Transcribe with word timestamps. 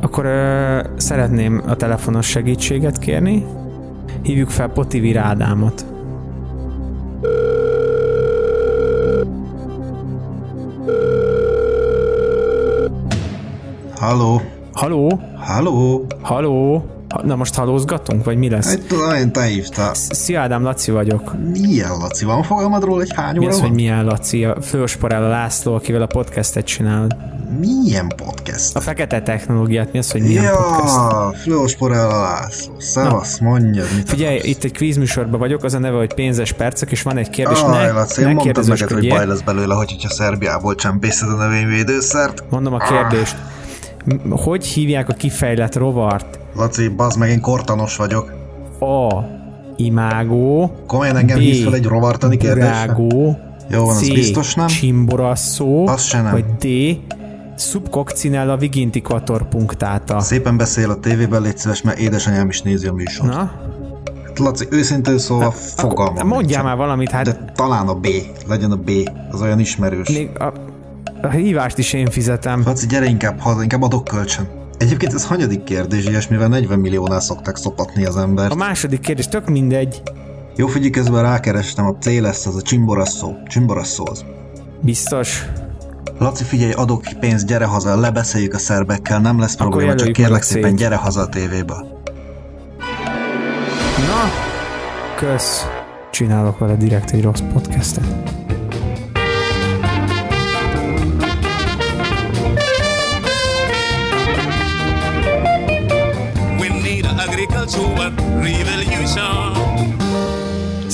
Akkor 0.00 0.24
ö, 0.24 0.80
szeretném 0.96 1.62
a 1.66 1.76
telefonos 1.76 2.26
segítséget 2.26 2.98
kérni. 2.98 3.46
Hívjuk 4.22 4.50
fel 4.50 4.68
Potivi 4.68 5.12
Rádámot. 5.12 5.84
Halló? 13.94 14.40
Haló? 14.72 15.20
Halló? 15.36 16.06
Haló? 16.22 16.84
Na 17.24 17.36
most 17.36 17.54
halózgatunk, 17.54 18.24
vagy 18.24 18.38
mi 18.38 18.48
lesz? 18.48 18.72
Egy 18.72 18.86
tudom, 18.86 19.32
te 19.32 19.42
hívtál. 19.44 19.94
Szia 19.94 20.40
Ádám, 20.40 20.62
Laci 20.62 20.90
vagyok. 20.90 21.32
Milyen 21.52 21.90
Laci? 22.00 22.24
Van 22.24 22.42
fogalmadról 22.42 23.00
egy 23.02 23.12
hány 23.14 23.32
Mi 23.36 23.38
óra 23.38 23.48
az, 23.48 23.58
van? 23.58 23.66
hogy 23.66 23.76
milyen 23.76 24.04
Laci? 24.04 24.44
A 24.44 24.60
Fősporál 24.60 25.28
László, 25.28 25.74
akivel 25.74 26.02
a 26.02 26.06
podcastet 26.06 26.64
csinál. 26.64 27.06
Milyen 27.50 28.12
podcast? 28.16 28.76
A 28.76 28.80
fekete 28.80 29.22
technológiát, 29.22 29.92
mi 29.92 29.98
az, 29.98 30.10
hogy 30.10 30.22
milyen 30.22 30.54
podcast? 30.54 30.94
Ja, 30.94 31.32
Flósporel 31.42 32.10
a 32.10 32.20
László. 32.20 32.74
Szevasz, 32.78 33.38
mondjad, 33.38 33.86
mit 33.96 34.08
Figyelj, 34.08 34.34
akarsz? 34.36 34.50
itt 34.50 34.64
egy 34.64 34.72
kvízműsorban 34.72 35.38
vagyok, 35.40 35.64
az 35.64 35.74
a 35.74 35.78
neve, 35.78 35.96
hogy 35.96 36.14
pénzes 36.14 36.52
percek, 36.52 36.90
és 36.90 37.02
van 37.02 37.16
egy 37.16 37.30
kérdés, 37.30 37.60
Aj, 37.60 37.86
ne, 37.86 37.92
Laci, 37.92 38.20
én 38.20 38.26
ne 38.26 38.32
mondtam 38.32 38.64
neked, 38.66 38.90
hogy 38.90 39.08
baj 39.08 39.26
lesz 39.26 39.40
belőle, 39.40 39.74
hogy 39.74 39.90
hogyha 39.90 40.08
Szerbiából 40.08 40.74
csempészed 40.74 41.28
a 41.28 41.34
növényvédőszert. 41.36 42.44
Mondom 42.50 42.72
a 42.74 42.78
kérdést. 42.78 43.36
M- 44.04 44.40
Hogy 44.40 44.64
hívják 44.66 45.08
a 45.08 45.12
kifejlett 45.12 45.76
rovart? 45.76 46.38
Laci, 46.54 46.88
bazd 46.88 47.18
meg, 47.18 47.30
én 47.30 47.40
kortanos 47.40 47.96
vagyok. 47.96 48.32
A. 48.80 49.22
Imágó. 49.76 50.72
Komolyan 50.86 51.16
engem 51.16 51.38
hívsz 51.38 51.62
fel 51.62 51.74
egy 51.74 51.84
rovartani 51.84 52.36
kérdésre? 52.36 52.96
Jó 53.70 53.84
van, 53.84 53.96
az 53.96 54.08
biztos 54.08 54.54
nem? 54.54 54.66
Csimborasszó. 54.66 55.86
Az 55.88 56.02
se 56.02 56.22
nem. 56.22 56.32
Vagy 56.32 56.44
D. 56.44 56.66
Subcoccinella 57.58 58.56
vigintiquator 58.56 59.48
punctata. 59.48 60.20
Szépen 60.20 60.56
beszél 60.56 60.90
a 60.90 60.96
tévében, 61.00 61.42
légy 61.42 61.58
szíves, 61.58 61.82
mert 61.82 61.98
édesanyám 61.98 62.48
is 62.48 62.62
nézi 62.62 62.86
a 62.86 62.92
műsort. 62.92 63.32
Na? 63.32 63.52
Hát, 64.26 64.38
Laci, 64.38 64.66
őszintén 64.70 65.18
szóval 65.18 65.50
fogalmam 65.50 66.16
Akkor 66.16 66.28
mondjál 66.30 66.62
már 66.62 66.76
valamit, 66.76 67.10
hát 67.10 67.24
De 67.24 67.52
talán 67.54 67.88
a 67.88 67.94
B. 67.94 68.06
Legyen 68.46 68.70
a 68.70 68.76
B. 68.76 68.90
Az 69.30 69.40
olyan 69.42 69.58
ismerős. 69.58 70.08
még 70.08 70.30
a, 70.38 70.52
a 71.22 71.28
hívást 71.28 71.78
is 71.78 71.92
én 71.92 72.06
fizetem. 72.10 72.62
Laci, 72.64 72.86
gyere 72.86 73.06
inkább 73.06 73.38
haza, 73.38 73.62
inkább 73.62 73.82
adok 73.82 74.04
kölcsön. 74.04 74.48
Egyébként 74.78 75.12
ez 75.12 75.26
hanyadik 75.26 75.64
kérdés, 75.64 76.04
ilyesmivel 76.04 76.48
40 76.48 76.78
milliónál 76.78 77.20
szokták 77.20 77.56
szopatni 77.56 78.04
az 78.04 78.16
embert. 78.16 78.52
A 78.52 78.54
második 78.54 79.00
kérdés 79.00 79.28
tök 79.28 79.48
mindegy. 79.48 80.02
Jó, 80.56 80.66
figyelj, 80.66 80.90
közben 80.90 81.22
rákerestem, 81.22 81.86
a 81.86 81.96
C 82.00 82.20
lesz 82.20 82.46
az 82.46 82.56
a 82.56 82.62
csimborasszó. 82.62 83.32
Csimborasszó 83.48 84.06
az. 84.10 84.24
Biztos. 84.80 85.44
Laci, 86.18 86.44
figyelj, 86.44 86.72
adok 86.72 87.02
pénzt, 87.20 87.46
gyere 87.46 87.64
haza, 87.64 88.00
lebeszéljük 88.00 88.54
a 88.54 88.58
szerbekkel, 88.58 89.20
nem 89.20 89.38
lesz 89.38 89.54
probléma, 89.54 89.94
csak 89.94 90.12
kérlek 90.12 90.42
szépen, 90.42 90.74
gyere 90.74 90.96
haza 90.96 91.20
a 91.20 91.28
tévébe. 91.28 91.74
Na, 93.96 94.30
kösz. 95.16 95.66
Csinálok 96.10 96.58
vele 96.58 96.76
direkt 96.76 97.10
egy 97.10 97.22
rossz 97.22 97.40
podcastet. 97.52 98.04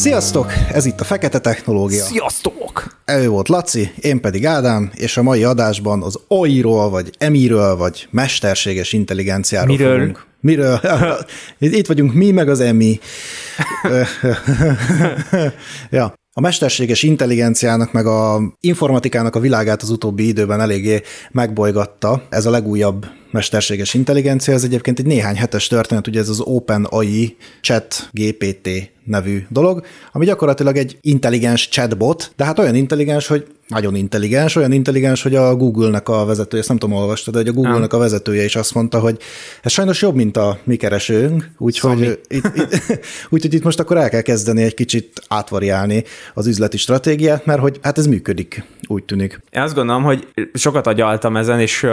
Sziasztok! 0.02 0.52
Ez 0.72 0.84
itt 0.84 1.00
a 1.00 1.04
Fekete 1.04 1.38
Technológia. 1.38 2.04
Sziasztok! 2.04 2.96
Ő 3.06 3.28
volt 3.28 3.48
Laci, 3.48 3.90
én 4.00 4.20
pedig 4.20 4.46
Ádám, 4.46 4.90
és 4.94 5.16
a 5.16 5.22
mai 5.22 5.44
adásban 5.44 6.02
az 6.02 6.20
AI-ról, 6.28 6.90
vagy 6.90 7.10
emiről, 7.18 7.76
vagy 7.76 8.08
mesterséges 8.10 8.92
intelligenciáról 8.92 9.76
Miről? 9.76 9.98
fogunk. 9.98 10.26
Miről? 10.40 10.80
Itt 11.58 11.86
vagyunk 11.86 12.14
mi, 12.14 12.30
meg 12.30 12.48
az 12.48 12.60
emi. 12.60 12.98
ja. 15.90 16.14
A 16.32 16.40
mesterséges 16.40 17.02
intelligenciának, 17.02 17.92
meg 17.92 18.06
a 18.06 18.40
informatikának 18.60 19.34
a 19.34 19.40
világát 19.40 19.82
az 19.82 19.90
utóbbi 19.90 20.26
időben 20.26 20.60
eléggé 20.60 21.02
megbolygatta. 21.30 22.22
Ez 22.28 22.46
a 22.46 22.50
legújabb 22.50 23.06
mesterséges 23.32 23.94
intelligencia, 23.94 24.54
ez 24.54 24.64
egyébként 24.64 24.98
egy 24.98 25.06
néhány 25.06 25.36
hetes 25.36 25.66
történet, 25.66 26.06
ugye 26.06 26.20
ez 26.20 26.28
az 26.28 26.40
OpenAI 26.40 27.36
Chat 27.60 28.08
GPT 28.12 28.68
nevű 29.04 29.46
dolog, 29.48 29.84
ami 30.12 30.24
gyakorlatilag 30.24 30.76
egy 30.76 30.98
intelligens 31.00 31.68
chatbot, 31.68 32.32
de 32.36 32.44
hát 32.44 32.58
olyan 32.58 32.74
intelligens, 32.74 33.26
hogy 33.26 33.46
nagyon 33.68 33.94
intelligens, 33.94 34.56
olyan 34.56 34.72
intelligens, 34.72 35.22
hogy 35.22 35.34
a 35.34 35.56
Google-nek 35.56 36.08
a 36.08 36.24
vezetője, 36.24 36.60
ezt 36.60 36.68
nem 36.68 36.78
tudom, 36.78 36.96
olvastad, 36.96 37.34
de 37.34 37.40
hogy 37.40 37.48
a 37.48 37.52
Google-nek 37.52 37.92
a 37.92 37.98
vezetője 37.98 38.44
is 38.44 38.56
azt 38.56 38.74
mondta, 38.74 38.98
hogy 38.98 39.18
ez 39.62 39.72
sajnos 39.72 40.02
jobb, 40.02 40.14
mint 40.14 40.36
a 40.36 40.58
mi 40.64 40.76
keresőnk, 40.76 41.50
úgyhogy 41.58 42.00
itt, 42.28 42.50
itt, 42.56 43.00
úgyhogy 43.30 43.54
itt 43.54 43.64
most 43.64 43.80
akkor 43.80 43.96
el 43.96 44.08
kell 44.08 44.20
kezdeni 44.20 44.62
egy 44.62 44.74
kicsit 44.74 45.22
átvariálni 45.28 46.04
az 46.34 46.46
üzleti 46.46 46.76
stratégiát, 46.76 47.46
mert 47.46 47.60
hogy 47.60 47.78
hát 47.82 47.98
ez 47.98 48.06
működik, 48.06 48.64
úgy 48.88 49.04
tűnik. 49.04 49.40
Én 49.50 49.62
azt 49.62 49.74
gondolom, 49.74 50.02
hogy 50.02 50.28
sokat 50.54 50.86
agyaltam 50.86 51.36
ezen, 51.36 51.60
és 51.60 51.86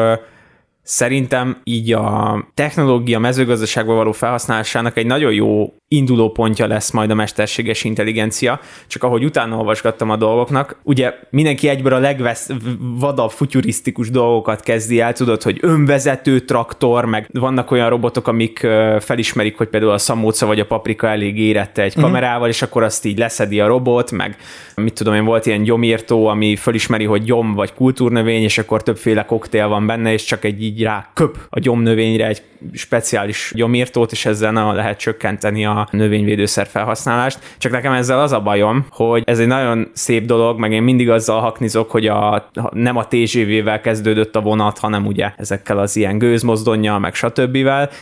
szerintem 0.90 1.58
így 1.64 1.94
a 1.94 2.44
technológia 2.54 3.20
mezőgazdaságban 3.20 3.96
való 3.96 4.12
felhasználásának 4.12 4.98
egy 4.98 5.06
nagyon 5.06 5.34
jó 5.34 5.74
induló 5.88 6.32
pontja 6.32 6.68
lesz 6.68 6.92
majd 6.92 7.10
a 7.10 7.14
mesterséges 7.14 7.84
intelligencia, 7.84 8.60
csak 8.88 9.04
ahogy 9.04 9.24
utána 9.24 9.58
olvasgattam 9.58 10.10
a 10.10 10.16
dolgoknak, 10.16 10.80
ugye 10.84 11.14
mindenki 11.30 11.68
egyből 11.68 11.94
a 11.94 12.00
legvadabb, 12.00 13.30
futurisztikus 13.30 14.10
dolgokat 14.10 14.62
kezdi 14.62 15.00
el, 15.00 15.14
tudod, 15.14 15.42
hogy 15.42 15.58
önvezető 15.62 16.40
traktor, 16.40 17.06
meg 17.06 17.30
vannak 17.32 17.72
olyan 17.72 17.90
robotok, 17.90 18.28
amik 18.28 18.68
felismerik, 19.00 19.58
hogy 19.58 19.68
például 19.68 19.92
a 19.92 19.98
szamóca 19.98 20.46
vagy 20.46 20.60
a 20.60 20.66
paprika 20.66 21.08
elég 21.08 21.40
érette 21.40 21.82
egy 21.82 21.96
kamerával, 21.96 22.48
és 22.48 22.62
akkor 22.62 22.84
azt 22.84 23.06
így 23.06 23.18
leszedi 23.18 23.60
a 23.60 23.68
robot, 23.68 24.12
meg 24.12 24.38
mit 24.76 24.94
tudom 24.94 25.14
én, 25.14 25.26
volt 25.26 25.46
ilyen 25.46 25.64
gyomírtó, 25.64 26.28
ami 26.28 26.56
felismeri, 26.56 27.06
hogy 27.06 27.24
gyom 27.24 27.54
vagy 27.54 27.74
kultúrnövény, 27.74 28.44
és 28.44 28.58
akkor 28.58 28.84
többféle 28.84 29.26
koktél 29.26 29.68
van 29.68 29.86
benne, 29.86 30.14
és 30.14 30.24
csak 30.24 30.44
egy 30.44 30.64
így 30.64 30.79
rá 30.84 31.12
köp 31.14 31.38
a 31.50 31.60
gyomnövényre 31.60 32.28
egy 32.28 32.42
speciális 32.74 33.52
gyomírtót, 33.56 34.12
és 34.12 34.26
ezzel 34.26 34.52
na, 34.52 34.74
lehet 34.74 35.00
csökkenteni 35.00 35.66
a 35.66 35.88
növényvédőszer 35.92 36.68
felhasználást. 36.68 37.40
Csak 37.58 37.72
nekem 37.72 37.94
ezzel 37.94 38.22
az 38.22 38.32
a 38.32 38.42
bajom, 38.42 38.86
hogy 38.90 39.24
ez 39.26 39.40
egy 39.40 39.48
nagyon 39.48 39.90
szép 39.94 40.26
dolog, 40.26 40.60
meg 40.60 40.72
én 40.72 40.84
mindig 40.84 41.10
azzal 41.10 41.40
haknizok, 41.40 41.92
hogy 41.92 42.08
a, 42.08 42.50
nem 42.72 42.98
a 42.98 43.08
TGV-vel 43.08 43.82
kezdődött 43.82 44.36
a 44.36 44.42
vonat, 44.42 44.78
hanem 44.78 45.06
ugye 45.06 45.32
ezekkel 45.38 45.80
az 45.80 45.96
ilyen 45.96 46.18
gőzmozdonnyal, 46.18 47.00
meg 47.00 47.14
stb. 47.14 47.58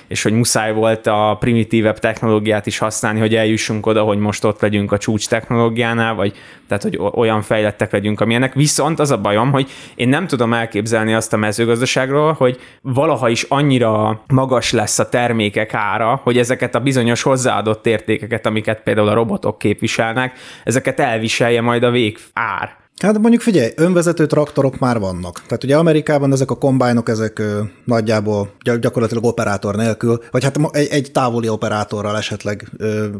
és 0.08 0.24
hogy 0.24 0.34
muszáj 0.34 0.74
volt 0.74 1.08
a 1.08 1.38
primitívebb 1.40 2.00
technológiát 2.00 2.66
is 2.66 2.78
használni, 2.78 3.20
hogy 3.20 3.36
eljussunk 3.36 3.86
oda, 3.86 4.04
hogy 4.04 4.18
most 4.18 4.44
ott 4.44 4.62
legyünk 4.62 4.92
a 4.92 4.98
csúcs 4.98 5.28
technológiánál, 5.28 6.16
vagy 6.16 6.34
tehát, 6.68 6.84
hogy 6.84 7.00
olyan 7.14 7.42
fejlettek 7.42 7.92
legyünk, 7.92 8.22
amilyenek. 8.22 8.54
Viszont 8.54 9.00
az 9.00 9.12
a 9.12 9.18
bajom, 9.18 9.52
hogy 9.52 9.70
én 9.96 10.10
nem 10.10 10.28
tudom 10.28 10.54
elképzelni 10.54 11.14
azt 11.14 11.34
a 11.34 11.38
mezőgazdaságról, 11.38 12.34
hogy 12.34 12.60
valaha 12.82 13.30
is 13.30 13.44
annyira 13.44 14.22
magas 14.48 14.72
lesz 14.72 15.00
a 15.00 15.10
termékek 15.10 15.74
ára, 15.74 16.20
hogy 16.24 16.38
ezeket 16.38 16.76
a 16.76 16.80
bizonyos 16.80 17.22
hozzáadott 17.22 17.86
értékeket, 17.86 18.46
amiket 18.46 18.82
például 18.82 19.08
a 19.08 19.14
robotok 19.14 19.58
képviselnek, 19.58 20.38
ezeket 20.64 21.00
elviselje 21.00 21.62
majd 21.62 21.84
a 21.84 21.92
vég 21.92 22.18
ár. 22.34 22.87
Hát 23.04 23.18
mondjuk 23.18 23.42
figyelj, 23.42 23.70
önvezető 23.76 24.26
traktorok 24.26 24.80
már 24.80 25.00
vannak. 25.00 25.42
Tehát 25.48 25.64
ugye 25.64 25.78
Amerikában 25.78 26.32
ezek 26.32 26.52
a 26.52 26.56
kombájnok, 26.56 27.10
ezek 27.10 27.42
nagyjából 27.86 28.50
gy- 28.60 28.80
gyakorlatilag 28.80 29.24
operátor 29.24 29.76
nélkül, 29.76 30.24
vagy 30.32 30.44
hát 30.44 30.60
egy, 30.72 30.88
egy 30.88 31.12
távoli 31.12 31.50
operátorral 31.50 32.18
esetleg 32.18 32.72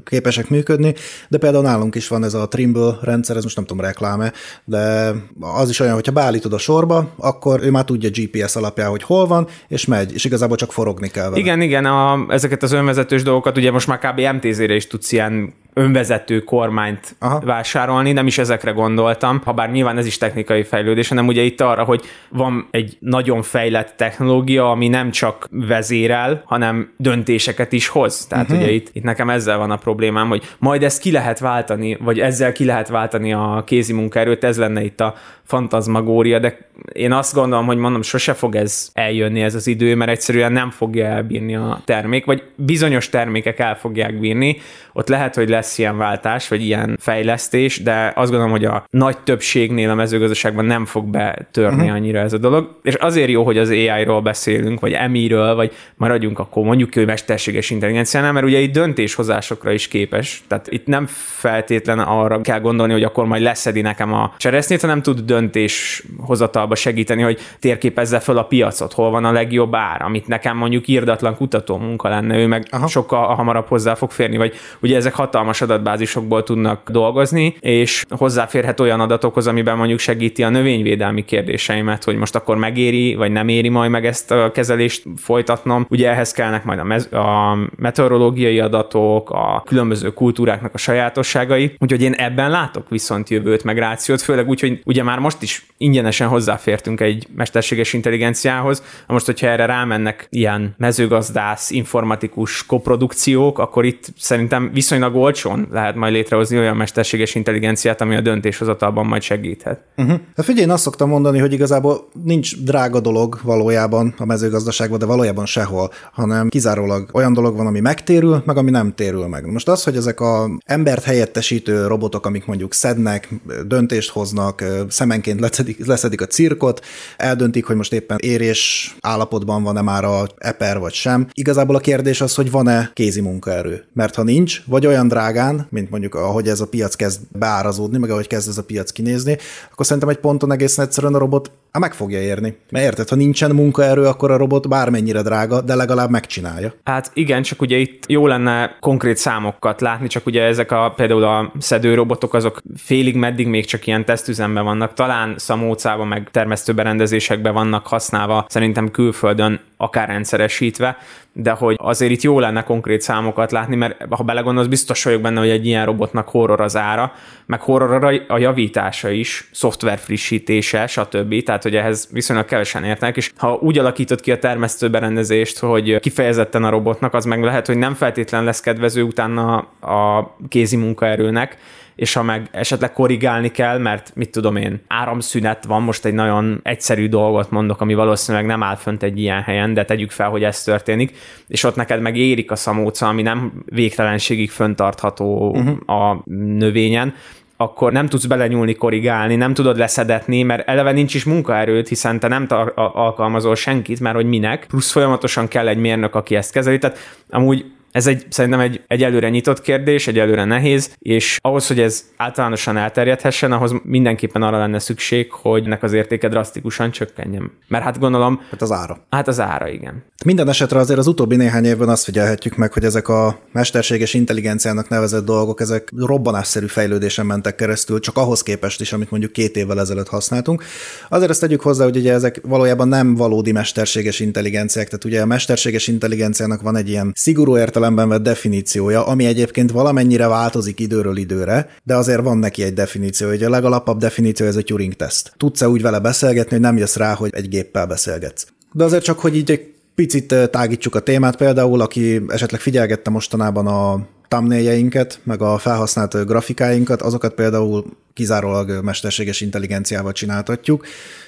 képesek 0.04 0.50
működni, 0.50 0.94
de 1.30 1.38
például 1.38 1.64
nálunk 1.64 1.96
is 1.96 2.08
van 2.08 2.24
ez 2.24 2.34
a 2.34 2.48
Trimble 2.48 2.98
rendszer, 3.02 3.36
ez 3.36 3.44
most 3.44 3.56
nem 3.56 3.66
tudom 3.66 3.86
rekláme, 3.86 4.32
de 4.66 5.12
az 5.40 5.70
is 5.70 5.80
olyan, 5.80 5.94
hogyha 5.94 6.12
beállítod 6.12 6.54
a 6.54 6.58
sorba, 6.58 7.10
akkor 7.18 7.60
ő 7.64 7.72
már 7.72 7.84
tudja 7.84 8.10
GPS 8.14 8.56
alapján, 8.56 8.90
hogy 8.90 9.04
hol 9.04 9.28
van, 9.28 9.48
és 9.68 9.86
megy, 9.86 10.14
és 10.14 10.26
igazából 10.26 10.58
csak 10.58 10.72
forogni 10.72 11.08
kell 11.08 11.30
vele. 11.30 11.38
Igen, 11.38 11.62
igen, 11.62 11.86
a, 11.86 12.26
ezeket 12.30 12.64
az 12.64 12.72
önvezetős 12.72 13.24
dolgokat, 13.24 13.58
ugye 13.58 13.72
most 13.72 13.88
már 13.88 14.00
kb. 14.00 14.20
MTZ-re 14.36 14.76
is 14.76 14.88
tudsz 14.88 15.12
ilyen 15.12 15.54
önvezető 15.78 16.40
kormányt. 16.40 17.16
Aha. 17.20 17.40
vásárolni, 17.40 18.12
nem 18.12 18.28
is 18.28 18.38
ezekre 18.38 18.72
gondoltam, 18.72 19.42
ha 19.46 19.54
bár 19.54 19.67
nyilván 19.72 19.98
ez 19.98 20.06
is 20.06 20.18
technikai 20.18 20.64
fejlődés, 20.64 21.08
hanem 21.08 21.28
ugye 21.28 21.42
itt 21.42 21.62
arra, 21.62 21.84
hogy 21.84 22.02
van 22.30 22.68
egy 22.72 22.98
nagyon 23.00 23.42
fejlett 23.42 23.94
technológia, 23.98 24.72
ami 24.72 24.88
nem 24.88 25.12
csak 25.12 25.48
vezérel, 25.52 26.42
hanem 26.46 26.94
döntéseket 26.98 27.72
is 27.72 27.88
hoz. 27.88 28.26
Tehát 28.26 28.46
uh-huh. 28.46 28.62
ugye 28.62 28.72
itt, 28.72 28.90
itt 28.94 29.04
nekem 29.04 29.30
ezzel 29.30 29.58
van 29.58 29.72
a 29.72 29.76
problémám, 29.76 30.28
hogy 30.28 30.44
majd 30.60 30.84
ezt 30.84 31.02
ki 31.02 31.12
lehet 31.12 31.40
váltani, 31.40 31.98
vagy 32.00 32.20
ezzel 32.20 32.52
ki 32.52 32.66
lehet 32.66 32.88
váltani 32.88 33.34
a 33.34 33.64
kézi 33.66 33.94
munkaerőt, 33.94 34.44
ez 34.44 34.58
lenne 34.58 34.84
itt 34.84 35.00
a 35.00 35.16
fantazmagória, 35.44 36.40
de 36.40 36.58
én 36.94 37.12
azt 37.12 37.34
gondolom, 37.34 37.66
hogy 37.66 37.78
mondom, 37.78 38.02
sose 38.02 38.34
fog 38.34 38.56
ez 38.56 38.90
eljönni 38.94 39.42
ez 39.42 39.56
az 39.56 39.68
idő, 39.68 39.96
mert 39.96 40.12
egyszerűen 40.12 40.52
nem 40.52 40.70
fogja 40.70 41.06
elbírni 41.06 41.56
a 41.56 41.82
termék, 41.86 42.26
vagy 42.26 42.44
bizonyos 42.56 43.10
termékek 43.10 43.60
el 43.60 43.78
fogják 43.78 44.20
bírni, 44.20 44.58
ott 44.98 45.08
lehet, 45.08 45.36
hogy 45.36 45.50
lesz 45.50 45.78
ilyen 45.78 45.98
váltás, 45.98 46.48
vagy 46.48 46.62
ilyen 46.62 46.98
fejlesztés, 47.00 47.82
de 47.82 48.12
azt 48.16 48.30
gondolom, 48.30 48.52
hogy 48.52 48.66
a 48.66 48.86
nagy 48.90 49.18
többségnél 49.18 49.90
a 49.90 49.96
mezőgazdaságban 49.96 50.66
nem 50.66 50.86
fog 50.86 51.06
betörni 51.06 51.78
uh-huh. 51.78 51.96
annyira 51.96 52.20
ez 52.20 52.34
a 52.34 52.38
dolog. 52.38 52.80
És 52.84 52.94
azért 52.94 53.30
jó, 53.30 53.44
hogy 53.44 53.58
az 53.58 53.70
AI-ról 53.70 54.22
beszélünk, 54.22 54.80
vagy 54.80 54.92
emiről, 54.92 55.56
vagy 55.56 55.72
maradjunk 55.96 56.40
akkor 56.40 56.64
mondjuk 56.64 56.94
hogy 56.94 57.06
mesterséges 57.06 57.70
intelligenciánál, 57.70 58.32
mert 58.32 58.46
ugye 58.46 58.60
itt 58.60 58.72
döntéshozásokra 58.72 59.72
is 59.72 59.88
képes. 59.88 60.44
Tehát 60.48 60.68
itt 60.72 60.86
nem 60.86 61.06
feltétlen 61.40 62.00
arra 62.00 62.42
kell 62.42 62.60
gondolni, 62.60 62.94
hogy 62.94 63.04
akkor 63.04 63.26
majd 63.26 63.42
leszedi 63.42 63.82
nekem 63.82 64.14
a 64.14 64.34
cseresznyét, 64.38 64.82
hanem 64.82 65.02
tud 65.02 65.20
döntéshozatalba 65.20 66.76
segíteni, 66.76 67.22
hogy 67.22 67.40
térképezze 67.60 68.20
fel 68.20 68.38
a 68.38 68.44
piacot, 68.44 68.94
hol 68.94 69.12
van 69.12 69.26
a 69.26 69.32
legjobb 69.32 69.76
ár, 69.76 70.02
amit 70.02 70.28
nekem 70.28 70.58
mondjuk 70.58 70.88
írdatlan 70.88 71.36
kutató 71.36 71.78
munka 71.78 72.10
lenne, 72.10 72.38
ő 72.38 72.48
meg 72.48 72.68
Aha. 72.70 72.88
sokkal 72.88 73.36
hamarabb 73.36 73.68
hozzá 73.68 73.94
fog 73.94 74.12
férni, 74.12 74.38
vagy 74.38 74.56
ugye 74.88 74.96
ezek 74.96 75.14
hatalmas 75.14 75.62
adatbázisokból 75.62 76.44
tudnak 76.44 76.90
dolgozni, 76.90 77.56
és 77.60 78.06
hozzáférhet 78.10 78.80
olyan 78.80 79.00
adatokhoz, 79.00 79.48
amiben 79.48 79.78
mondjuk 79.78 80.00
segíti 80.00 80.44
a 80.44 80.50
növényvédelmi 80.50 81.26
kérdéseimet, 81.26 82.04
hogy 82.04 82.16
most 82.16 82.36
akkor 82.36 82.58
megéri, 82.58 83.16
vagy 83.16 83.32
nem 83.32 83.48
éri 83.48 83.70
majd 83.70 83.92
meg 83.92 84.06
ezt 84.06 84.32
a 84.32 84.52
kezelést 84.52 85.04
folytatnom. 85.18 85.86
Ugye 85.90 86.10
ehhez 86.10 86.32
kellnek 86.32 86.64
majd 86.64 86.80
a, 86.80 86.84
mez- 86.84 87.14
a 87.14 87.58
meteorológiai 87.76 88.60
adatok, 88.60 89.30
a 89.30 89.64
különböző 89.66 90.14
kultúráknak 90.14 90.74
a 90.74 90.78
sajátosságai, 90.78 91.76
úgyhogy 91.80 92.02
én 92.02 92.14
ebben 92.14 92.50
látok 92.50 92.90
viszont 92.90 93.30
jövőt, 93.30 93.64
meg 93.64 93.78
rációt, 93.78 94.22
főleg 94.22 94.48
úgy, 94.48 94.60
hogy 94.60 94.82
ugye 94.86 95.04
már 95.04 95.20
most 95.20 95.42
is 95.42 95.66
ingyenesen 95.78 96.28
hozzáfértünk 96.28 97.02
egy 97.02 97.28
mesterséges 97.36 97.94
intelligenciához, 97.94 98.84
most, 99.08 99.26
hogyha 99.26 99.48
erre 99.48 99.66
rámennek 99.66 100.28
ilyen 100.30 100.76
mezőgazdász, 100.78 101.72
informatikus 101.72 102.66
koprodukciók, 102.66 103.60
akkor 103.60 103.86
itt 103.86 104.06
szerintem 104.18 104.70
viszonylag 104.78 105.16
olcsón 105.16 105.68
lehet 105.72 105.96
majd 105.96 106.14
létrehozni 106.14 106.58
olyan 106.58 106.78
mesterséges 106.78 107.36
intelligenciát, 107.36 108.02
ami 108.02 108.16
a 108.16 108.22
döntéshozatalban 108.22 109.06
majd 109.06 109.22
segíthet. 109.22 109.80
Uh-huh. 109.96 110.20
Hát 110.36 110.46
figyelj, 110.46 110.66
én 110.66 110.72
azt 110.72 110.84
szoktam 110.84 111.10
mondani, 111.10 111.40
hogy 111.40 111.54
igazából 111.54 112.10
nincs 112.24 112.64
drága 112.64 113.00
dolog 113.00 113.40
valójában 113.44 114.14
a 114.18 114.26
mezőgazdaságban, 114.26 115.00
de 115.00 115.06
valójában 115.06 115.46
sehol, 115.46 115.92
hanem 116.12 116.50
kizárólag 116.50 117.10
olyan 117.14 117.34
dolog 117.34 117.56
van, 117.56 117.68
ami 117.68 117.80
megtérül, 117.80 118.44
meg 118.46 118.58
ami 118.58 118.70
nem 118.72 118.94
térül 118.96 119.28
meg. 119.28 119.46
Most 119.52 119.70
az, 119.70 119.84
hogy 119.84 119.96
ezek 119.96 120.20
a 120.20 120.50
embert 120.66 121.04
helyettesítő 121.04 121.88
robotok, 121.88 122.26
amik 122.26 122.46
mondjuk 122.46 122.74
szednek, 122.74 123.30
döntést 123.66 124.10
hoznak, 124.10 124.64
szemenként 124.90 125.40
leszedik, 125.40 125.86
leszedik 125.86 126.22
a 126.22 126.26
cirkot, 126.26 126.86
eldöntik, 127.18 127.66
hogy 127.66 127.76
most 127.76 127.94
éppen 127.94 128.18
érés 128.22 128.96
állapotban 129.00 129.64
van-e 129.64 129.82
már 129.82 130.04
a 130.04 130.28
eper 130.38 130.80
vagy 130.80 130.94
sem. 130.94 131.28
Igazából 131.34 131.76
a 131.76 131.80
kérdés 131.80 132.22
az, 132.22 132.36
hogy 132.36 132.52
van-e 132.52 132.92
kézi 132.94 133.22
munkaerő. 133.22 133.86
Mert 133.94 134.16
ha 134.16 134.24
nincs, 134.24 134.62
vagy 134.68 134.86
olyan 134.86 135.08
drágán, 135.08 135.68
mint 135.70 135.90
mondjuk 135.90 136.16
ahogy 136.16 136.48
ez 136.48 136.62
a 136.62 136.68
piac 136.68 136.96
kezd 136.96 137.22
beárazódni, 137.32 137.98
meg 137.98 138.10
ahogy 138.10 138.28
kezd 138.28 138.50
ez 138.50 138.58
a 138.58 138.64
piac 138.64 138.92
kinézni, 138.92 139.38
akkor 139.72 139.86
szerintem 139.86 140.10
egy 140.10 140.20
ponton 140.20 140.52
egészen 140.52 140.86
egyszerűen 140.86 141.14
a 141.14 141.18
robot 141.18 141.52
Hát 141.78 141.86
meg 141.86 141.96
fogja 141.96 142.22
érni. 142.22 142.58
Mert 142.72 142.86
érted, 142.86 143.10
ha 143.10 143.16
nincsen 143.16 143.52
munkaerő, 143.52 144.06
akkor 144.06 144.32
a 144.32 144.38
robot 144.38 144.70
bármennyire 144.70 145.22
drága, 145.22 145.62
de 145.62 145.76
legalább 145.76 146.10
megcsinálja. 146.10 146.74
Hát 146.84 147.12
igen, 147.14 147.42
csak 147.42 147.62
ugye 147.62 147.78
itt 147.78 148.04
jó 148.08 148.28
lenne 148.28 148.78
konkrét 148.80 149.18
számokat 149.18 149.82
látni, 149.82 150.08
csak 150.08 150.26
ugye 150.26 150.44
ezek 150.44 150.72
a 150.72 150.94
például 150.96 151.24
a 151.24 151.52
szedőrobotok 151.60 152.34
azok 152.34 152.62
félig 152.76 153.16
meddig 153.16 153.48
még 153.48 153.66
csak 153.66 153.88
ilyen 153.88 154.06
tesztüzemben 154.06 154.64
vannak, 154.64 154.94
talán 154.94 155.34
szamócában 155.38 156.08
meg 156.08 156.30
termesztőberendezésekben 156.32 157.54
vannak 157.54 157.88
használva, 157.88 158.46
szerintem 158.50 158.92
külföldön 158.92 159.60
akár 159.78 160.08
rendszeresítve, 160.08 160.98
de 161.34 161.52
hogy 161.52 161.76
azért 161.80 162.12
itt 162.12 162.22
jó 162.22 162.40
lenne 162.40 162.64
konkrét 162.64 163.02
számokat 163.02 163.52
látni, 163.52 163.76
mert 163.76 164.06
ha 164.10 164.24
belegondolsz, 164.24 164.68
biztos 164.68 165.04
vagyok 165.04 165.22
benne, 165.22 165.40
hogy 165.40 165.50
egy 165.50 165.66
ilyen 165.66 165.86
robotnak 165.86 166.30
horror 166.30 166.62
az 166.62 166.76
ára, 166.76 167.12
meg 167.48 167.62
horror 167.62 168.24
a 168.28 168.38
javítása 168.38 169.10
is, 169.10 169.50
szoftver 169.52 169.98
frissítése, 169.98 170.88
stb. 170.88 171.44
Tehát, 171.44 171.64
hogy 171.64 171.76
ehhez 171.76 172.10
viszonylag 172.12 172.46
kevesen 172.46 172.84
értenek, 172.84 173.18
és 173.18 173.32
ha 173.38 173.54
úgy 173.62 173.78
alakított 173.78 174.22
ki 174.22 174.32
a 174.32 174.40
termesztőberendezést, 174.40 175.60
hogy 175.60 176.00
kifejezetten 176.00 176.64
a 176.64 176.70
robotnak, 176.70 177.14
az 177.14 177.26
meg 177.26 177.44
lehet, 177.44 177.68
hogy 177.68 177.78
nem 177.78 177.94
feltétlen 177.94 178.44
lesz 178.44 178.60
kedvező 178.60 179.02
utána 179.02 179.58
a 179.82 180.36
kézi 180.50 180.76
munkaerőnek, 180.76 181.58
és 181.98 182.14
ha 182.14 182.24
meg 182.24 182.48
esetleg 182.52 182.94
korrigálni 182.94 183.52
kell, 183.52 183.78
mert 183.78 184.12
mit 184.16 184.32
tudom 184.32 184.56
én, 184.56 184.82
áramszünet 184.88 185.66
van, 185.66 185.82
most 185.82 186.06
egy 186.06 186.14
nagyon 186.14 186.60
egyszerű 186.64 187.10
dolgot 187.10 187.52
mondok, 187.52 187.82
ami 187.82 187.94
valószínűleg 187.94 188.48
nem 188.48 188.64
áll 188.64 188.76
fönt 188.76 189.04
egy 189.04 189.20
ilyen 189.20 189.42
helyen, 189.42 189.74
de 189.74 189.86
tegyük 189.86 190.12
fel, 190.12 190.30
hogy 190.30 190.44
ez 190.44 190.64
történik, 190.64 191.18
és 191.48 191.64
ott 191.64 191.76
neked 191.76 192.02
meg 192.02 192.18
érik 192.18 192.52
a 192.52 192.56
szamóca, 192.56 193.08
ami 193.08 193.22
nem 193.22 193.64
végtelenségig 193.66 194.50
föntartható 194.50 195.50
uh-huh. 195.50 196.00
a 196.00 196.22
növényen, 196.34 197.14
akkor 197.58 197.92
nem 197.92 198.08
tudsz 198.08 198.26
belenyúlni, 198.26 198.76
korrigálni, 198.76 199.36
nem 199.36 199.54
tudod 199.54 199.78
leszedetni, 199.78 200.44
mert 200.44 200.68
eleve 200.68 200.92
nincs 200.92 201.14
is 201.14 201.24
munkaerőt, 201.24 201.88
hiszen 201.88 202.20
te 202.20 202.28
nem 202.28 202.48
tar- 202.48 202.74
alkalmazol 202.76 203.56
senkit, 203.56 204.00
mert 204.00 204.16
hogy 204.16 204.26
minek, 204.26 204.66
plusz 204.68 204.92
folyamatosan 204.92 205.48
kell 205.48 205.68
egy 205.68 205.78
mérnök, 205.78 206.16
aki 206.16 206.36
ezt 206.36 206.52
kezeli. 206.52 206.78
Tehát 206.78 206.98
amúgy 207.30 207.66
ez 207.92 208.08
egy, 208.08 208.26
szerintem 208.30 208.60
egy, 208.60 208.82
egy 208.88 209.04
előre 209.04 209.30
nyitott 209.30 209.62
kérdés, 209.62 210.08
egy 210.08 210.20
előre 210.20 210.46
nehéz, 210.46 210.96
és 211.00 211.38
ahhoz, 211.42 211.68
hogy 211.68 211.80
ez 211.80 212.04
általánosan 212.18 212.78
elterjedhessen, 212.78 213.52
ahhoz 213.52 213.74
mindenképpen 213.84 214.42
arra 214.42 214.58
lenne 214.58 214.80
szükség, 214.80 215.32
hogy 215.32 215.66
ennek 215.66 215.84
az 215.84 215.94
értéke 215.94 216.28
drasztikusan 216.30 216.92
csökkenjen. 216.92 217.52
Mert 217.68 217.84
hát 217.84 218.00
gondolom... 218.00 218.42
Hát 218.52 218.62
az 218.62 218.72
ára. 218.72 218.98
Hát 219.10 219.28
az 219.28 219.40
ára, 219.40 219.68
igen. 219.70 220.04
Minden 220.26 220.50
esetre 220.50 220.80
azért 220.80 221.00
az 221.00 221.08
utóbbi 221.08 221.36
néhány 221.36 221.66
évben 221.66 221.90
azt 221.90 222.04
figyelhetjük 222.04 222.56
meg, 222.56 222.74
hogy 222.74 222.84
ezek 222.84 223.08
a 223.08 223.40
mesterséges 223.52 224.14
intelligenciának 224.14 224.90
nevezett 224.90 225.26
dolgok, 225.26 225.62
ezek 225.62 225.92
robbanásszerű 225.96 226.66
fejlődésen 226.66 227.26
mentek 227.26 227.56
keresztül, 227.56 228.00
csak 228.00 228.18
ahhoz 228.18 228.44
képest 228.44 228.82
is, 228.82 228.94
amit 228.94 229.12
mondjuk 229.12 229.32
két 229.32 229.56
évvel 229.56 229.80
ezelőtt 229.80 230.08
használtunk. 230.08 230.64
Azért 231.10 231.30
ezt 231.30 231.40
tegyük 231.40 231.62
hozzá, 231.62 231.84
hogy 231.84 231.98
ugye 231.98 232.14
ezek 232.14 232.42
valójában 232.44 232.88
nem 232.88 233.16
valódi 233.16 233.52
mesterséges 233.52 234.20
intelligenciák, 234.20 234.86
tehát 234.86 235.06
ugye 235.06 235.22
a 235.22 235.26
mesterséges 235.26 235.88
intelligenciának 235.88 236.62
van 236.62 236.76
egy 236.76 236.90
ilyen 236.90 237.12
szigorú 237.16 237.58
értelem 237.58 237.87
értelemben 237.88 238.10
vett 238.10 238.34
definíciója, 238.34 239.06
ami 239.06 239.26
egyébként 239.26 239.72
valamennyire 239.72 240.28
változik 240.28 240.80
időről 240.80 241.18
időre, 241.18 241.70
de 241.84 241.96
azért 241.96 242.22
van 242.22 242.38
neki 242.38 242.64
egy 242.64 242.74
definíció, 242.74 243.28
hogy 243.28 243.44
a 243.44 243.50
legalapabb 243.50 244.00
definíció 244.00 244.46
ez 244.46 244.56
a 244.56 244.62
Turing 244.62 244.94
teszt. 244.94 245.32
Tudsz-e 245.38 245.70
úgy 245.70 245.82
vele 245.82 246.00
beszélgetni, 246.00 246.52
hogy 246.52 246.60
nem 246.60 246.78
jössz 246.78 246.96
rá, 246.96 247.14
hogy 247.14 247.30
egy 247.34 247.50
géppel 247.50 247.88
beszélgetsz. 247.88 248.48
De 248.72 248.84
azért 248.84 249.04
csak, 249.04 249.20
hogy 249.20 249.36
így 249.36 249.52
egy 249.52 249.74
picit 249.96 250.36
tágítsuk 250.52 250.96
a 250.96 251.00
témát, 251.00 251.36
például 251.36 251.82
aki 251.82 252.22
esetleg 252.28 252.62
figyelgette 252.62 253.10
mostanában 253.10 253.68
a 253.68 254.08
thumbnailjeinket, 254.28 255.20
meg 255.24 255.42
a 255.42 255.58
felhasznált 255.58 256.26
grafikáinkat, 256.26 257.02
azokat 257.02 257.34
például 257.34 257.86
kizárólag 258.14 258.84
mesterséges 258.84 259.42
intelligenciával 259.42 260.12
csináltatjuk. 260.12 260.86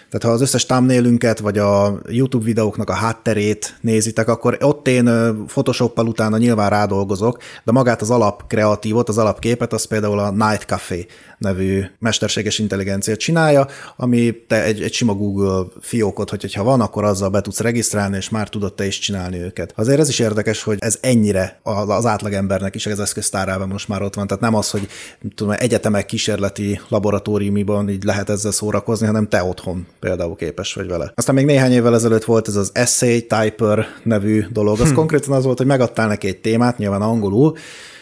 Tehát 0.10 0.24
ha 0.24 0.32
az 0.32 0.42
összes 0.42 0.66
thumbnailünket, 0.66 1.40
vagy 1.40 1.58
a 1.58 2.00
YouTube 2.08 2.46
videóknak 2.46 2.90
a 2.90 2.94
hátterét 2.94 3.78
nézitek, 3.82 4.28
akkor 4.28 4.58
ott 4.62 4.88
én 4.88 5.06
Photoshoppal 5.46 6.08
utána 6.08 6.38
nyilván 6.38 6.70
rádolgozok, 6.70 7.38
de 7.64 7.72
magát 7.72 8.02
az 8.02 8.10
alap 8.10 8.48
kreatívot, 8.48 9.10
az 9.10 9.18
alapképet, 9.18 9.74
az 9.74 9.86
például 9.86 10.20
a 10.20 10.32
Night 10.32 10.64
Café 10.64 11.08
nevű 11.38 11.84
mesterséges 12.00 12.60
intelligencia 12.60 13.16
csinálja, 13.16 13.68
ami 13.96 14.44
te 14.48 14.64
egy, 14.64 14.82
egy 14.82 14.94
sima 14.94 15.14
Google 15.14 15.66
fiókot, 15.82 16.30
hogyha 16.30 16.64
van, 16.64 16.82
akkor 16.82 17.04
azzal 17.04 17.30
be 17.30 17.42
tudsz 17.42 17.60
regisztrálni, 17.60 18.18
és 18.18 18.30
már 18.30 18.50
tudod 18.50 18.74
te 18.74 18.86
is 18.86 19.00
csinálni 19.00 19.38
őket. 19.38 19.74
Azért 19.76 20.00
ez 20.00 20.10
is 20.10 20.20
érdekes, 20.20 20.64
hogy 20.64 20.78
ez 20.80 20.98
ennyire 21.02 21.60
az 21.88 22.06
átlagembernek 22.06 22.76
is 22.76 22.86
az 22.86 23.00
eszköztárában 23.00 23.68
most 23.68 23.88
már 23.88 24.02
ott 24.02 24.16
van. 24.16 24.28
Tehát 24.28 24.44
nem 24.44 24.56
az, 24.56 24.70
hogy 24.70 24.88
tudom, 25.36 25.54
egyetemek 25.58 26.06
kísérleti 26.06 26.82
laboratóriumiban 26.88 27.90
így 27.90 28.04
lehet 28.04 28.30
ezzel 28.30 28.52
szórakozni, 28.52 29.06
hanem 29.06 29.28
te 29.28 29.44
otthon 29.44 29.88
például 30.00 30.36
képes 30.36 30.74
vagy 30.74 30.88
vele. 30.88 31.12
Aztán 31.16 31.36
még 31.36 31.46
néhány 31.46 31.72
évvel 31.72 31.94
ezelőtt 31.94 32.24
volt 32.24 32.48
ez 32.48 32.56
az 32.56 32.72
Essay 32.74 33.26
Typer 33.28 33.86
nevű 34.04 34.46
dolog. 34.52 34.80
Az 34.80 34.90
hm. 34.90 34.96
konkrétan 34.96 35.34
az 35.34 35.44
volt, 35.44 35.58
hogy 35.58 35.68
megadtál 35.68 36.08
neki 36.08 36.28
egy 36.28 36.42
témát, 36.42 36.78
nyilván 36.78 37.02
angolul, 37.02 37.58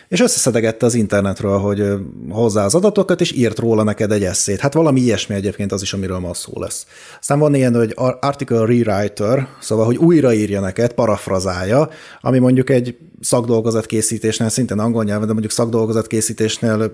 és 0.08 0.22
összeszedegette 0.22 0.86
az 0.86 0.94
internetről, 0.94 1.58
hogy 1.58 1.84
hozzá 2.30 2.66
az 2.66 2.76
adatokat, 2.76 3.22
és 3.22 3.32
írt 3.32 3.60
róla 3.60 3.84
neked 3.84 4.12
egy 4.12 4.24
eszét. 4.24 4.60
Hát 4.60 4.74
valami 4.74 5.00
ilyesmi 5.00 5.36
egyébként 5.36 5.72
az 5.72 5.82
is, 5.82 5.94
amiről 5.94 6.20
ma 6.20 6.34
szó 6.34 6.52
lesz. 6.56 6.86
Aztán 7.20 7.40
van 7.40 7.56
ilyen, 7.56 7.76
hogy 7.76 7.94
article 8.20 8.66
rewriter, 8.66 9.48
szóval, 9.60 9.86
hogy 9.86 9.98
újraírja 9.98 10.60
neked, 10.60 10.94
parafrazálja, 10.94 11.90
ami 12.22 12.40
mondjuk 12.40 12.70
egy 12.70 12.98
szakdolgozat 13.22 13.86
készítésnél, 13.86 14.50
szintén 14.50 14.80
angol 14.80 15.04
nyelven, 15.04 15.28
de 15.28 15.32
mondjuk 15.32 15.54
szakdolgozat 15.54 16.08
készítésnél 16.08 16.92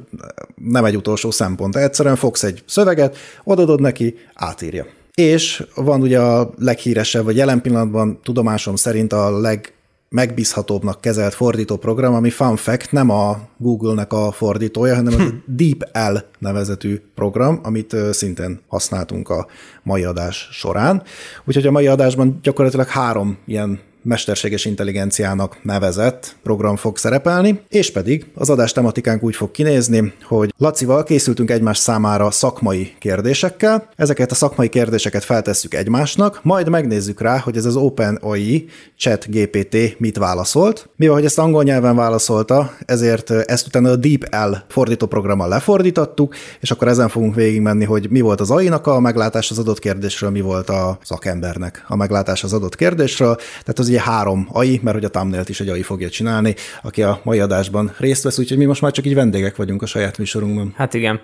nem 0.55 0.85
egy 0.85 0.95
utolsó 0.95 1.31
szempont. 1.31 1.75
Egyszerűen 1.75 2.15
fogsz 2.15 2.43
egy 2.43 2.63
szöveget, 2.67 3.17
odadod 3.43 3.81
neki, 3.81 4.15
átírja. 4.33 4.85
És 5.15 5.65
van 5.75 6.01
ugye 6.01 6.19
a 6.19 6.53
leghíresebb, 6.57 7.23
vagy 7.23 7.35
jelen 7.35 7.61
pillanatban 7.61 8.19
tudomásom 8.23 8.75
szerint 8.75 9.13
a 9.13 9.39
leg 9.39 9.73
megbízhatóbbnak 10.13 11.01
kezelt 11.01 11.33
fordító 11.33 11.77
program, 11.77 12.13
ami 12.13 12.29
fun 12.29 12.55
fact 12.55 12.91
nem 12.91 13.09
a 13.09 13.37
Google-nek 13.57 14.13
a 14.13 14.31
fordítója, 14.31 14.95
hanem 14.95 15.13
a 15.13 15.23
DeepL 15.59 16.25
nevezetű 16.39 17.01
program, 17.15 17.59
amit 17.63 17.95
szintén 18.11 18.59
használtunk 18.67 19.29
a 19.29 19.47
mai 19.83 20.03
adás 20.03 20.49
során. 20.51 21.03
Úgyhogy 21.45 21.67
a 21.67 21.71
mai 21.71 21.87
adásban 21.87 22.39
gyakorlatilag 22.41 22.87
három 22.87 23.37
ilyen 23.45 23.79
mesterséges 24.03 24.65
intelligenciának 24.65 25.57
nevezett 25.63 26.35
program 26.43 26.75
fog 26.75 26.97
szerepelni, 26.97 27.61
és 27.69 27.91
pedig 27.91 28.25
az 28.35 28.49
adás 28.49 28.71
tematikánk 28.71 29.23
úgy 29.23 29.35
fog 29.35 29.51
kinézni, 29.51 30.13
hogy 30.23 30.53
Lacival 30.57 31.03
készültünk 31.03 31.51
egymás 31.51 31.77
számára 31.77 32.31
szakmai 32.31 32.95
kérdésekkel, 32.99 33.89
ezeket 33.95 34.31
a 34.31 34.35
szakmai 34.35 34.69
kérdéseket 34.69 35.23
feltesszük 35.23 35.73
egymásnak, 35.73 36.39
majd 36.43 36.69
megnézzük 36.69 37.21
rá, 37.21 37.37
hogy 37.37 37.57
ez 37.57 37.65
az 37.65 37.75
OpenAI 37.75 38.65
chat 38.97 39.29
GPT 39.29 39.99
mit 39.99 40.17
válaszolt. 40.17 40.89
Mivel, 40.95 41.15
hogy 41.15 41.25
ezt 41.25 41.39
angol 41.39 41.63
nyelven 41.63 41.95
válaszolta, 41.95 42.73
ezért 42.85 43.31
ezt 43.31 43.67
utána 43.67 43.89
a 43.89 43.95
DeepL 43.95 44.55
fordítóprogrammal 44.67 45.47
lefordítottuk, 45.47 46.35
és 46.59 46.71
akkor 46.71 46.87
ezen 46.87 47.09
fogunk 47.09 47.35
végigmenni, 47.35 47.85
hogy 47.85 48.09
mi 48.09 48.21
volt 48.21 48.41
az 48.41 48.51
AI-nak 48.51 48.87
a 48.87 48.99
meglátás 48.99 49.51
az 49.51 49.59
adott 49.59 49.79
kérdésről, 49.79 50.29
mi 50.29 50.41
volt 50.41 50.69
a 50.69 50.97
szakembernek 51.03 51.83
a 51.87 51.95
meglátás 51.95 52.43
az 52.43 52.53
adott 52.53 52.75
kérdésről. 52.75 53.35
Tehát 53.35 53.79
az 53.79 53.89
ugye 53.93 54.01
három 54.01 54.47
AI, 54.51 54.79
mert 54.83 54.95
hogy 54.95 55.05
a 55.05 55.09
thumbnail 55.09 55.43
is 55.47 55.59
egy 55.59 55.69
AI 55.69 55.81
fogja 55.81 56.09
csinálni, 56.09 56.55
aki 56.81 57.03
a 57.03 57.19
mai 57.23 57.39
adásban 57.39 57.93
részt 57.97 58.23
vesz, 58.23 58.39
úgyhogy 58.39 58.57
mi 58.57 58.65
most 58.65 58.81
már 58.81 58.91
csak 58.91 59.05
így 59.05 59.15
vendégek 59.15 59.55
vagyunk 59.55 59.81
a 59.81 59.85
saját 59.85 60.17
műsorunkban. 60.17 60.73
Hát 60.75 60.93
igen. 60.93 61.21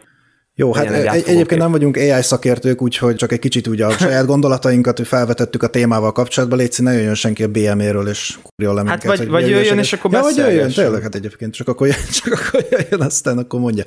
Jó, 0.56 0.74
hát 0.74 0.92
egy, 0.92 1.24
egyébként 1.28 1.62
nem 1.62 1.72
vagyunk 1.72 1.98
AI 1.98 2.22
szakértők, 2.22 2.82
úgyhogy 2.82 3.16
csak 3.16 3.32
egy 3.32 3.40
kicsit 3.40 3.68
úgy 3.68 3.82
a 3.82 3.92
saját 4.06 4.26
gondolatainkat 4.26 5.08
felvetettük 5.08 5.64
a 5.64 5.68
témával 5.68 6.12
kapcsolatban, 6.12 6.58
légy 6.58 6.76
ne 6.78 6.94
jöjjön 6.94 7.14
senki 7.14 7.44
a 7.44 7.48
BM-ről, 7.48 8.08
és 8.08 8.40
kurjol 8.44 8.76
le 8.76 8.90
Hát 8.90 9.04
vagy, 9.04 9.28
vagy 9.28 9.50
jöjjön, 9.50 9.78
és 9.78 9.94
akkor 9.94 10.12
ja, 10.12 10.22
vagy 10.22 10.38
jöjjön, 10.38 10.72
tényleg, 10.72 11.02
hát 11.02 11.16
egyébként, 11.16 11.54
csak 11.54 11.68
akkor, 11.68 11.88
csak 12.24 12.34
akkor 12.34 12.66
jöjjön, 12.70 13.02
aztán 13.02 13.38
akkor 13.38 13.60
mondja. 13.60 13.84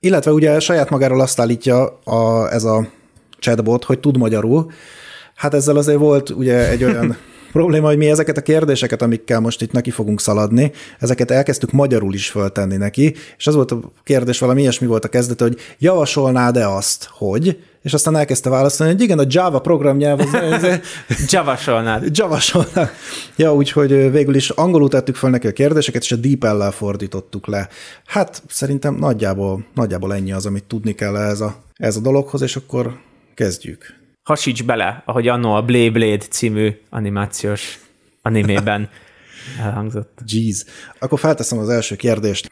Illetve 0.00 0.32
ugye 0.32 0.60
saját 0.60 0.90
magáról 0.90 1.20
azt 1.20 1.40
állítja 1.40 1.98
a, 2.04 2.52
ez 2.52 2.64
a 2.64 2.88
chatbot, 3.38 3.84
hogy 3.84 3.98
tud 3.98 4.16
magyarul. 4.16 4.72
Hát 5.34 5.54
ezzel 5.54 5.76
azért 5.76 5.98
volt 5.98 6.30
ugye 6.30 6.68
egy 6.68 6.84
olyan 6.84 7.16
probléma, 7.52 7.86
hogy 7.86 7.96
mi 7.96 8.10
ezeket 8.10 8.36
a 8.36 8.42
kérdéseket, 8.42 9.02
amikkel 9.02 9.40
most 9.40 9.62
itt 9.62 9.72
neki 9.72 9.90
fogunk 9.90 10.20
szaladni, 10.20 10.72
ezeket 10.98 11.30
elkezdtük 11.30 11.70
magyarul 11.70 12.14
is 12.14 12.30
föltenni 12.30 12.76
neki, 12.76 13.14
és 13.38 13.46
az 13.46 13.54
volt 13.54 13.70
a 13.70 13.80
kérdés, 14.04 14.38
valami 14.38 14.60
ilyesmi 14.60 14.86
volt 14.86 15.04
a 15.04 15.08
kezdete, 15.08 15.44
hogy 15.44 15.58
javasolnád-e 15.78 16.68
azt, 16.68 17.08
hogy, 17.10 17.58
és 17.82 17.94
aztán 17.94 18.16
elkezdte 18.16 18.50
válaszolni, 18.50 18.92
hogy 18.92 19.02
igen, 19.02 19.18
a 19.18 19.24
Java 19.28 19.60
programnyelv 19.60 20.20
az... 20.52 20.66
Javasolnád. 21.28 22.16
Javasolnád. 22.16 22.90
Ja, 23.36 23.54
úgyhogy 23.54 24.10
végül 24.10 24.34
is 24.34 24.50
angolul 24.50 24.88
tettük 24.88 25.16
fel 25.16 25.30
neki 25.30 25.46
a 25.46 25.52
kérdéseket, 25.52 26.02
és 26.02 26.12
a 26.12 26.16
DeepL-lel 26.16 26.70
fordítottuk 26.70 27.46
le. 27.46 27.68
Hát 28.06 28.42
szerintem 28.48 28.94
nagyjából, 28.94 29.64
nagyjából 29.74 30.14
ennyi 30.14 30.32
az, 30.32 30.46
amit 30.46 30.64
tudni 30.64 30.92
kell 30.94 31.16
ez 31.16 31.40
a, 31.40 31.56
ez 31.76 31.96
a 31.96 32.00
dologhoz, 32.00 32.42
és 32.42 32.56
akkor 32.56 32.98
kezdjük 33.34 34.01
hasíts 34.22 34.62
bele, 34.62 35.02
ahogy 35.06 35.28
annó 35.28 35.54
a 35.54 35.62
Blade 35.62 35.90
Blade 35.90 36.24
című 36.30 36.80
animációs 36.90 37.78
animében 38.22 38.88
elhangzott. 39.64 40.18
Jeez. 40.26 40.66
Akkor 40.98 41.18
felteszem 41.18 41.58
az 41.58 41.68
első 41.68 41.96
kérdést. 41.96 42.50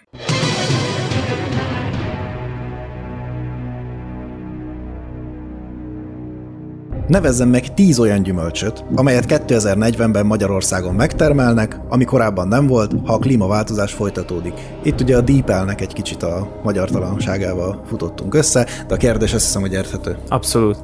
Nevezzen 7.11 7.49
meg 7.49 7.75
10 7.75 7.99
olyan 7.99 8.23
gyümölcsöt, 8.23 8.85
amelyet 8.95 9.25
2040-ben 9.49 10.27
Magyarországon 10.27 10.95
megtermelnek, 10.95 11.81
ami 11.89 12.05
korábban 12.05 12.49
nem 12.49 12.67
volt, 12.67 12.93
ha 13.07 13.13
a 13.13 13.19
klímaváltozás 13.19 13.93
folytatódik. 13.93 14.53
Itt 14.83 15.01
ugye 15.01 15.17
a 15.17 15.21
DeepL-nek 15.21 15.81
egy 15.81 15.93
kicsit 15.93 16.23
a 16.23 16.61
magyar 16.63 16.91
talanságával 16.91 17.83
futottunk 17.87 18.35
össze, 18.35 18.67
de 18.89 18.95
a 18.95 18.97
kérdés 18.97 19.33
azt 19.35 19.45
hiszem, 19.45 19.61
hogy 19.61 19.73
érthető. 19.73 20.17
Abszolút. 20.29 20.77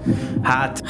Hát 0.42 0.82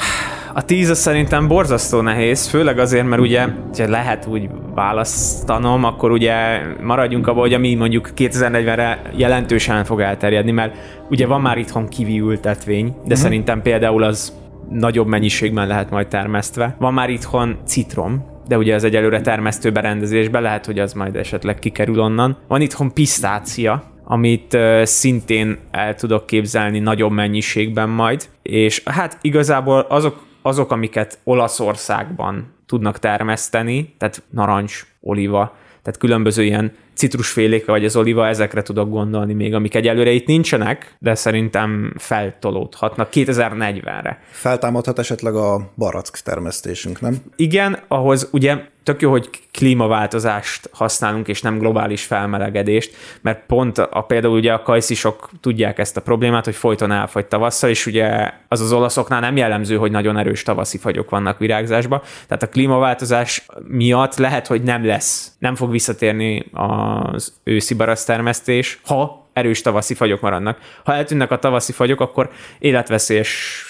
a 0.53 0.63
tíz 0.63 0.89
az 0.89 0.97
szerintem 0.97 1.47
borzasztó 1.47 2.01
nehéz, 2.01 2.47
főleg 2.47 2.79
azért, 2.79 3.07
mert 3.07 3.21
ugye, 3.21 3.47
ha 3.77 3.87
lehet 3.87 4.25
úgy 4.25 4.49
választanom, 4.75 5.83
akkor 5.83 6.11
ugye 6.11 6.35
maradjunk 6.81 7.27
abban, 7.27 7.41
hogy 7.41 7.53
ami 7.53 7.75
mondjuk 7.75 8.09
2040-re 8.15 9.01
jelentősen 9.15 9.83
fog 9.83 9.99
elterjedni, 9.99 10.51
mert 10.51 10.75
ugye 11.09 11.27
van 11.27 11.41
már 11.41 11.57
itthon 11.57 11.87
kivi 11.87 12.19
ültetvény, 12.19 12.85
de 12.85 12.99
uh-huh. 13.01 13.17
szerintem 13.17 13.61
például 13.61 14.03
az 14.03 14.33
nagyobb 14.69 15.07
mennyiségben 15.07 15.67
lehet 15.67 15.89
majd 15.89 16.07
termesztve. 16.07 16.75
Van 16.79 16.93
már 16.93 17.09
itthon 17.09 17.57
citrom, 17.65 18.25
de 18.47 18.57
ugye 18.57 18.75
az 18.75 18.83
egyelőre 18.83 19.21
termesztő 19.21 19.71
berendezésben 19.71 20.41
lehet, 20.41 20.65
hogy 20.65 20.79
az 20.79 20.93
majd 20.93 21.15
esetleg 21.15 21.59
kikerül 21.59 21.99
onnan. 21.99 22.37
Van 22.47 22.61
itthon 22.61 22.93
pisztácia, 22.93 23.83
amit 24.03 24.57
szintén 24.83 25.57
el 25.71 25.95
tudok 25.95 26.25
képzelni 26.25 26.79
nagyobb 26.79 27.11
mennyiségben 27.11 27.89
majd, 27.89 28.29
és 28.41 28.81
hát 28.85 29.17
igazából 29.21 29.79
azok, 29.79 30.25
azok 30.41 30.71
amiket 30.71 31.19
Olaszországban 31.23 32.53
tudnak 32.65 32.99
termeszteni, 32.99 33.93
tehát 33.97 34.23
narancs, 34.29 34.85
oliva, 35.01 35.55
tehát 35.81 35.99
különböző 35.99 36.43
ilyen 36.43 36.71
citrusfélék, 36.97 37.65
vagy 37.65 37.85
az 37.85 37.95
oliva, 37.95 38.27
ezekre 38.27 38.61
tudok 38.61 38.89
gondolni 38.89 39.33
még, 39.33 39.53
amik 39.53 39.75
egyelőre 39.75 40.11
itt 40.11 40.27
nincsenek, 40.27 40.95
de 40.99 41.15
szerintem 41.15 41.93
feltolódhatnak 41.97 43.09
2040-re. 43.11 44.19
Feltámadhat 44.29 44.99
esetleg 44.99 45.35
a 45.35 45.71
barack 45.77 46.19
termesztésünk, 46.19 47.01
nem? 47.01 47.15
Igen, 47.35 47.79
ahhoz 47.87 48.29
ugye 48.31 48.57
tök 48.87 49.01
jó, 49.01 49.11
hogy 49.11 49.29
klímaváltozást 49.51 50.69
használunk, 50.73 51.27
és 51.27 51.41
nem 51.41 51.57
globális 51.57 52.03
felmelegedést, 52.03 52.95
mert 53.21 53.45
pont 53.47 53.77
a, 53.77 54.01
például 54.01 54.37
ugye 54.37 54.53
a 54.53 54.61
kajszisok 54.61 55.29
tudják 55.41 55.79
ezt 55.79 55.97
a 55.97 56.01
problémát, 56.01 56.45
hogy 56.45 56.55
folyton 56.55 56.91
elfogy 56.91 57.25
tavasszal, 57.25 57.69
és 57.69 57.85
ugye 57.85 58.31
az 58.47 58.61
az 58.61 58.73
olaszoknál 58.73 59.19
nem 59.19 59.37
jellemző, 59.37 59.75
hogy 59.75 59.91
nagyon 59.91 60.17
erős 60.17 60.43
tavaszi 60.43 60.77
fagyok 60.77 61.09
vannak 61.09 61.37
virágzásba, 61.37 62.03
tehát 62.27 62.43
a 62.43 62.49
klímaváltozás 62.49 63.45
miatt 63.67 64.15
lehet, 64.15 64.47
hogy 64.47 64.63
nem 64.63 64.85
lesz, 64.85 65.31
nem 65.39 65.55
fog 65.55 65.71
visszatérni 65.71 66.45
az 66.53 67.33
őszi 67.43 67.75
termesztés, 68.05 68.79
ha 68.85 69.27
erős 69.33 69.61
tavaszi 69.61 69.93
fagyok 69.93 70.21
maradnak. 70.21 70.57
Ha 70.83 70.93
eltűnnek 70.93 71.31
a 71.31 71.39
tavaszi 71.39 71.71
fagyok, 71.71 72.01
akkor 72.01 72.29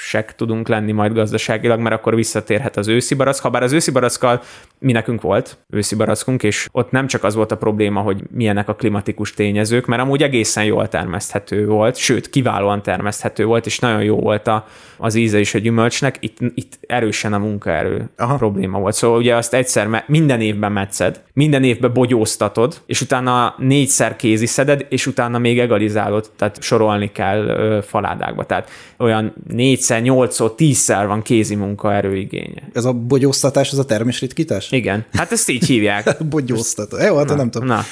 életveszélyesek 0.08 0.36
tudunk 0.36 0.68
lenni 0.68 0.92
majd 0.92 1.14
gazdaságilag, 1.14 1.80
mert 1.80 1.96
akkor 1.96 2.16
visszatérhet 2.16 2.78
az 2.78 2.88
őszi 2.88 3.16
barack. 3.16 3.42
Habár 3.42 3.64
az 3.64 3.72
őszi 3.72 3.92
barackkal 3.92 4.42
mi 4.80 4.92
nekünk 4.92 5.22
volt 5.22 5.58
őszi 5.70 5.96
barackunk, 5.96 6.44
és 6.44 6.68
ott 6.72 6.92
nem 6.92 7.08
csak 7.08 7.24
az 7.24 7.36
volt 7.36 7.52
a 7.52 7.58
probléma, 7.58 8.02
hogy 8.02 8.22
milyenek 8.32 8.70
a 8.70 8.76
klimatikus 8.76 9.34
tényezők, 9.34 9.86
mert 9.86 10.02
amúgy 10.02 10.24
egészen 10.24 10.64
jól 10.64 10.88
termeszthető 10.88 11.68
volt, 11.68 11.96
sőt, 11.96 12.30
kiválóan 12.30 12.82
termeszthető 12.82 13.46
volt, 13.46 13.66
és 13.66 13.80
nagyon 13.80 14.04
jó 14.04 14.20
volt 14.20 14.48
a, 14.48 14.66
az 14.98 15.16
íze 15.16 15.40
is 15.40 15.54
a 15.54 15.60
gyümölcsnek. 15.60 16.18
Itt, 16.20 16.38
itt 16.56 16.78
erősen 16.88 17.34
a 17.34 17.38
munkaerő 17.38 18.10
Aha. 18.18 18.36
probléma 18.36 18.80
volt. 18.80 18.94
Szóval 18.94 19.18
ugye 19.18 19.36
azt 19.36 19.54
egyszer 19.54 20.04
minden 20.08 20.42
évben 20.42 20.72
metszed, 20.72 21.22
minden 21.34 21.64
évben 21.64 21.94
bogyóztatod, 21.94 22.82
és 22.86 23.02
utána 23.02 23.56
négyszer 23.58 24.16
kéziszeded, 24.16 24.86
és 24.90 25.08
utána 25.08 25.38
még 25.38 25.60
egalizálod, 25.60 26.30
tehát 26.36 26.62
sorolni 26.62 27.12
kell 27.12 27.48
ö, 27.48 27.80
faládákba. 27.82 28.46
Tehát 28.46 28.70
olyan 28.98 29.34
négyszer, 29.48 30.02
nyolcszor, 30.02 30.56
tízszer 30.56 31.08
van 31.08 31.22
kézi 31.22 31.56
munkaerő 31.56 32.16
igénye. 32.16 32.70
Ez 32.74 32.86
a 32.86 32.94
bogyóztatás, 32.94 33.72
ez 33.72 33.78
a 33.78 33.86
termésritkítás? 33.86 34.72
Igen, 34.72 35.06
hát 35.14 35.32
ezt 35.32 35.50
így 35.50 35.66
hívják. 35.66 36.18
Bogyóztatás. 36.30 37.08
Jó, 37.08 37.18
hát 37.18 37.28
na, 37.28 37.36
nem 37.36 37.50
tudom. 37.50 37.68
Na. 37.68 37.84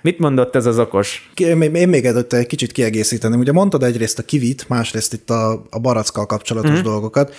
Mit 0.00 0.18
mondott 0.18 0.56
ez 0.56 0.66
az 0.66 0.78
okos? 0.78 1.30
Én 1.36 1.56
még 1.88 2.04
előtte 2.04 2.36
egy 2.36 2.46
kicsit 2.46 2.72
kiegészíteném. 2.72 3.38
Ugye 3.38 3.52
mondtad 3.52 3.82
egyrészt 3.82 4.18
a 4.18 4.22
kivit, 4.22 4.68
másrészt 4.68 5.12
itt 5.12 5.30
a, 5.30 5.64
a 5.70 5.78
barackkal 5.78 6.26
kapcsolatos 6.26 6.78
mm. 6.78 6.82
dolgokat 6.82 7.34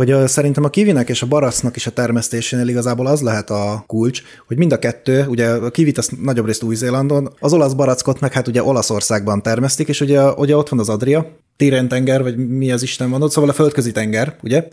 hogy 0.00 0.10
a, 0.10 0.26
szerintem 0.26 0.64
a 0.64 0.68
kivinek 0.68 1.08
és 1.08 1.22
a 1.22 1.26
barasznak 1.26 1.76
is 1.76 1.86
a 1.86 1.90
termesztésénél 1.90 2.68
igazából 2.68 3.06
az 3.06 3.20
lehet 3.20 3.50
a 3.50 3.84
kulcs, 3.86 4.22
hogy 4.46 4.56
mind 4.56 4.72
a 4.72 4.78
kettő, 4.78 5.26
ugye 5.28 5.48
a 5.48 5.70
kivit 5.70 5.98
az 5.98 6.10
nagyobb 6.22 6.46
részt 6.46 6.62
Új-Zélandon, 6.62 7.32
az 7.38 7.52
olasz 7.52 7.72
barackot 7.72 8.20
meg 8.20 8.32
hát 8.32 8.48
ugye 8.48 8.62
Olaszországban 8.62 9.42
termesztik, 9.42 9.88
és 9.88 10.00
ugye, 10.00 10.30
ugye 10.30 10.56
ott 10.56 10.68
van 10.68 10.78
az 10.78 10.88
Adria, 10.88 11.26
Tirent-tenger, 11.56 12.22
vagy 12.22 12.48
mi 12.48 12.72
az 12.72 12.82
Isten 12.82 13.10
van 13.10 13.22
ott, 13.22 13.30
szóval 13.30 13.50
a 13.50 13.52
földközi 13.52 13.92
tenger, 13.92 14.36
ugye? 14.42 14.68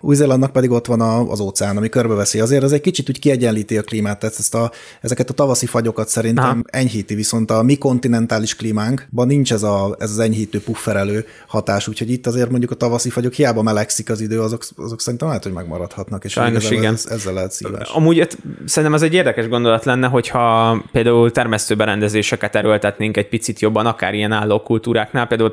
új-Zélandnak 0.00 0.52
pedig 0.52 0.70
ott 0.70 0.86
van 0.86 1.00
a, 1.00 1.30
az 1.30 1.40
óceán, 1.40 1.76
ami 1.76 1.88
körbeveszi. 1.88 2.40
Azért 2.40 2.62
ez 2.62 2.72
egy 2.72 2.80
kicsit 2.80 3.08
úgy 3.08 3.18
kiegyenlíti 3.18 3.78
a 3.78 3.82
klímát, 3.82 4.18
tehát 4.18 4.38
ezt 4.38 4.54
a, 4.54 4.70
ezeket 5.00 5.30
a 5.30 5.32
tavaszi 5.32 5.66
fagyokat 5.66 6.08
szerintem 6.08 6.44
Aha. 6.44 6.62
enyhíti, 6.66 7.14
viszont 7.14 7.50
a 7.50 7.62
mi 7.62 7.76
kontinentális 7.76 8.56
klímánkban 8.56 9.26
nincs 9.26 9.52
ez, 9.52 9.62
a, 9.62 9.96
ez 9.98 10.10
az 10.10 10.18
enyhítő 10.18 10.60
pufferelő 10.60 11.24
hatás, 11.46 11.88
úgyhogy 11.88 12.10
itt 12.10 12.26
azért 12.26 12.50
mondjuk 12.50 12.70
a 12.70 12.74
tavaszi 12.74 13.10
fagyok 13.10 13.32
hiába 13.32 13.62
melegszik 13.62 14.10
az 14.10 14.20
idő, 14.20 14.40
azok, 14.40 14.62
azok 14.76 15.00
szerintem 15.00 15.28
lehet, 15.28 15.42
hogy 15.42 15.52
megmaradhatnak, 15.52 16.24
és 16.24 16.32
Sajnos 16.32 16.70
igen. 16.70 16.92
Ez, 16.92 17.06
ezzel 17.10 17.34
lehet 17.34 17.50
szíves. 17.50 17.88
Amúgy 17.88 18.20
et, 18.20 18.38
szerintem 18.64 18.94
ez 18.94 19.02
egy 19.02 19.14
érdekes 19.14 19.48
gondolat 19.48 19.84
lenne, 19.84 20.06
hogyha 20.06 20.76
például 20.92 21.30
termesztőberendezéseket 21.30 22.54
erőltetnénk 22.54 23.16
egy 23.16 23.28
picit 23.28 23.60
jobban, 23.60 23.86
akár 23.86 24.14
ilyen 24.14 24.32
állókultúráknál, 24.32 25.26
például 25.26 25.52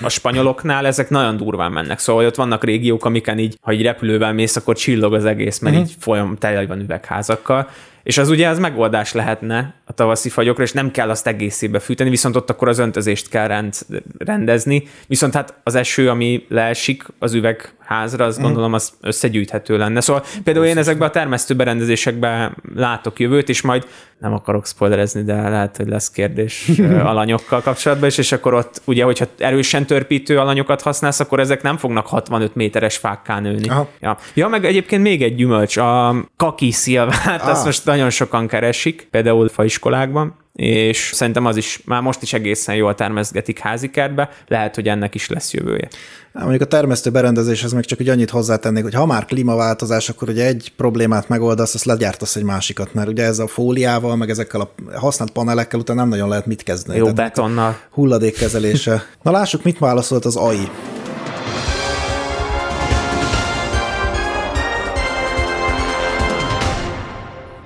a 0.00 0.08
spanyoloknál 0.08 0.86
ezek 0.86 1.10
nagyon 1.10 1.36
durván 1.36 1.72
mennek, 1.72 1.98
szóval 1.98 2.26
ott 2.26 2.34
vannak 2.34 2.64
régiók, 2.64 3.04
amiken 3.04 3.38
így, 3.38 3.58
ha 3.68 3.74
egy 3.74 3.82
repülővel 3.82 4.32
mész, 4.32 4.56
akkor 4.56 4.76
csillog 4.76 5.14
az 5.14 5.24
egész, 5.24 5.58
mert 5.58 5.74
uh-huh. 5.74 5.90
így 5.90 5.96
folyam 6.00 6.36
tele 6.36 6.66
van 6.66 6.80
üvegházakkal, 6.80 7.68
És 8.08 8.18
az 8.18 8.28
ugye 8.28 8.48
az 8.48 8.58
megoldás 8.58 9.12
lehetne 9.12 9.74
a 9.84 9.92
tavaszi 9.92 10.28
fagyokra, 10.28 10.62
és 10.62 10.72
nem 10.72 10.90
kell 10.90 11.10
azt 11.10 11.26
egészébe 11.26 11.78
fűteni, 11.78 12.10
viszont 12.10 12.36
ott 12.36 12.50
akkor 12.50 12.68
az 12.68 12.78
öntözést 12.78 13.28
kell 13.28 13.46
rend, 13.46 13.74
rendezni. 14.18 14.82
Viszont 15.06 15.34
hát 15.34 15.54
az 15.62 15.74
eső, 15.74 16.08
ami 16.10 16.44
leesik 16.48 17.04
az 17.18 17.34
üvegházra, 17.34 18.24
azt 18.24 18.40
gondolom, 18.40 18.72
az 18.72 18.92
összegyűjthető 19.00 19.76
lenne. 19.76 20.00
Szóval 20.00 20.24
például 20.44 20.66
én 20.66 20.78
ezekben 20.78 21.08
a 21.08 21.10
termesztő 21.10 21.54
berendezésekben 21.54 22.56
látok 22.74 23.18
jövőt, 23.18 23.48
és 23.48 23.60
majd 23.62 23.86
nem 24.18 24.32
akarok 24.32 24.66
spoilerezni, 24.66 25.22
de 25.22 25.48
lehet, 25.48 25.76
hogy 25.76 25.88
lesz 25.88 26.10
kérdés 26.10 26.70
alanyokkal 27.12 27.60
kapcsolatban 27.60 28.08
is, 28.08 28.18
és 28.18 28.32
akkor 28.32 28.54
ott 28.54 28.80
ugye, 28.84 29.04
hogyha 29.04 29.26
erősen 29.38 29.86
törpítő 29.86 30.38
alanyokat 30.38 30.82
használsz, 30.82 31.20
akkor 31.20 31.40
ezek 31.40 31.62
nem 31.62 31.76
fognak 31.76 32.06
65 32.06 32.54
méteres 32.54 32.96
fákká 32.96 33.40
nőni. 33.40 33.68
Aha. 33.68 33.88
Ja. 34.00 34.18
ja, 34.34 34.48
meg 34.48 34.64
egyébként 34.64 35.02
még 35.02 35.22
egy 35.22 35.34
gyümölcs, 35.34 35.76
a 35.76 36.16
kaki 36.36 36.70
szilvát, 36.70 37.42
azt 37.42 37.60
Ah. 37.60 37.64
most 37.64 37.84
nagyon 37.98 38.12
sokan 38.12 38.46
keresik, 38.46 39.08
például 39.10 39.48
faiskolákban, 39.48 40.34
és 40.52 41.10
szerintem 41.14 41.46
az 41.46 41.56
is 41.56 41.80
már 41.84 42.02
most 42.02 42.22
is 42.22 42.32
egészen 42.32 42.74
jól 42.74 42.94
termeszgetik 42.94 43.58
házikertbe, 43.58 44.30
lehet, 44.48 44.74
hogy 44.74 44.88
ennek 44.88 45.14
is 45.14 45.28
lesz 45.28 45.52
jövője. 45.52 45.88
Hát 46.34 46.42
Mondjuk 46.42 46.62
a 46.62 46.66
termesztő 46.66 47.10
berendezéshez 47.10 47.72
meg 47.72 47.84
csak 47.84 48.00
úgy 48.00 48.08
annyit 48.08 48.30
hozzátennék, 48.30 48.82
hogy 48.82 48.94
ha 48.94 49.06
már 49.06 49.24
klímaváltozás, 49.24 50.08
akkor 50.08 50.28
ugye 50.28 50.46
egy 50.46 50.72
problémát 50.76 51.28
megoldasz, 51.28 51.74
azt 51.74 51.84
legyártasz 51.84 52.36
egy 52.36 52.42
másikat, 52.42 52.94
mert 52.94 53.08
ugye 53.08 53.24
ez 53.24 53.38
a 53.38 53.46
fóliával, 53.46 54.16
meg 54.16 54.30
ezekkel 54.30 54.60
a 54.60 54.74
használt 54.98 55.30
panelekkel 55.30 55.80
utána 55.80 56.00
nem 56.00 56.08
nagyon 56.08 56.28
lehet 56.28 56.46
mit 56.46 56.62
kezdeni. 56.62 56.98
Jó 56.98 57.04
Tehát 57.04 57.16
betonnal. 57.16 57.78
hulladékkezelése. 57.90 59.04
Na 59.22 59.30
lássuk, 59.30 59.62
mit 59.62 59.78
válaszolt 59.78 60.24
az 60.24 60.36
AI. 60.36 60.68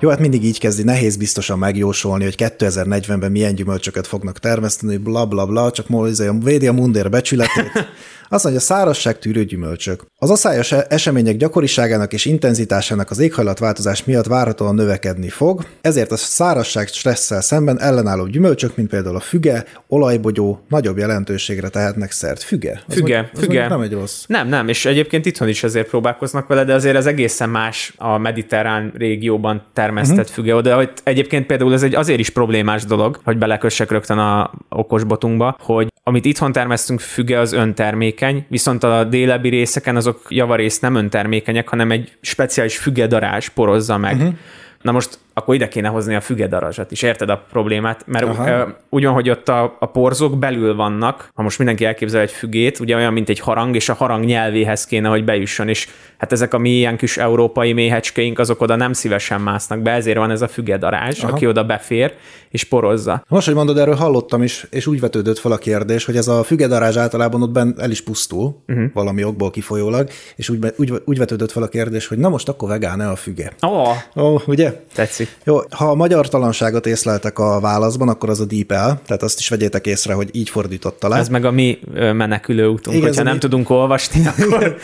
Jó, 0.03 0.09
hát 0.09 0.19
mindig 0.19 0.43
így 0.43 0.59
kezdi, 0.59 0.83
nehéz 0.83 1.15
biztosan 1.15 1.59
megjósolni, 1.59 2.23
hogy 2.23 2.35
2040-ben 2.37 3.31
milyen 3.31 3.55
gyümölcsöket 3.55 4.07
fognak 4.07 4.39
termeszteni, 4.39 4.97
bla 4.97 5.25
bla 5.25 5.45
bla, 5.45 5.71
csak 5.71 5.87
védi 6.43 6.67
a 6.67 6.73
mundér 6.73 7.09
becsületét. 7.09 7.71
Azt 8.29 8.43
mondja, 8.43 8.61
szárazság 8.61 9.19
tűrő 9.19 9.43
gyümölcsök. 9.43 10.05
Az 10.17 10.29
aszályos 10.29 10.71
e- 10.71 10.85
események 10.89 11.37
gyakoriságának 11.37 12.13
és 12.13 12.25
intenzitásának 12.25 13.09
az 13.09 13.19
éghajlatváltozás 13.19 14.03
miatt 14.03 14.25
várhatóan 14.25 14.75
növekedni 14.75 15.29
fog, 15.29 15.65
ezért 15.81 16.11
a 16.11 16.17
szárazság 16.17 16.87
stresszel 16.87 17.41
szemben 17.41 17.79
ellenálló 17.79 18.25
gyümölcsök, 18.25 18.75
mint 18.75 18.89
például 18.89 19.15
a 19.15 19.19
füge, 19.19 19.65
olajbogyó, 19.87 20.59
nagyobb 20.69 20.97
jelentőségre 20.97 21.69
tehetnek 21.69 22.11
szert. 22.11 22.43
Füge? 22.43 22.83
Az 22.87 22.93
Füge, 22.93 23.15
mondjuk- 23.15 23.43
füge. 23.43 23.67
Nem 23.67 23.81
egy 23.81 23.93
rossz. 23.93 24.23
Nem, 24.27 24.47
nem, 24.47 24.67
és 24.67 24.85
egyébként 24.85 25.25
itthon 25.25 25.47
is 25.47 25.63
ezért 25.63 25.87
próbálkoznak 25.87 26.47
vele, 26.47 26.63
de 26.63 26.73
azért 26.73 26.95
ez 26.95 27.05
egészen 27.05 27.49
más 27.49 27.93
a 27.97 28.17
mediterrán 28.17 28.91
régióban 28.97 29.63
termesztett 29.73 30.29
uh-huh. 30.29 30.33
füge. 30.33 30.61
De 30.61 30.73
hogy 30.73 30.89
egyébként 31.03 31.45
például 31.45 31.73
ez 31.73 31.83
egy 31.83 31.95
azért 31.95 32.19
is 32.19 32.29
problémás 32.29 32.85
dolog, 32.85 33.19
hogy 33.23 33.37
belekössek 33.37 33.91
rögtön 33.91 34.17
a 34.17 34.51
okosbotunkba, 34.69 35.57
hogy 35.59 35.87
amit 36.03 36.25
itthon 36.25 36.51
termesztünk 36.51 36.99
füge, 36.99 37.39
az 37.39 37.53
öntermékeny, 38.13 38.45
viszont 38.49 38.83
a 38.83 39.03
délebbi 39.03 39.49
részeken 39.49 39.95
azok 39.95 40.25
javarészt 40.29 40.81
nem 40.81 40.95
öntermékenyek, 40.95 41.67
hanem 41.67 41.91
egy 41.91 42.11
speciális 42.21 42.77
fügedarás 42.77 43.49
porozza 43.49 43.97
meg. 43.97 44.15
Uh-huh. 44.15 44.33
Na 44.81 44.91
most 44.91 45.19
akkor 45.33 45.55
ide 45.55 45.67
kéne 45.67 45.87
hozni 45.87 46.15
a 46.15 46.21
fügedarazsat 46.21 46.91
is, 46.91 47.01
érted 47.01 47.29
a 47.29 47.43
problémát? 47.51 48.03
Mert 48.05 48.25
Aha. 48.25 48.75
úgy 48.89 49.03
van, 49.03 49.13
hogy 49.13 49.29
ott 49.29 49.49
a, 49.49 49.75
a 49.79 49.85
porzók 49.85 50.37
belül 50.37 50.75
vannak, 50.75 51.29
ha 51.33 51.41
most 51.41 51.57
mindenki 51.57 51.85
elképzel 51.85 52.21
egy 52.21 52.31
fügét, 52.31 52.79
ugye 52.79 52.95
olyan, 52.95 53.13
mint 53.13 53.29
egy 53.29 53.39
harang, 53.39 53.75
és 53.75 53.89
a 53.89 53.93
harang 53.93 54.25
nyelvéhez 54.25 54.85
kéne, 54.85 55.09
hogy 55.09 55.23
bejusson, 55.23 55.67
és 55.67 55.87
hát 56.17 56.31
ezek 56.31 56.53
a 56.53 56.57
mi 56.57 56.69
ilyen 56.69 56.97
kis 56.97 57.17
európai 57.17 57.73
méhecskeink, 57.73 58.39
azok 58.39 58.61
oda 58.61 58.75
nem 58.75 58.93
szívesen 58.93 59.41
másznak 59.41 59.79
be, 59.79 59.91
ezért 59.91 60.17
van 60.17 60.31
ez 60.31 60.41
a 60.41 60.47
fügedarázs, 60.47 61.23
Aha. 61.23 61.33
aki 61.33 61.47
oda 61.47 61.63
befér, 61.63 62.13
és 62.49 62.63
porozza. 62.63 63.23
Most, 63.27 63.45
hogy 63.45 63.55
mondod, 63.55 63.77
erről 63.77 63.95
hallottam 63.95 64.43
is, 64.43 64.67
és 64.69 64.87
úgy 64.87 64.99
vetődött 64.99 65.39
fel 65.39 65.51
a 65.51 65.57
kérdés, 65.57 66.05
hogy 66.05 66.15
ez 66.15 66.27
a 66.27 66.43
fügedarázs 66.43 66.97
általában 66.97 67.41
ott 67.41 67.51
benn 67.51 67.73
el 67.79 67.91
is 67.91 68.01
pusztul, 68.01 68.63
uh-huh. 68.67 68.85
valami 68.93 69.23
okból 69.23 69.51
kifolyólag, 69.51 70.09
és 70.35 70.49
úgy, 70.49 70.73
úgy, 70.77 70.93
úgy 71.05 71.17
vetődött 71.17 71.51
fel 71.51 71.63
a 71.63 71.67
kérdés, 71.67 72.07
hogy 72.07 72.17
na 72.17 72.29
most 72.29 72.49
akkor 72.49 72.69
vegán-e 72.69 73.09
a 73.09 73.15
füge? 73.15 73.51
Ó, 73.67 73.69
oh, 74.15 74.33
Ó, 74.33 74.41
ugye? 74.47 74.83
tetszik. 74.93 75.22
Jó, 75.43 75.59
ha 75.69 75.89
a 75.89 75.95
magyar 75.95 76.29
talanságot 76.29 76.85
észleltek 76.85 77.39
a 77.39 77.59
válaszban, 77.59 78.09
akkor 78.09 78.29
az 78.29 78.39
a 78.39 78.45
DeepL, 78.45 78.73
tehát 79.05 79.23
azt 79.23 79.39
is 79.39 79.49
vegyétek 79.49 79.85
észre, 79.87 80.13
hogy 80.13 80.29
így 80.31 80.49
fordította 80.49 81.07
le. 81.07 81.17
Ez 81.17 81.29
meg 81.29 81.45
a 81.45 81.51
mi 81.51 81.79
menekülő 81.93 82.67
útunk, 82.67 82.95
Igen, 82.95 83.07
hogyha 83.07 83.23
nem 83.23 83.33
mi- 83.33 83.39
tudunk 83.39 83.69
olvasni, 83.69 84.27
akkor 84.37 84.75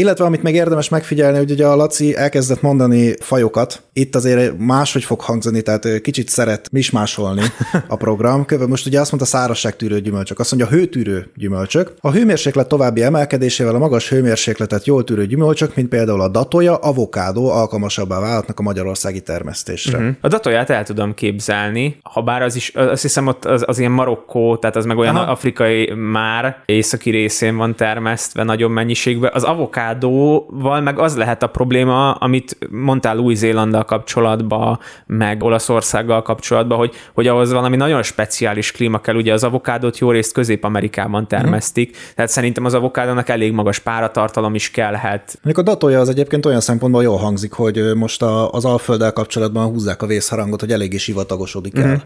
Illetve 0.00 0.24
amit 0.24 0.42
még 0.42 0.54
érdemes 0.54 0.88
megfigyelni, 0.88 1.38
hogy 1.38 1.50
ugye 1.50 1.66
a 1.66 1.76
Laci 1.76 2.16
elkezdett 2.16 2.62
mondani 2.62 3.14
fajokat, 3.20 3.82
itt 3.92 4.14
azért 4.14 4.58
máshogy 4.58 5.04
fog 5.04 5.20
hangzani, 5.20 5.62
tehát 5.62 6.00
kicsit 6.00 6.28
szeret 6.28 6.68
mismásolni 6.72 7.42
a 7.88 7.96
program. 7.96 8.44
Köve 8.44 8.66
most 8.66 8.86
ugye 8.86 9.00
azt 9.00 9.12
mondta 9.12 9.28
szárazságtűrő 9.28 10.00
gyümölcsök, 10.00 10.38
azt 10.38 10.54
mondja 10.54 10.76
hőtűrő 10.76 11.30
gyümölcsök. 11.34 11.92
A 12.00 12.10
hőmérséklet 12.10 12.68
további 12.68 13.02
emelkedésével 13.02 13.74
a 13.74 13.78
magas 13.78 14.08
hőmérsékletet 14.08 14.86
jól 14.86 15.04
tűrő 15.04 15.26
gyümölcsök, 15.26 15.74
mint 15.74 15.88
például 15.88 16.20
a 16.20 16.28
datoja, 16.28 16.74
avokádó 16.76 17.50
alkalmasabbá 17.50 18.20
válhatnak 18.20 18.58
a 18.58 18.62
magyarországi 18.62 19.20
termesztésre. 19.20 19.98
Mm. 19.98 20.08
A 20.20 20.28
datóját 20.28 20.70
el 20.70 20.84
tudom 20.84 21.14
képzelni, 21.14 21.98
ha 22.02 22.22
bár 22.22 22.42
az 22.42 22.56
is, 22.56 22.68
azt 22.74 23.02
hiszem 23.02 23.26
ott 23.26 23.44
az, 23.44 23.64
az 23.66 23.78
ilyen 23.78 23.92
Marokkó, 23.92 24.56
tehát 24.56 24.76
az 24.76 24.84
meg 24.84 24.96
olyan 24.96 25.16
Aha. 25.16 25.30
Afrikai 25.30 25.92
már 25.94 26.62
északi 26.66 27.10
részén 27.10 27.56
van 27.56 27.76
termesztve 27.76 28.42
nagyobb 28.42 28.70
mennyiségben. 28.70 29.30
Az 29.34 29.44
avokádóval 29.86 30.80
meg 30.80 30.98
az 30.98 31.16
lehet 31.16 31.42
a 31.42 31.46
probléma, 31.46 32.12
amit 32.12 32.58
mondtál 32.70 33.18
Új-Zélanddal 33.18 33.84
kapcsolatban, 33.84 34.78
meg 35.06 35.42
Olaszországgal 35.42 36.22
kapcsolatban, 36.22 36.78
hogy, 36.78 36.94
hogy 37.14 37.26
ahhoz 37.26 37.52
valami 37.52 37.76
nagyon 37.76 38.02
speciális 38.02 38.72
klíma 38.72 38.98
kell. 38.98 39.14
Ugye 39.14 39.32
az 39.32 39.44
avokádót 39.44 39.98
jó 39.98 40.10
részt 40.10 40.32
Közép-Amerikában 40.32 41.28
termesztik, 41.28 41.90
uh-huh. 41.90 42.14
tehát 42.14 42.30
szerintem 42.30 42.64
az 42.64 42.74
avokádónak 42.74 43.28
elég 43.28 43.52
magas 43.52 43.78
páratartalom 43.78 44.54
is 44.54 44.70
kellhet. 44.70 45.38
Mondjuk 45.42 45.66
a 45.66 45.70
datója 45.70 46.00
az 46.00 46.08
egyébként 46.08 46.46
olyan 46.46 46.60
szempontból 46.60 47.02
jól 47.02 47.16
hangzik, 47.16 47.52
hogy 47.52 47.94
most 47.94 48.22
a, 48.22 48.50
az 48.50 48.64
Alfölddel 48.64 49.12
kapcsolatban 49.12 49.66
húzzák 49.66 50.02
a 50.02 50.06
vészharangot, 50.06 50.60
hogy 50.60 50.72
eléggé 50.72 50.96
sivatagosodik 50.96 51.78
el. 51.78 52.02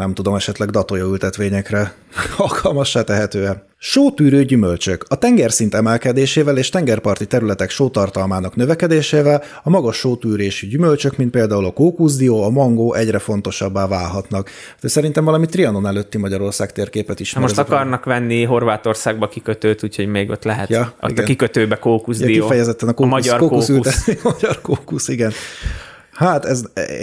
Nem 0.00 0.14
tudom, 0.14 0.34
esetleg 0.34 0.70
datója 0.70 1.04
ültetvényekre 1.04 1.94
alkalmassá 2.36 3.02
tehetően. 3.02 3.62
Sótűrő 3.78 4.44
gyümölcsök. 4.44 5.04
A 5.08 5.18
tengerszint 5.18 5.74
emelkedésével 5.74 6.56
és 6.58 6.68
tengerparti 6.68 7.26
területek 7.26 7.70
sótartalmának 7.70 8.56
növekedésével 8.56 9.42
a 9.62 9.70
magas 9.70 9.96
sótűrésű 9.96 10.66
gyümölcsök, 10.68 11.16
mint 11.16 11.30
például 11.30 11.64
a 11.64 11.70
kókuszdió, 11.72 12.42
a 12.42 12.50
mangó 12.50 12.94
egyre 12.94 13.18
fontosabbá 13.18 13.86
válhatnak. 13.86 14.50
De 14.80 14.88
szerintem 14.88 15.24
valami 15.24 15.46
Trianon 15.46 15.86
előtti 15.86 16.18
Magyarország 16.18 16.72
térképet 16.72 17.20
ismer. 17.20 17.42
most 17.42 17.58
ez 17.58 17.58
a 17.58 17.62
akarnak 17.62 18.04
venni 18.04 18.42
Horvátországba 18.44 19.28
kikötőt, 19.28 19.84
úgyhogy 19.84 20.06
még 20.06 20.30
ott 20.30 20.44
lehet. 20.44 20.68
Ja, 20.68 20.78
Ja, 20.78 20.94
ott 21.00 21.10
igen. 21.10 21.24
a 21.24 21.26
kikötőbe 21.26 21.74
Ja, 21.74 21.80
kókuszdió. 21.80 22.42
kifejezetten 22.42 22.88
a, 22.88 22.90
a 22.90 22.94
kókusz, 22.94 23.10
magyar 23.12 23.38
kókusz, 23.38 23.66
kókusz. 23.66 23.86
ültetvény, 23.86 24.18
magyar 24.32 24.60
kókusz, 24.60 25.08
igen. 25.08 25.32
Hát 26.12 26.44
ez, 26.44 26.62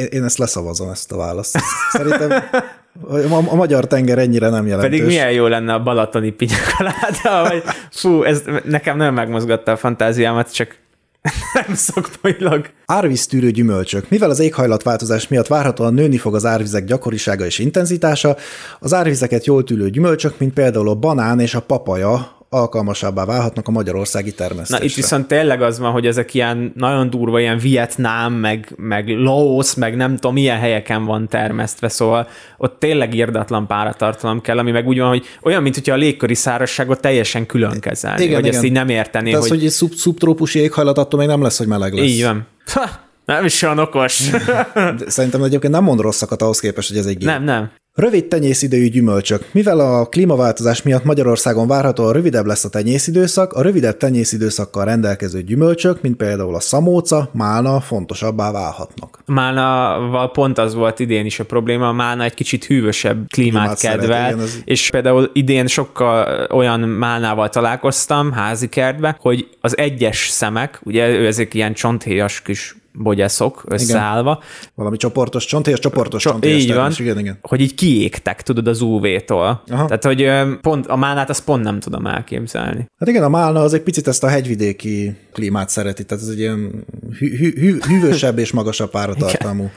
én 0.09 0.23
ezt 0.23 0.37
leszavazom, 0.37 0.89
ezt 0.89 1.11
a 1.11 1.17
választ. 1.17 1.57
Szerintem 1.91 2.31
a, 3.09 3.51
a 3.51 3.55
magyar 3.55 3.87
tenger 3.87 4.17
ennyire 4.17 4.49
nem 4.49 4.67
jelentős. 4.67 4.89
Pedig 4.89 5.05
milyen 5.05 5.31
jó 5.31 5.47
lenne 5.47 5.73
a 5.73 5.83
balatoni 5.83 6.31
pinyakaláda, 6.31 7.49
vagy 7.49 7.63
fú, 7.91 8.23
ez 8.23 8.43
nekem 8.63 8.97
nem 8.97 9.13
megmozgatta 9.13 9.71
a 9.71 9.77
fantáziámat, 9.77 10.53
csak 10.53 10.75
nem 11.53 11.75
szakmailag. 11.75 12.69
Árvíztűrő 12.85 13.51
gyümölcsök. 13.51 14.09
Mivel 14.09 14.29
az 14.29 14.39
éghajlatváltozás 14.39 15.27
miatt 15.27 15.47
várhatóan 15.47 15.93
nőni 15.93 16.17
fog 16.17 16.35
az 16.35 16.45
árvizek 16.45 16.83
gyakorisága 16.85 17.45
és 17.45 17.59
intenzitása, 17.59 18.35
az 18.79 18.93
árvizeket 18.93 19.45
jól 19.45 19.63
tűrő 19.63 19.89
gyümölcsök, 19.89 20.39
mint 20.39 20.53
például 20.53 20.89
a 20.89 20.95
banán 20.95 21.39
és 21.39 21.55
a 21.55 21.61
papaja 21.61 22.36
alkalmasabbá 22.49 23.25
válhatnak 23.25 23.67
a 23.67 23.71
magyarországi 23.71 24.33
termesztésre. 24.33 24.77
Na 24.77 24.89
itt 24.89 24.95
viszont 24.95 25.27
tényleg 25.27 25.61
az 25.61 25.79
van, 25.79 25.91
hogy 25.91 26.05
ezek 26.05 26.33
ilyen 26.33 26.71
nagyon 26.75 27.09
durva, 27.09 27.39
ilyen 27.39 27.57
Vietnám, 27.57 28.33
meg, 28.33 28.73
meg 28.75 29.07
Laos, 29.07 29.75
meg 29.75 29.95
nem 29.95 30.13
tudom, 30.13 30.33
milyen 30.33 30.57
helyeken 30.57 31.05
van 31.05 31.27
termesztve, 31.27 31.89
szóval 31.89 32.27
ott 32.57 32.79
tényleg 32.79 33.13
irdatlan 33.13 33.67
páratartalom 33.67 34.41
kell, 34.41 34.57
ami 34.57 34.71
meg 34.71 34.87
úgy 34.87 34.99
van, 34.99 35.07
hogy 35.07 35.25
olyan, 35.41 35.61
mint 35.61 35.75
hogyha 35.75 35.93
a 35.93 35.97
légköri 35.97 36.33
szárazságot 36.33 37.01
teljesen 37.01 37.45
külön 37.45 37.79
kezelni, 37.79 38.21
Igen, 38.23 38.35
hogy 38.35 38.43
igen. 38.43 38.55
ezt 38.55 38.65
így 38.65 38.71
nem 38.71 38.89
értené, 38.89 39.31
De 39.31 39.37
az, 39.37 39.47
hogy, 39.47 39.57
hogy 39.57 39.65
egy 39.65 39.71
szub, 39.71 39.93
szubtrópusi 39.93 40.59
éghajlat, 40.59 40.97
attól 40.97 41.19
még 41.19 41.29
nem 41.29 41.41
lesz, 41.41 41.57
hogy 41.57 41.67
meleg 41.67 41.93
lesz. 41.93 42.05
így 42.05 42.23
van. 42.23 42.47
Ha, 42.73 42.89
nem 43.25 43.45
is 43.45 43.61
olyan 43.61 43.79
okos. 43.79 44.29
Szerintem 45.07 45.43
egyébként 45.43 45.73
nem 45.73 45.83
mond 45.83 45.99
rosszakat 45.99 46.41
ahhoz 46.41 46.59
képest, 46.59 46.87
hogy 46.87 46.97
ez 46.97 47.05
egy 47.05 47.17
gép. 47.17 47.27
nem, 47.27 47.43
nem. 47.43 47.71
Rövid 47.97 48.25
tenyészidőjű 48.25 48.87
gyümölcsök. 48.87 49.45
Mivel 49.51 49.79
a 49.79 50.05
klímaváltozás 50.05 50.81
miatt 50.81 51.03
Magyarországon 51.03 51.67
várhatóan 51.67 52.13
rövidebb 52.13 52.45
lesz 52.45 52.63
a 52.63 52.69
tenyészidőszak, 52.69 53.53
a 53.53 53.61
rövidebb 53.61 53.97
tenyészidőszakkal 53.97 54.85
rendelkező 54.85 55.41
gyümölcsök, 55.41 56.01
mint 56.01 56.15
például 56.15 56.55
a 56.55 56.59
szamóca, 56.59 57.29
málna 57.33 57.79
fontosabbá 57.79 58.51
válhatnak. 58.51 59.19
Málnaval 59.25 60.31
pont 60.31 60.57
az 60.57 60.73
volt 60.73 60.99
idén 60.99 61.25
is 61.25 61.39
a 61.39 61.45
probléma, 61.45 61.87
a 61.87 61.91
Málna 61.91 62.23
egy 62.23 62.33
kicsit 62.33 62.65
hűvösebb 62.65 63.27
klímát, 63.27 63.59
Klímát 63.61 63.77
szeret, 63.77 63.99
kedvel, 63.99 64.27
igen, 64.31 64.39
ez- 64.39 64.61
és 64.65 64.89
például 64.89 65.29
idén 65.33 65.67
sokkal 65.67 66.47
olyan 66.51 66.79
Málnával 66.79 67.49
találkoztam 67.49 68.31
házi 68.31 68.67
kertbe, 68.69 69.17
hogy 69.19 69.47
az 69.61 69.77
egyes 69.77 70.27
szemek, 70.29 70.79
ugye 70.83 71.09
ő 71.09 71.25
ezek 71.25 71.53
ilyen 71.53 71.73
csonthéjas 71.73 72.41
kis 72.41 72.75
bogyaszok 72.97 73.63
összeállva, 73.65 74.43
Valami 74.75 74.97
csoportos 74.97 75.45
csontélyes, 75.45 75.79
csoportos 75.79 76.21
Cso- 76.21 76.31
csontélyes 76.31 76.61
így 76.61 76.73
van, 76.73 76.91
Igen, 76.97 77.19
igen. 77.19 77.37
hogy 77.41 77.61
így 77.61 77.75
kiégtek, 77.75 78.41
tudod, 78.41 78.67
az 78.67 78.81
UV-tól. 78.81 79.63
Aha. 79.67 79.85
Tehát, 79.85 80.03
hogy 80.03 80.29
pont, 80.61 80.87
a 80.87 80.95
málnát 80.95 81.29
azt 81.29 81.43
pont 81.43 81.63
nem 81.63 81.79
tudom 81.79 82.05
elképzelni. 82.05 82.85
Hát 82.99 83.09
igen, 83.09 83.23
a 83.23 83.29
Málna 83.29 83.61
az 83.61 83.73
egy 83.73 83.81
picit 83.81 84.07
ezt 84.07 84.23
a 84.23 84.27
hegyvidéki 84.27 85.15
klímát 85.33 85.69
szereti, 85.69 86.05
tehát 86.05 86.23
ez 86.23 86.29
egy 86.29 86.39
ilyen 86.39 86.85
hű, 87.17 87.37
hű, 87.37 87.53
hű, 87.59 87.77
hűvösebb 87.87 88.37
és 88.37 88.51
magasabb 88.51 88.89
páratartalmú. 88.89 89.69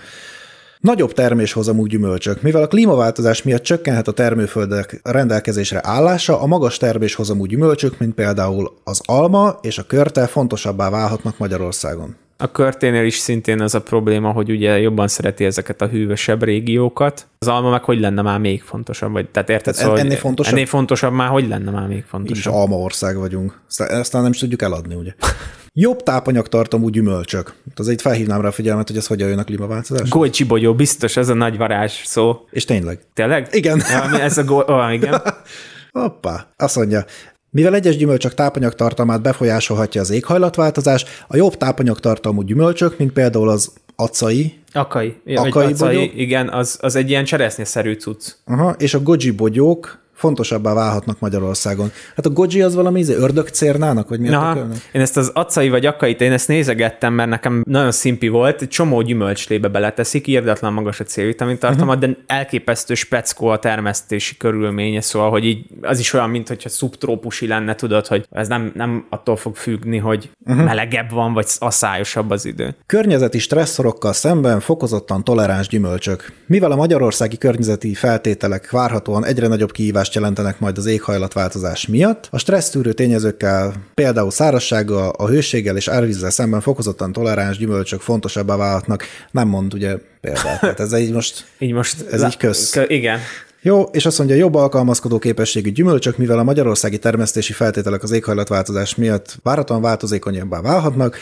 Nagyobb 0.80 1.12
terméshozamú 1.12 1.86
gyümölcsök. 1.86 2.42
Mivel 2.42 2.62
a 2.62 2.66
klímaváltozás 2.66 3.42
miatt 3.42 3.62
csökkenhet 3.62 4.08
a 4.08 4.12
termőföldek 4.12 5.00
rendelkezésre 5.02 5.80
állása, 5.82 6.40
a 6.40 6.46
magas 6.46 6.76
terméshozamú 6.76 7.44
gyümölcsök, 7.44 7.98
mint 7.98 8.14
például 8.14 8.72
az 8.84 9.00
alma 9.04 9.58
és 9.62 9.78
a 9.78 9.82
körte 9.82 10.26
fontosabbá 10.26 10.90
válhatnak 10.90 11.38
Magyarországon. 11.38 12.16
A 12.42 12.50
körténél 12.50 13.04
is 13.04 13.14
szintén 13.14 13.60
az 13.60 13.74
a 13.74 13.82
probléma, 13.82 14.30
hogy 14.32 14.50
ugye 14.50 14.78
jobban 14.78 15.08
szereti 15.08 15.44
ezeket 15.44 15.80
a 15.80 15.86
hűvösebb 15.86 16.42
régiókat. 16.42 17.26
Az 17.38 17.48
alma 17.48 17.70
meg 17.70 17.84
hogy 17.84 18.00
lenne 18.00 18.22
már 18.22 18.38
még 18.38 18.62
fontosabb? 18.62 19.12
Vagy, 19.12 19.28
tehát 19.28 19.48
érted? 19.50 19.74
Tehát 19.74 19.90
hogy 19.90 20.00
ennél 20.00 20.16
fontosabb? 20.16 20.52
Ennél 20.52 20.66
fontosabb 20.66 21.12
már 21.12 21.28
hogy 21.28 21.48
lenne 21.48 21.70
már 21.70 21.88
még 21.88 22.04
fontosabb? 22.08 22.54
alma 22.54 22.76
ország 22.76 23.16
vagyunk. 23.16 23.60
Aztán, 23.68 24.22
nem 24.22 24.30
is 24.30 24.38
tudjuk 24.38 24.62
eladni, 24.62 24.94
ugye? 24.94 25.14
Jobb 25.72 26.02
tápanyagtartalmú 26.02 26.88
gyümölcsök. 26.88 27.54
Azért 27.76 27.94
itt 27.94 28.00
felhívnám 28.00 28.40
rá 28.40 28.48
a 28.48 28.52
figyelmet, 28.52 28.88
hogy 28.88 28.96
ez 28.96 29.06
hogyan 29.06 29.28
jön 29.28 29.38
a 29.38 29.44
klímaváltozás. 29.44 30.08
Golcsi 30.08 30.44
bogyó, 30.44 30.74
biztos 30.74 31.16
ez 31.16 31.28
a 31.28 31.34
nagy 31.34 31.56
varázs 31.56 31.92
szó. 32.04 32.46
És 32.50 32.64
tényleg. 32.64 33.00
Tényleg? 33.14 33.48
Igen. 33.50 33.82
Ja, 33.90 34.20
ez 34.20 34.38
a 34.38 34.44
go- 34.44 34.68
oh, 34.68 34.92
igen. 34.92 35.22
Hoppá, 35.98 36.46
azt 36.56 36.76
mondja, 36.76 37.04
mivel 37.50 37.74
egyes 37.74 37.96
gyümölcsök 37.96 38.34
tápanyagtartalmát 38.34 39.22
befolyásolhatja 39.22 40.00
az 40.00 40.10
éghajlatváltozás, 40.10 41.04
a 41.28 41.36
jobb 41.36 41.56
tápanyagtartalmú 41.56 42.42
gyümölcsök, 42.42 42.98
mint 42.98 43.12
például 43.12 43.48
az 43.48 43.72
acai 43.96 44.58
Akai. 44.72 45.16
Akai 45.24 45.48
Akai 45.48 45.72
acai, 45.72 45.96
bogyó? 45.96 46.10
igen, 46.14 46.48
az, 46.48 46.78
az 46.80 46.94
egy 46.94 47.10
ilyen 47.10 47.24
cseresznyeszerű 47.24 47.92
cucc. 47.92 48.32
aha, 48.44 48.74
és 48.78 48.94
a 48.94 49.00
goji 49.00 49.30
bogyók 49.30 49.98
fontosabbá 50.20 50.74
válhatnak 50.74 51.18
Magyarországon. 51.18 51.90
Hát 52.16 52.26
a 52.26 52.30
goji 52.30 52.62
az 52.62 52.74
valami 52.74 53.00
izé, 53.00 53.14
ördögcérnának, 53.14 54.08
vagy 54.08 54.20
mi 54.20 54.28
a 54.28 54.66
én 54.92 55.00
ezt 55.00 55.16
az 55.16 55.30
acai 55.34 55.68
vagy 55.68 55.86
akait, 55.86 56.20
én 56.20 56.32
ezt 56.32 56.48
nézegettem, 56.48 57.12
mert 57.12 57.28
nekem 57.28 57.62
nagyon 57.66 57.90
szimpi 57.90 58.28
volt, 58.28 58.68
csomó 58.68 59.02
gyümölcslébe 59.02 59.68
beleteszik, 59.68 60.26
írdatlan 60.26 60.72
magas 60.72 61.00
a 61.00 61.04
C-vitamin 61.04 61.58
tartalma, 61.58 61.94
uh-huh. 61.94 62.08
de 62.08 62.16
elképesztő 62.26 62.94
speckó 62.94 63.46
a 63.46 63.58
termesztési 63.58 64.36
körülménye, 64.36 65.00
szóval, 65.00 65.30
hogy 65.30 65.44
így 65.44 65.66
az 65.80 65.98
is 65.98 66.12
olyan, 66.12 66.30
mint 66.30 66.48
hogyha 66.48 66.68
szubtrópusi 66.68 67.46
lenne, 67.46 67.74
tudod, 67.74 68.06
hogy 68.06 68.26
ez 68.30 68.48
nem, 68.48 68.72
nem 68.74 69.06
attól 69.10 69.36
fog 69.36 69.56
függni, 69.56 69.98
hogy 69.98 70.30
uh-huh. 70.46 70.64
melegebb 70.64 71.10
van, 71.10 71.32
vagy 71.32 71.46
aszályosabb 71.58 72.30
az 72.30 72.44
idő. 72.44 72.74
Környezeti 72.86 73.38
stresszorokkal 73.38 74.12
szemben 74.12 74.60
fokozottan 74.60 75.24
toleráns 75.24 75.68
gyümölcsök. 75.68 76.32
Mivel 76.46 76.70
a 76.70 76.76
magyarországi 76.76 77.36
környezeti 77.36 77.94
feltételek 77.94 78.70
várhatóan 78.70 79.24
egyre 79.24 79.46
nagyobb 79.46 79.72
kihívást 79.72 80.09
jelentenek 80.14 80.60
majd 80.60 80.78
az 80.78 80.86
éghajlatváltozás 80.86 81.86
miatt, 81.86 82.28
a 82.30 82.38
stressztűrő 82.38 82.92
tényezőkkel, 82.92 83.72
például 83.94 84.30
szárazsággal, 84.30 85.08
a 85.08 85.28
hőséggel 85.28 85.76
és 85.76 85.88
árvízzel 85.88 86.30
szemben 86.30 86.60
fokozottan 86.60 87.12
toleráns 87.12 87.58
gyümölcsök 87.58 88.00
fontosabbá 88.00 88.56
válhatnak. 88.56 89.04
Nem 89.30 89.48
mond 89.48 89.74
ugye 89.74 89.96
példát. 90.20 90.60
Tehát 90.60 90.80
ez 90.80 90.98
így 90.98 91.12
most 91.12 91.44
Így 91.58 91.72
most... 91.72 92.06
Ez 92.10 92.22
így 92.22 92.36
kösz. 92.36 92.70
Kö- 92.70 92.90
igen. 92.90 93.18
Jó, 93.62 93.82
és 93.82 94.06
azt 94.06 94.18
mondja, 94.18 94.36
jobb 94.36 94.54
alkalmazkodó 94.54 95.18
képességű 95.18 95.70
gyümölcsök, 95.70 96.16
mivel 96.16 96.38
a 96.38 96.42
magyarországi 96.42 96.98
termesztési 96.98 97.52
feltételek 97.52 98.02
az 98.02 98.10
éghajlatváltozás 98.10 98.94
miatt 98.94 99.36
várhatóan 99.42 99.82
változékonyabbá 99.82 100.60
válhatnak, 100.60 101.16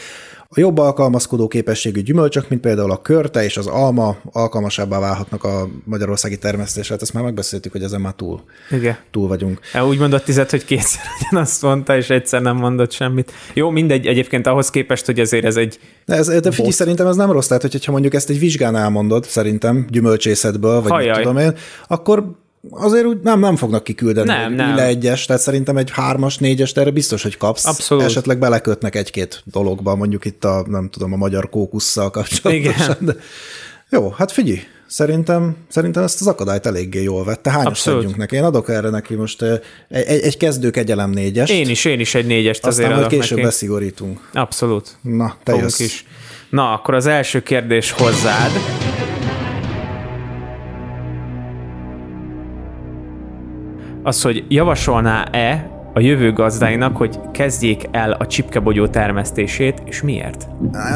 a 0.51 0.61
jobb 0.61 0.79
alkalmazkodó 0.79 1.49
képességű 1.49 2.01
gyümölcsök, 2.01 2.49
mint 2.49 2.61
például 2.61 2.91
a 2.91 3.03
körte 3.03 3.45
és 3.45 3.57
az 3.57 3.67
alma 3.67 4.17
alkalmasabbá 4.33 4.99
válhatnak 4.99 5.45
a 5.45 5.69
magyarországi 5.85 6.39
termesztésre. 6.39 6.93
Hát 6.93 7.03
ezt 7.03 7.13
már 7.13 7.25
megbeszéltük, 7.25 7.73
hogy 7.73 7.83
ezen 7.83 8.01
már 8.01 8.13
túl, 8.13 8.41
Igen. 8.71 8.97
túl 9.11 9.29
vagyunk. 9.29 9.61
E, 9.73 9.85
Úgy 9.85 9.99
mondott 9.99 10.25
tized, 10.25 10.51
hogy 10.51 10.65
kétszer 10.65 11.03
ugyanazt 11.21 11.63
mondta, 11.63 11.97
és 11.97 12.11
egyszer 12.11 12.43
nem 12.43 12.57
mondott 12.57 12.93
semmit. 12.93 13.33
Jó, 13.55 13.71
mindegy, 13.71 14.07
egyébként 14.07 14.47
ahhoz 14.47 14.71
képest, 14.71 15.07
hogy 15.07 15.21
azért 15.21 15.45
ez 15.45 15.57
egy 15.57 15.79
De, 16.05 16.15
ez, 16.15 16.27
de 16.27 16.51
figyelj, 16.51 16.71
szerintem 16.71 17.07
ez 17.07 17.17
nem 17.17 17.31
rossz, 17.31 17.47
tehát 17.47 17.63
hogyha 17.63 17.93
mondjuk 17.93 18.15
ezt 18.15 18.31
egy 18.31 18.39
vizsgán 18.39 18.77
elmondod, 18.77 19.25
szerintem 19.25 19.87
gyümölcsészetből, 19.91 20.83
vagy 20.83 21.07
mit 21.07 21.17
tudom 21.17 21.37
én, 21.37 21.55
akkor 21.89 22.37
azért 22.71 23.05
úgy 23.05 23.19
nem, 23.23 23.41
nem 23.41 23.57
fognak 23.57 23.85
kiküldeni, 23.85 24.27
Nem, 24.29 24.53
nem. 24.53 24.75
le 24.75 24.87
egyes, 24.87 25.25
tehát 25.27 25.43
szerintem 25.43 25.77
egy 25.77 25.91
hármas, 25.91 26.39
négyes, 26.39 26.73
erre 26.73 26.91
biztos, 26.91 27.23
hogy 27.23 27.37
kapsz. 27.37 27.67
Abszolút. 27.67 28.05
Esetleg 28.05 28.39
belekötnek 28.39 28.95
egy-két 28.95 29.43
dologba, 29.45 29.95
mondjuk 29.95 30.25
itt 30.25 30.45
a, 30.45 30.65
nem 30.69 30.89
tudom, 30.89 31.13
a 31.13 31.17
magyar 31.17 31.49
kókusszal 31.51 32.11
kapcsolatosan. 32.11 32.97
Igen. 32.97 32.97
De... 33.01 33.15
Jó, 33.91 34.11
hát 34.11 34.33
figyelj, 34.33 34.61
szerintem, 34.87 35.57
szerintem 35.69 36.03
ezt 36.03 36.21
az 36.21 36.27
akadályt 36.27 36.67
eléggé 36.67 37.03
jól 37.03 37.25
vette. 37.25 37.51
Abszolút. 37.53 37.99
adjunk 37.99 38.17
neki? 38.17 38.37
Én 38.37 38.43
adok 38.43 38.69
erre 38.69 38.89
neki 38.91 39.15
most 39.15 39.43
eh, 39.43 39.59
egy, 39.89 40.23
egy 40.23 40.37
kezdő 40.37 40.71
kegyelem 40.71 41.11
négyest, 41.11 41.53
Én 41.53 41.69
is, 41.69 41.85
én 41.85 42.01
is 42.01 42.15
egy 42.15 42.27
négyest 42.27 42.67
azért 42.67 42.85
aztán 42.85 42.99
majd 43.01 43.07
adok 43.07 43.21
később 43.21 43.37
neki. 43.39 43.49
beszigorítunk. 43.51 44.29
Abszolút. 44.33 44.97
Na, 45.03 45.37
te 45.43 45.53
Fogunk 45.53 45.63
jössz. 45.63 45.79
is. 45.81 46.05
Na, 46.51 46.73
akkor 46.73 46.95
az 46.95 47.07
első 47.07 47.43
kérdés 47.43 47.91
hozzád. 47.91 48.51
Az, 54.03 54.23
hogy 54.23 54.45
javasolná-e 54.49 55.71
a 55.95 56.01
jövő 56.01 56.33
gazdáinak, 56.33 56.97
hogy 56.97 57.21
kezdjék 57.33 57.89
el 57.91 58.11
a 58.11 58.27
csipkebogyó 58.27 58.87
termesztését, 58.87 59.83
és 59.85 60.03
miért? 60.03 60.49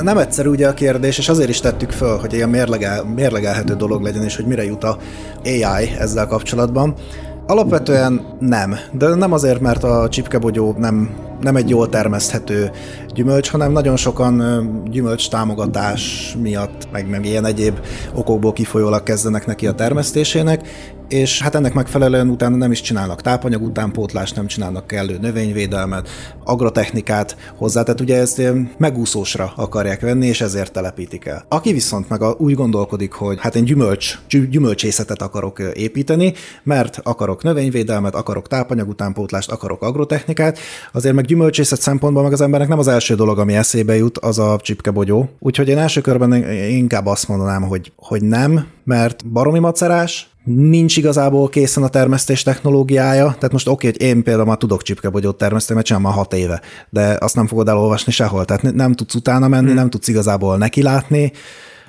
Nem 0.03 0.19
egyszerű 0.19 0.49
ugye 0.49 0.69
a 0.69 0.75
kérdés, 0.75 1.19
és 1.19 1.29
azért 1.29 1.49
is 1.49 1.61
tettük 1.61 1.91
föl, 1.91 2.19
hogy 2.19 2.33
ilyen 2.33 2.49
mérlegel, 2.49 3.05
mérlegelhető 3.05 3.75
dolog 3.75 4.03
legyen, 4.03 4.23
és 4.23 4.37
hogy 4.37 4.47
mire 4.47 4.65
jut 4.65 4.85
a 4.85 4.97
AI 5.45 5.88
ezzel 5.99 6.27
kapcsolatban. 6.27 6.95
Alapvetően 7.47 8.37
nem, 8.41 8.75
de 8.93 9.15
nem 9.15 9.33
azért, 9.33 9.61
mert 9.61 9.85
a 9.85 10.09
csipkebogyó 10.09 10.75
nem, 10.79 11.11
nem 11.41 11.57
egy 11.57 11.69
jól 11.69 11.88
termeszthető 11.88 12.71
gyümölcs, 13.15 13.51
hanem 13.51 13.73
nagyon 13.73 13.97
sokan 13.97 14.43
gyümölcs 14.91 15.31
támogatás 15.31 16.37
miatt, 16.43 16.88
meg, 16.93 17.09
meg 17.09 17.25
ilyen 17.25 17.45
egyéb 17.45 17.79
okokból 18.15 18.53
kifolyólag 18.53 19.03
kezdenek 19.03 19.47
neki 19.47 19.67
a 19.67 19.73
termesztésének, 19.73 20.69
és 21.09 21.43
hát 21.43 21.55
ennek 21.55 21.75
megfelelően 21.75 22.29
utána 22.29 22.57
nem 22.57 22.71
is 22.71 22.81
csinálnak 22.81 23.21
tápanyag 23.21 23.62
utánpótlást, 23.62 24.37
nem 24.37 24.47
csinálnak 24.47 24.87
kellő 24.87 25.19
növényvédelmet, 25.19 26.09
agrotechnikát 26.45 27.37
hozzá, 27.57 27.83
tehát 27.83 28.01
ugye 28.01 28.17
ezt 28.17 28.38
ilyen 28.38 28.71
megúszósra 28.79 29.53
akarják 29.57 30.01
venni, 30.01 30.27
és 30.27 30.41
ezért 30.41 30.73
telepítik 30.73 31.25
el. 31.25 31.45
Aki 31.49 31.73
viszont 31.73 32.09
meg 32.09 32.23
úgy 32.41 32.55
gondolkodik, 32.55 33.12
hogy 33.12 33.37
hát 33.41 33.57
én 33.57 33.65
gyümölcs, 33.65 34.19
gyü- 34.29 34.49
gyümölcsészetet 34.49 35.23
akarok 35.23 35.59
építeni, 35.75 36.33
mert 36.62 37.01
akarok 37.03 37.43
növényvédelmet, 37.43 38.15
akarok 38.15 38.49
tápanyag 38.49 38.88
utánpótlást, 38.88 39.51
akarok 39.51 39.83
agrotechnikát, 39.83 40.59
azért 40.93 41.15
meg 41.15 41.25
gyümölcsészet 41.25 41.81
szempontból 41.81 42.23
meg 42.23 42.33
az 42.33 42.41
embernek 42.41 42.69
nem 42.69 42.79
az 42.79 42.88
első 42.88 43.15
dolog, 43.15 43.38
ami 43.38 43.55
eszébe 43.55 43.97
jut, 43.97 44.19
az 44.19 44.38
a 44.38 44.59
csipkebogyó. 44.62 45.29
Úgyhogy 45.38 45.69
én 45.69 45.79
első 45.79 46.01
körben 46.01 46.51
inkább 46.53 47.07
azt 47.07 47.29
mondanám, 47.29 47.62
hogy, 47.62 47.93
hogy 47.97 48.23
nem, 48.23 48.67
mert 48.85 49.27
baromi 49.29 49.59
macerás, 49.59 50.32
nincs 50.44 50.96
igazából 50.96 51.48
készen 51.48 51.83
a 51.83 51.88
termesztés 51.88 52.42
technológiája, 52.42 53.24
tehát 53.24 53.52
most 53.52 53.68
oké, 53.68 53.87
hogy 53.87 54.00
én 54.00 54.22
például 54.22 54.46
már 54.46 54.57
tudok 54.57 54.83
csipkebogyót 54.83 55.38
termeszteni, 55.38 55.74
mert 55.74 55.87
csinálom 55.87 56.09
már 56.09 56.18
hat 56.18 56.35
éve, 56.35 56.61
de 56.90 57.16
azt 57.20 57.35
nem 57.35 57.46
fogod 57.46 57.68
elolvasni 57.68 58.12
sehol, 58.12 58.44
tehát 58.44 58.62
ne- 58.62 58.70
nem 58.70 58.92
tudsz 58.92 59.14
utána 59.14 59.48
menni, 59.48 59.66
hmm. 59.66 59.74
nem 59.74 59.90
tudsz 59.90 60.09
igazából 60.09 60.57
nekilátni, 60.57 61.33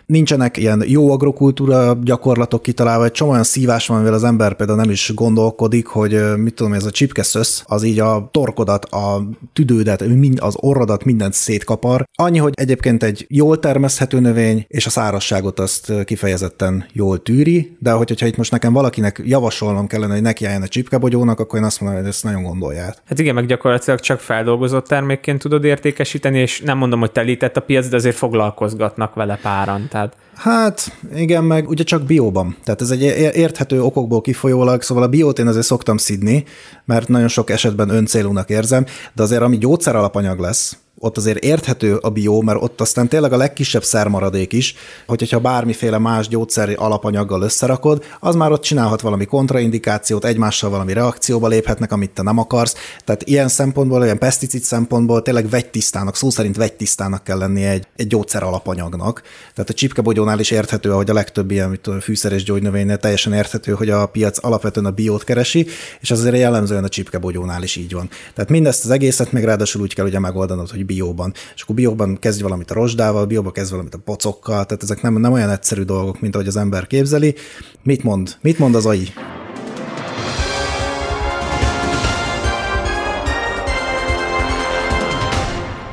nincsenek 0.05 0.57
ilyen 0.57 0.83
jó 0.87 1.11
agrokultúra 1.11 1.97
gyakorlatok 2.03 2.61
kitalálva, 2.61 3.05
egy 3.05 3.11
csomó 3.11 3.31
olyan 3.31 3.43
szívás 3.43 3.87
van, 3.87 3.97
mivel 3.97 4.13
az 4.13 4.23
ember 4.23 4.53
például 4.53 4.79
nem 4.79 4.89
is 4.89 5.11
gondolkodik, 5.15 5.85
hogy 5.85 6.37
mit 6.37 6.53
tudom, 6.53 6.73
ez 6.73 6.85
a 6.85 6.91
csipkeszösz, 6.91 7.63
az 7.67 7.83
így 7.83 7.99
a 7.99 8.29
torkodat, 8.31 8.85
a 8.85 9.23
tüdődet, 9.53 10.07
mind, 10.07 10.37
az 10.41 10.55
orrodat, 10.59 11.03
mindent 11.03 11.33
szétkapar. 11.33 12.07
Annyi, 12.15 12.37
hogy 12.37 12.53
egyébként 12.55 13.03
egy 13.03 13.25
jól 13.29 13.59
termeszthető 13.59 14.19
növény, 14.19 14.65
és 14.67 14.85
a 14.85 14.89
szárazságot 14.89 15.59
azt 15.59 15.93
kifejezetten 16.05 16.85
jól 16.93 17.21
tűri, 17.21 17.77
de 17.79 17.91
hogy, 17.91 18.07
hogyha 18.07 18.25
itt 18.25 18.37
most 18.37 18.51
nekem 18.51 18.73
valakinek 18.73 19.21
javasolnom 19.25 19.87
kellene, 19.87 20.13
hogy 20.13 20.21
nekiálljon 20.21 20.61
a 20.61 20.67
csipkebogyónak, 20.67 21.39
akkor 21.39 21.59
én 21.59 21.65
azt 21.65 21.81
mondom, 21.81 21.99
hogy 21.99 22.09
ezt 22.09 22.23
nagyon 22.23 22.43
gondolja 22.43 22.83
át. 22.83 23.01
Hát 23.05 23.19
igen, 23.19 23.35
meg 23.35 23.45
gyakorlatilag 23.45 23.99
csak 23.99 24.19
feldolgozott 24.19 24.87
termékként 24.87 25.41
tudod 25.41 25.63
értékesíteni, 25.63 26.39
és 26.39 26.61
nem 26.61 26.77
mondom, 26.77 26.99
hogy 26.99 27.11
telített 27.11 27.57
a 27.57 27.61
piac, 27.61 27.87
de 27.87 27.95
azért 27.95 28.15
foglalkozgatnak 28.15 29.13
vele 29.13 29.39
páran. 29.41 29.87
Tehát 29.93 30.15
Hát 30.35 30.97
igen, 31.15 31.43
meg 31.43 31.69
ugye 31.69 31.83
csak 31.83 32.03
bióban. 32.03 32.57
Tehát 32.63 32.81
ez 32.81 32.89
egy 32.89 33.01
érthető 33.35 33.81
okokból 33.81 34.21
kifolyólag, 34.21 34.81
szóval 34.81 35.03
a 35.03 35.07
biót 35.07 35.39
én 35.39 35.47
azért 35.47 35.65
szoktam 35.65 35.97
szidni, 35.97 36.43
mert 36.85 37.07
nagyon 37.07 37.27
sok 37.27 37.49
esetben 37.49 37.89
öncélúnak 37.89 38.49
érzem, 38.49 38.85
de 39.13 39.23
azért 39.23 39.41
ami 39.41 39.57
gyógyszer 39.57 39.95
alapanyag 39.95 40.39
lesz, 40.39 40.77
ott 41.03 41.17
azért 41.17 41.43
érthető 41.43 41.95
a 41.95 42.09
bió, 42.09 42.41
mert 42.41 42.61
ott 42.61 42.81
aztán 42.81 43.07
tényleg 43.07 43.33
a 43.33 43.37
legkisebb 43.37 43.83
szermaradék 43.83 44.53
is, 44.53 44.75
hogy, 45.07 45.19
hogyha 45.19 45.39
bármiféle 45.39 45.97
más 45.97 46.27
gyógyszeri 46.27 46.73
alapanyaggal 46.73 47.41
összerakod, 47.41 48.03
az 48.19 48.35
már 48.35 48.51
ott 48.51 48.61
csinálhat 48.61 49.01
valami 49.01 49.25
kontraindikációt, 49.25 50.25
egymással 50.25 50.69
valami 50.69 50.93
reakcióba 50.93 51.47
léphetnek, 51.47 51.91
amit 51.91 52.11
te 52.11 52.21
nem 52.21 52.37
akarsz. 52.37 52.75
Tehát 53.05 53.23
ilyen 53.23 53.47
szempontból, 53.47 54.03
ilyen 54.03 54.17
peszticid 54.17 54.61
szempontból 54.61 55.21
tényleg 55.21 55.49
vegytisztának, 55.49 56.15
szó 56.15 56.29
szerint 56.29 56.55
vegytisztának 56.55 57.23
kell 57.23 57.37
lennie 57.37 57.69
egy, 57.69 57.87
egy 57.95 58.07
gyógyszer 58.07 58.43
alapanyagnak. 58.43 59.21
Tehát 59.53 59.69
a 59.69 59.73
csipkebogyónál 59.73 60.39
is 60.39 60.51
érthető, 60.51 60.89
hogy 60.89 61.09
a 61.09 61.13
legtöbb 61.13 61.51
ilyen 61.51 61.79
tudom, 61.81 61.99
fűszeres 61.99 62.43
gyógynövénynél 62.43 62.97
teljesen 62.97 63.33
érthető, 63.33 63.71
hogy 63.71 63.89
a 63.89 64.05
piac 64.05 64.43
alapvetően 64.45 64.85
a 64.85 64.91
biót 64.91 65.23
keresi, 65.23 65.67
és 66.01 66.11
az 66.11 66.19
azért 66.19 66.37
jellemzően 66.37 66.83
a 66.83 66.89
csipkebogyónál 66.89 67.63
is 67.63 67.75
így 67.75 67.93
van. 67.93 68.09
Tehát 68.33 68.49
mindezt 68.49 68.83
az 68.83 68.89
egészet 68.89 69.31
még 69.31 69.43
ráadásul 69.43 69.81
úgy 69.81 69.93
kell 69.93 70.05
ugye 70.05 70.19
megoldanod, 70.19 70.69
hogy 70.69 70.85
bióban. 70.93 71.33
És 71.55 71.61
akkor 71.61 71.75
bióban 71.75 72.19
kezdj 72.19 72.41
valamit 72.41 72.71
a 72.71 72.73
rozsdával, 72.73 73.25
bióban 73.25 73.51
kezd 73.51 73.71
valamit 73.71 73.93
a 73.93 73.97
pocokkal, 73.97 74.65
tehát 74.65 74.83
ezek 74.83 75.01
nem, 75.01 75.13
nem 75.13 75.31
olyan 75.31 75.49
egyszerű 75.49 75.81
dolgok, 75.81 76.21
mint 76.21 76.35
ahogy 76.35 76.47
az 76.47 76.57
ember 76.57 76.87
képzeli. 76.87 77.35
Mit 77.83 78.03
mond? 78.03 78.37
Mit 78.41 78.59
mond 78.59 78.75
az 78.75 78.85
AI? 78.85 79.07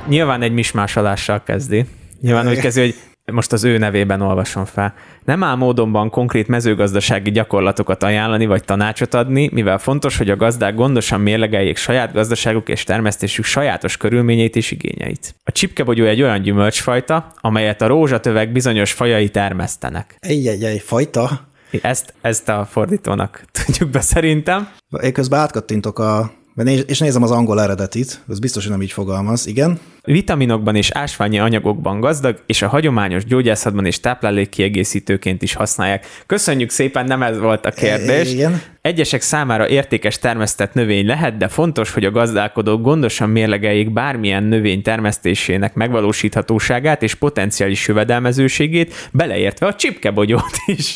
Nyilván 0.09 0.43
egy 0.43 0.53
mismásolással 0.53 1.43
kezdi. 1.43 1.85
Nyilván 2.21 2.49
úgy 2.49 2.59
kezdi, 2.59 2.81
hogy 2.81 2.95
most 3.33 3.53
az 3.53 3.65
ő 3.65 3.79
nevében 3.79 4.21
olvasom 4.21 4.65
fel. 4.65 4.95
Nem 5.25 5.43
áll 5.43 5.55
módonban 5.55 6.11
konkrét 6.11 6.49
mezőgazdasági 6.49 7.31
gyakorlatokat 7.31 8.03
ajánlani 8.03 8.47
vagy 8.47 8.65
tanácsot 8.65 9.15
adni, 9.15 9.51
mivel 9.53 9.79
fontos, 9.79 10.17
hogy 10.17 10.31
a 10.31 10.37
gazdák 10.37 10.75
gondosan 10.75 11.21
mérlegeljék 11.21 11.77
saját 11.77 12.13
gazdaságuk 12.13 12.69
és 12.69 12.85
termesztésük 12.85 13.45
sajátos 13.45 13.97
körülményeit 13.97 14.57
és 14.57 14.71
igényeit. 14.71 15.35
A 15.45 15.53
csipkebogyó 15.53 16.05
egy 16.05 16.23
olyan 16.23 16.43
gyümölcsfajta, 16.43 17.33
amelyet 17.41 17.83
a 17.83 17.87
rózsatövek 17.87 18.53
bizonyos 18.53 18.93
fajai 18.93 19.29
termesztenek. 19.29 20.17
Egy-egy 20.21 20.81
fajta? 20.81 21.49
Ezt, 21.83 22.15
ezt 22.21 22.49
a 22.49 22.67
fordítónak 22.71 23.45
tudjuk 23.65 23.91
be 23.91 24.01
szerintem. 24.01 24.69
Én 25.03 25.13
közben 25.13 25.41
átkattintok 25.41 25.99
a 25.99 26.33
és 26.67 26.99
nézem 26.99 27.23
az 27.23 27.31
angol 27.31 27.63
eredetit, 27.63 28.21
az 28.29 28.39
biztos, 28.39 28.63
hogy 28.63 28.73
nem 28.73 28.83
így 28.83 28.93
fogalmaz, 28.93 29.47
igen. 29.47 29.81
Vitaminokban 30.05 30.77
és 30.77 30.91
ásványi 30.91 31.39
anyagokban 31.39 32.01
gazdag, 32.01 32.43
és 32.47 32.63
a 32.63 32.69
hagyományos 32.69 33.25
gyógyászatban 33.25 33.87
és 33.87 34.01
táplálékkiegészítőként 34.01 35.43
is 35.43 35.55
használják. 35.55 36.07
Köszönjük 36.27 36.71
szépen, 36.71 37.07
nem 37.07 37.23
ez 37.23 37.39
volt 37.39 37.67
a 37.67 37.71
kérdés. 37.71 38.33
Igen. 38.33 38.63
Egyesek 38.83 39.21
számára 39.21 39.69
értékes 39.69 40.19
termesztett 40.19 40.75
növény 40.75 41.07
lehet, 41.07 41.37
de 41.37 41.49
fontos, 41.49 41.93
hogy 41.93 42.05
a 42.05 42.11
gazdálkodók 42.11 42.83
gondosan 42.83 43.31
mérlegeljék 43.31 43.93
bármilyen 43.93 44.43
növény 44.43 44.83
termesztésének 44.83 45.75
megvalósíthatóságát 45.75 47.03
és 47.03 47.15
potenciális 47.15 47.89
jövedelmezőségét, 47.89 49.09
beleértve 49.13 49.67
a 49.67 49.75
csipkebogyót 49.75 50.57
is. 50.67 50.95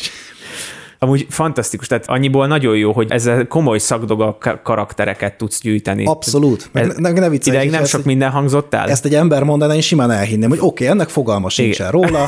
Amúgy 0.99 1.25
fantasztikus, 1.29 1.87
tehát 1.87 2.03
annyiból 2.07 2.47
nagyon 2.47 2.77
jó, 2.77 2.91
hogy 2.91 3.11
ezzel 3.11 3.47
komoly 3.47 3.77
szakdoga 3.77 4.37
karaktereket 4.63 5.37
tudsz 5.37 5.61
gyűjteni. 5.61 6.05
Abszolút. 6.05 6.69
Meg, 6.71 6.97
ne, 6.97 7.11
ne 7.11 7.29
viccelj, 7.29 7.55
ideig 7.55 7.71
nem 7.71 7.85
sok 7.85 7.99
egy, 7.99 8.05
minden 8.05 8.29
hangzott 8.29 8.73
el. 8.73 8.89
Ezt 8.89 9.05
egy 9.05 9.15
ember 9.15 9.43
mondaná, 9.43 9.73
én 9.73 9.81
simán 9.81 10.11
elhinném, 10.11 10.49
hogy 10.49 10.57
oké, 10.57 10.67
okay, 10.67 10.87
ennek 10.87 11.09
fogalma 11.09 11.49
sincsen 11.49 11.91
róla. 11.91 12.27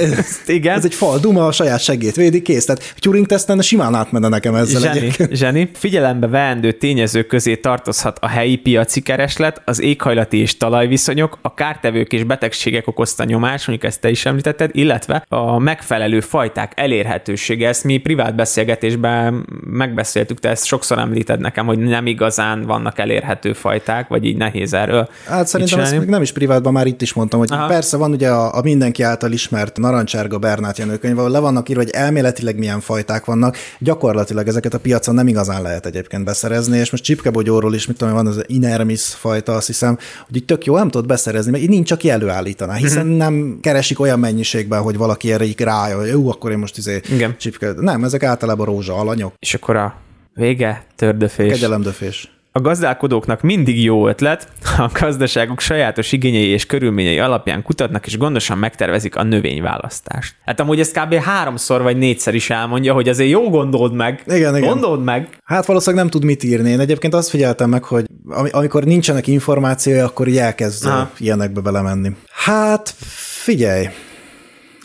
Igen. 0.46 0.76
Ez 0.76 0.84
egy 0.84 0.94
fal 0.94 1.18
duma, 1.18 1.46
a 1.46 1.52
saját 1.52 1.80
segét 1.80 2.14
védi, 2.14 2.42
kész. 2.42 2.64
Tehát 2.64 2.94
Turing 2.98 3.26
teszten 3.26 3.60
simán 3.62 3.94
átmenne 3.94 4.28
nekem 4.28 4.54
ezzel 4.54 4.80
zseni, 4.80 4.98
egyébként. 4.98 5.34
Zseni. 5.40 5.70
Figyelembe 5.74 6.26
veendő 6.26 6.72
tényezők 6.72 7.26
közé 7.26 7.56
tartozhat 7.56 8.18
a 8.20 8.28
helyi 8.28 8.56
piaci 8.56 9.00
kereslet, 9.00 9.62
az 9.64 9.80
éghajlati 9.80 10.38
és 10.38 10.56
talajviszonyok, 10.56 11.38
a 11.42 11.54
kártevők 11.54 12.12
és 12.12 12.24
betegségek 12.24 12.86
okozta 12.86 13.24
nyomás, 13.24 13.66
mondjuk 13.66 13.90
ezt 13.90 14.00
te 14.00 14.10
is 14.10 14.26
említetted, 14.26 14.70
illetve 14.72 15.24
a 15.28 15.58
megfelelő 15.58 16.20
fajták 16.20 16.72
elérhetősége. 16.74 17.68
Ezt 17.68 17.84
mi 17.84 17.98
privát 18.06 18.34
beszélgetésben 18.34 19.46
megbeszéltük, 19.70 20.40
te 20.40 20.48
ezt 20.48 20.64
sokszor 20.64 20.98
említed 20.98 21.40
nekem, 21.40 21.66
hogy 21.66 21.78
nem 21.78 22.06
igazán 22.06 22.62
vannak 22.62 22.98
elérhető 22.98 23.52
fajták, 23.52 24.08
vagy 24.08 24.24
így 24.24 24.36
nehéz 24.36 24.74
erről. 24.74 25.08
Hát 25.24 25.46
szerintem 25.46 25.80
ezt 25.80 25.98
még 25.98 26.08
nem 26.08 26.22
is 26.22 26.32
privátban, 26.32 26.72
már 26.72 26.86
itt 26.86 27.02
is 27.02 27.12
mondtam, 27.12 27.38
hogy 27.38 27.48
Aha. 27.52 27.66
persze 27.66 27.96
van 27.96 28.10
ugye 28.10 28.28
a, 28.28 28.56
a 28.56 28.62
mindenki 28.62 29.02
által 29.02 29.32
ismert 29.32 29.78
narancsárga 29.78 30.38
Bernát 30.38 30.78
Jenőkönyv, 30.78 31.18
ahol 31.18 31.30
le 31.30 31.38
vannak 31.38 31.68
írva, 31.68 31.82
hogy 31.82 31.90
elméletileg 31.90 32.58
milyen 32.58 32.80
fajták 32.80 33.24
vannak, 33.24 33.56
gyakorlatilag 33.78 34.48
ezeket 34.48 34.74
a 34.74 34.78
piacon 34.78 35.14
nem 35.14 35.28
igazán 35.28 35.62
lehet 35.62 35.86
egyébként 35.86 36.24
beszerezni, 36.24 36.78
és 36.78 36.90
most 36.90 37.04
csipkebogyóról 37.04 37.74
is, 37.74 37.86
mit 37.86 37.96
tudom, 37.96 38.14
van 38.14 38.26
az 38.26 38.44
Inermis 38.46 39.02
fajta, 39.02 39.52
azt 39.52 39.66
hiszem, 39.66 39.98
hogy 40.26 40.36
így 40.36 40.44
tök 40.44 40.64
jó, 40.64 40.76
nem 40.76 40.90
tudod 40.90 41.06
beszerezni, 41.06 41.50
mert 41.50 41.62
így 41.62 41.68
nincs, 41.68 41.90
aki 41.90 42.10
előállítaná, 42.10 42.74
hiszen 42.74 43.04
uh-huh. 43.04 43.16
nem 43.16 43.58
keresik 43.60 44.00
olyan 44.00 44.18
mennyiségben, 44.18 44.82
hogy 44.82 44.96
valaki 44.96 45.32
erre 45.32 45.44
így 45.44 45.60
rája, 45.60 45.96
hogy 45.96 46.08
jó, 46.08 46.30
akkor 46.30 46.50
én 46.50 46.58
most 46.58 46.76
izé 46.76 47.00
Igen. 47.12 47.34
csipke. 47.38 47.72
Nem, 47.76 47.95
ezek 48.04 48.22
általában 48.22 48.66
rózsa 48.66 48.94
alanyok. 48.94 49.34
És 49.38 49.54
akkor 49.54 49.76
a 49.76 49.94
vége 50.34 50.84
tördöfés. 50.96 51.52
Kegyelemdöfés. 51.52 52.30
A 52.52 52.60
gazdálkodóknak 52.60 53.42
mindig 53.42 53.82
jó 53.82 54.08
ötlet, 54.08 54.48
ha 54.76 54.82
a 54.82 54.90
gazdaságuk 55.00 55.60
sajátos 55.60 56.12
igényei 56.12 56.46
és 56.48 56.66
körülményei 56.66 57.18
alapján 57.18 57.62
kutatnak 57.62 58.06
és 58.06 58.18
gondosan 58.18 58.58
megtervezik 58.58 59.16
a 59.16 59.22
növényválasztást. 59.22 60.34
Hát 60.44 60.60
amúgy 60.60 60.80
ezt 60.80 61.00
kb. 61.00 61.14
háromszor 61.14 61.82
vagy 61.82 61.96
négyszer 61.96 62.34
is 62.34 62.50
elmondja, 62.50 62.92
hogy 62.94 63.08
azért 63.08 63.30
jó 63.30 63.50
gondold 63.50 63.94
meg. 63.94 64.22
Igen, 64.26 64.56
igen. 64.56 64.68
Gondold 64.68 65.04
meg. 65.04 65.38
Hát 65.44 65.66
valószínűleg 65.66 66.04
nem 66.04 66.12
tud 66.12 66.24
mit 66.24 66.42
írni. 66.42 66.70
Én 66.70 66.80
egyébként 66.80 67.14
azt 67.14 67.28
figyeltem 67.28 67.70
meg, 67.70 67.84
hogy 67.84 68.04
amikor 68.50 68.84
nincsenek 68.84 69.26
információi, 69.26 69.98
akkor 69.98 70.28
így 70.28 70.38
elkezd 70.38 70.86
Aha. 70.86 71.10
ilyenekbe 71.18 71.60
belemenni. 71.60 72.10
Hát 72.28 72.94
figyelj, 73.42 73.88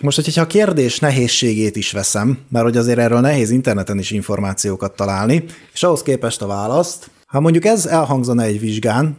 most, 0.01 0.15
hogyha 0.15 0.41
a 0.41 0.47
kérdés 0.47 0.99
nehézségét 0.99 1.75
is 1.75 1.91
veszem, 1.91 2.37
mert 2.49 2.65
hogy 2.65 2.77
azért 2.77 2.99
erről 2.99 3.19
nehéz 3.19 3.49
interneten 3.49 3.99
is 3.99 4.11
információkat 4.11 4.95
találni, 4.95 5.43
és 5.73 5.83
ahhoz 5.83 6.01
képest 6.01 6.41
a 6.41 6.47
választ, 6.47 7.09
ha 7.25 7.39
mondjuk 7.39 7.65
ez 7.65 7.85
elhangzana 7.85 8.43
egy 8.43 8.59
vizsgán, 8.59 9.17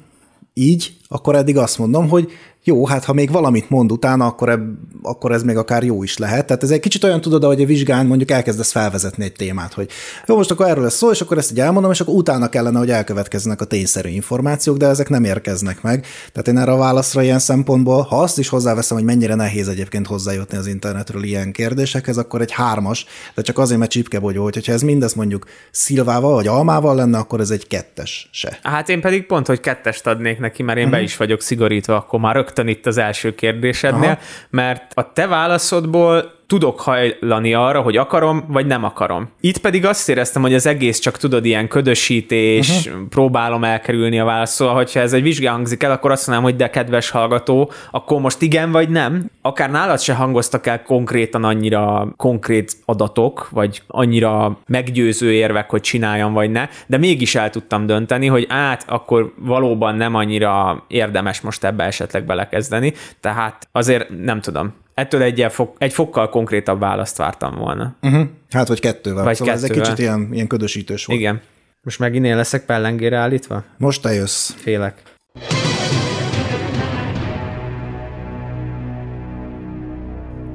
így, 0.54 0.96
akkor 1.08 1.36
eddig 1.36 1.56
azt 1.56 1.78
mondom, 1.78 2.08
hogy 2.08 2.30
jó, 2.64 2.86
hát 2.86 3.04
ha 3.04 3.12
még 3.12 3.30
valamit 3.30 3.70
mond 3.70 3.92
utána, 3.92 4.26
akkor, 4.26 4.48
eb, 4.48 4.60
akkor 5.02 5.32
ez 5.32 5.42
még 5.42 5.56
akár 5.56 5.82
jó 5.82 6.02
is 6.02 6.18
lehet. 6.18 6.46
Tehát 6.46 6.62
ez 6.62 6.70
egy 6.70 6.80
kicsit 6.80 7.04
olyan 7.04 7.20
tudod, 7.20 7.44
hogy 7.44 7.62
a 7.62 7.66
vizsgán 7.66 8.06
mondjuk 8.06 8.30
elkezdesz 8.30 8.72
felvezetni 8.72 9.24
egy 9.24 9.32
témát, 9.32 9.72
hogy 9.72 9.90
jó, 10.26 10.36
most 10.36 10.50
akkor 10.50 10.66
erről 10.66 10.82
lesz 10.82 10.96
szó, 10.96 11.10
és 11.10 11.20
akkor 11.20 11.38
ezt 11.38 11.50
így 11.50 11.60
elmondom, 11.60 11.90
és 11.90 12.00
akkor 12.00 12.14
utána 12.14 12.48
kellene, 12.48 12.78
hogy 12.78 12.90
elkövetkezzenek 12.90 13.60
a 13.60 13.64
tényszerű 13.64 14.08
információk, 14.08 14.76
de 14.76 14.86
ezek 14.86 15.08
nem 15.08 15.24
érkeznek 15.24 15.82
meg. 15.82 16.06
Tehát 16.32 16.48
én 16.48 16.58
erre 16.58 16.72
a 16.72 16.76
válaszra 16.76 17.22
ilyen 17.22 17.38
szempontból, 17.38 18.02
ha 18.02 18.20
azt 18.20 18.38
is 18.38 18.48
hozzáveszem, 18.48 18.96
hogy 18.96 19.06
mennyire 19.06 19.34
nehéz 19.34 19.68
egyébként 19.68 20.06
hozzájutni 20.06 20.56
az 20.56 20.66
internetről 20.66 21.22
ilyen 21.22 21.52
kérdésekhez, 21.52 22.16
akkor 22.16 22.40
egy 22.40 22.52
hármas, 22.52 23.06
de 23.34 23.42
csak 23.42 23.58
azért, 23.58 23.78
mert 23.78 23.90
csipkebogyó, 23.90 24.42
hogy 24.42 24.66
ha 24.66 24.72
ez 24.72 24.82
mindez 24.82 25.14
mondjuk 25.14 25.46
szilvával 25.70 26.34
vagy 26.34 26.46
almával 26.46 26.94
lenne, 26.94 27.18
akkor 27.18 27.40
ez 27.40 27.50
egy 27.50 27.66
kettes 27.66 28.28
se. 28.32 28.58
Hát 28.62 28.88
én 28.88 29.00
pedig 29.00 29.26
pont, 29.26 29.46
hogy 29.46 29.60
kettest 29.60 30.06
adnék 30.06 30.38
neki, 30.38 30.62
mert 30.62 30.78
én 30.78 30.84
uh-huh. 30.84 30.98
be 30.98 31.04
is 31.04 31.16
vagyok 31.16 31.40
szigorítva, 31.40 31.96
akkor 31.96 32.20
már 32.20 32.34
rögtön 32.34 32.50
itt 32.68 32.86
az 32.86 32.98
első 32.98 33.34
kérdésednél, 33.34 34.10
Aha. 34.10 34.20
mert 34.50 34.92
a 34.94 35.12
te 35.12 35.26
válaszodból 35.26 36.40
tudok 36.52 36.80
hajlani 36.80 37.54
arra, 37.54 37.80
hogy 37.80 37.96
akarom, 37.96 38.44
vagy 38.48 38.66
nem 38.66 38.84
akarom. 38.84 39.28
Itt 39.40 39.58
pedig 39.58 39.86
azt 39.86 40.08
éreztem, 40.08 40.42
hogy 40.42 40.54
az 40.54 40.66
egész 40.66 40.98
csak 40.98 41.16
tudod, 41.16 41.44
ilyen 41.44 41.68
ködösítés, 41.68 42.86
uh-huh. 42.86 43.08
próbálom 43.08 43.64
elkerülni 43.64 44.18
a 44.18 44.24
választ. 44.24 44.52
Szóval, 44.52 44.74
hogyha 44.74 45.00
ez 45.00 45.12
egy 45.12 45.22
vizsgál 45.22 45.52
hangzik 45.52 45.82
el, 45.82 45.90
akkor 45.90 46.10
azt 46.10 46.26
mondanám, 46.26 46.50
hogy 46.50 46.60
de 46.60 46.70
kedves 46.70 47.10
hallgató, 47.10 47.70
akkor 47.90 48.20
most 48.20 48.42
igen 48.42 48.70
vagy 48.70 48.88
nem. 48.88 49.30
Akár 49.42 49.70
nálad 49.70 50.00
se 50.00 50.14
hangoztak 50.14 50.66
el 50.66 50.82
konkrétan 50.82 51.44
annyira 51.44 52.12
konkrét 52.16 52.72
adatok, 52.84 53.48
vagy 53.50 53.82
annyira 53.86 54.58
meggyőző 54.66 55.32
érvek, 55.32 55.70
hogy 55.70 55.80
csináljam 55.80 56.32
vagy 56.32 56.50
ne, 56.50 56.68
de 56.86 56.96
mégis 56.96 57.34
el 57.34 57.50
tudtam 57.50 57.86
dönteni, 57.86 58.26
hogy 58.26 58.46
át, 58.48 58.84
akkor 58.88 59.32
valóban 59.38 59.94
nem 59.94 60.14
annyira 60.14 60.84
érdemes 60.88 61.40
most 61.40 61.64
ebbe 61.64 61.84
esetleg 61.84 62.24
belekezdeni. 62.24 62.92
Tehát 63.20 63.68
azért 63.72 64.08
nem 64.24 64.40
tudom 64.40 64.80
ettől 64.94 65.22
egy, 65.22 65.46
fok, 65.50 65.76
egy 65.78 65.92
fokkal 65.92 66.28
konkrétabb 66.28 66.80
választ 66.80 67.16
vártam 67.16 67.54
volna. 67.54 67.94
Uh-huh. 68.02 68.26
Hát, 68.50 68.68
vagy 68.68 68.80
kettővel. 68.80 69.24
Vagy 69.24 69.36
szóval 69.36 69.54
kettővel. 69.54 69.76
ez 69.76 69.84
egy 69.84 69.94
kicsit 69.94 70.08
ilyen, 70.08 70.28
ilyen 70.32 70.46
ködösítős 70.46 71.04
volt. 71.04 71.20
Igen. 71.20 71.40
Most 71.82 71.98
megint 71.98 72.24
én 72.24 72.36
leszek 72.36 72.64
pellengére 72.64 73.16
állítva? 73.16 73.64
Most 73.78 74.02
te 74.02 74.12
jössz. 74.12 74.50
Félek. 74.50 75.02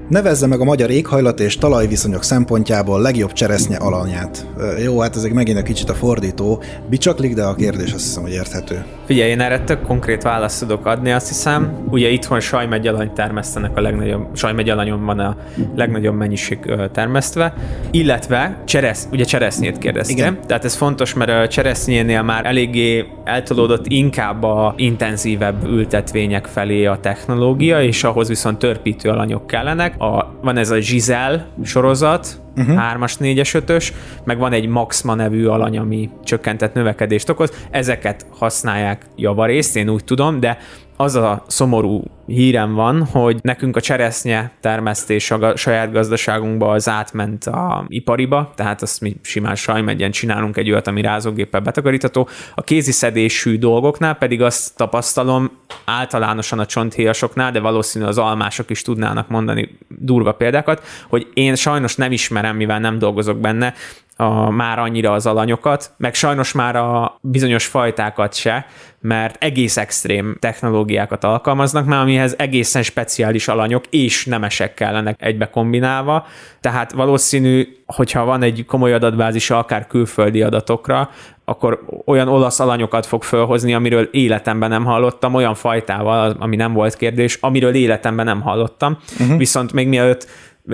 Nevezze 0.09 0.47
meg 0.47 0.59
a 0.59 0.63
magyar 0.63 0.89
éghajlat 0.89 1.39
és 1.39 1.57
talajviszonyok 1.57 2.23
szempontjából 2.23 3.01
legjobb 3.01 3.33
cseresznye 3.33 3.77
alanyát. 3.77 4.47
Jó, 4.83 4.99
hát 4.99 5.15
ezek 5.15 5.33
megint 5.33 5.57
egy 5.57 5.63
kicsit 5.63 5.89
a 5.89 5.93
fordító. 5.93 6.63
Bicsaklik, 6.89 7.33
de 7.33 7.43
a 7.43 7.55
kérdés 7.55 7.93
azt 7.93 8.03
hiszem, 8.03 8.23
hogy 8.23 8.31
érthető. 8.31 8.85
Figyelj, 9.07 9.29
én 9.29 9.41
erre 9.41 9.59
tök 9.59 9.81
konkrét 9.81 10.23
választ 10.23 10.59
tudok 10.59 10.85
adni, 10.85 11.11
azt 11.11 11.27
hiszem. 11.27 11.77
Ugye 11.89 12.09
itthon 12.09 12.39
sajmegyalany 12.39 13.13
termesztenek 13.13 13.77
a 13.77 13.81
legnagyobb, 13.81 14.27
sajmegyalanyon 14.33 15.05
van 15.05 15.19
a 15.19 15.37
legnagyobb 15.75 16.15
mennyiség 16.15 16.59
termesztve, 16.91 17.53
illetve 17.91 18.61
cseresz, 18.65 19.07
ugye 19.11 19.23
cseresznyét 19.23 19.77
kérdeztem. 19.77 20.17
Igen. 20.17 20.37
Tehát 20.47 20.65
ez 20.65 20.75
fontos, 20.75 21.13
mert 21.13 21.29
a 21.29 21.47
cseresznyénél 21.47 22.21
már 22.21 22.45
eléggé 22.45 23.05
eltolódott 23.23 23.87
inkább 23.87 24.43
a 24.43 24.73
intenzívebb 24.77 25.63
ültetvények 25.65 26.45
felé 26.45 26.85
a 26.85 26.99
technológia, 27.01 27.81
és 27.81 28.03
ahhoz 28.03 28.27
viszont 28.27 28.57
törpítő 28.57 29.09
alanyok 29.09 29.47
kellenek. 29.47 30.01
A, 30.01 30.33
van 30.41 30.57
ez 30.57 30.69
a 30.69 30.77
Gisel 30.77 31.47
sorozat, 31.63 32.41
uh-huh. 32.57 32.75
3-as, 32.75 33.13
4-es, 33.19 33.61
5-ös, 33.67 33.93
meg 34.23 34.37
van 34.37 34.53
egy 34.53 34.67
Maxma 34.67 35.15
nevű 35.15 35.45
alany, 35.45 35.77
ami 35.77 36.09
csökkentett 36.23 36.73
növekedést 36.73 37.29
okoz. 37.29 37.51
Ezeket 37.71 38.25
használják 38.37 39.05
javarészt, 39.15 39.75
én 39.75 39.89
úgy 39.89 40.03
tudom, 40.03 40.39
de 40.39 40.57
az 40.97 41.15
a 41.15 41.43
szomorú 41.47 42.03
hírem 42.25 42.73
van, 42.73 43.05
hogy 43.05 43.39
nekünk 43.41 43.75
a 43.75 43.81
cseresznye 43.81 44.51
termesztés 44.59 45.31
a 45.31 45.55
saját 45.55 45.91
gazdaságunkba 45.91 46.71
az 46.71 46.89
átment 46.89 47.45
a 47.45 47.85
ipariba, 47.87 48.51
tehát 48.55 48.81
azt 48.81 49.01
mi 49.01 49.15
simán 49.21 49.55
sajmegyen 49.55 50.11
csinálunk 50.11 50.57
egy 50.57 50.71
olyat, 50.71 50.87
ami 50.87 51.01
rázógéppel 51.01 51.61
betakarítható. 51.61 52.27
A 52.55 52.61
kézi 52.61 52.91
szedésű 52.91 53.57
dolgoknál 53.57 54.15
pedig 54.15 54.41
azt 54.41 54.75
tapasztalom 54.75 55.51
általánosan 55.85 56.59
a 56.59 56.65
csonthéjasoknál, 56.65 57.51
de 57.51 57.59
valószínű 57.59 58.05
az 58.05 58.17
almások 58.17 58.69
is 58.69 58.81
tudnának 58.81 59.27
mondani 59.27 59.77
durva 59.87 60.31
példákat, 60.31 60.83
hogy 61.09 61.27
én 61.33 61.55
sajnos 61.55 61.95
nem 61.95 62.11
ismerem, 62.11 62.55
mivel 62.55 62.79
nem 62.79 62.99
dolgozok 62.99 63.37
benne, 63.37 63.73
a, 64.17 64.49
már 64.49 64.79
annyira 64.79 65.11
az 65.11 65.25
alanyokat, 65.25 65.91
meg 65.97 66.13
sajnos 66.13 66.51
már 66.51 66.75
a 66.75 67.17
bizonyos 67.21 67.65
fajtákat 67.65 68.33
se, 68.35 68.65
mert 68.99 69.43
egész 69.43 69.77
extrém 69.77 70.37
technológiákat 70.39 71.23
alkalmaznak 71.23 71.85
már, 71.85 72.01
amihez 72.01 72.35
egészen 72.37 72.83
speciális 72.83 73.47
alanyok 73.47 73.85
és 73.89 74.25
nemesek 74.25 74.73
kellenek 74.73 75.15
egybe 75.21 75.49
kombinálva, 75.49 76.25
tehát 76.61 76.91
valószínű, 76.91 77.67
hogyha 77.85 78.25
van 78.25 78.41
egy 78.41 78.65
komoly 78.67 78.93
adatbázisa 78.93 79.57
akár 79.57 79.87
külföldi 79.87 80.41
adatokra, 80.41 81.09
akkor 81.45 81.85
olyan 82.05 82.27
olasz 82.27 82.59
alanyokat 82.59 83.05
fog 83.05 83.23
fölhozni, 83.23 83.73
amiről 83.73 84.09
életemben 84.11 84.69
nem 84.69 84.85
hallottam, 84.85 85.33
olyan 85.33 85.55
fajtával, 85.55 86.35
ami 86.39 86.55
nem 86.55 86.73
volt 86.73 86.95
kérdés, 86.95 87.37
amiről 87.41 87.73
életemben 87.73 88.25
nem 88.25 88.41
hallottam. 88.41 88.97
Uh-huh. 89.19 89.37
Viszont 89.37 89.73
még 89.73 89.87
mielőtt 89.87 90.27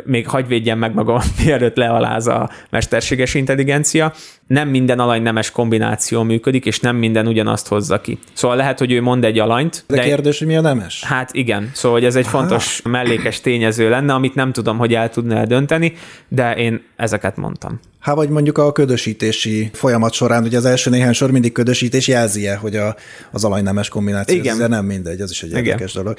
még 0.03 0.27
hagyj 0.27 0.47
védjem 0.47 0.77
meg 0.77 0.93
magam, 0.93 1.19
mielőtt 1.45 1.75
lealáz 1.75 2.27
a 2.27 2.49
mesterséges 2.69 3.33
intelligencia. 3.33 4.13
Nem 4.47 4.69
minden 4.69 4.99
alany-nemes 4.99 5.51
kombináció 5.51 6.23
működik, 6.23 6.65
és 6.65 6.79
nem 6.79 6.95
minden 6.95 7.27
ugyanazt 7.27 7.67
hozza 7.67 8.01
ki. 8.01 8.19
Szóval 8.33 8.57
lehet, 8.57 8.79
hogy 8.79 8.91
ő 8.91 9.01
mond 9.01 9.25
egy 9.25 9.39
alanyt, 9.39 9.83
De, 9.87 9.95
de 9.95 10.01
kérdés, 10.01 10.37
hogy 10.37 10.47
mi 10.47 10.55
a 10.55 10.61
nemes? 10.61 11.03
Hát 11.03 11.33
igen, 11.33 11.69
szóval 11.73 11.97
hogy 11.97 12.07
ez 12.07 12.15
egy 12.15 12.27
fontos 12.27 12.81
mellékes 12.81 13.41
tényező 13.41 13.89
lenne, 13.89 14.13
amit 14.13 14.35
nem 14.35 14.51
tudom, 14.51 14.77
hogy 14.77 14.93
el 14.93 15.09
tudna 15.09 15.45
dönteni, 15.45 15.93
de 16.27 16.55
én 16.55 16.81
ezeket 16.95 17.37
mondtam. 17.37 17.79
Hát 17.99 18.15
vagy 18.15 18.29
mondjuk 18.29 18.57
a 18.57 18.71
ködösítési 18.71 19.69
folyamat 19.73 20.13
során, 20.13 20.43
ugye 20.43 20.57
az 20.57 20.65
első 20.65 20.89
néhány 20.89 21.13
sor 21.13 21.31
mindig 21.31 21.51
ködösítés 21.51 22.07
jelzi 22.07 22.47
hogy 22.47 22.75
a, 22.75 22.95
az 23.31 23.43
alanynemes 23.43 23.89
kombináció, 23.89 24.37
Igen. 24.37 24.57
de 24.57 24.67
nem 24.67 24.85
mindegy, 24.85 25.21
az 25.21 25.31
is 25.31 25.43
egy 25.43 25.49
Igen. 25.49 25.63
érdekes 25.63 25.93
dolog. 25.93 26.17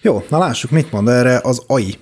Jó, 0.00 0.24
na 0.28 0.38
lássuk, 0.38 0.70
mit 0.70 0.92
mond 0.92 1.08
erre 1.08 1.40
az 1.42 1.62
AI. 1.66 1.98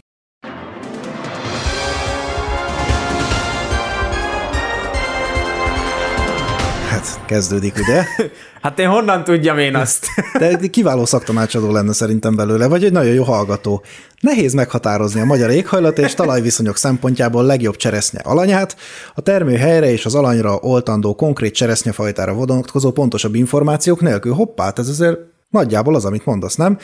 Kezdődik, 7.27 7.75
ugye? 7.79 8.03
Hát 8.63 8.79
én 8.79 8.89
honnan 8.89 9.25
tudjam 9.25 9.59
én 9.59 9.75
azt? 9.75 10.07
De 10.39 10.57
kiváló 10.57 11.05
szaktanácsadó 11.05 11.73
lenne 11.73 11.93
szerintem 11.93 12.37
belőle, 12.37 12.67
vagy 12.67 12.85
egy 12.85 12.93
nagyon 12.93 13.15
jó 13.15 13.23
hallgató. 13.23 13.83
Nehéz 14.21 14.53
meghatározni 14.53 15.21
a 15.21 15.25
magyar 15.25 15.51
éghajlat 15.51 15.99
és 15.99 16.15
talajviszonyok 16.15 16.77
szempontjából 16.77 17.45
legjobb 17.45 17.77
cseresznye 17.77 18.21
alanyát, 18.21 18.77
a 19.15 19.21
termőhelyre 19.21 19.91
és 19.91 20.05
az 20.05 20.15
alanyra 20.15 20.59
oltandó 20.61 21.15
konkrét 21.15 21.55
cseresznyefajtára 21.55 22.33
vonatkozó 22.33 22.91
pontosabb 22.91 23.35
információk 23.35 24.01
nélkül. 24.01 24.33
Hoppá, 24.33 24.65
hát 24.65 24.79
ez 24.79 24.89
azért 24.89 25.19
nagyjából 25.51 25.95
az, 25.95 26.05
amit 26.05 26.25
mondasz, 26.25 26.55
nem? 26.55 26.79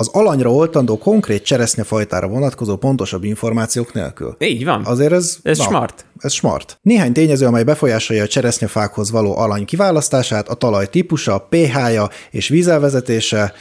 Az 0.00 0.08
alanyra 0.12 0.52
oltandó 0.52 0.98
konkrét 0.98 1.42
cseresznyefajtára 1.42 2.28
vonatkozó 2.28 2.76
pontosabb 2.76 3.24
információk 3.24 3.92
nélkül. 3.92 4.36
Így 4.38 4.64
van. 4.64 4.84
Azért 4.84 5.12
ez... 5.12 5.36
Ez 5.42 5.62
smart. 5.62 6.06
Ez 6.18 6.32
smart. 6.32 6.78
Néhány 6.82 7.12
tényező, 7.12 7.46
amely 7.46 7.62
befolyásolja 7.62 8.22
a 8.22 8.26
cseresznyefákhoz 8.26 9.10
való 9.10 9.36
alany 9.36 9.64
kiválasztását, 9.64 10.48
a 10.48 10.54
talaj 10.54 10.86
típusa, 10.86 11.46
pH-ja 11.50 12.08
és 12.30 12.48
vízelvezetése, 12.48 13.52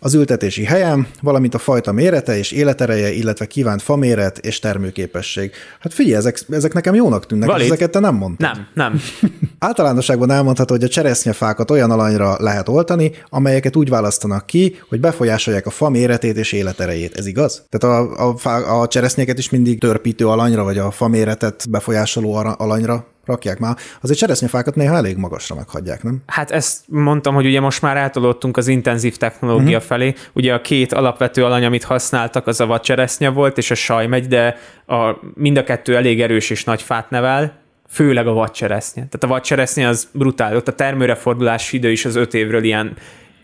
az 0.00 0.14
ültetési 0.14 0.64
helyem, 0.64 1.06
valamint 1.22 1.54
a 1.54 1.58
fajta 1.58 1.92
mérete 1.92 2.38
és 2.38 2.52
életereje, 2.52 3.12
illetve 3.12 3.46
kívánt 3.46 3.82
faméret 3.82 4.38
és 4.38 4.58
termőképesség. 4.58 5.50
Hát 5.80 5.94
figyelj, 5.94 6.16
ezek, 6.16 6.40
ezek 6.48 6.72
nekem 6.72 6.94
jónak 6.94 7.26
tűnnek, 7.26 7.48
Valid. 7.48 7.66
ezeket 7.66 7.90
te 7.90 7.98
nem 7.98 8.14
mondtad. 8.14 8.50
Nem, 8.54 8.66
nem. 8.74 9.00
Általánosságban 9.58 10.30
elmondható, 10.30 10.74
hogy 10.74 10.84
a 10.84 10.88
cseresznyefákat 10.88 11.70
olyan 11.70 11.90
alanyra 11.90 12.36
lehet 12.38 12.68
oltani, 12.68 13.12
amelyeket 13.28 13.76
úgy 13.76 13.88
választanak 13.88 14.46
ki, 14.46 14.76
hogy 14.88 15.00
befolyásolják 15.00 15.66
a 15.66 15.70
fa 15.70 15.88
méretét 15.88 16.36
és 16.36 16.52
életerejét. 16.52 17.16
Ez 17.16 17.26
igaz? 17.26 17.64
Tehát 17.68 17.96
a, 17.96 18.28
a, 18.28 18.36
fá, 18.36 18.58
a 18.58 18.88
cseresznyéket 18.88 19.38
is 19.38 19.50
mindig 19.50 19.80
törpítő 19.80 20.28
alanyra, 20.28 20.62
vagy 20.62 20.78
a 20.78 20.90
fa 20.90 21.08
méretet 21.08 21.66
befolyásoló 21.70 22.34
alanyra 22.34 23.06
rakják 23.24 23.58
már. 23.58 23.76
Azért 24.00 24.18
cseresznyefákat 24.18 24.74
néha 24.74 24.96
elég 24.96 25.16
magasra 25.16 25.54
meghagyják, 25.54 26.02
nem? 26.02 26.22
Hát 26.26 26.50
ezt 26.50 26.84
mondtam, 26.86 27.34
hogy 27.34 27.46
ugye 27.46 27.60
most 27.60 27.82
már 27.82 27.96
átolódtunk 27.96 28.56
az 28.56 28.68
intenzív 28.68 29.16
technológia 29.16 29.66
uh-huh. 29.66 29.82
felé. 29.82 30.14
Ugye 30.32 30.54
a 30.54 30.60
két 30.60 30.92
alapvető 30.92 31.44
alany, 31.44 31.64
amit 31.64 31.84
használtak, 31.84 32.46
az 32.46 32.60
a 32.60 32.66
vadcseresznye 32.66 33.28
volt, 33.28 33.58
és 33.58 33.70
a 33.70 33.74
sajmegy, 33.74 34.26
de 34.26 34.56
a, 34.86 35.16
mind 35.34 35.56
a 35.56 35.64
kettő 35.64 35.96
elég 35.96 36.20
erős 36.20 36.50
és 36.50 36.64
nagy 36.64 36.82
fát 36.82 37.10
nevel, 37.10 37.58
főleg 37.88 38.26
a 38.26 38.32
vadcseresznye. 38.32 39.06
Tehát 39.06 39.24
a 39.24 39.26
vadcseresznye 39.26 39.88
az 39.88 40.08
brutál. 40.12 40.56
Ott 40.56 40.68
a 40.68 40.74
termőre 40.74 41.14
fordulási 41.14 41.76
idő 41.76 41.90
is 41.90 42.04
az 42.04 42.16
öt 42.16 42.34
évről 42.34 42.64
ilyen 42.64 42.96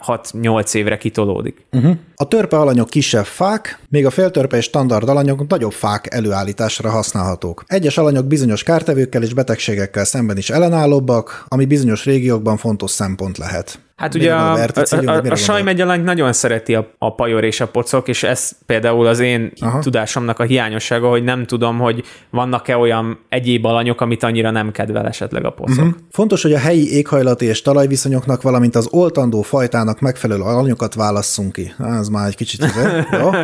6-8 0.07 0.75
évre 0.75 0.97
kitolódik. 0.97 1.67
Uh-huh. 1.73 1.97
A 2.15 2.29
törpe 2.29 2.59
alanyok 2.59 2.91
kisebb 2.91 3.25
fák, 3.25 3.79
még 3.89 4.07
a 4.07 4.11
féltörpe 4.11 4.57
és 4.57 4.65
standard 4.65 5.09
alanyok 5.09 5.49
nagyobb 5.49 5.73
fák 5.73 6.15
előállításra 6.15 6.91
használhatók. 6.91 7.65
Egyes 7.67 7.99
alanyok 7.99 8.27
bizonyos 8.27 8.63
kártevőkkel 8.63 9.23
és 9.23 9.35
betegségekkel 9.35 10.05
szemben 10.05 10.37
is 10.37 10.51
ellenállóbbak, 10.51 11.45
ami 11.49 11.65
bizonyos 11.65 12.05
régiókban 12.05 12.57
fontos 12.57 12.91
szempont 12.91 13.39
lehet. 13.39 13.79
Hát 13.97 14.15
ugye 14.15 14.35
a, 14.35 14.53
a, 14.53 14.59
a, 14.75 14.81
a, 14.91 14.97
a 14.97 15.03
gondol? 15.03 15.35
sajmegyalányt 15.35 16.05
nagyon 16.05 16.33
szereti 16.33 16.75
a, 16.75 16.93
a 16.99 17.15
pajor 17.15 17.45
és 17.45 17.61
a 17.61 17.67
pocok, 17.67 18.09
és 18.09 18.23
ez 18.23 18.51
például 18.67 19.07
az 19.07 19.21
én 19.21 19.53
Aha. 19.61 19.79
Tudásomnak 19.79 20.39
a 20.39 20.43
hiányossága, 20.43 21.09
hogy 21.09 21.25
nem 21.25 21.47
tudom, 21.47 21.79
hogy 21.79 22.05
vannak-e 22.31 22.77
olyan 22.77 23.19
egyéb 23.29 23.65
alanyok, 23.65 24.01
amit 24.01 24.23
annyira 24.23 24.51
nem 24.51 24.71
kedvel 24.73 25.07
esetleg 25.07 25.45
a 25.45 25.51
pocok. 25.51 25.77
Uh-huh. 25.77 25.95
Fontos, 26.11 26.43
hogy 26.43 26.53
a 26.53 26.59
helyi 26.59 26.93
éghajlati 26.93 27.45
és 27.45 27.63
talajviszonyoknak, 27.63 28.43
valamint 28.43 28.75
az 28.75 28.89
oltandó 28.91 29.43
fajtának 29.43 30.01
megfelelő 30.01 30.43
alanyokat 30.43 30.95
válasszunk 30.95 31.53
ki. 31.53 31.75
Ez 31.79 32.09
már 32.09 32.27
egy 32.27 32.37
kicsit 32.37 32.65
ide. 32.65 33.07
Jó. 33.21 33.31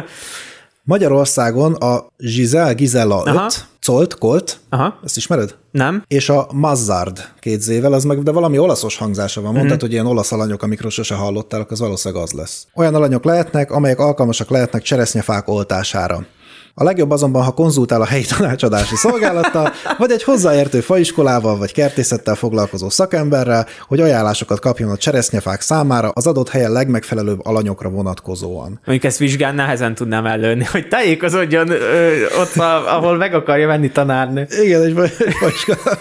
Magyarországon 0.84 1.72
a 1.74 2.06
Giselle 2.16 2.72
Gizella 2.72 3.22
5, 3.26 3.34
Aha. 3.34 3.50
Colt, 3.86 4.18
Colt, 4.18 4.60
Aha, 4.68 4.98
ezt 5.04 5.16
ismered? 5.16 5.54
nem? 5.70 6.04
És 6.06 6.28
a 6.28 6.48
Mazzard 6.52 7.28
két 7.40 7.60
zével, 7.60 7.92
az 7.92 8.04
meg, 8.04 8.22
de 8.22 8.30
valami 8.30 8.58
olaszos 8.58 8.96
hangzása 8.96 9.40
van. 9.40 9.54
Mondtad, 9.54 9.80
hogy 9.80 9.92
ilyen 9.92 10.06
olasz 10.06 10.32
alanyok, 10.32 10.62
amikről 10.62 10.90
sose 10.90 11.14
hallottál, 11.14 11.66
az 11.68 11.80
valószínűleg 11.80 12.22
az 12.22 12.32
lesz. 12.32 12.66
Olyan 12.74 12.94
alanyok 12.94 13.24
lehetnek, 13.24 13.70
amelyek 13.70 13.98
alkalmasak 13.98 14.50
lehetnek 14.50 14.82
cseresznyefák 14.82 15.48
oltására. 15.48 16.26
A 16.74 16.85
legjobb 16.85 17.11
azonban, 17.11 17.42
ha 17.42 17.50
konzultál 17.50 18.00
a 18.00 18.04
helyi 18.04 18.24
tanácsadási 18.24 18.96
szolgálattal, 18.96 19.72
vagy 19.98 20.11
egy 20.11 20.22
hozzáértő 20.22 20.80
faiskolával, 20.80 21.56
vagy 21.56 21.72
kertészettel 21.72 22.35
foglalkozó 22.35 22.88
szakemberrel, 22.90 23.66
hogy 23.88 24.00
ajánlásokat 24.00 24.61
kapjon 24.61 24.90
a 24.90 24.96
cseresznyefák 24.96 25.61
számára 25.61 26.08
az 26.14 26.26
adott 26.26 26.48
helyen 26.48 26.72
legmegfelelőbb 26.72 27.46
alanyokra 27.46 27.88
vonatkozóan. 27.88 28.80
Mondjuk 28.85 29.04
ezt 29.04 29.18
vizsgán 29.18 29.54
nehezen 29.54 29.94
tudnám 29.94 30.26
ellőni, 30.26 30.64
hogy 30.64 30.88
tájékozódjon 30.88 31.70
ö, 31.70 32.12
ott, 32.40 32.54
a, 32.56 32.96
ahol 32.96 33.16
meg 33.16 33.35
akarja 33.35 33.66
venni 33.66 33.90
tanárnő. 33.90 34.46
Igen, 34.62 34.82
egy 34.82 35.12
faiskola. 35.40 35.98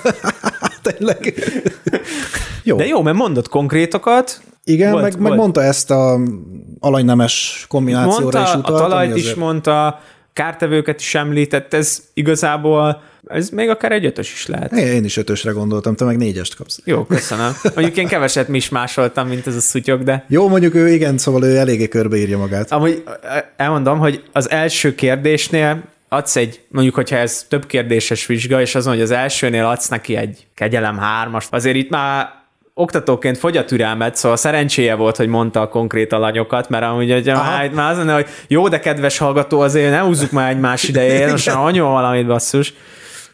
Tényleg. 0.81 1.33
Jó. 2.63 2.77
De 2.77 2.85
jó, 2.85 3.01
mert 3.01 3.17
mondott 3.17 3.47
konkrétokat, 3.49 4.41
Igen, 4.63 4.91
Volt, 4.91 5.03
meg, 5.03 5.13
meg 5.13 5.21
volt. 5.27 5.37
mondta 5.39 5.63
ezt 5.63 5.91
a 5.91 6.19
alanynemes 6.79 7.65
kombinációra 7.69 8.21
mondta, 8.21 8.41
is 8.41 8.49
a 8.53 8.57
utalt. 8.57 8.79
talajt 8.81 9.09
ami 9.09 9.19
is 9.19 9.23
azért- 9.25 9.39
mondta, 9.39 9.99
kártevőket 10.33 10.99
is 10.99 11.15
említett, 11.15 11.73
ez 11.73 12.01
igazából, 12.13 13.01
ez 13.27 13.49
még 13.49 13.69
akár 13.69 13.91
egy 13.91 14.05
ötös 14.05 14.33
is 14.33 14.47
lehet. 14.47 14.71
Én 14.71 14.87
én 14.87 15.03
is 15.03 15.17
ötösre 15.17 15.51
gondoltam, 15.51 15.95
te 15.95 16.05
meg 16.05 16.17
négyest 16.17 16.55
kapsz. 16.55 16.79
Jó, 16.83 17.05
köszönöm. 17.05 17.51
Mondjuk 17.75 17.97
én 17.97 18.07
keveset 18.07 18.49
is 18.49 18.69
másoltam, 18.69 19.27
mint 19.27 19.47
ez 19.47 19.55
a 19.55 19.59
szutyok, 19.59 20.01
de 20.01 20.25
Jó, 20.27 20.47
mondjuk 20.47 20.75
ő 20.75 20.89
igen, 20.89 21.17
szóval 21.17 21.43
ő 21.43 21.57
eléggé 21.57 21.87
körbeírja 21.87 22.37
magát. 22.37 22.71
amúgy 22.71 23.03
elmondom, 23.55 23.99
hogy 23.99 24.23
az 24.31 24.49
első 24.49 24.95
kérdésnél 24.95 25.83
adsz 26.09 26.35
egy, 26.35 26.61
mondjuk, 26.67 26.95
hogyha 26.95 27.17
ez 27.17 27.45
több 27.49 27.65
kérdéses 27.65 28.25
vizsga, 28.25 28.61
és 28.61 28.75
azon, 28.75 28.93
hogy 28.93 29.01
az 29.01 29.11
elsőnél 29.11 29.65
adsz 29.65 29.87
neki 29.87 30.15
egy 30.15 30.47
kegyelem 30.55 30.97
hármast, 30.97 31.47
azért 31.51 31.75
itt 31.75 31.89
már 31.89 32.40
oktatóként 32.73 33.37
fogy 33.37 33.57
a 33.57 33.65
türelmet, 33.65 34.15
szóval 34.15 34.37
szerencséje 34.37 34.95
volt, 34.95 35.17
hogy 35.17 35.27
mondta 35.27 35.61
a 35.61 35.67
konkrét 35.67 36.13
alanyokat, 36.13 36.69
mert 36.69 36.83
amúgy 36.83 37.11
hogy 37.11 37.25
már, 37.25 37.71
már 37.71 37.91
az 37.91 37.97
lenne, 37.97 38.13
hogy 38.13 38.27
jó, 38.47 38.67
de 38.67 38.79
kedves 38.79 39.17
hallgató, 39.17 39.59
azért 39.59 39.91
ne 39.91 39.99
húzzuk 39.99 40.31
már 40.31 40.49
egymás 40.49 40.83
idején, 40.83 41.29
most 41.31 41.47
már 41.47 41.57
anyó 41.57 41.87
valamit 41.87 42.27
basszus. 42.27 42.73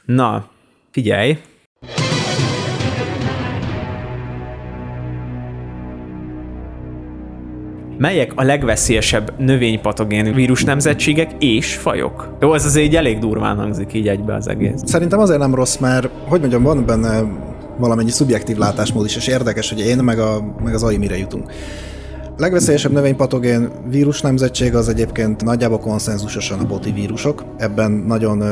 Na, 0.06 0.46
figyelj, 0.92 1.38
Melyek 7.98 8.32
a 8.36 8.44
legveszélyesebb 8.44 9.34
növénypatogén 9.38 10.34
vírus 10.34 10.64
nemzetségek 10.64 11.32
és 11.40 11.76
fajok? 11.76 12.38
Jó, 12.42 12.54
ez 12.54 12.66
azért 12.66 12.86
így 12.86 12.96
elég 12.96 13.20
durván 13.20 13.58
hangzik 13.58 13.94
így 13.94 14.08
egybe 14.08 14.34
az 14.34 14.48
egész. 14.48 14.82
Szerintem 14.86 15.20
azért 15.20 15.40
nem 15.40 15.56
rossz, 15.56 15.78
mert 15.78 16.10
hogy 16.28 16.40
mondjam, 16.40 16.64
van 16.64 16.86
benne 16.86 17.22
valamennyi 17.78 18.10
szubjektív 18.10 18.58
látásmód 18.58 19.06
is, 19.06 19.16
és 19.16 19.28
érdekes, 19.28 19.70
hogy 19.70 19.80
én 19.80 19.98
meg, 19.98 20.20
a, 20.20 20.56
meg 20.64 20.74
az 20.74 20.84
AI 20.84 20.98
mire 20.98 21.18
jutunk 21.18 21.52
legveszélyesebb 22.38 22.92
növénypatogén 22.92 23.70
vírus 23.90 24.22
nemzetség 24.22 24.76
az 24.76 24.90
egyébként 24.90 25.44
nagyjából 25.44 25.80
konszenzusosan 25.80 26.60
a 26.60 26.66
boti 26.66 26.92
vírusok. 26.92 27.46
Ebben 27.58 27.92
nagyon 27.92 28.44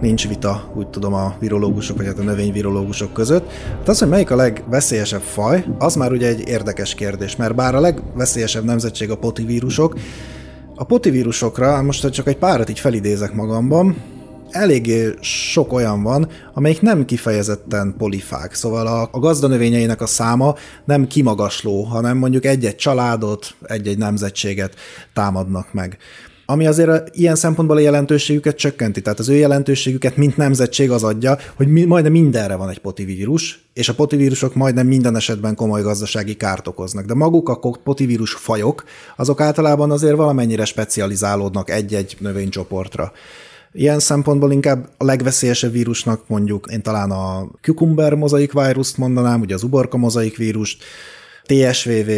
nincs 0.00 0.28
vita, 0.28 0.72
úgy 0.74 0.88
tudom, 0.88 1.14
a 1.14 1.34
virológusok, 1.40 1.96
vagy 1.96 2.06
hát 2.06 2.18
a 2.18 2.22
növényvirológusok 2.22 3.12
között. 3.12 3.50
Hát 3.78 3.88
az, 3.88 3.98
hogy 3.98 4.08
melyik 4.08 4.30
a 4.30 4.36
legveszélyesebb 4.36 5.20
faj, 5.20 5.64
az 5.78 5.94
már 5.94 6.12
ugye 6.12 6.28
egy 6.28 6.48
érdekes 6.48 6.94
kérdés, 6.94 7.36
mert 7.36 7.54
bár 7.54 7.74
a 7.74 7.80
legveszélyesebb 7.80 8.64
nemzetség 8.64 9.10
a 9.10 9.16
poti 9.16 9.44
vírusok, 9.44 9.94
a 10.74 10.84
poti 10.84 11.10
vírusokra, 11.10 11.82
most 11.82 12.10
csak 12.10 12.26
egy 12.26 12.36
párat 12.36 12.68
így 12.68 12.78
felidézek 12.78 13.34
magamban, 13.34 13.96
eléggé 14.54 15.14
sok 15.20 15.72
olyan 15.72 16.02
van, 16.02 16.28
amelyik 16.54 16.80
nem 16.80 17.04
kifejezetten 17.04 17.94
polifák, 17.98 18.54
szóval 18.54 18.86
a, 18.86 19.08
a 19.12 19.18
gazdanövényeinek 19.18 20.00
a 20.00 20.06
száma 20.06 20.54
nem 20.84 21.06
kimagasló, 21.06 21.82
hanem 21.82 22.16
mondjuk 22.16 22.44
egy-egy 22.44 22.76
családot, 22.76 23.54
egy-egy 23.62 23.98
nemzetséget 23.98 24.74
támadnak 25.12 25.72
meg 25.72 25.98
ami 26.46 26.66
azért 26.66 27.16
ilyen 27.16 27.34
szempontból 27.34 27.76
a 27.76 27.80
jelentőségüket 27.80 28.56
csökkenti. 28.56 29.02
Tehát 29.02 29.18
az 29.18 29.28
ő 29.28 29.34
jelentőségüket, 29.34 30.16
mint 30.16 30.36
nemzetség 30.36 30.90
az 30.90 31.02
adja, 31.02 31.38
hogy 31.54 31.68
mi, 31.68 31.84
majdnem 31.84 32.12
mindenre 32.12 32.54
van 32.54 32.68
egy 32.68 32.78
potivírus, 32.78 33.64
és 33.72 33.88
a 33.88 33.94
potivírusok 33.94 34.54
majdnem 34.54 34.86
minden 34.86 35.16
esetben 35.16 35.54
komoly 35.54 35.82
gazdasági 35.82 36.34
kárt 36.34 36.66
okoznak. 36.66 37.04
De 37.04 37.14
maguk 37.14 37.48
a 37.48 37.58
potivírus 37.84 38.32
fajok, 38.32 38.84
azok 39.16 39.40
általában 39.40 39.90
azért 39.90 40.16
valamennyire 40.16 40.64
specializálódnak 40.64 41.70
egy-egy 41.70 42.16
növénycsoportra. 42.18 43.12
Ilyen 43.76 43.98
szempontból 43.98 44.52
inkább 44.52 44.88
a 44.96 45.04
legveszélyesebb 45.04 45.72
vírusnak 45.72 46.28
mondjuk 46.28 46.66
én 46.72 46.82
talán 46.82 47.10
a 47.10 47.50
cucumber 47.60 48.14
mozaik 48.14 48.52
vírust 48.52 48.96
mondanám, 48.96 49.40
ugye 49.40 49.54
az 49.54 49.62
uborka 49.62 49.96
mozaik 49.96 50.36
vírust, 50.36 50.84
TSVV, 51.42 52.10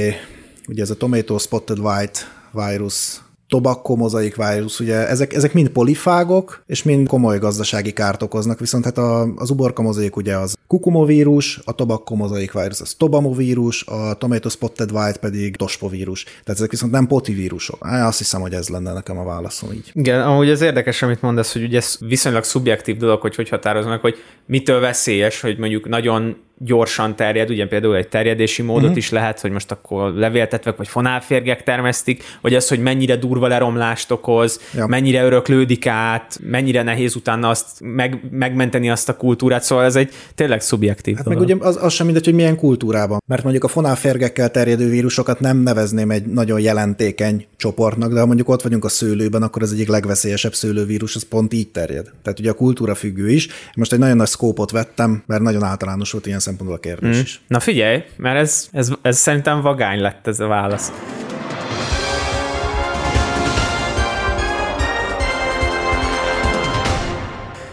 ugye 0.69 0.83
ez 0.83 0.91
a 0.91 0.97
Tomato 0.97 1.39
Spotted 1.39 1.79
White 1.79 2.19
vírus, 2.53 3.21
tobacco 3.49 3.97
mozaik 3.97 4.37
vírus, 4.37 4.81
ugye 4.81 5.09
ezek, 5.09 5.33
ezek 5.33 5.53
mind 5.53 5.69
polifágok, 5.69 6.63
és 6.67 6.83
mind 6.83 7.09
komoly 7.09 7.39
gazdasági 7.39 7.93
kárt 7.93 8.23
okoznak, 8.23 8.59
viszont 8.59 8.85
hát 8.85 8.99
a, 8.99 9.35
az 9.37 9.51
uborka 9.51 9.83
mozaik 9.83 10.17
ugye 10.17 10.37
az 10.37 10.57
kukumovírus, 10.67 11.61
a 11.65 11.73
tobacco 11.73 12.15
mozaik 12.15 12.53
vírus 12.53 12.81
az 12.81 12.95
tobamovírus, 12.95 13.87
a 13.87 14.15
tomato 14.15 14.49
spotted 14.49 14.93
white 14.93 15.19
pedig 15.19 15.57
tospovírus. 15.57 16.23
Tehát 16.25 16.49
ezek 16.49 16.71
viszont 16.71 16.93
nem 16.93 17.07
potivírusok. 17.07 17.79
Azt 17.81 18.19
hiszem, 18.19 18.41
hogy 18.41 18.53
ez 18.53 18.69
lenne 18.69 18.93
nekem 18.93 19.19
a 19.19 19.25
válaszom 19.25 19.73
így. 19.73 19.91
Igen, 19.93 20.21
amúgy 20.21 20.51
az 20.51 20.61
érdekes, 20.61 21.03
amit 21.03 21.23
mondasz, 21.23 21.53
hogy 21.53 21.63
ugye 21.63 21.77
ez 21.77 21.97
viszonylag 22.01 22.45
szubjektív 22.45 22.97
dolog, 22.97 23.21
hogy 23.21 23.35
hogy 23.35 23.49
határoznak, 23.49 24.01
hogy 24.01 24.17
mitől 24.47 24.81
veszélyes, 24.81 25.41
hogy 25.41 25.59
mondjuk 25.59 25.89
nagyon 25.89 26.37
gyorsan 26.59 27.17
terjed, 27.17 27.51
ugye 27.51 27.67
például 27.67 27.97
egy 27.97 28.09
terjedési 28.09 28.63
módot 28.63 28.83
uh-huh. 28.83 28.97
is 28.97 29.11
lehet, 29.11 29.41
hogy 29.41 29.51
most 29.51 29.71
akkor 29.71 30.13
levéltetvek 30.15 30.77
vagy 30.77 30.89
fonálférgek 30.89 31.63
termesztik, 31.63 32.23
vagy 32.41 32.55
az, 32.55 32.69
hogy 32.69 32.81
mennyire 32.81 33.17
durva 33.17 33.47
leromlást 33.47 34.11
okoz, 34.11 34.61
ja. 34.75 34.87
mennyire 34.87 35.25
öröklődik 35.25 35.87
át, 35.87 36.39
mennyire 36.43 36.83
nehéz 36.83 37.17
utána 37.17 37.49
azt 37.49 37.67
meg, 37.81 38.21
megmenteni 38.31 38.91
azt 38.91 39.09
a 39.09 39.17
kultúrát, 39.17 39.63
szóval 39.63 39.85
ez 39.85 39.97
egy 39.97 40.13
tényleg 40.35 40.61
szubjektív 40.61 41.17
hát 41.17 41.25
dolog. 41.25 41.39
meg 41.39 41.49
ugye 41.49 41.67
az, 41.67 41.79
az 41.83 41.93
sem 41.93 42.07
mindegy, 42.07 42.25
hogy 42.25 42.35
milyen 42.35 42.57
kultúrában, 42.57 43.23
mert 43.27 43.43
mondjuk 43.43 43.65
a 43.65 43.69
fonálférgekkel 43.69 44.51
terjedő 44.51 44.89
vírusokat 44.89 45.41
nem 45.41 45.57
nevezném 45.57 46.11
egy 46.11 46.27
nagyon 46.27 46.61
jelentékeny 46.61 47.47
csoportnak, 47.57 48.13
de 48.13 48.21
ha 48.21 48.27
mondjuk 48.27 48.49
ott 48.49 48.63
vagyunk 48.63 48.85
a 48.85 48.89
szőlőben, 48.89 49.43
akkor 49.43 49.63
az 49.63 49.73
egyik 49.73 49.89
legveszélyesebb 49.89 50.55
szőlővírus, 50.55 51.15
az 51.15 51.23
pont 51.23 51.53
így 51.53 51.69
terjed. 51.69 52.11
Tehát 52.23 52.39
ugye 52.39 52.51
a 52.51 52.55
kultúra 52.55 52.95
függő 52.95 53.31
is. 53.31 53.49
Most 53.75 53.93
egy 53.93 53.99
nagyon 53.99 54.17
nagy 54.17 54.27
szkópot 54.27 54.71
vettem, 54.71 55.23
mert 55.27 55.43
nagyon 55.43 55.63
általános 55.63 56.13
volt 56.13 56.27
ilyen 56.27 56.41
szempontból 56.47 56.77
a 56.77 56.81
kérdés 56.81 57.17
mm. 57.17 57.21
is. 57.21 57.41
Na 57.47 57.61
figyelj, 57.61 58.03
mert 58.17 58.39
ez, 58.39 58.69
ez, 58.73 58.93
ez 59.03 59.19
szerintem 59.19 59.61
vagány 59.61 60.01
lett 60.01 60.27
ez 60.27 60.41
a 60.41 60.47
válasz. 60.47 60.93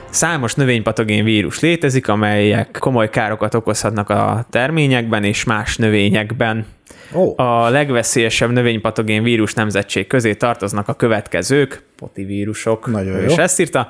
Számos 0.09 0.53
növénypatogén 0.53 1.23
vírus 1.23 1.59
létezik, 1.59 2.07
amelyek 2.07 2.77
komoly 2.79 3.09
károkat 3.09 3.53
okozhatnak 3.53 4.09
a 4.09 4.45
terményekben 4.49 5.23
és 5.23 5.43
más 5.43 5.77
növényekben. 5.77 6.65
Oh. 7.11 7.39
A 7.39 7.69
legveszélyesebb 7.69 8.51
növénypatogén 8.51 9.23
vírus 9.23 9.53
nemzetség 9.53 10.07
közé 10.07 10.33
tartoznak 10.33 10.87
a 10.87 10.93
következők, 10.93 11.83
poti 11.95 12.23
vírusok, 12.23 12.87
Nagyon 12.87 13.23
és 13.23 13.35
ezt 13.35 13.59
írta. 13.59 13.89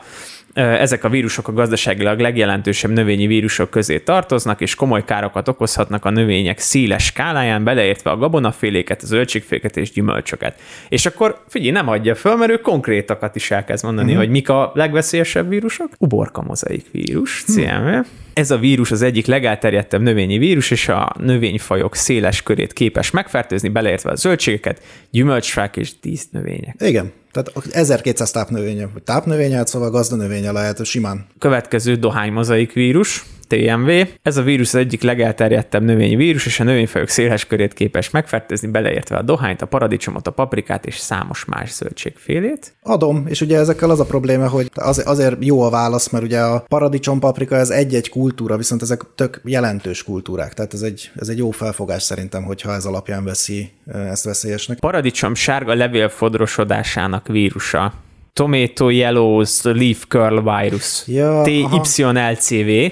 Ezek 0.54 1.04
a 1.04 1.10
vírusok 1.10 1.48
a 1.48 1.54
gazdaságilag 1.54 2.20
legjelentősebb 2.20 2.92
növényi 2.92 3.28
vírusok 3.28 3.70
közé 3.70 4.00
tartoznak, 4.00 4.62
és 4.62 4.76
komoly 4.76 5.04
károkat 5.04 5.48
okozhatnak 5.48 6.06
a 6.06 6.10
növények 6.10 6.60
széles 6.60 7.06
skáláján, 7.06 7.64
beleértve 7.64 8.12
a 8.12 8.18
gabonaféléket, 8.18 9.02
a 9.02 9.06
zöldségféket 9.06 9.78
és 9.78 9.92
gyümölcsöket. 9.92 10.60
És 10.90 11.06
akkor 11.06 11.44
figyelj, 11.48 11.72
nem 11.72 11.90
adja 11.90 12.16
föl, 12.16 12.36
mert 12.36 12.52
ő 12.52 12.58
konkrétakat 12.58 13.36
is 13.36 13.52
elkezd 13.52 13.84
mondani, 13.84 14.08
uh-huh. 14.08 14.24
hogy 14.24 14.32
mik 14.32 14.50
a 14.50 14.72
legveszélyesebb 14.74 15.50
vírusok. 15.50 15.90
Uborka 15.98 16.42
mozaik 16.42 16.86
vírus, 16.92 17.44
CMV. 17.44 17.90
Hmm. 17.90 18.06
Ez 18.34 18.52
a 18.52 18.58
vírus 18.58 18.92
az 18.92 19.02
egyik 19.02 19.26
legelterjedtebb 19.26 20.02
növényi 20.02 20.38
vírus, 20.38 20.72
és 20.72 20.88
a 20.90 21.12
növényfajok 21.20 21.96
széles 21.96 22.44
körét 22.44 22.74
képes 22.74 23.12
megfertőzni, 23.12 23.70
beleértve 23.70 24.12
a 24.12 24.16
zöldségeket, 24.16 24.82
gyümölcsfák 25.12 25.78
és 25.78 25.92
dísznövények. 26.02 26.76
Igen, 26.80 27.12
tehát 27.34 27.76
1200 27.76 28.32
tápnövénye, 28.32 28.90
tápnövénye, 29.04 29.66
szóval 29.66 29.90
gazdanövénye 29.90 30.52
lehet 30.52 30.86
simán. 30.86 31.26
Következő 31.40 31.96
dohánymozaik 31.96 32.74
vírus, 32.74 33.26
TMV. 33.54 33.90
Ez 34.22 34.38
a 34.38 34.42
vírus 34.42 34.68
az 34.68 34.76
egyik 34.76 35.02
legelterjedtebb 35.02 35.84
növényi 35.84 36.16
vírus, 36.16 36.46
és 36.46 36.60
a 36.60 36.64
növényfajok 36.64 37.08
széles 37.08 37.46
körét 37.46 37.74
képes 37.74 38.10
megfertőzni, 38.10 38.68
beleértve 38.68 39.18
a 39.18 39.22
dohányt, 39.22 39.62
a 39.62 39.66
paradicsomot, 39.66 40.28
a 40.28 40.32
paprikát 40.32 40.86
és 40.86 40.98
számos 40.98 41.46
más 41.46 41.74
zöldségfélét. 41.74 42.74
Adom, 42.82 43.26
és 43.28 43.42
ugye 43.42 43.58
ezekkel 43.58 43.90
az 43.90 44.00
a 44.00 44.06
probléma, 44.06 44.50
hogy 44.50 44.70
az, 44.74 45.04
azért 45.06 45.46
jó 45.46 45.62
a 45.62 45.70
válasz, 45.70 46.10
mert 46.10 46.24
ugye 46.24 46.40
a 46.40 46.66
paradicsom, 46.68 47.20
paprika 47.20 47.56
ez 47.56 47.70
egy-egy 47.70 48.10
kultúra, 48.10 48.58
viszont 48.58 48.82
ezek 48.82 49.02
tök 49.16 49.42
jelentős 49.44 50.04
kultúrák, 50.04 50.54
tehát 50.54 50.74
ez 50.74 50.82
egy, 50.82 51.12
ez 51.16 51.28
egy 51.28 51.38
jó 51.38 51.52
felfogás 51.52 52.04
szerintem, 52.04 52.44
hogyha 52.44 52.74
ez 52.74 52.86
alapján 52.86 53.24
veszi 53.24 53.72
ezt 53.86 54.24
veszélyesnek. 54.24 54.80
Paradicsom 54.80 55.36
sárga 55.36 55.74
levélfodrosodásának 55.74 57.28
vírusa. 57.28 57.94
Tomato 58.34 58.90
Yellows 58.90 59.62
Leaf 59.64 60.06
Curl 60.08 60.40
Virus. 60.40 61.08
Ja, 61.08 61.42
TYLCV. 61.42 62.92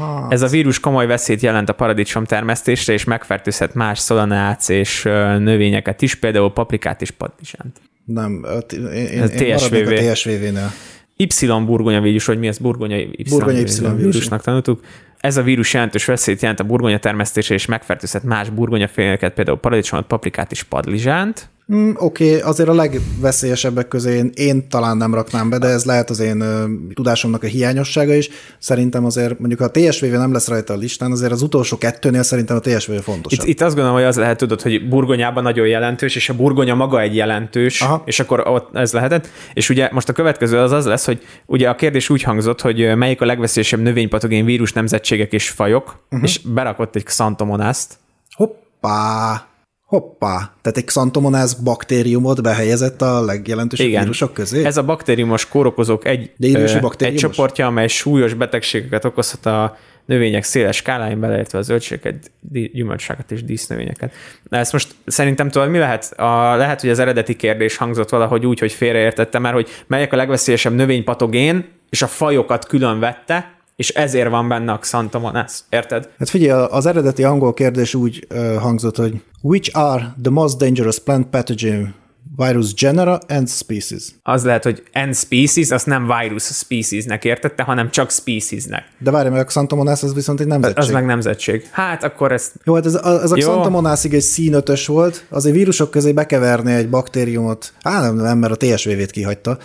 Hát. 0.00 0.32
Ez 0.32 0.42
a 0.42 0.46
vírus 0.46 0.80
komoly 0.80 1.06
veszélyt 1.06 1.40
jelent 1.40 1.68
a 1.68 1.72
paradicsom 1.72 2.24
termesztésre, 2.24 2.92
és 2.92 3.04
megfertőzhet 3.04 3.74
más 3.74 3.98
szolanácz 3.98 4.70
és 4.70 5.02
növényeket 5.38 6.02
is, 6.02 6.14
például 6.14 6.52
paprikát 6.52 7.02
és 7.02 7.10
padlizsánt. 7.10 7.80
Nem, 8.04 8.46
én, 8.72 8.86
én, 8.86 9.06
én 9.06 9.56
TSVV. 9.56 9.74
a 9.74 10.12
TSVV-nél. 10.12 10.72
Y 11.16 11.46
burgonya 11.46 12.00
vírus, 12.00 12.26
hogy 12.26 12.38
mi 12.38 12.46
ez 12.46 12.58
burgonya 12.58 12.96
Y, 12.96 13.24
burgonya 13.28 13.60
y 13.60 13.94
vírusnak 13.96 14.42
tanultuk. 14.42 14.80
Ez 15.18 15.36
a 15.36 15.42
vírus 15.42 15.72
jelentős 15.72 16.04
veszélyt 16.04 16.40
jelent 16.40 16.60
a 16.60 16.64
burgonya 16.64 16.98
termesztésre, 16.98 17.54
és 17.54 17.66
megfertőzhet 17.66 18.22
más 18.22 18.50
burgonyaféleket, 18.50 19.34
például 19.34 19.58
paradicsomot, 19.58 20.06
paprikát 20.06 20.50
és 20.50 20.62
padlizsánt. 20.62 21.48
Mm, 21.74 21.90
Oké, 21.96 22.28
okay, 22.28 22.40
azért 22.40 22.68
a 22.68 22.74
legveszélyesebbek 22.74 23.88
közé 23.88 24.16
én, 24.16 24.30
én 24.34 24.68
talán 24.68 24.96
nem 24.96 25.14
raknám 25.14 25.50
be, 25.50 25.58
de 25.58 25.66
ez 25.66 25.84
lehet 25.84 26.10
az 26.10 26.20
én 26.20 26.40
ö, 26.40 26.64
tudásomnak 26.94 27.42
a 27.42 27.46
hiányossága 27.46 28.14
is. 28.14 28.28
Szerintem 28.58 29.04
azért 29.04 29.38
mondjuk 29.38 29.60
ha 29.60 29.66
a 29.66 29.70
TSVV 29.70 30.12
nem 30.12 30.32
lesz 30.32 30.48
rajta 30.48 30.72
a 30.72 30.76
listán, 30.76 31.10
azért 31.10 31.32
az 31.32 31.42
utolsó 31.42 31.78
kettőnél 31.78 32.22
szerintem 32.22 32.56
a 32.56 32.60
TSVV 32.60 32.92
fontos. 32.92 33.32
Itt, 33.32 33.44
itt 33.44 33.60
azt 33.60 33.74
gondolom, 33.74 33.98
hogy 33.98 34.06
az 34.06 34.16
lehet 34.16 34.36
tudod, 34.36 34.62
hogy 34.62 34.88
burgonyában 34.88 35.42
nagyon 35.42 35.66
jelentős, 35.66 36.16
és 36.16 36.28
a 36.28 36.34
burgonya 36.34 36.74
maga 36.74 37.00
egy 37.00 37.14
jelentős, 37.14 37.80
Aha. 37.80 38.02
és 38.04 38.20
akkor 38.20 38.48
ott 38.48 38.76
ez 38.76 38.92
lehetett. 38.92 39.28
És 39.54 39.68
ugye 39.68 39.88
most 39.92 40.08
a 40.08 40.12
következő 40.12 40.58
az 40.58 40.72
az 40.72 40.84
lesz, 40.84 41.04
hogy 41.04 41.22
ugye 41.46 41.68
a 41.68 41.74
kérdés 41.74 42.08
úgy 42.08 42.22
hangzott, 42.22 42.60
hogy 42.60 42.96
melyik 42.96 43.20
a 43.20 43.24
legveszélyesebb 43.24 43.80
növénypatogén 43.80 44.44
vírus 44.44 44.72
nemzetségek 44.72 45.32
és 45.32 45.50
fajok, 45.50 45.96
uh-huh. 46.10 46.28
és 46.28 46.38
berakott 46.38 46.96
egy 46.96 47.04
xantomonászt. 47.04 47.98
Hoppá! 48.34 49.49
Hoppá, 49.90 50.52
tehát 50.62 50.78
egy 50.78 50.84
Xantomonas 50.84 51.54
baktériumot 51.54 52.42
behelyezett 52.42 53.02
a 53.02 53.24
legjelentősebb 53.24 53.86
Igen. 53.86 54.02
vírusok 54.02 54.32
közé? 54.32 54.64
Ez 54.64 54.76
a 54.76 54.82
baktériumos 54.82 55.48
kórokozók 55.48 56.06
egy, 56.06 56.30
De 56.36 56.46
idősi 56.46 56.72
ö, 56.72 56.76
egy 56.76 56.82
baktériumos? 56.82 57.20
csoportja, 57.20 57.66
amely 57.66 57.88
súlyos 57.88 58.34
betegségeket 58.34 59.04
okozhat 59.04 59.46
a 59.46 59.76
növények 60.04 60.42
széles 60.42 60.76
skáláin, 60.76 61.20
beleértve 61.20 61.58
a 61.58 61.62
zöldségeket, 61.62 62.30
gyümölcsákat 62.72 63.30
és 63.30 63.44
dísznövényeket. 63.44 64.12
Na 64.48 64.56
ezt 64.56 64.72
most 64.72 64.94
szerintem 65.06 65.50
tudod, 65.50 65.70
mi 65.70 65.78
lehet? 65.78 66.12
A, 66.18 66.56
lehet, 66.56 66.80
hogy 66.80 66.90
az 66.90 66.98
eredeti 66.98 67.36
kérdés 67.36 67.76
hangzott 67.76 68.08
valahogy 68.08 68.46
úgy, 68.46 68.58
hogy 68.58 68.72
félreértettem, 68.72 69.42
mert 69.42 69.54
hogy 69.54 69.68
melyek 69.86 70.12
a 70.12 70.16
legveszélyesebb 70.16 70.74
növénypatogén, 70.74 71.68
és 71.88 72.02
a 72.02 72.06
fajokat 72.06 72.66
külön 72.66 72.98
vette, 73.00 73.59
és 73.80 73.88
ezért 73.88 74.30
van 74.30 74.48
benne 74.48 74.72
a 74.72 74.78
Xanthomonas. 74.78 75.58
Érted? 75.68 76.08
Hát 76.18 76.28
figyelj, 76.28 76.66
az 76.70 76.86
eredeti 76.86 77.24
angol 77.24 77.54
kérdés 77.54 77.94
úgy 77.94 78.26
uh, 78.30 78.54
hangzott, 78.56 78.96
hogy 78.96 79.22
Which 79.42 79.70
are 79.72 80.14
the 80.22 80.30
most 80.30 80.56
dangerous 80.56 80.98
plant 80.98 81.26
pathogen 81.26 81.94
virus 82.36 82.74
genera 82.74 83.18
and 83.28 83.48
species? 83.48 84.02
Az 84.22 84.44
lehet, 84.44 84.64
hogy 84.64 84.82
N 84.92 85.12
species, 85.12 85.70
azt 85.70 85.86
nem 85.86 86.12
virus 86.20 86.42
speciesnek 86.42 87.24
értette, 87.24 87.62
hanem 87.62 87.90
csak 87.90 88.10
speciesnek. 88.10 88.84
De 88.98 89.10
várj 89.10 89.28
meg, 89.28 89.40
a 89.40 89.44
Xantomonas 89.44 90.02
az 90.02 90.14
viszont 90.14 90.40
egy 90.40 90.46
nemzetség. 90.46 90.78
Az 90.78 90.90
meg 90.90 91.04
nemzetség. 91.04 91.68
Hát 91.70 92.04
akkor 92.04 92.32
ezt 92.32 92.52
Jó, 92.64 92.74
hát 92.74 92.86
ez, 92.86 92.94
ez 92.94 93.30
a 93.30 93.36
Jó. 93.36 93.48
Xantomonásig 93.48 94.14
egy 94.14 94.20
színötös 94.20 94.86
volt, 94.86 95.26
azért 95.28 95.54
vírusok 95.54 95.90
közé 95.90 96.12
bekeverni 96.12 96.72
egy 96.72 96.90
baktériumot, 96.90 97.72
hát 97.82 98.02
nem, 98.02 98.16
nem, 98.16 98.38
mert 98.38 98.52
a 98.52 98.66
TSV-vét 98.66 99.10
kihagyta, 99.10 99.58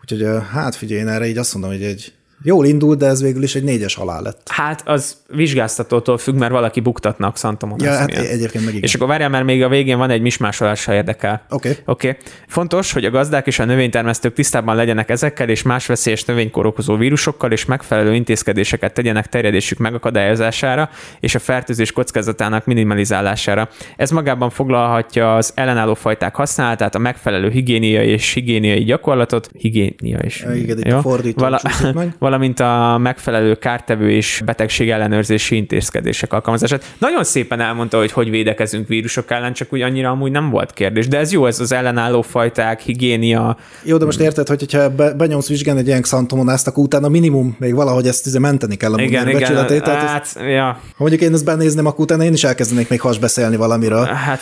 úgyhogy 0.00 0.26
hát 0.52 0.74
figyelj, 0.74 1.00
én 1.00 1.08
erre 1.08 1.26
így 1.26 1.38
azt 1.38 1.52
mondom, 1.54 1.70
hogy 1.70 1.82
egy 1.82 2.12
jól 2.42 2.66
indult, 2.66 2.98
de 2.98 3.06
ez 3.06 3.22
végül 3.22 3.42
is 3.42 3.54
egy 3.54 3.62
négyes 3.62 3.94
halál 3.94 4.22
lett. 4.22 4.40
Hát 4.50 4.88
az 4.88 5.16
vizsgáztatótól 5.28 6.18
függ, 6.18 6.34
mert 6.34 6.52
valaki 6.52 6.80
buktatna 6.80 7.26
a 7.26 7.30
Xantomonas 7.30 7.86
Ja, 7.86 7.92
hát 7.92 8.06
miatt. 8.06 8.24
egyébként 8.24 8.64
meg 8.64 8.74
igen. 8.74 8.82
És 8.82 8.94
akkor 8.94 9.08
várjál, 9.08 9.28
mert 9.28 9.44
még 9.44 9.62
a 9.62 9.68
végén 9.68 9.98
van 9.98 10.10
egy 10.10 10.20
mismásolás, 10.20 10.84
ha 10.84 10.94
érdekel. 10.94 11.42
Oké. 11.50 11.76
Oké. 11.84 12.08
Okay. 12.08 12.20
Fontos, 12.46 12.92
hogy 12.92 13.04
a 13.04 13.10
gazdák 13.10 13.46
és 13.46 13.58
a 13.58 13.64
növénytermesztők 13.64 14.32
tisztában 14.32 14.76
legyenek 14.76 15.10
ezekkel 15.10 15.48
és 15.48 15.62
más 15.62 15.86
veszélyes 15.86 16.24
növénykórokozó 16.24 16.96
vírusokkal, 16.96 17.52
és 17.52 17.64
megfelelő 17.64 18.14
intézkedéseket 18.14 18.94
tegyenek 18.94 19.26
terjedésük 19.26 19.78
megakadályozására 19.78 20.90
és 21.20 21.34
a 21.34 21.38
fertőzés 21.38 21.92
kockázatának 21.92 22.64
minimalizálására. 22.64 23.68
Ez 23.96 24.10
magában 24.10 24.50
foglalhatja 24.50 25.36
az 25.36 25.52
ellenálló 25.54 25.94
fajták 25.94 26.34
használatát, 26.34 26.94
a 26.94 26.98
megfelelő 26.98 27.50
higiéniai 27.50 28.08
és 28.08 28.32
higiéniai 28.32 28.84
gyakorlatot, 28.84 29.50
higiénia 29.58 30.18
és 30.18 30.46
Igen, 30.54 30.78
itt 30.78 30.92
a 30.92 31.00
fordító 31.00 31.56
csúszott 31.56 31.94
meg. 31.94 32.14
valamint 32.32 32.60
a 32.60 32.98
megfelelő 32.98 33.54
kártevő 33.54 34.10
és 34.10 34.42
betegség 34.44 34.90
ellenőrzési 34.90 35.56
intézkedések 35.56 36.32
alkalmazását. 36.32 36.84
Nagyon 36.98 37.24
szépen 37.24 37.60
elmondta, 37.60 37.98
hogy 37.98 38.12
hogy 38.12 38.30
védekezünk 38.30 38.88
vírusok 38.88 39.30
ellen, 39.30 39.52
csak 39.52 39.72
úgy 39.72 39.80
annyira 39.80 40.10
amúgy 40.10 40.30
nem 40.30 40.50
volt 40.50 40.72
kérdés. 40.72 41.08
De 41.08 41.18
ez 41.18 41.32
jó, 41.32 41.46
ez 41.46 41.60
az 41.60 41.72
ellenálló 41.72 42.22
fajták, 42.22 42.80
higiénia. 42.80 43.56
Jó, 43.82 43.96
de 43.96 44.04
most 44.04 44.20
érted, 44.20 44.48
hogy 44.48 44.72
ha 44.72 44.88
be, 44.88 45.12
benyomsz 45.12 45.48
vizsgálni 45.48 45.80
egy 45.80 45.86
ilyen 45.86 46.02
Xantomonászt, 46.02 46.66
akkor 46.66 46.84
utána 46.84 47.08
minimum 47.08 47.56
még 47.58 47.74
valahogy 47.74 48.06
ezt 48.06 48.26
izé 48.26 48.38
menteni 48.38 48.76
kell 48.76 48.92
a 48.94 49.02
Igen, 49.02 49.28
igen. 49.28 49.40
becsületét. 49.40 49.82
Tehát 49.82 50.02
ez, 50.02 50.10
Hát, 50.10 50.36
ja, 50.48 50.64
ha 50.64 50.78
mondjuk 50.96 51.20
én 51.22 51.32
ezt 51.32 51.44
benézném, 51.44 51.86
akkor 51.86 52.04
utána 52.04 52.24
én 52.24 52.32
is 52.32 52.44
elkezdenék 52.44 52.88
még 52.88 53.00
has 53.00 53.18
beszélni 53.18 53.56
valamiről. 53.56 54.04
hát 54.04 54.40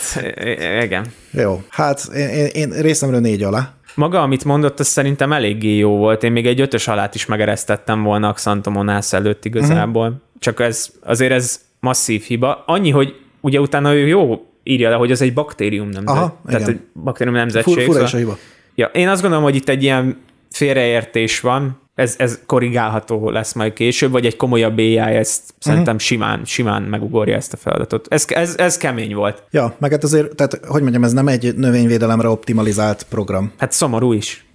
igen. 0.83 1.05
Jó, 1.31 1.61
hát 1.69 2.09
én, 2.15 2.27
én, 2.27 2.47
én 2.53 2.69
részemről 2.81 3.19
négy 3.19 3.43
alá. 3.43 3.73
Maga, 3.95 4.21
amit 4.21 4.45
mondott, 4.45 4.79
az 4.79 4.87
szerintem 4.87 5.33
eléggé 5.33 5.77
jó 5.77 5.97
volt. 5.97 6.23
Én 6.23 6.31
még 6.31 6.47
egy 6.47 6.61
ötös 6.61 6.87
alát 6.87 7.15
is 7.15 7.25
megeresztettem 7.25 8.03
volna 8.03 8.27
a 8.27 8.33
Xantomonász 8.33 9.13
előtt 9.13 9.45
igazából. 9.45 10.09
Mhm. 10.09 10.17
Csak 10.39 10.59
ez, 10.59 10.89
azért 11.03 11.31
ez 11.31 11.61
masszív 11.79 12.21
hiba. 12.23 12.63
Annyi, 12.65 12.89
hogy 12.89 13.15
ugye 13.41 13.59
utána 13.59 13.93
ő 13.93 14.07
jó 14.07 14.45
írja 14.63 14.89
le, 14.89 14.95
hogy 14.95 15.11
az 15.11 15.21
egy 15.21 15.33
baktérium 15.33 15.89
nemzet. 15.89 16.15
Aha, 16.15 16.39
Tehát 16.45 16.61
igen. 16.61 16.73
egy 16.73 17.01
baktérium 17.03 17.35
nemzetség. 17.35 17.73
Fur, 17.73 17.83
fura 17.83 18.07
szóval- 18.07 18.19
hiba. 18.19 18.37
Ja, 18.75 18.85
én 18.85 19.07
azt 19.07 19.21
gondolom, 19.21 19.45
hogy 19.45 19.55
itt 19.55 19.69
egy 19.69 19.83
ilyen 19.83 20.17
félreértés 20.51 21.39
van, 21.39 21.79
ez, 22.01 22.15
ez 22.17 22.39
korrigálható 22.45 23.29
lesz 23.29 23.53
majd 23.53 23.73
később, 23.73 24.11
vagy 24.11 24.25
egy 24.25 24.35
komolyabb 24.35 24.77
AI 24.77 24.97
ezt 24.97 25.41
Mhm. 25.41 25.69
szerintem 25.69 25.97
simán, 25.97 26.41
simán 26.45 26.81
megugorja 26.81 27.35
ezt 27.35 27.53
a 27.53 27.57
feladatot. 27.57 28.07
Ez, 28.09 28.25
ez, 28.27 28.55
ez 28.57 28.77
kemény 28.77 29.15
volt. 29.15 29.43
Ja, 29.51 29.75
meg 29.79 29.91
hát 29.91 30.03
azért, 30.03 30.35
tehát 30.35 30.59
hogy 30.65 30.81
mondjam, 30.81 31.03
ez 31.03 31.13
nem 31.13 31.27
egy 31.27 31.55
növényvédelemre 31.55 32.27
optimalizált 32.27 33.05
program. 33.09 33.51
Hát 33.57 33.71
szomorú 33.71 34.13
is. 34.13 34.45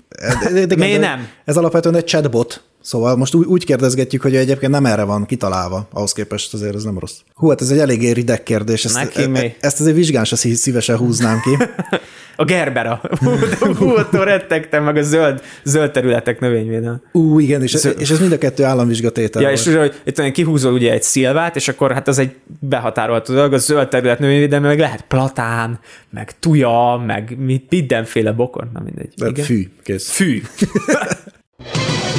De, 0.42 0.50
de, 0.52 0.66
de, 0.66 0.76
Miért 0.76 1.00
de 1.00 1.06
nem? 1.06 1.28
Ez 1.44 1.56
alapvetően 1.56 1.94
egy 1.94 2.04
chatbot, 2.04 2.62
szóval 2.86 3.16
most 3.16 3.34
úgy, 3.34 3.46
úgy 3.46 3.64
kérdezgetjük, 3.64 4.22
hogy 4.22 4.36
egyébként 4.36 4.72
nem 4.72 4.86
erre 4.86 5.02
van 5.02 5.26
kitalálva, 5.26 5.88
ahhoz 5.92 6.12
képest 6.12 6.54
azért 6.54 6.74
ez 6.74 6.82
nem 6.82 6.98
rossz. 6.98 7.16
Hú, 7.34 7.48
hát 7.48 7.60
ez 7.60 7.70
egy 7.70 7.78
eléggé 7.78 8.10
rideg 8.10 8.42
kérdés, 8.42 8.84
ezt, 8.84 8.94
Neki 8.94 9.22
e, 9.22 9.30
e, 9.32 9.54
ezt 9.60 9.80
azért 9.80 9.96
vizsgán 9.96 10.24
se 10.24 10.36
szí- 10.36 10.56
szívesen 10.56 10.96
húznám 10.96 11.40
ki. 11.40 11.56
A 12.38 12.44
gerbera. 12.44 13.00
Hú, 13.78 13.88
attól 13.88 14.24
rettegtem 14.24 14.84
meg 14.84 14.96
a 14.96 15.02
zöld, 15.02 15.42
zöld 15.64 15.90
területek 15.90 16.40
növényvédelme. 16.40 17.00
Ú, 17.12 17.38
igen, 17.38 17.62
és, 17.62 17.88
és 17.98 18.10
ez 18.10 18.20
mind 18.20 18.32
a 18.32 18.38
kettő 18.38 18.64
államvizsgatétel 18.64 19.42
Ja, 19.42 19.48
volt. 19.48 19.66
és 19.66 19.74
hogy 19.74 19.94
itt 20.04 20.32
kihúzol 20.32 20.72
ugye 20.72 20.92
egy 20.92 21.02
szilvát, 21.02 21.56
és 21.56 21.68
akkor 21.68 21.92
hát 21.92 22.08
az 22.08 22.18
egy 22.18 22.34
behatárolható 22.60 23.34
dolog, 23.34 23.52
a 23.52 23.58
zöld 23.58 23.88
terület 23.88 24.18
növényvédelme, 24.18 24.66
meg 24.66 24.78
lehet 24.78 25.04
platán, 25.08 25.78
meg 26.10 26.38
tuja, 26.38 27.02
meg 27.06 27.36
mindenféle 27.68 28.32
bokor, 28.32 28.68
na 28.72 28.80
mindegy. 28.84 29.12
De 29.16 29.26
Igen. 29.26 29.44
Fű, 29.44 29.68
kész. 29.82 30.10
Fű. 30.10 30.42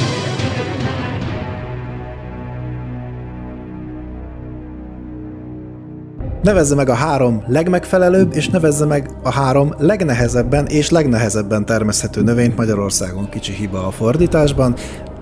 Nevezze 6.48 6.74
meg 6.74 6.88
a 6.88 6.94
három 6.94 7.42
legmegfelelőbb, 7.46 8.32
és 8.34 8.48
nevezze 8.48 8.84
meg 8.84 9.10
a 9.22 9.32
három 9.32 9.74
legnehezebben 9.78 10.66
és 10.66 10.90
legnehezebben 10.90 11.64
termeszthető 11.64 12.22
növényt 12.22 12.56
Magyarországon. 12.56 13.28
Kicsi 13.28 13.52
hiba 13.52 13.86
a 13.86 13.90
fordításban. 13.90 14.74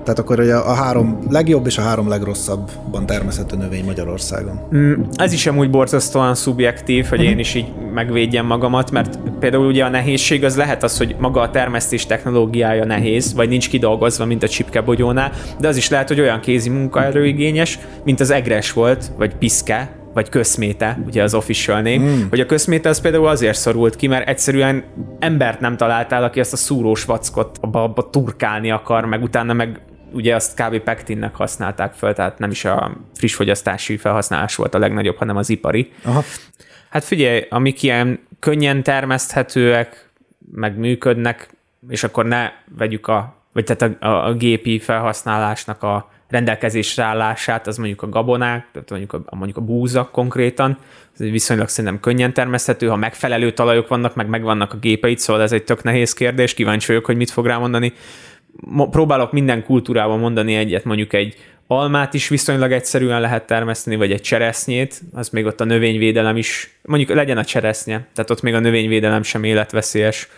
Tehát 0.03 0.19
akkor 0.19 0.41
ugye 0.41 0.55
a 0.55 0.75
három 0.75 1.19
legjobb 1.31 1.67
és 1.67 1.79
a 1.79 1.83
három 1.83 2.09
legrosszabban 2.09 3.07
termeszthető 3.07 3.57
növény 3.57 3.85
Magyarországon. 3.85 4.61
Mm, 4.75 4.93
Ez 5.17 5.33
is 5.33 5.47
amúgy 5.47 5.71
borzasztóan 5.71 6.35
szubjektív, 6.35 7.07
hogy 7.07 7.23
én 7.23 7.39
is 7.39 7.55
így 7.55 7.73
megvédjem 7.95 8.47
magamat, 8.47 8.91
mert 8.91 9.19
például 9.39 9.67
ugye 9.67 9.85
a 9.85 9.89
nehézség 9.89 10.45
az 10.45 10.57
lehet 10.57 10.83
az, 10.83 10.99
hogy 10.99 11.17
maga 11.19 11.41
a 11.41 11.51
termesztés 11.51 12.07
technológiája 12.07 12.85
nehéz, 12.85 13.35
vagy 13.35 13.49
nincs 13.49 13.69
kidolgozva, 13.69 14.25
mint 14.25 14.43
a 14.43 14.49
csipkebogyónál, 14.49 15.33
de 15.61 15.69
az 15.69 15.77
is 15.77 15.89
lehet, 15.89 16.09
hogy 16.09 16.21
olyan 16.21 16.41
kézi 16.41 16.69
munkaerőigényes, 16.69 17.79
mint 18.05 18.21
az 18.21 18.31
egres 18.31 18.73
volt, 18.73 19.11
vagy 19.17 19.37
piszke, 19.37 19.96
vagy 20.17 20.29
köszméte, 20.29 20.99
ugye 21.07 21.23
az 21.23 21.35
official 21.35 21.81
name, 21.81 21.99
mm. 21.99 22.29
hogy 22.29 22.41
a 22.41 22.47
köszméte 22.47 22.89
az 22.89 23.01
például 23.01 23.27
azért 23.27 23.59
szorult 23.59 23.97
ki, 23.97 24.07
mert 24.07 24.29
egyszerűen 24.29 24.85
embert 25.19 25.61
nem 25.61 25.77
találtál, 25.77 26.25
aki 26.25 26.41
ezt 26.41 26.53
a 26.53 26.57
szúrós 26.57 27.05
vackot 27.05 27.59
abba, 27.61 27.83
abba 27.83 28.11
turkálni 28.11 28.71
akar, 28.71 29.05
meg 29.05 29.23
utána 29.23 29.53
meg 29.53 29.81
ugye 30.13 30.35
azt 30.35 30.63
kb. 30.63 30.79
pektinnek 30.79 31.35
használták 31.35 31.93
föl, 31.93 32.13
tehát 32.13 32.39
nem 32.39 32.51
is 32.51 32.65
a 32.65 32.97
friss 33.15 33.35
fogyasztási 33.35 33.97
felhasználás 33.97 34.55
volt 34.55 34.75
a 34.75 34.79
legnagyobb, 34.79 35.17
hanem 35.17 35.37
az 35.37 35.51
ipari. 35.51 35.93
Aha. 36.05 36.23
Hát 36.89 37.05
figyelj, 37.05 37.47
amik 37.51 37.83
ilyen 37.83 38.21
könnyen 38.41 38.83
termeszthetőek, 38.83 40.11
meg 40.53 40.79
működnek, 40.79 41.49
és 41.89 42.05
akkor 42.05 42.25
ne 42.25 42.51
vegyük 42.77 43.07
a, 43.07 43.35
vagy 43.53 43.65
tehát 43.65 43.97
a, 44.01 44.07
a, 44.07 44.27
a 44.27 44.35
gépi 44.35 44.79
felhasználásnak 44.79 45.83
a 45.83 46.11
rendelkezésre 46.29 47.03
állását, 47.03 47.67
az 47.67 47.77
mondjuk 47.77 48.03
a 48.03 48.09
gabonák, 48.09 48.67
tehát 48.73 48.91
mondjuk 48.91 49.13
a, 49.13 49.37
mondjuk 49.37 49.57
a 49.57 49.61
búza 49.61 50.09
konkrétan, 50.13 50.79
ez 51.19 51.31
viszonylag 51.31 51.69
szerintem 51.69 52.01
könnyen 52.01 52.33
termeszthető, 52.33 52.87
ha 52.87 52.97
megfelelő 52.97 53.53
talajok 53.53 53.89
vannak, 53.89 54.15
meg 54.15 54.29
megvannak 54.29 54.73
a 54.73 54.77
gépeid, 54.77 55.19
szóval 55.19 55.43
ez 55.43 55.53
egy 55.53 55.65
tök 55.65 55.83
nehéz 55.83 56.13
kérdés, 56.13 56.55
kíváncsi 56.55 56.87
vagyok, 56.87 57.05
hogy 57.05 57.17
mit 57.17 57.31
fog 57.31 57.47
rá 57.47 57.59
mondani. 57.59 57.93
Mo- 58.61 58.91
próbálok 58.91 59.33
minden 59.33 59.65
kultúrában 59.65 60.19
mondani 60.19 60.55
egyet, 60.55 60.85
mondjuk 60.85 61.13
egy 61.13 61.37
almát 61.67 62.15
is 62.15 62.29
viszonylag 62.29 62.73
egyszerűen 62.73 63.21
lehet 63.21 63.47
termeszteni, 63.47 63.97
vagy 63.97 64.13
egy 64.13 64.21
cseresznyét, 64.21 65.03
az 65.13 65.29
még 65.29 65.45
ott 65.45 65.61
a 65.61 65.65
növényvédelem 65.65 66.37
is, 66.37 66.79
mondjuk 66.83 67.11
legyen 67.11 67.39
a 67.39 67.45
cseresznye, 67.45 68.07
tehát 68.15 68.31
ott 68.31 68.43
még 68.43 68.55
a 68.55 68.61
növényvédelem 68.61 69.23
sem 69.23 69.45
életveszélyes. 69.45 70.29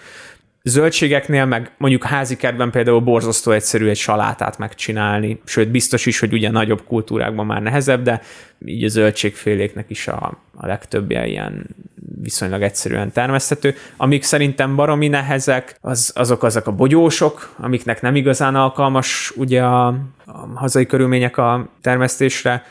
Zöldségeknél 0.68 1.44
meg 1.44 1.70
mondjuk 1.76 2.04
házi 2.04 2.36
kertben 2.36 2.70
például 2.70 3.00
borzasztó 3.00 3.52
egyszerű 3.52 3.88
egy 3.88 3.96
salátát 3.96 4.58
megcsinálni, 4.58 5.40
sőt 5.44 5.68
biztos 5.68 6.06
is, 6.06 6.18
hogy 6.18 6.32
ugye 6.32 6.50
nagyobb 6.50 6.82
kultúrákban 6.86 7.46
már 7.46 7.62
nehezebb, 7.62 8.02
de 8.02 8.22
így 8.64 8.84
a 8.84 8.88
zöldségféléknek 8.88 9.90
is 9.90 10.08
a, 10.08 10.38
a 10.54 10.66
legtöbbje 10.66 11.26
ilyen 11.26 11.66
viszonylag 12.22 12.62
egyszerűen 12.62 13.12
termeszthető. 13.12 13.74
Amik 13.96 14.22
szerintem 14.22 14.76
baromi 14.76 15.08
nehezek, 15.08 15.76
az, 15.80 16.12
azok 16.14 16.42
azok 16.42 16.66
a 16.66 16.72
bogyósok, 16.72 17.54
amiknek 17.56 18.02
nem 18.02 18.16
igazán 18.16 18.54
alkalmas 18.54 19.32
ugye 19.36 19.62
a, 19.62 19.86
a 20.26 20.46
hazai 20.54 20.86
körülmények 20.86 21.36
a 21.36 21.68
termesztésre. 21.80 22.64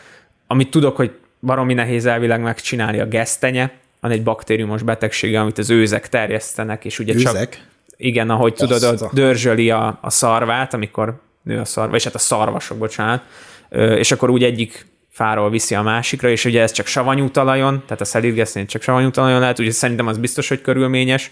Amit 0.48 0.70
tudok, 0.70 0.96
hogy 0.96 1.12
baromi 1.40 1.74
nehéz 1.74 2.06
elvileg 2.06 2.42
megcsinálni 2.42 3.00
a 3.00 3.06
gesztenye, 3.06 3.72
van 4.00 4.12
egy 4.12 4.24
baktériumos 4.24 4.82
betegsége, 4.82 5.40
amit 5.40 5.58
az 5.58 5.70
őzek 5.70 6.10
terjesztenek, 6.10 6.86
és 6.86 7.00
ugye 7.00 7.14
csak 7.14 7.34
Őzek? 7.34 7.66
Igen, 7.98 8.30
ahogy 8.30 8.54
tudod, 8.54 8.84
Azt 8.84 9.02
a- 9.02 9.06
ott 9.06 9.14
dörzsöli 9.14 9.70
a, 9.70 10.00
a 10.02 10.10
szarvát, 10.10 10.74
amikor 10.74 11.22
nő 11.42 11.60
a 11.60 11.66
szarva, 11.66 11.96
és 11.96 12.04
hát 12.04 12.16
a 12.16 12.20
szarvasok, 12.20 12.78
bocsánat, 12.78 13.22
és 13.72 14.12
akkor 14.12 14.30
úgy 14.30 14.44
egyik 14.44 14.86
fáról 15.10 15.50
viszi 15.50 15.76
a 15.76 15.82
másikra, 15.82 16.30
és 16.30 16.46
ugye 16.46 16.62
ez 16.62 16.72
csak 16.72 16.86
savanyú 16.86 17.30
talajon, 17.30 17.84
tehát 17.86 18.02
a 18.02 18.06
szelidgesztén 18.06 18.68
csak 18.68 18.82
savanyú 18.82 19.12
talajon 19.12 19.40
lehet, 19.40 19.60
úgyhogy 19.60 19.76
szerintem 19.76 20.08
az 20.08 20.18
biztos, 20.18 20.48
hogy 20.48 20.62
körülményes. 20.62 21.32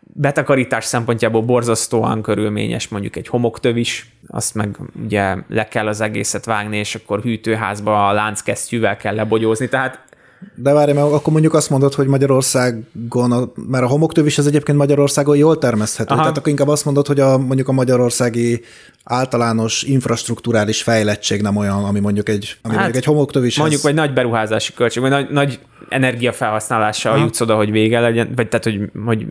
Betakarítás 0.00 0.84
szempontjából 0.84 1.42
borzasztóan 1.42 2.22
körülményes 2.22 2.88
mondjuk 2.88 3.16
egy 3.16 3.28
homoktöv 3.28 3.76
is, 3.76 4.06
azt 4.26 4.54
meg 4.54 4.76
ugye 5.04 5.36
le 5.48 5.68
kell 5.68 5.86
az 5.86 6.00
egészet 6.00 6.44
vágni, 6.44 6.76
és 6.76 6.94
akkor 6.94 7.20
hűtőházba 7.20 8.08
a 8.08 8.12
lánckesztyűvel 8.12 8.96
kell 8.96 9.14
lebogyózni, 9.14 9.68
tehát 9.68 10.02
De 10.54 10.72
várj, 10.72 10.92
mert 10.92 11.12
akkor 11.12 11.32
mondjuk 11.32 11.54
azt 11.54 11.70
mondod, 11.70 11.94
hogy 11.94 12.06
Magyarországon, 12.06 13.32
a, 13.32 13.52
mert 13.68 13.84
a 13.84 13.86
homoktöv 13.86 14.26
is 14.26 14.38
az 14.38 14.46
egyébként 14.46 14.78
Magyarországon 14.78 15.36
jól 15.36 15.58
termeszthető. 15.58 16.12
Aha. 16.12 16.20
Tehát 16.20 16.38
akkor 16.38 16.48
inkább 16.48 16.68
azt 16.68 16.84
mondod, 16.84 17.06
hogy 17.06 17.20
a, 17.20 17.38
mondjuk 17.38 17.68
a 17.68 17.72
magyarországi 17.72 18.62
általános 19.04 19.82
infrastruktúrális 19.82 20.82
fejlettség 20.82 21.42
nem 21.42 21.56
olyan, 21.56 21.84
ami 21.84 22.00
mondjuk 22.00 22.28
egy, 22.28 22.56
ami 22.62 22.74
hát, 22.74 22.82
mondjuk 22.82 23.04
egy 23.04 23.10
homoktöv 23.10 23.44
is. 23.44 23.58
Mondjuk, 23.58 23.82
vagy 23.82 23.94
nagy 23.94 24.12
beruházási 24.12 24.72
költség, 24.72 25.02
vagy 25.02 25.10
nagy, 25.10 25.30
nagy 25.30 25.58
energiafelhasználással 25.88 27.12
Aha. 27.12 27.22
jutsz 27.22 27.40
oda, 27.40 27.56
hogy 27.56 27.70
vége 27.70 28.00
legyen, 28.00 28.32
vagy 28.36 28.48
tehát, 28.48 28.64
hogy, 28.64 28.90
hogy 29.04 29.26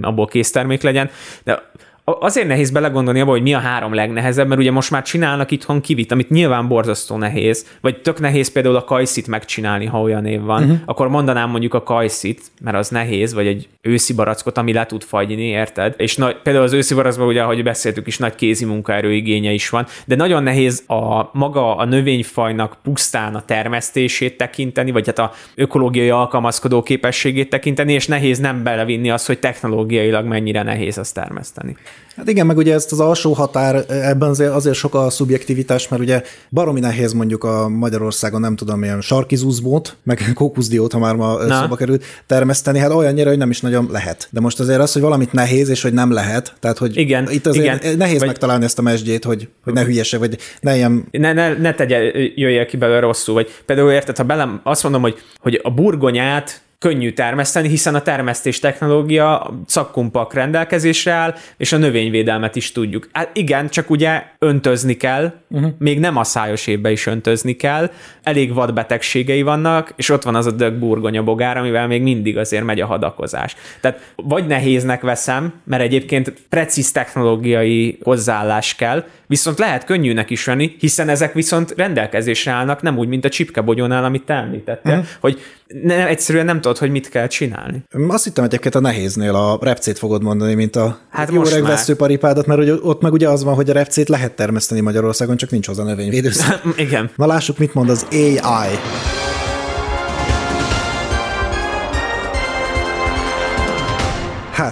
abból 0.00 0.26
késztermék 0.26 0.82
legyen, 0.82 1.10
de 1.44 1.70
azért 2.08 2.46
nehéz 2.46 2.70
belegondolni 2.70 3.20
abba, 3.20 3.30
hogy 3.30 3.42
mi 3.42 3.54
a 3.54 3.58
három 3.58 3.94
legnehezebb, 3.94 4.48
mert 4.48 4.60
ugye 4.60 4.70
most 4.70 4.90
már 4.90 5.02
csinálnak 5.02 5.50
itthon 5.50 5.80
kivit, 5.80 6.12
amit 6.12 6.30
nyilván 6.30 6.68
borzasztó 6.68 7.16
nehéz, 7.16 7.66
vagy 7.80 8.00
tök 8.00 8.20
nehéz 8.20 8.52
például 8.52 8.76
a 8.76 8.84
kajszit 8.84 9.26
megcsinálni, 9.26 9.86
ha 9.86 10.00
olyan 10.00 10.26
év 10.26 10.40
van, 10.40 10.62
uh-huh. 10.62 10.78
akkor 10.84 11.08
mondanám 11.08 11.50
mondjuk 11.50 11.74
a 11.74 11.82
kajszit, 11.82 12.42
mert 12.60 12.76
az 12.76 12.88
nehéz, 12.88 13.34
vagy 13.34 13.46
egy 13.46 13.68
őszi 13.80 14.12
barackot, 14.12 14.58
ami 14.58 14.72
le 14.72 14.86
tud 14.86 15.02
fagyni, 15.02 15.44
érted? 15.44 15.94
És 15.96 16.16
nagy, 16.16 16.36
például 16.42 16.64
az 16.64 16.72
őszi 16.72 16.94
barackban, 16.94 17.26
ugye, 17.26 17.42
ahogy 17.42 17.62
beszéltük 17.62 18.06
is, 18.06 18.18
nagy 18.18 18.34
kézi 18.34 18.64
munkaerő 18.64 19.12
igénye 19.12 19.52
is 19.52 19.68
van, 19.68 19.86
de 20.04 20.14
nagyon 20.14 20.42
nehéz 20.42 20.84
a 20.86 21.30
maga 21.32 21.76
a 21.76 21.84
növényfajnak 21.84 22.76
pusztán 22.82 23.34
a 23.34 23.44
termesztését 23.44 24.36
tekinteni, 24.36 24.90
vagy 24.90 25.06
hát 25.06 25.18
a 25.18 25.32
ökológiai 25.54 26.10
alkalmazkodó 26.10 26.82
képességét 26.82 27.50
tekinteni, 27.50 27.92
és 27.92 28.06
nehéz 28.06 28.38
nem 28.38 28.62
belevinni 28.62 29.10
azt, 29.10 29.26
hogy 29.26 29.38
technológiailag 29.38 30.26
mennyire 30.26 30.62
nehéz 30.62 30.98
azt 30.98 31.14
termeszteni. 31.14 31.76
Hát 32.16 32.28
igen, 32.28 32.46
meg 32.46 32.56
ugye 32.56 32.74
ezt 32.74 32.92
az 32.92 33.00
alsó 33.00 33.32
határ, 33.32 33.84
ebben 33.88 34.28
azért, 34.28 34.50
azért 34.50 34.76
sok 34.76 34.94
a 34.94 35.10
szubjektivitás, 35.10 35.88
mert 35.88 36.02
ugye 36.02 36.22
baromi 36.50 36.80
nehéz 36.80 37.12
mondjuk 37.12 37.44
a 37.44 37.68
Magyarországon, 37.68 38.40
nem 38.40 38.56
tudom, 38.56 38.82
ilyen 38.82 39.00
sarkizuzmót, 39.00 39.96
meg 40.02 40.22
kókuszdiót, 40.34 40.92
ha 40.92 40.98
már 40.98 41.14
ma 41.14 41.44
Na. 41.44 41.60
szóba 41.60 41.76
került, 41.76 42.04
termeszteni, 42.26 42.78
hát 42.78 42.90
olyannyira, 42.90 43.28
hogy 43.28 43.38
nem 43.38 43.50
is 43.50 43.60
nagyon 43.60 43.88
lehet. 43.90 44.28
De 44.30 44.40
most 44.40 44.60
azért 44.60 44.80
az, 44.80 44.92
hogy 44.92 45.02
valamit 45.02 45.32
nehéz, 45.32 45.68
és 45.68 45.82
hogy 45.82 45.92
nem 45.92 46.12
lehet, 46.12 46.54
tehát 46.60 46.78
hogy 46.78 46.96
Igen, 46.96 47.30
itt 47.30 47.46
azért 47.46 47.82
igen. 47.84 47.96
nehéz 47.96 48.18
Vagy- 48.18 48.26
megtalálni 48.28 48.64
ezt 48.64 48.78
a 48.78 48.82
mesdjét, 48.82 49.24
hogy, 49.24 49.48
hogy 49.64 49.72
ne 49.72 49.84
hülyese, 49.84 50.18
vagy 50.18 50.36
ne 50.60 50.76
ilyen 50.76 51.04
ne, 51.10 51.32
ne, 51.32 51.56
ne 51.58 51.74
tegye, 51.74 51.98
jöjjél 52.34 52.66
ki 52.66 52.76
belőle 52.76 53.00
rosszul, 53.00 53.34
vagy 53.34 53.48
például 53.66 53.90
érted, 53.92 54.16
ha 54.16 54.24
belem 54.24 54.60
azt 54.62 54.82
mondom, 54.82 55.02
hogy, 55.02 55.16
hogy 55.38 55.60
a 55.62 55.70
burgonyát 55.70 56.60
könnyű 56.78 57.12
termeszteni, 57.12 57.68
hiszen 57.68 57.94
a 57.94 58.02
termesztés 58.02 58.58
technológia 58.58 59.54
szakkumpak 59.66 60.34
rendelkezésre 60.34 61.12
áll, 61.12 61.34
és 61.56 61.72
a 61.72 61.76
növényvédelmet 61.76 62.56
is 62.56 62.72
tudjuk. 62.72 63.08
Hát 63.12 63.30
igen, 63.32 63.68
csak 63.68 63.90
ugye 63.90 64.24
öntözni 64.38 64.94
kell, 64.94 65.32
uh-huh. 65.48 65.70
még 65.78 66.00
nem 66.00 66.16
a 66.16 66.24
szájos 66.24 66.66
évben 66.66 66.92
is 66.92 67.06
öntözni 67.06 67.52
kell, 67.52 67.90
elég 68.22 68.54
vad 68.54 68.74
betegségei 68.74 69.42
vannak, 69.42 69.92
és 69.96 70.08
ott 70.08 70.22
van 70.22 70.34
az 70.34 70.46
a 70.46 70.50
dög 70.50 70.74
burgonya 70.74 71.22
bogár, 71.22 71.56
amivel 71.56 71.86
még 71.86 72.02
mindig 72.02 72.38
azért 72.38 72.64
megy 72.64 72.80
a 72.80 72.86
hadakozás. 72.86 73.56
Tehát 73.80 74.12
vagy 74.16 74.46
nehéznek 74.46 75.00
veszem, 75.00 75.52
mert 75.64 75.82
egyébként 75.82 76.32
precíz 76.48 76.92
technológiai 76.92 77.98
hozzáállás 78.02 78.74
kell, 78.74 79.04
viszont 79.26 79.58
lehet 79.58 79.84
könnyűnek 79.84 80.30
is 80.30 80.44
venni, 80.44 80.76
hiszen 80.78 81.08
ezek 81.08 81.32
viszont 81.32 81.74
rendelkezésre 81.76 82.50
állnak, 82.50 82.82
nem 82.82 82.98
úgy, 82.98 83.08
mint 83.08 83.24
a 83.24 83.28
csipkebogyónál, 83.28 84.04
amit 84.04 84.22
te 84.22 84.34
említettél, 84.34 84.92
uh-huh. 84.92 85.06
hogy 85.20 85.40
ne, 85.82 86.06
egyszerűen 86.06 86.44
nem 86.44 86.60
tudod, 86.60 86.78
hogy 86.78 86.90
mit 86.90 87.08
kell 87.08 87.26
csinálni. 87.26 87.84
Azt 88.08 88.24
hittem 88.24 88.44
egyébként 88.44 88.74
a 88.74 88.80
nehéznél 88.80 89.34
a 89.34 89.58
repcét 89.60 89.98
fogod 89.98 90.22
mondani, 90.22 90.54
mint 90.54 90.76
a 90.76 90.98
Hát 91.10 91.32
jó 91.32 91.44
öreg 91.44 91.62
veszőparipádat, 91.62 92.46
mert 92.46 92.70
ott 92.82 93.02
meg 93.02 93.12
ugye 93.12 93.28
az 93.28 93.44
van, 93.44 93.54
hogy 93.54 93.70
a 93.70 93.72
repcét 93.72 94.08
lehet 94.08 94.32
termeszteni 94.36 94.80
Magyarországon, 94.80 95.36
csak 95.36 95.50
nincs 95.50 95.66
hozzá 95.66 95.84
növényvédőszer. 95.84 96.60
Igen. 96.76 97.10
Na 97.16 97.26
lássuk, 97.26 97.58
mit 97.58 97.74
mond 97.74 97.90
az 97.90 98.06
AI. 98.10 98.78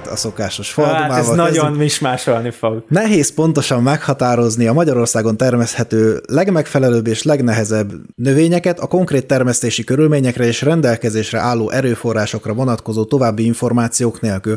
Hát 0.04 0.12
a 0.12 0.16
szokásos 0.16 0.72
faldumával 0.72 1.10
Hát 1.10 1.18
ez 1.18 1.26
kezdünk. 1.26 1.48
nagyon 1.48 1.72
mismásolni 1.72 2.50
fog. 2.50 2.84
Nehéz 2.88 3.34
pontosan 3.34 3.82
meghatározni 3.82 4.66
a 4.66 4.72
Magyarországon 4.72 5.36
termeszthető 5.36 6.20
legmegfelelőbb 6.26 7.06
és 7.06 7.22
legnehezebb 7.22 7.92
növényeket, 8.16 8.78
a 8.80 8.86
konkrét 8.86 9.26
termesztési 9.26 9.84
körülményekre 9.84 10.44
és 10.44 10.62
rendelkezésre 10.62 11.38
álló 11.38 11.70
erőforrásokra 11.70 12.52
vonatkozó 12.52 13.04
további 13.04 13.44
információk 13.44 14.20
nélkül. 14.20 14.56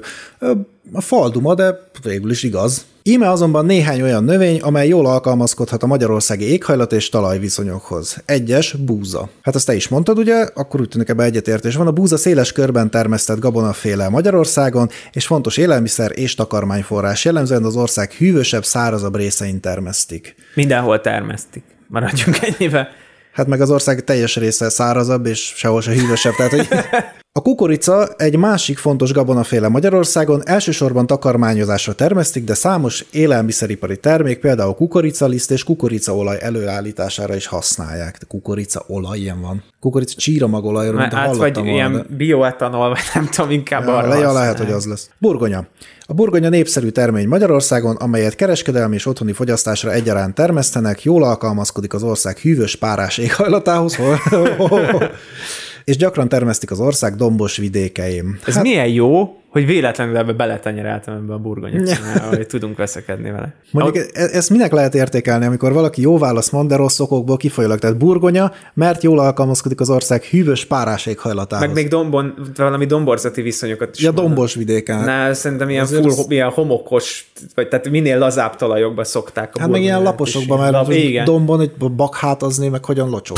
A 0.93 1.01
falduma, 1.01 1.53
de 1.53 1.89
végül 2.03 2.31
is 2.31 2.43
igaz. 2.43 2.85
Íme 3.08 3.30
azonban 3.30 3.66
néhány 3.66 4.01
olyan 4.01 4.24
növény, 4.24 4.60
amely 4.62 4.88
jól 4.88 5.05
alkalmazkodhat 5.05 5.84
a 5.84 5.88
magyarországi 5.88 6.51
éghajlat 6.51 6.93
és 6.93 7.10
talajviszonyokhoz. 7.10 8.24
Egyes, 8.26 8.74
búza. 8.74 9.30
Hát 9.41 9.55
ezt 9.55 9.66
te 9.66 9.76
is 9.76 9.88
mondtad, 9.88 10.18
ugye? 10.18 10.47
Akkor 10.53 10.80
úgy 10.80 10.88
tűnik 10.88 11.10
ebbe 11.10 11.24
egyetértés 11.24 11.76
van. 11.76 11.88
A 11.88 11.91
búza 11.91 12.18
széles 12.18 12.51
körben 12.51 12.89
termesztett 12.89 13.39
gabonaféle 13.39 14.10
Magyarországon, 14.10 14.89
és 15.12 15.26
fontos 15.26 15.58
élelmiszer 15.58 16.12
és 16.14 16.36
takarmányforrás. 16.36 17.26
Jellemzően 17.26 17.64
az 17.64 17.76
ország 17.76 18.12
hűvösebb, 18.12 18.66
szárazabb 18.66 19.16
részein 19.16 19.60
termesztik. 19.60 20.36
Mindenhol 20.53 21.01
termesztik. 21.01 21.64
Maradjunk 21.88 22.38
ennyibe. 22.41 22.88
Hát 23.34 23.47
meg 23.47 23.62
az 23.62 23.72
ország 23.72 24.03
teljes 24.03 24.36
része 24.36 24.70
szárazabb, 24.70 25.26
és 25.26 25.53
sehol 25.55 25.82
se 25.82 25.91
hűvösebb. 25.91 26.34
Tehát, 26.34 26.51
hogy 26.51 26.68
a 27.38 27.41
kukorica 27.41 28.07
egy 28.17 28.38
másik 28.38 28.77
fontos 28.77 29.13
gabonaféle 29.13 29.67
Magyarországon, 29.67 30.41
elsősorban 30.45 31.07
takarmányozásra 31.07 31.93
termesztik, 31.93 32.43
de 32.43 32.53
számos 32.53 33.05
élelmiszeripari 33.11 33.97
termék, 33.97 34.39
például 34.39 34.73
kukoricaliszt 34.73 35.51
és 35.51 35.63
kukoricaolaj 35.63 36.38
előállítására 36.41 37.35
is 37.35 37.45
használják. 37.47 38.17
De 38.17 38.25
kukoricaolaj 38.27 39.17
ilyen 39.17 39.41
van. 39.41 39.63
Kukorica 39.79 40.13
csíramagolajról, 40.17 40.99
mint 40.99 41.13
Hát 41.13 41.35
vagy 41.35 41.55
volna, 41.55 41.69
ilyen 41.71 41.91
de- 41.91 42.15
bioetanol, 42.17 42.89
vagy 42.89 42.99
nem 43.13 43.27
tudom, 43.31 43.51
inkább 43.51 43.88
arra 43.88 44.07
Ja, 44.07 44.13
le- 44.13 44.19
ja, 44.19 44.33
lehet, 44.33 44.57
hogy 44.57 44.71
az 44.71 44.85
lesz. 44.85 45.09
Burgonya. 45.17 45.67
A 46.07 46.13
burgonya 46.13 46.49
népszerű 46.49 46.89
termény 46.89 47.27
Magyarországon, 47.27 47.95
amelyet 47.95 48.35
kereskedelmi 48.35 48.95
és 48.95 49.05
otthoni 49.05 49.31
fogyasztásra 49.31 49.91
egyaránt 49.91 50.35
termesztenek, 50.35 51.03
jól 51.03 51.23
alkalmazkodik 51.23 51.93
az 51.93 52.03
ország 52.03 52.38
hűvös 52.38 52.75
párás 52.75 53.17
éghajlatához, 53.17 53.97
és 55.88 55.97
gyakran 55.97 56.29
termesztik 56.29 56.71
az 56.71 56.79
ország 56.79 57.15
dombos 57.15 57.57
vidékein. 57.57 58.39
Ez 58.45 58.53
hát, 58.53 58.63
milyen 58.63 58.88
jó, 58.88 59.38
hogy 59.58 59.66
véletlenül 59.66 60.18
ebbe 60.18 60.34
beletenyereltem 60.34 61.14
ebbe 61.14 61.34
a 61.34 61.38
burgonyát, 61.38 61.89
hogy 62.30 62.47
tudunk 62.47 62.78
veszekedni 62.78 63.32
vele. 63.32 63.53
Mondjuk 63.72 64.05
e- 64.14 64.30
ezt 64.32 64.49
minek 64.49 64.72
lehet 64.72 64.95
értékelni, 64.95 65.45
amikor 65.45 65.74
valaki 65.74 66.01
jó 66.01 66.18
választ 66.18 66.51
mond, 66.51 66.70
de 66.70 66.76
rossz 66.76 66.99
okokból 66.99 67.38
kifolyólag, 67.38 67.80
tehát 67.80 67.97
burgonya, 67.97 68.51
mert 68.74 69.03
jól 69.03 69.20
alkalmazkodik 69.20 69.80
az 69.80 69.89
ország 69.89 70.24
hűvös 70.24 70.66
párás 70.66 71.05
éghajlatához. 71.05 71.66
Meg 71.66 71.76
még 71.76 71.88
dombon, 71.88 72.34
valami 72.55 72.86
domborzati 72.86 73.41
viszonyokat 73.41 73.95
is 73.95 74.01
Ja, 74.01 74.08
mondanak. 74.08 74.32
dombos 74.36 74.53
vidéken. 74.53 75.03
Ne, 75.03 75.34
szerintem 75.34 75.70
ilyen 75.70 75.84
Azért 75.84 76.01
full, 76.01 76.12
az- 76.12 76.26
ilyen 76.30 76.49
homokos, 76.49 77.32
vagy 77.55 77.68
tehát 77.68 77.89
minél 77.89 78.18
lazább 78.18 78.55
talajokba 78.55 79.03
szokták 79.03 79.55
a 79.55 79.60
Hát 79.60 79.70
meg 79.70 79.82
ilyen 79.82 80.01
laposokban, 80.01 80.60
mert 80.60 80.72
Lap, 80.72 80.91
igen. 80.91 81.26
dombon 81.26 81.62
egy 81.62 81.72
bakhátazni, 81.78 82.68
meg 82.68 82.86
hogyan 82.86 83.10
locsol. 83.10 83.38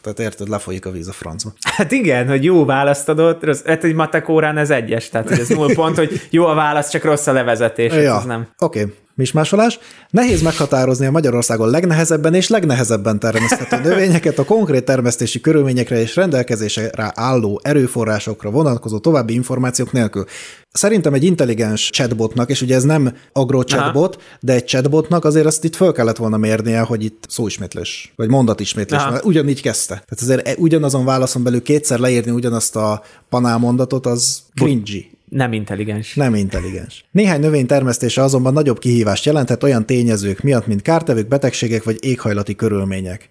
Tehát 0.00 0.18
érted, 0.20 0.48
lefolyik 0.48 0.86
a 0.86 0.90
víz 0.90 1.08
a 1.08 1.12
francba. 1.12 1.52
Hát 1.60 1.92
igen, 1.92 2.28
hogy 2.28 2.44
jó 2.44 2.64
választ 2.64 3.08
adott, 3.08 3.44
hát 3.64 3.84
egy 3.84 3.94
matek 3.94 4.28
órán 4.28 4.56
ez 4.56 4.70
egyes, 4.70 5.08
tehát 5.08 5.30
ez 5.30 5.50
null 5.58 5.74
pont, 5.74 5.96
hogy 5.96 6.20
jó 6.30 6.44
a 6.44 6.54
válasz, 6.54 6.90
csak 6.90 7.04
rossz 7.04 7.26
a 7.26 7.32
levezetés, 7.32 7.92
ja. 7.92 8.16
ez 8.16 8.24
nem. 8.24 8.48
Oké, 8.58 8.80
okay. 8.80 8.94
mismásolás. 9.14 9.78
Nehéz 10.10 10.42
meghatározni 10.42 11.06
a 11.06 11.10
Magyarországon 11.10 11.70
legnehezebben 11.70 12.34
és 12.34 12.48
legnehezebben 12.48 13.18
termeszthető 13.18 13.82
növényeket, 13.88 14.38
a 14.38 14.44
konkrét 14.44 14.84
termesztési 14.84 15.40
körülményekre 15.40 16.00
és 16.00 16.16
rendelkezésre 16.16 16.90
álló 17.14 17.60
erőforrásokra 17.62 18.50
vonatkozó 18.50 18.98
további 18.98 19.34
információk 19.34 19.92
nélkül. 19.92 20.24
Szerintem 20.70 21.14
egy 21.14 21.24
intelligens 21.24 21.90
chatbotnak, 21.90 22.50
és 22.50 22.62
ugye 22.62 22.74
ez 22.74 22.82
nem 22.82 23.16
agro 23.32 23.62
chatbot, 23.62 24.22
de 24.40 24.52
egy 24.52 24.64
chatbotnak 24.64 25.24
azért 25.24 25.46
azt 25.46 25.64
itt 25.64 25.76
föl 25.76 25.92
kellett 25.92 26.16
volna 26.16 26.36
mérnie, 26.36 26.80
hogy 26.80 27.04
itt 27.04 27.24
szóismétlés, 27.28 28.12
vagy 28.16 28.28
mondatismétlés, 28.28 29.00
Aha. 29.00 29.10
mert 29.10 29.24
ugyanígy 29.24 29.62
kezdte. 29.62 29.94
Tehát 29.94 30.20
azért 30.20 30.48
e- 30.48 30.54
ugyanazon 30.58 31.04
válaszon 31.04 31.42
belül 31.42 31.62
kétszer 31.62 31.98
leírni 31.98 32.30
ugyanazt 32.30 32.76
a 32.76 33.02
panál 33.28 33.58
mondatot, 33.58 34.06
az 34.06 34.42
cringy. 34.54 35.17
Nem 35.30 35.52
intelligens. 35.52 36.14
Nem 36.14 36.34
intelligens. 36.34 37.04
Néhány 37.10 37.40
növény 37.40 37.66
termesztése 37.66 38.22
azonban 38.22 38.52
nagyobb 38.52 38.78
kihívást 38.78 39.24
jelenthet 39.24 39.62
olyan 39.62 39.86
tényezők 39.86 40.40
miatt, 40.40 40.66
mint 40.66 40.82
kártevők, 40.82 41.28
betegségek 41.28 41.84
vagy 41.84 41.96
éghajlati 42.00 42.54
körülmények. 42.54 43.28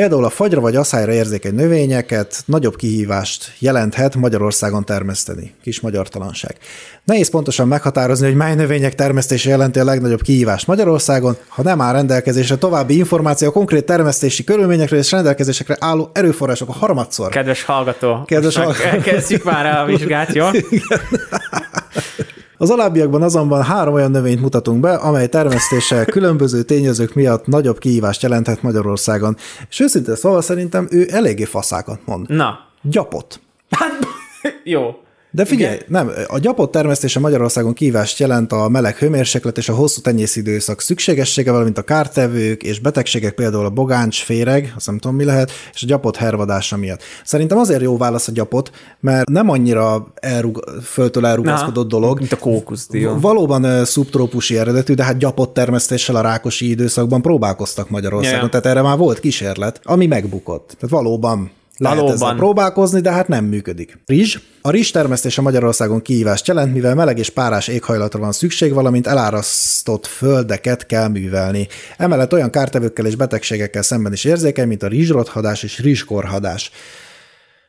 Például 0.00 0.24
a 0.24 0.30
fagyra 0.30 0.60
vagy 0.60 0.76
aszályra 0.76 1.12
érzékeny 1.12 1.54
növényeket 1.54 2.42
nagyobb 2.46 2.76
kihívást 2.76 3.52
jelenthet 3.58 4.16
Magyarországon 4.16 4.84
termeszteni. 4.84 5.54
Kis 5.62 5.80
magyartalanság. 5.80 6.56
Nehéz 7.04 7.30
pontosan 7.30 7.68
meghatározni, 7.68 8.26
hogy 8.26 8.36
mely 8.36 8.54
növények 8.54 8.94
termesztése 8.94 9.48
jelenti 9.50 9.78
a 9.78 9.84
legnagyobb 9.84 10.22
kihívást 10.22 10.66
Magyarországon, 10.66 11.36
ha 11.48 11.62
nem 11.62 11.80
áll 11.80 11.92
rendelkezésre 11.92 12.56
további 12.56 12.96
információ 12.96 13.48
a 13.48 13.52
konkrét 13.52 13.84
termesztési 13.84 14.44
körülményekről 14.44 14.98
és 14.98 15.10
rendelkezésekre 15.10 15.76
álló 15.80 16.10
erőforrások 16.12 16.68
a 16.68 16.72
harmadszor. 16.72 17.28
Kedves 17.28 17.62
hallgató, 17.62 18.24
Kedves 18.24 18.56
hallgató. 18.56 19.00
Kezdjük 19.00 19.44
már 19.44 19.66
el 19.66 19.82
a 19.82 19.86
vizsgát, 19.86 20.32
jó? 20.34 20.46
Az 22.56 22.70
alábbiakban 22.70 23.22
azonban 23.22 23.62
három 23.62 23.94
olyan 23.94 24.10
növényt 24.10 24.40
mutatunk 24.40 24.80
be, 24.80 24.94
amely 24.94 25.28
termesztése 25.28 26.04
különböző 26.16 26.62
tényezők 26.62 27.14
miatt 27.14 27.46
nagyobb 27.46 27.78
kihívást 27.78 28.22
jelenthet 28.22 28.62
Magyarországon. 28.62 29.36
És 29.68 29.80
őszintén 29.80 30.14
szóval 30.14 30.42
szerintem 30.42 30.88
ő 30.90 31.06
eléggé 31.10 31.44
faszákat 31.44 32.00
mond. 32.04 32.28
Na, 32.28 32.58
Gyapot. 32.82 33.40
jó. 34.64 35.03
De 35.34 35.44
figyelj, 35.44 35.74
Igen? 35.74 35.86
nem, 35.88 36.10
a 36.26 36.38
gyapot 36.38 36.70
termesztése 36.70 37.20
Magyarországon 37.20 37.72
kívást 37.72 38.18
jelent 38.18 38.52
a 38.52 38.68
meleg 38.68 38.96
hőmérséklet 38.96 39.58
és 39.58 39.68
a 39.68 39.74
hosszú 39.74 40.00
tenyészidőszak 40.00 40.80
szükségessége, 40.80 41.50
valamint 41.50 41.78
a 41.78 41.82
kártevők 41.82 42.62
és 42.62 42.80
betegségek, 42.80 43.34
például 43.34 43.64
a 43.64 43.70
bogáncs, 43.70 44.22
féreg, 44.22 44.72
azt 44.76 44.86
nem 44.86 44.98
tudom 44.98 45.16
mi 45.16 45.24
lehet, 45.24 45.50
és 45.74 45.82
a 45.82 45.86
gyapot 45.86 46.16
hervadása 46.16 46.76
miatt. 46.76 47.02
Szerintem 47.24 47.58
azért 47.58 47.82
jó 47.82 47.96
válasz 47.96 48.28
a 48.28 48.32
gyapot, 48.32 48.70
mert 49.00 49.28
nem 49.28 49.48
annyira 49.50 50.06
elrug, 50.14 50.64
föltől 50.82 51.26
elrugaszkodott 51.26 51.90
Na, 51.90 51.98
dolog. 51.98 52.18
Mint 52.18 52.32
a 52.32 52.38
kókuszdió. 52.38 53.18
Valóban 53.18 53.84
szubtrópusi 53.84 54.58
eredetű, 54.58 54.94
de 54.94 55.04
hát 55.04 55.18
gyapott 55.18 55.54
termesztéssel 55.54 56.16
a 56.16 56.20
rákosi 56.20 56.68
időszakban 56.70 57.22
próbálkoztak 57.22 57.90
Magyarországon, 57.90 58.40
Ja. 58.42 58.48
tehát 58.48 58.66
erre 58.66 58.82
már 58.82 58.96
volt 58.96 59.20
kísérlet, 59.20 59.80
ami 59.82 60.06
megbukott. 60.06 60.66
Tehát 60.66 60.94
valóban 60.94 61.50
lehet 61.76 61.96
Valóban. 61.96 62.14
ezzel 62.14 62.34
próbálkozni, 62.34 63.00
de 63.00 63.10
hát 63.10 63.28
nem 63.28 63.44
működik. 63.44 63.98
Rizs. 64.06 64.38
A 64.60 64.70
rizs 64.70 64.90
termesztése 64.90 65.40
Magyarországon 65.40 66.02
kihívást 66.02 66.46
jelent, 66.46 66.72
mivel 66.72 66.94
meleg 66.94 67.18
és 67.18 67.30
párás 67.30 67.68
éghajlatra 67.68 68.20
van 68.20 68.32
szükség, 68.32 68.72
valamint 68.72 69.06
elárasztott 69.06 70.06
földeket 70.06 70.86
kell 70.86 71.08
művelni. 71.08 71.68
Emellett 71.96 72.32
olyan 72.32 72.50
kártevőkkel 72.50 73.06
és 73.06 73.16
betegségekkel 73.16 73.82
szemben 73.82 74.12
is 74.12 74.24
érzékeny, 74.24 74.68
mint 74.68 74.82
a 74.82 74.88
rizsrothadás 74.88 75.62
és 75.62 75.78
rizskorhadás. 75.78 76.70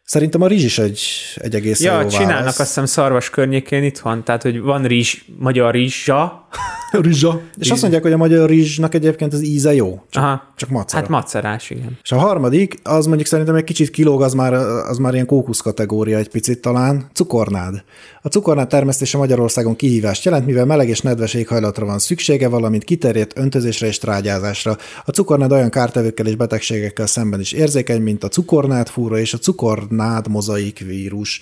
Szerintem 0.06 0.42
a 0.42 0.48
rizs 0.48 0.64
is 0.64 0.78
egy, 0.78 1.02
egy 1.36 1.56
egészen 1.56 1.94
Ja, 1.94 2.02
jó 2.02 2.08
csinálnak 2.08 2.38
válasz. 2.38 2.60
azt 2.60 2.68
hiszem 2.68 2.86
szarvas 2.86 3.30
környékén 3.30 3.84
itthon, 3.84 4.24
tehát 4.24 4.42
hogy 4.42 4.62
van 4.62 4.84
rizs, 4.84 5.26
magyar 5.40 5.74
rizsa. 5.74 6.48
Rizsa. 7.02 7.42
És 7.58 7.72
azt 7.72 7.82
mondják, 7.82 8.04
hogy 8.04 8.12
a 8.12 8.18
magyar 8.18 8.50
rizsnak 8.50 8.94
egyébként 8.94 9.34
az 9.34 9.44
íze 9.44 9.74
jó. 9.74 10.02
Csak, 10.10 10.24
Aha. 10.24 10.54
csak 10.56 10.70
macera. 10.70 11.00
Hát 11.02 11.10
macerás, 11.10 11.70
igen. 11.70 11.98
És 12.04 12.12
a 12.12 12.18
harmadik, 12.18 12.76
az 12.84 13.06
mondjuk 13.06 13.28
szerintem 13.28 13.56
egy 13.56 13.64
kicsit 13.64 13.90
kilóg, 13.90 14.22
az 14.22 14.34
már, 14.34 14.54
az 14.90 14.98
már 14.98 15.14
ilyen 15.14 15.26
kókusz 15.26 15.60
kategória 15.60 16.18
egy 16.18 16.30
picit 16.30 16.62
talán, 16.62 17.10
cukornád. 17.14 17.84
A 18.26 18.28
cukornád 18.28 18.68
termesztése 18.68 19.18
Magyarországon 19.18 19.76
kihívást 19.76 20.26
jelent, 20.26 20.46
mivel 20.46 20.66
meleg 20.66 20.90
és 20.90 21.02
nedves 21.02 21.34
éghajlatra 21.34 21.86
van 21.86 22.00
szüksége, 22.00 22.48
valamint 22.48 22.84
kiterjedt 22.84 23.38
öntözésre 23.38 23.88
és 23.88 23.98
trágyázásra. 23.98 24.78
A 25.06 25.12
cukornád 25.12 25.52
olyan 25.52 25.70
kártevőkkel 25.70 26.26
és 26.26 26.36
betegségekkel 26.36 27.06
szemben 27.06 27.40
is 27.40 27.52
érzékeny, 27.52 28.02
mint 28.02 28.24
a 28.24 28.28
cukornádfúra 28.28 29.18
és 29.20 29.34
a 29.34 29.38
cukornád 29.38 30.28
mozaik 30.28 30.80
vírus. 30.80 31.42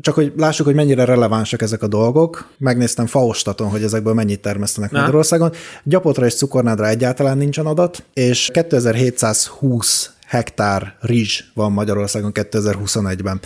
Csak 0.00 0.14
hogy 0.14 0.32
lássuk, 0.36 0.66
hogy 0.66 0.74
mennyire 0.74 1.04
relevánsak 1.04 1.62
ezek 1.62 1.82
a 1.82 1.86
dolgok. 1.86 2.48
Megnéztem 2.58 3.06
Faustaton, 3.06 3.68
hogy 3.68 3.82
ezekből 3.82 4.14
mennyit 4.14 4.40
termesztenek 4.40 4.90
Na. 4.90 4.98
Magyarországon. 4.98 5.52
Gyapotra 5.84 6.26
és 6.26 6.34
cukornádra 6.34 6.88
egyáltalán 6.88 7.38
nincsen 7.38 7.66
adat, 7.66 8.04
és 8.14 8.50
2720 8.52 10.10
hektár 10.26 10.96
rizs 11.00 11.40
van 11.54 11.72
Magyarországon 11.72 12.32
2021-ben. 12.34 13.40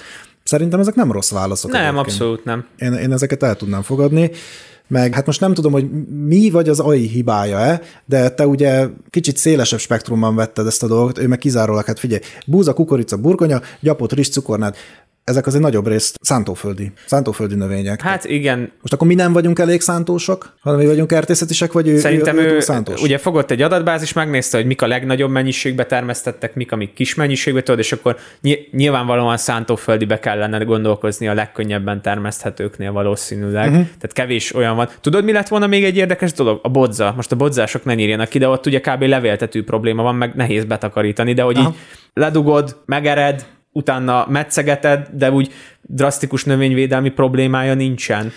Szerintem 0.48 0.80
ezek 0.80 0.94
nem 0.94 1.12
rossz 1.12 1.30
válaszok. 1.30 1.70
Nem, 1.70 1.80
egyébként. 1.80 2.06
abszolút 2.06 2.44
nem. 2.44 2.66
Én, 2.78 2.92
én 2.92 3.12
ezeket 3.12 3.42
el 3.42 3.56
tudnám 3.56 3.82
fogadni. 3.82 4.30
Meg 4.86 5.14
hát 5.14 5.26
most 5.26 5.40
nem 5.40 5.54
tudom, 5.54 5.72
hogy 5.72 5.90
mi 6.26 6.50
vagy 6.50 6.68
az 6.68 6.80
AI 6.80 7.06
hibája-e, 7.06 7.80
de 8.04 8.30
te 8.30 8.46
ugye 8.46 8.86
kicsit 9.10 9.36
szélesebb 9.36 9.78
spektrumban 9.78 10.34
vetted 10.34 10.66
ezt 10.66 10.82
a 10.82 10.86
dolgot, 10.86 11.18
ő 11.18 11.26
meg 11.26 11.38
kizárólag, 11.38 11.84
hát 11.84 11.98
figyelj, 11.98 12.20
búza, 12.46 12.72
kukorica, 12.72 13.16
burgonya, 13.16 13.60
gyapot, 13.80 14.12
rizs, 14.12 14.28
cukornád, 14.28 14.76
ezek 15.28 15.46
azért 15.46 15.62
nagyobb 15.62 15.86
részt 15.86 16.18
szántóföldi, 16.20 16.92
szántóföldi 17.06 17.54
növények. 17.54 18.00
Hát 18.00 18.24
igen, 18.24 18.72
Most 18.80 18.92
akkor 18.92 19.06
mi 19.06 19.14
nem 19.14 19.32
vagyunk 19.32 19.58
elég 19.58 19.80
szántósok, 19.80 20.54
hanem 20.60 20.78
mi 20.78 20.86
vagyunk 20.86 21.08
kertészetisek, 21.08 21.72
vagy 21.72 21.88
ő, 21.88 21.98
Szerintem 21.98 22.38
ő, 22.38 22.40
ő, 22.40 22.54
ő, 22.54 22.60
szántós? 22.60 23.02
ugye 23.02 23.18
fogott 23.18 23.50
egy 23.50 23.62
adatbázis, 23.62 24.12
megnézte, 24.12 24.56
hogy 24.56 24.66
mik 24.66 24.82
a 24.82 24.86
legnagyobb 24.86 25.30
mennyiségbe 25.30 25.86
termesztettek, 25.86 26.54
mik, 26.54 26.72
amik 26.72 26.92
kis 26.92 27.14
mennyiségbe 27.14 27.62
tudod, 27.62 27.80
és 27.80 27.92
akkor 27.92 28.16
ny- 28.40 28.72
nyilvánvalóan 28.72 29.36
szántóföldibe 29.36 30.18
kellene 30.18 30.58
gondolkozni 30.58 31.28
a 31.28 31.34
legkönnyebben 31.34 32.02
termeszthetőknél 32.02 32.92
valószínűleg. 32.92 33.68
Uh-huh. 33.68 33.84
Tehát 33.84 34.12
kevés 34.12 34.54
olyan 34.54 34.76
van. 34.76 34.88
Tudod, 35.00 35.24
mi 35.24 35.32
lett 35.32 35.48
volna 35.48 35.66
még 35.66 35.84
egy 35.84 35.96
érdekes 35.96 36.32
dolog? 36.32 36.60
A 36.62 36.68
bodza. 36.68 37.12
Most 37.16 37.32
a 37.32 37.36
bodzások 37.36 37.84
ne 37.84 37.94
írjanak 37.94 38.28
ki, 38.28 38.38
de 38.38 38.48
ott 38.48 38.66
ugye 38.66 38.80
kb. 38.80 39.02
levéltető 39.02 39.64
probléma 39.64 40.02
van, 40.02 40.14
meg 40.14 40.34
nehéz 40.34 40.64
betakarítani, 40.64 41.32
de 41.32 41.42
hogy 41.42 41.56
Aha. 41.56 41.68
így 41.68 41.74
ledugod, 42.12 42.76
megered, 42.84 43.46
utána 43.72 44.26
metszegeted, 44.28 45.08
de 45.12 45.30
úgy 45.30 45.52
drasztikus 45.82 46.44
növényvédelmi 46.44 47.10
problémája 47.10 47.74
nincsen. 47.74 48.32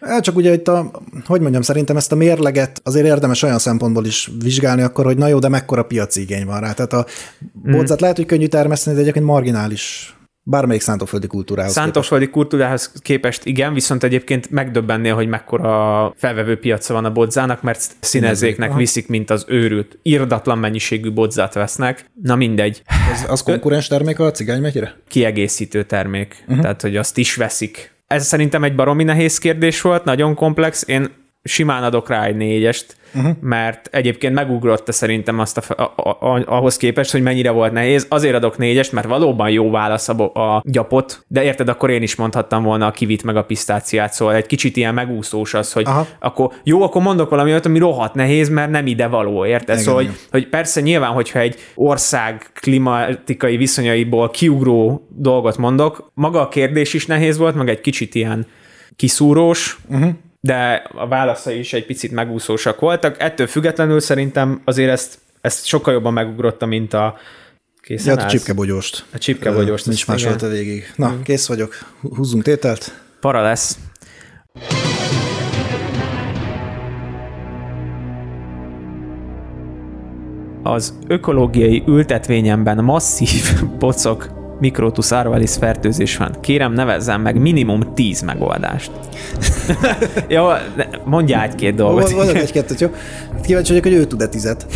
Hát 0.00 0.22
Csak 0.22 0.36
ugye 0.36 0.52
itt 0.52 0.68
a, 0.68 0.90
hogy 1.24 1.40
mondjam, 1.40 1.62
szerintem 1.62 1.96
ezt 1.96 2.12
a 2.12 2.16
mérleget 2.16 2.80
azért 2.84 3.06
érdemes 3.06 3.42
olyan 3.42 3.58
szempontból 3.58 4.06
is 4.06 4.30
vizsgálni 4.42 4.82
akkor, 4.82 5.04
hogy 5.04 5.16
na 5.16 5.26
jó, 5.26 5.38
de 5.38 5.48
mekkora 5.48 5.82
piaci 5.82 6.20
igény 6.20 6.46
van 6.46 6.60
rá. 6.60 6.72
Tehát 6.72 6.92
a 6.92 7.06
bodzát 7.52 8.00
lehet, 8.00 8.16
hogy 8.16 8.26
könnyű 8.26 8.46
termeszteni, 8.46 8.96
de 8.96 9.02
egyébként 9.02 9.26
marginális 9.26 10.14
bármelyik 10.50 10.82
szántóföldi 10.82 11.26
kultúrához 11.26 11.72
képest. 11.72 11.86
Szántóföldi 11.92 12.30
kultúrához 12.30 12.92
képest 13.02 13.44
igen, 13.44 13.74
viszont 13.74 14.04
egyébként 14.04 14.50
megdöbbennél, 14.50 15.14
hogy 15.14 15.28
mekkora 15.28 16.12
felvevő 16.16 16.58
piaca 16.58 16.94
van 16.94 17.04
a 17.04 17.12
bodzának, 17.12 17.62
mert 17.62 17.80
színezéknek 18.00 18.68
aha. 18.68 18.78
viszik, 18.78 19.08
mint 19.08 19.30
az 19.30 19.44
őrült. 19.48 19.98
Irdatlan 20.02 20.58
mennyiségű 20.58 21.12
bodzát 21.12 21.54
vesznek. 21.54 22.04
Na 22.22 22.36
mindegy, 22.36 22.82
Az, 23.12 23.26
az 23.28 23.42
konkurens 23.42 23.86
termék 23.86 24.18
a 24.18 24.30
cigánymegyre? 24.30 24.94
kiegészítő 25.08 25.84
termék, 25.84 26.36
uh-huh. 26.42 26.60
tehát 26.60 26.80
hogy 26.80 26.96
azt 26.96 27.18
is 27.18 27.34
veszik. 27.34 27.92
Ez 28.06 28.26
szerintem 28.26 28.64
egy 28.64 28.74
baromi 28.74 29.04
nehéz 29.04 29.38
kérdés 29.38 29.80
volt, 29.80 30.04
nagyon 30.04 30.34
komplex. 30.34 30.84
Én 30.86 31.08
simán 31.42 31.82
adok 31.82 32.08
rá 32.08 32.24
egy 32.24 32.36
négyest, 32.36 32.96
uh-huh. 33.14 33.32
mert 33.40 33.88
egyébként 33.92 34.34
megugrotta 34.34 34.92
szerintem 34.92 35.38
azt 35.38 35.58
a, 35.58 35.92
a, 35.96 36.08
a, 36.10 36.42
ahhoz 36.46 36.76
képest, 36.76 37.10
hogy 37.12 37.22
mennyire 37.22 37.50
volt 37.50 37.72
nehéz. 37.72 38.06
Azért 38.08 38.34
adok 38.34 38.58
négyest, 38.58 38.92
mert 38.92 39.06
valóban 39.06 39.50
jó 39.50 39.70
válasz 39.70 40.08
a, 40.08 40.22
a 40.22 40.62
gyapot, 40.64 41.24
de 41.28 41.42
érted, 41.42 41.68
akkor 41.68 41.90
én 41.90 42.02
is 42.02 42.14
mondhattam 42.14 42.62
volna 42.62 42.86
a 42.86 42.90
kivit 42.90 43.22
meg 43.22 43.36
a 43.36 43.44
pisztáciát, 43.44 44.12
szóval 44.12 44.34
egy 44.34 44.46
kicsit 44.46 44.76
ilyen 44.76 44.94
megúszós 44.94 45.54
az, 45.54 45.72
hogy 45.72 45.86
Aha. 45.86 46.06
akkor 46.18 46.52
jó, 46.64 46.82
akkor 46.82 47.02
mondok 47.02 47.30
valami 47.30 47.50
olyat, 47.50 47.66
ami 47.66 47.78
rohadt 47.78 48.14
nehéz, 48.14 48.48
mert 48.48 48.70
nem 48.70 48.86
ide 48.86 49.06
való, 49.06 49.46
érted? 49.46 49.68
Igen, 49.68 49.82
szóval, 49.82 50.04
hogy, 50.04 50.14
hogy 50.30 50.48
persze 50.48 50.80
nyilván, 50.80 51.12
hogyha 51.12 51.38
egy 51.38 51.58
ország 51.74 52.50
klimatikai 52.54 53.56
viszonyaiból 53.56 54.30
kiugró 54.30 55.06
dolgot 55.16 55.56
mondok, 55.56 56.10
maga 56.14 56.40
a 56.40 56.48
kérdés 56.48 56.94
is 56.94 57.06
nehéz 57.06 57.38
volt, 57.38 57.54
meg 57.54 57.68
egy 57.68 57.80
kicsit 57.80 58.14
ilyen 58.14 58.46
kiszúrós, 58.96 59.78
uh-huh. 59.88 60.10
De 60.40 60.82
a 60.94 61.08
válaszai 61.08 61.58
is 61.58 61.72
egy 61.72 61.86
picit 61.86 62.10
megúszósak 62.12 62.80
voltak. 62.80 63.20
Ettől 63.20 63.46
függetlenül 63.46 64.00
szerintem 64.00 64.60
azért 64.64 64.90
ezt, 64.90 65.18
ezt 65.40 65.66
sokkal 65.66 65.92
jobban 65.92 66.12
megugrotta, 66.12 66.66
mint 66.66 66.92
a 66.94 67.16
készen 67.82 68.14
Ja, 68.14 68.20
a 68.20 68.22
állsz? 68.22 68.32
csipkebogyóst. 68.32 69.04
A 69.12 69.18
csipkebogyóst, 69.18 69.86
Nincs 69.86 70.06
más 70.06 70.24
volt 70.24 70.42
a 70.42 70.48
végig. 70.48 70.92
Na, 70.96 71.22
kész 71.22 71.46
vagyok. 71.46 71.74
Hú- 72.00 72.16
Húzzunk 72.16 72.42
tételt. 72.42 72.92
Para 73.20 73.42
lesz. 73.42 73.78
Az 80.62 80.98
ökológiai 81.06 81.82
ültetvényemben 81.86 82.84
masszív 82.84 83.60
pocok 83.78 84.39
Mikrotus 84.60 85.10
arvalis 85.10 85.54
fertőzés 85.56 86.16
van. 86.16 86.36
Kérem, 86.40 86.72
nevezzem 86.72 87.20
meg 87.20 87.40
minimum 87.40 87.94
10 87.94 88.20
megoldást. 88.20 88.90
Jó, 90.28 90.46
mondjál 91.04 91.42
egy-két 91.42 91.74
dolgot. 91.74 92.10
Van 92.10 92.36
egy-kettőt, 92.36 92.80
jó? 92.80 92.88
Kíváncsi 93.42 93.68
vagyok, 93.68 93.84
hogy 93.84 93.94
ő 93.94 94.04
tud-e 94.04 94.26
tizet. 94.28 94.66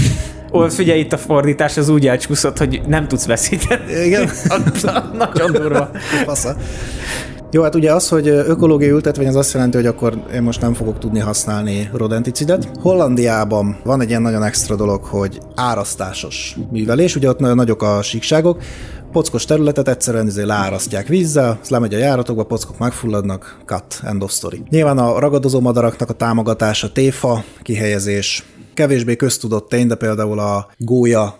Ó, 0.53 0.69
figyelj, 0.69 0.99
itt 0.99 1.13
a 1.13 1.19
fordítás 1.19 1.77
az 1.77 1.89
úgy 1.89 2.07
elcsúszott, 2.07 2.59
hogy 2.59 2.81
nem 2.87 3.09
tudsz 3.09 3.27
veszíteni. 3.27 3.93
Igen? 4.05 4.31
Nagyon 5.19 5.53
durva. 5.53 5.91
Fasza. 6.25 6.57
Jó, 7.55 7.63
hát 7.63 7.75
ugye 7.75 7.93
az, 7.93 8.09
hogy 8.09 8.29
ökológiai 8.29 8.91
ültetvény, 8.91 9.27
az 9.27 9.37
azt 9.37 9.53
jelenti, 9.53 9.77
hogy 9.77 9.87
akkor 9.87 10.25
én 10.33 10.43
most 10.43 10.61
nem 10.61 10.75
fogok 10.75 10.99
tudni 10.99 11.19
használni 11.19 11.91
rodenticidet. 11.93 12.71
Hollandiában 12.81 13.77
van 13.85 14.01
egy 14.01 14.09
ilyen 14.09 14.23
nagyon 14.23 14.43
extra 14.43 14.77
dolog, 14.77 15.05
hogy 15.05 15.41
árasztásos 15.55 16.57
művelés, 16.71 17.17
ugye 17.17 17.29
ott 17.29 17.39
nagyon 17.39 17.57
nagyok 17.57 17.83
a 17.83 18.03
síkságok, 18.03 18.63
pockos 19.13 19.45
területet 19.45 19.89
egyszerűen 19.89 20.27
izé 20.27 20.43
leárasztják 20.43 21.07
vízzel, 21.07 21.59
az 21.63 21.69
lemegy 21.69 21.95
a 21.95 21.99
járatokba, 21.99 22.45
pockok 22.45 22.79
megfulladnak, 22.79 23.59
cut, 23.67 24.01
end 24.03 24.23
of 24.23 24.33
story. 24.33 24.63
Nyilván 24.69 24.99
a 24.99 25.19
ragadozó 25.19 25.61
madaraknak 25.61 26.11
a 26.11 26.15
támogatása, 26.15 26.93
téfa, 26.93 27.45
kihelyezés, 27.63 28.45
kevésbé 28.75 29.17
köztudott 29.17 29.69
tény, 29.69 29.87
de 29.87 29.95
például 29.95 30.39
a 30.39 30.67
gólya 30.79 31.39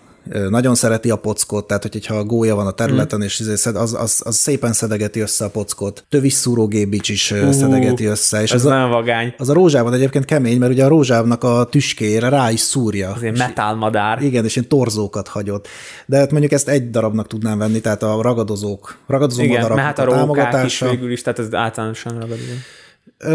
nagyon 0.49 0.75
szereti 0.75 1.11
a 1.11 1.17
pockot, 1.17 1.67
tehát 1.67 1.83
hogyha 1.93 2.15
a 2.15 2.25
gólya 2.25 2.55
van 2.55 2.67
a 2.67 2.71
területen, 2.71 3.23
és 3.23 3.41
izé 3.41 3.53
az, 3.75 3.95
az, 3.95 4.23
az 4.25 4.37
szépen 4.37 4.73
szedegeti 4.73 5.21
össze 5.21 5.45
a 5.45 5.49
pockot. 5.49 6.05
Tövis 6.09 6.33
szúrógébics 6.33 7.09
is 7.09 7.31
ö, 7.31 7.53
szedegeti 7.53 8.05
össze. 8.05 8.43
És 8.43 8.51
Ez 8.53 8.65
az, 8.65 8.71
a, 8.71 8.75
nagyon 8.75 8.91
vagány. 8.91 9.35
az 9.39 9.49
a 9.49 9.53
rózsában 9.53 9.93
egyébként 9.93 10.25
kemény, 10.25 10.59
mert 10.59 10.73
ugye 10.73 10.85
a 10.85 10.89
rózsávnak 10.89 11.45
a 11.45 11.65
tüskére 11.71 12.29
rá 12.29 12.51
is 12.51 12.61
szúrja. 12.61 13.13
Ez 13.17 13.23
egy 13.23 13.39
metálmadár. 13.39 14.23
Igen, 14.23 14.45
és 14.45 14.57
ilyen 14.57 14.69
torzókat 14.69 15.29
hagyott. 15.29 15.69
De 16.07 16.17
hát 16.19 16.31
mondjuk 16.31 16.53
ezt 16.53 16.69
egy 16.69 16.91
darabnak 16.91 17.27
tudnám 17.27 17.59
venni, 17.59 17.81
tehát 17.81 18.03
a 18.03 18.23
ragadozók, 18.23 18.97
ragadozó 19.07 19.43
Igen, 19.43 19.55
madaraknak 19.61 19.85
mert 19.85 19.99
hát 19.99 20.09
a 20.09 20.11
a 20.23 20.27
rókák 20.27 20.31
is 20.31 20.51
támogatása. 20.51 20.91
végül 20.91 21.13
is, 21.13 21.23
tehát 21.23 21.39
ez 21.39 21.55
általánosan 21.55 22.13
ragadozó. 22.13 22.53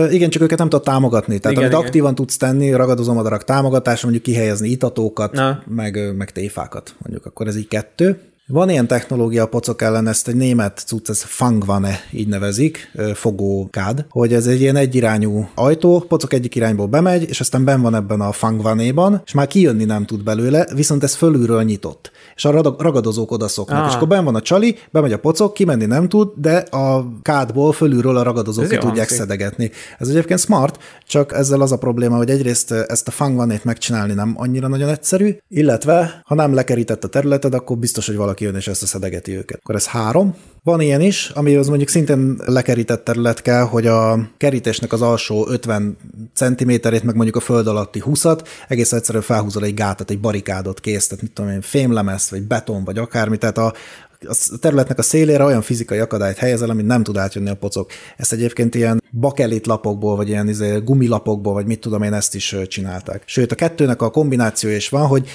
Igen, 0.10 0.30
csak 0.30 0.42
őket 0.42 0.58
nem 0.58 0.70
tudod 0.70 0.86
támogatni. 0.86 1.40
Tehát 1.40 1.58
Igen, 1.58 1.64
amit 1.64 1.78
igen. 1.78 1.88
aktívan 1.88 2.16
tudsz 2.16 2.38
tenni, 2.38 2.72
ragadozó 2.72 3.14
madarak 3.14 3.44
támogatása, 3.44 4.02
mondjuk 4.04 4.24
kihelyezni 4.24 4.70
itatókat, 4.70 5.32
Na. 5.32 5.64
meg, 5.68 6.16
meg 6.18 6.32
téfákat, 6.32 6.96
mondjuk 7.00 7.26
akkor 7.26 7.48
ez 7.48 7.58
így 7.58 7.68
kettő. 7.68 8.20
Van 8.52 8.70
ilyen 8.70 8.88
technológia 8.88 9.44
a 9.44 9.48
pocok 9.48 9.82
ellen, 9.82 10.08
ezt 10.08 10.28
egy 10.28 10.36
német 10.36 10.84
cucc, 10.86 11.10
ez 11.10 11.22
Fangvane, 11.22 12.00
így 12.12 12.28
nevezik, 12.28 12.92
fogókád, 13.14 14.06
hogy 14.10 14.34
ez 14.34 14.48
egy 14.48 14.62
ilyen 14.62 14.76
egyirányú 14.76 15.50
ajtó, 15.56 16.00
pocok 16.08 16.34
egyik 16.34 16.56
irányból 16.56 16.88
bemegy, 16.88 17.30
és 17.30 17.40
aztán 17.40 17.64
ben 17.64 17.82
van 17.82 17.96
ebben 17.96 18.22
a 18.22 18.32
Fangvanéban, 18.32 19.22
és 19.26 19.34
már 19.34 19.48
kijönni 19.48 19.84
nem 19.84 20.06
tud 20.06 20.24
belőle, 20.24 20.68
viszont 20.76 21.04
ez 21.04 21.16
fölülről 21.16 21.64
nyitott. 21.64 22.12
És 22.40 22.46
a 22.46 22.76
ragadozók 22.78 23.32
odaszoknak. 23.32 23.82
Ah. 23.82 23.88
És 23.88 23.94
akkor 23.94 24.08
ben 24.08 24.24
van 24.24 24.36
a 24.36 24.42
csali, 24.42 24.78
bemegy 24.92 25.14
a 25.14 25.20
pocok, 25.20 25.54
kimenni 25.54 25.86
nem 25.86 26.08
tud, 26.10 26.30
de 26.36 26.56
a 26.58 27.08
kádból 27.22 27.72
fölülről 27.72 28.18
a 28.18 28.24
ragadozók 28.24 28.68
ki 28.68 28.78
tudják 28.78 28.96
hangzik. 28.96 29.18
szedegetni. 29.18 29.72
Ez 29.98 30.08
egyébként 30.08 30.40
smart, 30.40 30.78
csak 31.08 31.34
ezzel 31.34 31.62
az 31.62 31.72
a 31.72 31.78
probléma, 31.78 32.16
hogy 32.16 32.30
egyrészt 32.30 32.72
ezt 32.72 33.08
a 33.08 33.12
fangvanét 33.12 33.64
megcsinálni 33.64 34.14
nem 34.14 34.34
annyira 34.38 34.68
nagyon 34.68 34.90
egyszerű, 34.90 35.38
illetve 35.48 36.22
ha 36.26 36.36
nem 36.36 36.54
lekerített 36.54 37.04
a 37.04 37.08
területed, 37.08 37.54
akkor 37.54 37.78
biztos, 37.78 38.06
hogy 38.06 38.16
valaki 38.16 38.44
jön 38.44 38.56
és 38.56 38.68
ezt 38.68 38.84
a 38.84 38.86
szedegeti 38.86 39.36
őket. 39.36 39.60
Akkor 39.62 39.76
ez 39.76 39.88
három. 39.88 40.36
Van 40.64 40.82
ilyen 40.82 41.02
is, 41.02 41.30
ami 41.30 41.56
az 41.56 41.68
mondjuk 41.68 41.90
szintén 41.90 42.42
lekerített 42.46 43.04
terület 43.04 43.42
kell, 43.42 43.64
hogy 43.64 43.88
a 43.88 44.30
kerítésnek 44.38 44.94
az 44.94 45.02
alsó 45.02 45.48
50 45.50 45.98
centiméterét, 46.34 47.04
meg 47.04 47.16
mondjuk 47.16 47.36
a 47.36 47.40
föld 47.40 47.68
alatti 47.68 48.04
20-at, 48.06 48.40
egész 48.68 48.92
egyszerűen 48.92 49.24
felhúzol 49.24 49.64
egy 49.64 49.74
gátat, 49.74 50.10
egy 50.10 50.20
barikádot 50.20 50.80
kész, 50.80 51.08
tehát 51.08 51.24
mit 51.24 51.34
tudom 51.34 51.52
én, 51.52 51.62
fémlemez, 51.62 52.29
vagy 52.30 52.42
beton, 52.42 52.84
vagy 52.84 52.98
akármi, 52.98 53.38
tehát 53.38 53.58
a, 53.58 53.74
a 54.20 54.58
területnek 54.60 54.98
a 54.98 55.02
szélére 55.02 55.44
olyan 55.44 55.62
fizikai 55.62 56.00
akadályt 56.00 56.38
helyezel, 56.38 56.70
amit 56.70 56.86
nem 56.86 57.04
tud 57.04 57.18
átjönni 57.18 57.50
a 57.50 57.56
pocok. 57.56 57.92
Ezt 58.18 58.34
egyébként 58.34 58.76
ilyen 58.76 59.04
bakelit 59.12 59.68
lapokból, 59.68 60.16
vagy 60.16 60.30
ilyen 60.30 60.48
izé, 60.48 60.80
gumilapokból, 60.84 61.54
vagy 61.54 61.66
mit 61.66 61.80
tudom 61.80 62.02
én, 62.02 62.14
ezt 62.14 62.36
is 62.36 62.56
csinálták. 62.68 63.24
Sőt, 63.26 63.52
a 63.52 63.56
kettőnek 63.56 64.02
a 64.02 64.10
kombinációja 64.10 64.76
is 64.76 64.90
van, 64.90 65.08
hogy 65.08 65.30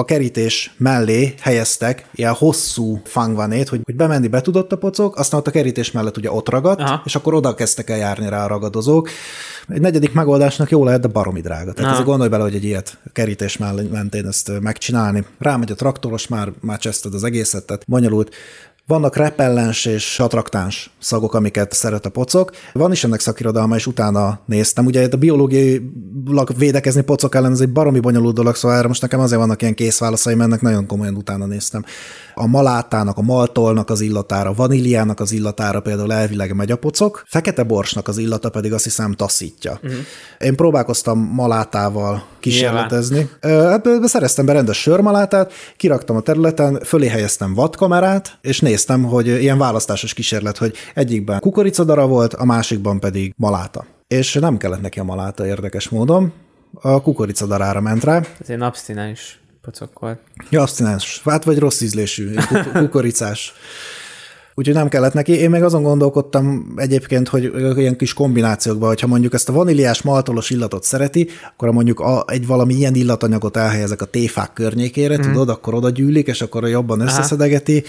a 0.00 0.04
kerítés 0.04 0.74
mellé 0.76 1.34
helyeztek 1.40 2.06
ilyen 2.14 2.32
hosszú 2.32 3.00
fangvanét, 3.04 3.68
hogy, 3.68 3.80
hogy 3.84 3.96
bemenni 3.96 4.28
be 4.28 4.40
tudott 4.40 4.72
a 4.72 4.76
pocok, 4.76 5.16
aztán 5.16 5.40
ott 5.40 5.46
a 5.46 5.50
kerítés 5.50 5.90
mellett 5.90 6.16
ugye 6.16 6.32
ott 6.32 6.48
ragadt, 6.48 6.80
Aha. 6.80 7.02
És 7.04 7.14
akkor 7.14 7.34
oda 7.34 7.54
kezdtek 7.54 7.90
el 7.90 7.96
járni 7.96 8.28
rá 8.28 8.44
a 8.44 8.48
ragadozók. 8.48 9.08
Egy 9.68 9.80
negyedik 9.80 10.12
megoldásnak 10.12 10.70
jó 10.70 10.84
lehet, 10.84 11.00
de 11.00 11.08
baromi 11.08 11.40
drága. 11.40 11.72
Tehát 11.72 11.98
ez 11.98 12.04
gondolj 12.04 12.28
bele, 12.28 12.42
hogy 12.42 12.54
egy 12.54 12.64
ilyet 12.64 12.98
kerítés 13.12 13.56
mellé 13.56 13.88
mentén 13.92 14.26
ezt 14.26 14.60
megcsinálni. 14.60 15.24
Rámegy 15.38 15.70
a 15.70 15.74
traktoros, 15.74 16.28
már, 16.28 16.52
már 16.60 16.78
cseszted 16.78 17.14
az 17.14 17.24
egészet, 17.24 17.64
tehát 17.64 17.84
bonyolult. 17.86 18.34
Vannak 18.90 19.16
repellens 19.16 19.84
és 19.84 20.18
attraktáns 20.18 20.90
szagok, 20.98 21.34
amiket 21.34 21.72
szeret 21.72 22.06
a 22.06 22.08
pocok. 22.08 22.50
Van 22.72 22.92
is 22.92 23.04
ennek 23.04 23.20
szakirodalma, 23.20 23.76
és 23.76 23.86
utána 23.86 24.40
néztem. 24.46 24.86
Ugye 24.86 25.08
a 25.10 25.16
biológiai 25.16 25.90
védekezni 26.56 27.02
pocok 27.02 27.34
ellen, 27.34 27.52
ez 27.52 27.60
egy 27.60 27.72
baromi 27.72 28.00
bonyolult 28.00 28.34
dolog, 28.34 28.54
szóval 28.54 28.76
erre 28.76 28.88
most 28.88 29.02
nekem 29.02 29.20
azért 29.20 29.40
vannak 29.40 29.62
ilyen 29.62 29.74
készválaszaim, 29.74 30.40
ennek 30.40 30.60
nagyon 30.60 30.86
komolyan 30.86 31.14
utána 31.14 31.46
néztem. 31.46 31.84
A 32.34 32.46
malátának, 32.46 33.16
a 33.16 33.22
maltolnak 33.22 33.90
az 33.90 34.00
illatára, 34.00 34.52
vaníliának 34.52 35.20
az 35.20 35.32
illatára 35.32 35.80
például 35.80 36.12
elvileg 36.12 36.54
megy 36.54 36.70
a 36.70 36.76
pocok, 36.76 37.22
fekete 37.26 37.62
borsnak 37.62 38.08
az 38.08 38.18
illata 38.18 38.50
pedig 38.50 38.72
azt 38.72 38.84
hiszem 38.84 39.12
taszítja. 39.12 39.72
Uh-huh. 39.82 39.98
Én 40.38 40.56
próbálkoztam 40.56 41.18
malátával 41.18 42.24
kísérletezni. 42.40 43.30
Hát 43.40 43.88
szereztem 44.02 44.46
be 44.46 44.52
rendes 44.52 44.80
sörmalátát, 44.80 45.52
kiraktam 45.76 46.16
a 46.16 46.20
területen, 46.20 46.80
fölé 46.84 47.08
helyeztem 47.08 47.54
vadkamerát, 47.54 48.38
és 48.40 48.60
néztem, 48.60 48.78
hogy 48.86 49.26
ilyen 49.26 49.58
választásos 49.58 50.14
kísérlet, 50.14 50.56
hogy 50.58 50.74
egyikben 50.94 51.40
kukoricadara 51.40 52.06
volt, 52.06 52.34
a 52.34 52.44
másikban 52.44 53.00
pedig 53.00 53.34
maláta. 53.36 53.86
És 54.06 54.34
nem 54.34 54.56
kellett 54.56 54.80
neki 54.80 54.98
a 54.98 55.04
maláta 55.04 55.46
érdekes 55.46 55.88
módon, 55.88 56.32
a 56.72 57.02
kukoricadarára 57.02 57.80
ment 57.80 58.04
rá. 58.04 58.20
Ez 58.40 58.48
egy 58.48 58.60
abstinens 58.60 59.40
pocok 59.62 59.98
volt. 59.98 60.20
Ja, 60.50 60.62
abstinens, 60.62 61.20
hát 61.24 61.44
vagy 61.44 61.58
rossz 61.58 61.80
ízlésű, 61.80 62.34
kuk- 62.34 62.72
kukoricás. 62.72 63.52
Úgyhogy 64.60 64.74
nem 64.74 64.88
kellett 64.88 65.12
neki. 65.12 65.32
Én 65.32 65.50
még 65.50 65.62
azon 65.62 65.82
gondolkodtam 65.82 66.72
egyébként, 66.76 67.28
hogy 67.28 67.52
ilyen 67.76 67.96
kis 67.96 68.14
kombinációkban, 68.14 68.88
hogyha 68.88 69.06
mondjuk 69.06 69.34
ezt 69.34 69.48
a 69.48 69.52
vaníliás 69.52 70.02
maltolos 70.02 70.50
illatot 70.50 70.82
szereti, 70.82 71.28
akkor 71.52 71.70
mondjuk 71.70 72.00
a, 72.00 72.24
egy 72.26 72.46
valami 72.46 72.74
ilyen 72.74 72.94
illatanyagot 72.94 73.56
elhelyezek 73.56 74.02
a 74.02 74.04
téfák 74.04 74.52
környékére, 74.52 75.16
mm. 75.16 75.20
tudod, 75.20 75.48
akkor 75.48 75.74
oda 75.74 75.90
gyűlik, 75.90 76.26
és 76.26 76.42
akkor 76.42 76.68
jobban 76.68 77.00
összeszedegeti, 77.00 77.82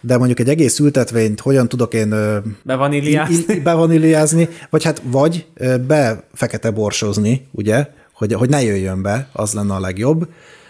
de 0.00 0.16
mondjuk 0.16 0.38
egy 0.38 0.48
egész 0.48 0.78
ültetvényt 0.78 1.40
hogyan 1.40 1.68
tudok 1.68 1.94
én 1.94 2.14
Bevaníliázni? 2.62 3.60
bevaníliázni, 3.64 4.48
vagy 4.70 4.84
hát 4.84 5.02
vagy 5.04 5.46
ö, 5.54 5.76
be 5.76 6.24
fekete 6.32 6.70
borsozni, 6.70 7.46
ugye, 7.50 7.86
hogy, 8.12 8.32
hogy 8.32 8.48
ne 8.48 8.62
jöjjön 8.62 9.02
be, 9.02 9.28
az 9.32 9.52
lenne 9.52 9.74
a 9.74 9.80
legjobb. 9.80 10.28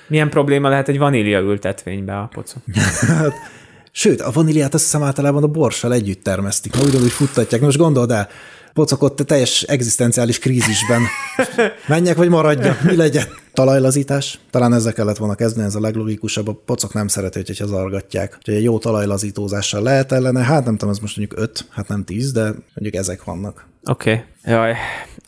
Milyen 0.09 0.31
probléma 0.31 0.69
lehet 0.69 0.89
egy 0.89 0.99
vanília 0.99 1.41
ültetvénybe 1.41 2.19
a 2.19 2.29
pocok? 2.33 2.63
Sőt, 3.99 4.21
a 4.21 4.31
vaníliát 4.31 4.75
azt 4.75 4.83
hiszem 4.83 5.03
általában 5.03 5.43
a 5.43 5.47
borssal 5.47 5.93
együtt 5.93 6.23
termesztik, 6.23 6.73
na 6.73 6.83
ugyanúgy 6.83 7.11
futtatják. 7.11 7.61
Most 7.61 7.77
gondold 7.77 8.11
el, 8.11 8.29
pocok 8.73 9.03
ott 9.03 9.21
a 9.21 9.25
teljes 9.25 9.63
egzisztenciális 9.63 10.39
krízisben. 10.39 11.03
Menjek 11.89 12.17
vagy 12.17 12.29
maradjak, 12.29 12.83
mi 12.83 12.97
legyen? 12.97 13.25
Talajlazítás. 13.53 14.39
Talán 14.51 14.75
ezzel 14.75 14.93
kellett 14.93 15.17
volna 15.17 15.35
kezdeni, 15.35 15.67
ez 15.67 15.75
a 15.75 15.81
leglogikusabb. 15.81 16.49
A 16.49 16.61
pocok 16.65 16.95
nem 16.95 17.09
szereti, 17.09 17.43
hogyha 17.47 17.67
zargatják. 17.67 18.35
Úgyhogy 18.39 18.55
egy 18.55 18.63
jó 18.63 18.79
talajlazítózással 18.79 19.83
lehet 19.83 20.13
ellene. 20.13 20.41
Hát 20.41 20.65
nem 20.65 20.77
tudom, 20.77 20.95
ez 20.95 21.01
most 21.01 21.17
mondjuk 21.17 21.41
5, 21.41 21.67
hát 21.71 21.89
nem 21.89 22.05
10, 22.05 22.33
de 22.33 22.43
mondjuk 22.75 22.95
ezek 22.95 23.25
vannak. 23.25 23.67
Oké. 23.91 24.11
Okay. 24.11 24.25
Jaj. 24.55 24.75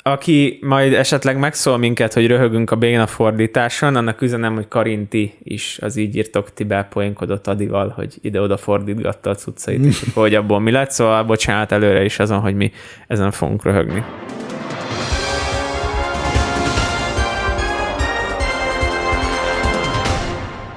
Aki 0.03 0.59
majd 0.63 0.93
esetleg 0.93 1.39
megszól 1.39 1.77
minket, 1.77 2.13
hogy 2.13 2.27
röhögünk 2.27 2.71
a 2.71 2.77
béna 2.77 3.07
fordításon, 3.07 3.97
annak 3.97 4.21
üzenem, 4.21 4.55
hogy 4.55 4.69
Karinti 4.69 5.35
is 5.43 5.79
az 5.81 5.97
így 5.97 6.17
írtok, 6.17 6.53
ti 6.53 6.65
belpoénkodott 6.65 7.47
Adival, 7.47 7.89
hogy 7.89 8.15
ide-oda 8.21 8.57
fordítgatta 8.57 9.31
a 9.31 9.35
cuccait, 9.35 9.85
és 9.85 10.03
akkor, 10.09 10.23
hogy 10.23 10.35
abból 10.35 10.61
mi 10.61 10.71
lett, 10.71 10.91
szóval 10.91 11.25
bocsánat 11.25 11.73
előre 11.73 12.05
is 12.05 12.19
azon, 12.19 12.41
hogy 12.41 12.55
mi 12.55 12.73
ezen 13.07 13.31
fogunk 13.31 13.65
röhögni. 13.65 14.05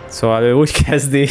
Szóval 0.07 0.43
ő 0.43 0.53
úgy 0.53 0.84
kezdi 0.84 1.27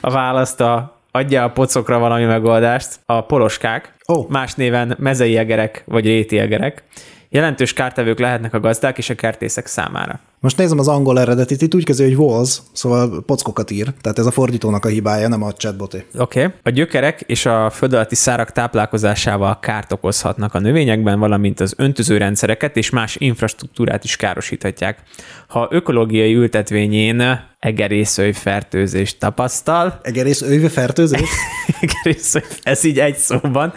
a 0.00 0.10
választ 0.10 0.60
a 0.60 0.97
adja 1.10 1.42
a 1.42 1.50
pocokra 1.50 1.98
valami 1.98 2.24
megoldást, 2.24 3.00
a 3.06 3.20
poloskák, 3.20 3.94
Ó. 4.12 4.26
más 4.28 4.54
néven 4.54 4.96
mezei 4.98 5.36
egerek 5.36 5.82
vagy 5.86 6.04
réti 6.04 6.38
egerek, 6.38 6.82
jelentős 7.28 7.72
kártevők 7.72 8.18
lehetnek 8.18 8.54
a 8.54 8.60
gazdák 8.60 8.98
és 8.98 9.10
a 9.10 9.14
kertészek 9.14 9.66
számára. 9.66 10.20
Most 10.40 10.56
nézem 10.56 10.78
az 10.78 10.88
angol 10.88 11.20
eredetit, 11.20 11.62
itt 11.62 11.74
úgy 11.74 11.84
kezdő, 11.84 12.04
hogy 12.04 12.16
was, 12.16 12.58
szóval 12.72 13.22
pockokat 13.26 13.70
ír, 13.70 13.92
tehát 14.00 14.18
ez 14.18 14.26
a 14.26 14.30
fordítónak 14.30 14.84
a 14.84 14.88
hibája, 14.88 15.28
nem 15.28 15.42
a 15.42 15.52
chatboté. 15.52 16.04
Oké. 16.18 16.42
Okay. 16.42 16.54
A 16.62 16.70
gyökerek 16.70 17.20
és 17.20 17.46
a 17.46 17.70
föld 17.70 17.92
alatti 17.92 18.14
szárak 18.14 18.52
táplálkozásával 18.52 19.58
kárt 19.58 19.92
okozhatnak 19.92 20.54
a 20.54 20.58
növényekben, 20.58 21.18
valamint 21.18 21.60
az 21.60 21.74
öntözőrendszereket 21.76 22.76
és 22.76 22.90
más 22.90 23.16
infrastruktúrát 23.16 24.04
is 24.04 24.16
károsíthatják. 24.16 25.02
Ha 25.48 25.68
ökológiai 25.70 26.34
ültetvényén 26.34 27.46
egerészői 27.58 28.32
fertőzést 28.32 29.18
tapasztal, 29.18 29.98
Egerész 30.02 30.42
őve 30.42 30.68
fertőzés? 30.68 31.20
egerészői, 31.80 32.42
ez 32.62 32.84
így 32.84 32.98
egy 32.98 33.16
szóban, 33.16 33.72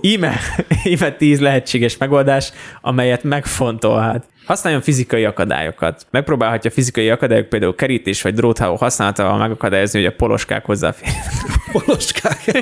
íme, 0.00 0.40
íme 0.84 1.12
tíz 1.12 1.40
lehetséges 1.40 1.96
megoldás, 1.96 2.52
amelyet 2.80 3.22
megfontolhat. 3.22 4.26
Használjon 4.46 4.82
fizikai 4.82 5.24
akadályokat. 5.24 6.06
Megpróbálhatja 6.10 6.70
fizikai 6.70 7.10
akadályok, 7.10 7.48
például 7.48 7.74
kerítés 7.74 8.22
vagy 8.22 8.34
drótháló 8.34 8.74
használatával 8.74 9.38
megakadályozni, 9.38 10.02
hogy 10.02 10.12
a 10.12 10.16
poloskák 10.16 10.64
hozzáférjenek 10.64 11.61
poloskák. 11.72 12.40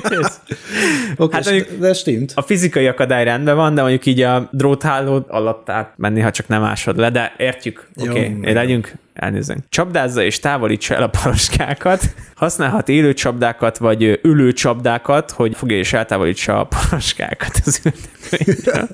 Oké, 1.17 1.35
Hát 1.35 1.45
mondjuk- 1.45 1.79
de 1.79 1.93
stimmt. 1.93 2.31
A 2.35 2.41
fizikai 2.41 2.87
akadály 2.87 3.23
rendben 3.23 3.55
van, 3.55 3.73
de 3.75 3.81
mondjuk 3.81 4.05
így 4.05 4.21
a 4.21 4.49
drótháló 4.51 5.25
alatt 5.27 5.69
átmenni, 5.69 6.19
ha 6.19 6.31
csak 6.31 6.47
nem 6.47 6.63
ásod 6.63 6.97
le, 6.97 7.09
de 7.09 7.33
értjük. 7.37 7.87
Jó, 7.95 8.09
Oké, 8.11 8.19
okay, 8.19 8.37
igen. 8.37 8.53
legyünk, 8.53 8.93
elnézünk. 9.13 9.59
Csapdázza 9.69 10.23
és 10.23 10.39
távolítsa 10.39 10.95
el 10.95 11.03
a 11.03 11.07
paloskákat, 11.07 12.13
használhat 12.35 12.89
élő 12.89 13.13
csapdákat, 13.13 13.77
vagy 13.77 14.19
ülő 14.23 14.53
csapdákat, 14.53 15.31
hogy 15.31 15.55
fogja 15.55 15.77
és 15.77 15.93
eltávolítsa 15.93 16.59
a 16.59 16.63
paloskákat 16.67 17.61
az. 17.65 17.81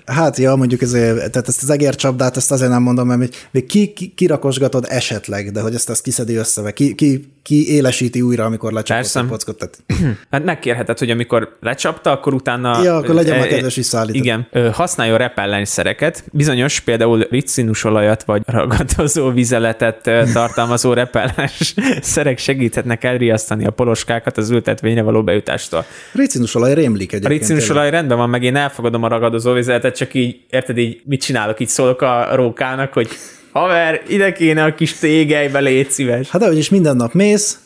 Hát 0.06 0.38
ja, 0.38 0.56
mondjuk 0.56 0.82
ezért, 0.82 1.16
tehát 1.16 1.48
ezt 1.48 1.64
az 1.64 1.70
egércsapdát, 1.70 2.38
ezt 2.38 2.52
azért 2.52 2.72
nem 2.72 2.82
mondom, 2.82 3.08
mert 3.08 3.20
még- 3.52 3.66
ki, 3.66 3.94
ki, 3.94 4.14
kirakosgatod 4.16 4.86
esetleg, 4.90 5.52
de 5.52 5.62
hogy 5.62 5.74
ezt, 5.74 5.90
ezt 5.90 6.02
kiszedi 6.02 6.36
össze, 6.36 6.72
ki, 6.72 6.96
ki, 6.96 7.32
ki 7.44 7.72
élesíti 7.74 8.22
újra, 8.22 8.46
amikor 8.46 8.72
lecsapod 8.72 9.10
a 9.14 9.26
pockot. 9.26 9.58
Tehát 9.58 9.78
Hát 10.32 10.44
megkérheted, 10.44 10.98
hogy 11.00 11.10
amikor 11.10 11.58
lecsapta, 11.62 12.12
akkor 12.12 12.34
utána... 12.34 12.84
Ja, 12.84 12.96
akkor 12.96 13.16
legyen 13.16 13.38
már 13.38 13.48
kedves 13.48 13.76
visszaállítani. 13.76 14.24
Igen. 14.24 14.48
Ö, 14.52 14.70
Használjon 14.74 15.18
repellensszereket. 15.18 16.24
Bizonyos, 16.32 16.80
például 16.80 17.28
ricinusolajat 17.30 18.24
vagy 18.24 18.42
ragadozó 18.46 19.30
vizeletet 19.32 20.02
tartalmazó 20.34 20.94
repellens 20.94 21.74
szerek 22.02 22.38
segíthetnek 22.38 23.04
elriasztani 23.04 23.66
a 23.66 23.72
poloskákat 23.72 24.38
az 24.38 24.50
ültetvényre 24.50 25.02
való 25.02 25.24
bejutástól. 25.24 25.86
Ricinusolaj 26.14 26.74
rémlik 26.74 27.12
A 27.14 27.16
egyébként. 27.16 27.42
ricinusolaj 27.42 27.90
rendben 27.90 28.18
van, 28.18 28.30
meg 28.30 28.44
én 28.44 28.56
elfogadom 28.56 29.04
a 29.04 29.08
ragadozó 29.08 29.54
vizeletet, 29.54 29.96
csak 29.96 30.14
így, 30.14 30.40
érted, 30.50 30.78
így 30.78 31.02
mit 31.06 31.22
csinálok? 31.22 31.60
Így 31.60 31.68
szólok 31.68 32.02
a 32.02 32.28
rókának, 32.36 32.94
hogy 32.94 33.08
haver, 33.52 34.02
ide 34.08 34.32
kéne 34.32 34.64
a 34.64 34.76
kis 34.76 34.94
tégelybe, 34.94 35.60
légy 35.60 35.90
szíves. 35.90 36.30
Hát 36.30 36.42
de 36.42 36.52
is 36.52 36.70
minden 36.70 36.96
nap 36.96 37.14
mész, 37.14 37.60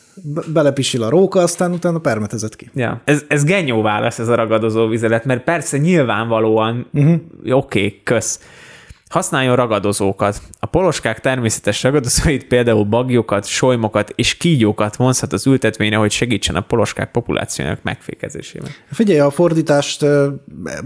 belepisil 0.52 1.02
a 1.02 1.08
róka, 1.08 1.40
aztán 1.40 1.72
utána 1.72 1.98
permetezett 1.98 2.56
ki. 2.56 2.70
Ja. 2.74 3.00
Ez, 3.04 3.24
ez 3.28 3.44
genyó 3.44 3.82
válasz, 3.82 4.18
ez 4.18 4.28
a 4.28 4.34
ragadozó 4.34 4.86
vizelet, 4.86 5.24
mert 5.24 5.44
persze 5.44 5.78
nyilvánvalóan, 5.78 6.86
uh-huh. 6.92 7.12
oké, 7.12 7.50
okay, 7.50 8.00
kösz. 8.04 8.40
Használjon 9.12 9.56
ragadozókat. 9.56 10.40
A 10.60 10.66
poloskák 10.66 11.20
természetes 11.20 11.82
ragadozóit, 11.82 12.46
például 12.46 12.84
bagyokat, 12.84 13.46
solymokat 13.46 14.12
és 14.14 14.36
kígyókat 14.36 14.96
vonzhat 14.96 15.32
az 15.32 15.46
ültetvényre, 15.46 15.96
hogy 15.96 16.10
segítsen 16.10 16.56
a 16.56 16.60
poloskák 16.60 17.10
populációjának 17.10 17.82
megfékezésében. 17.82 18.70
Figyelj, 18.90 19.18
a 19.18 19.30
fordítást, 19.30 20.02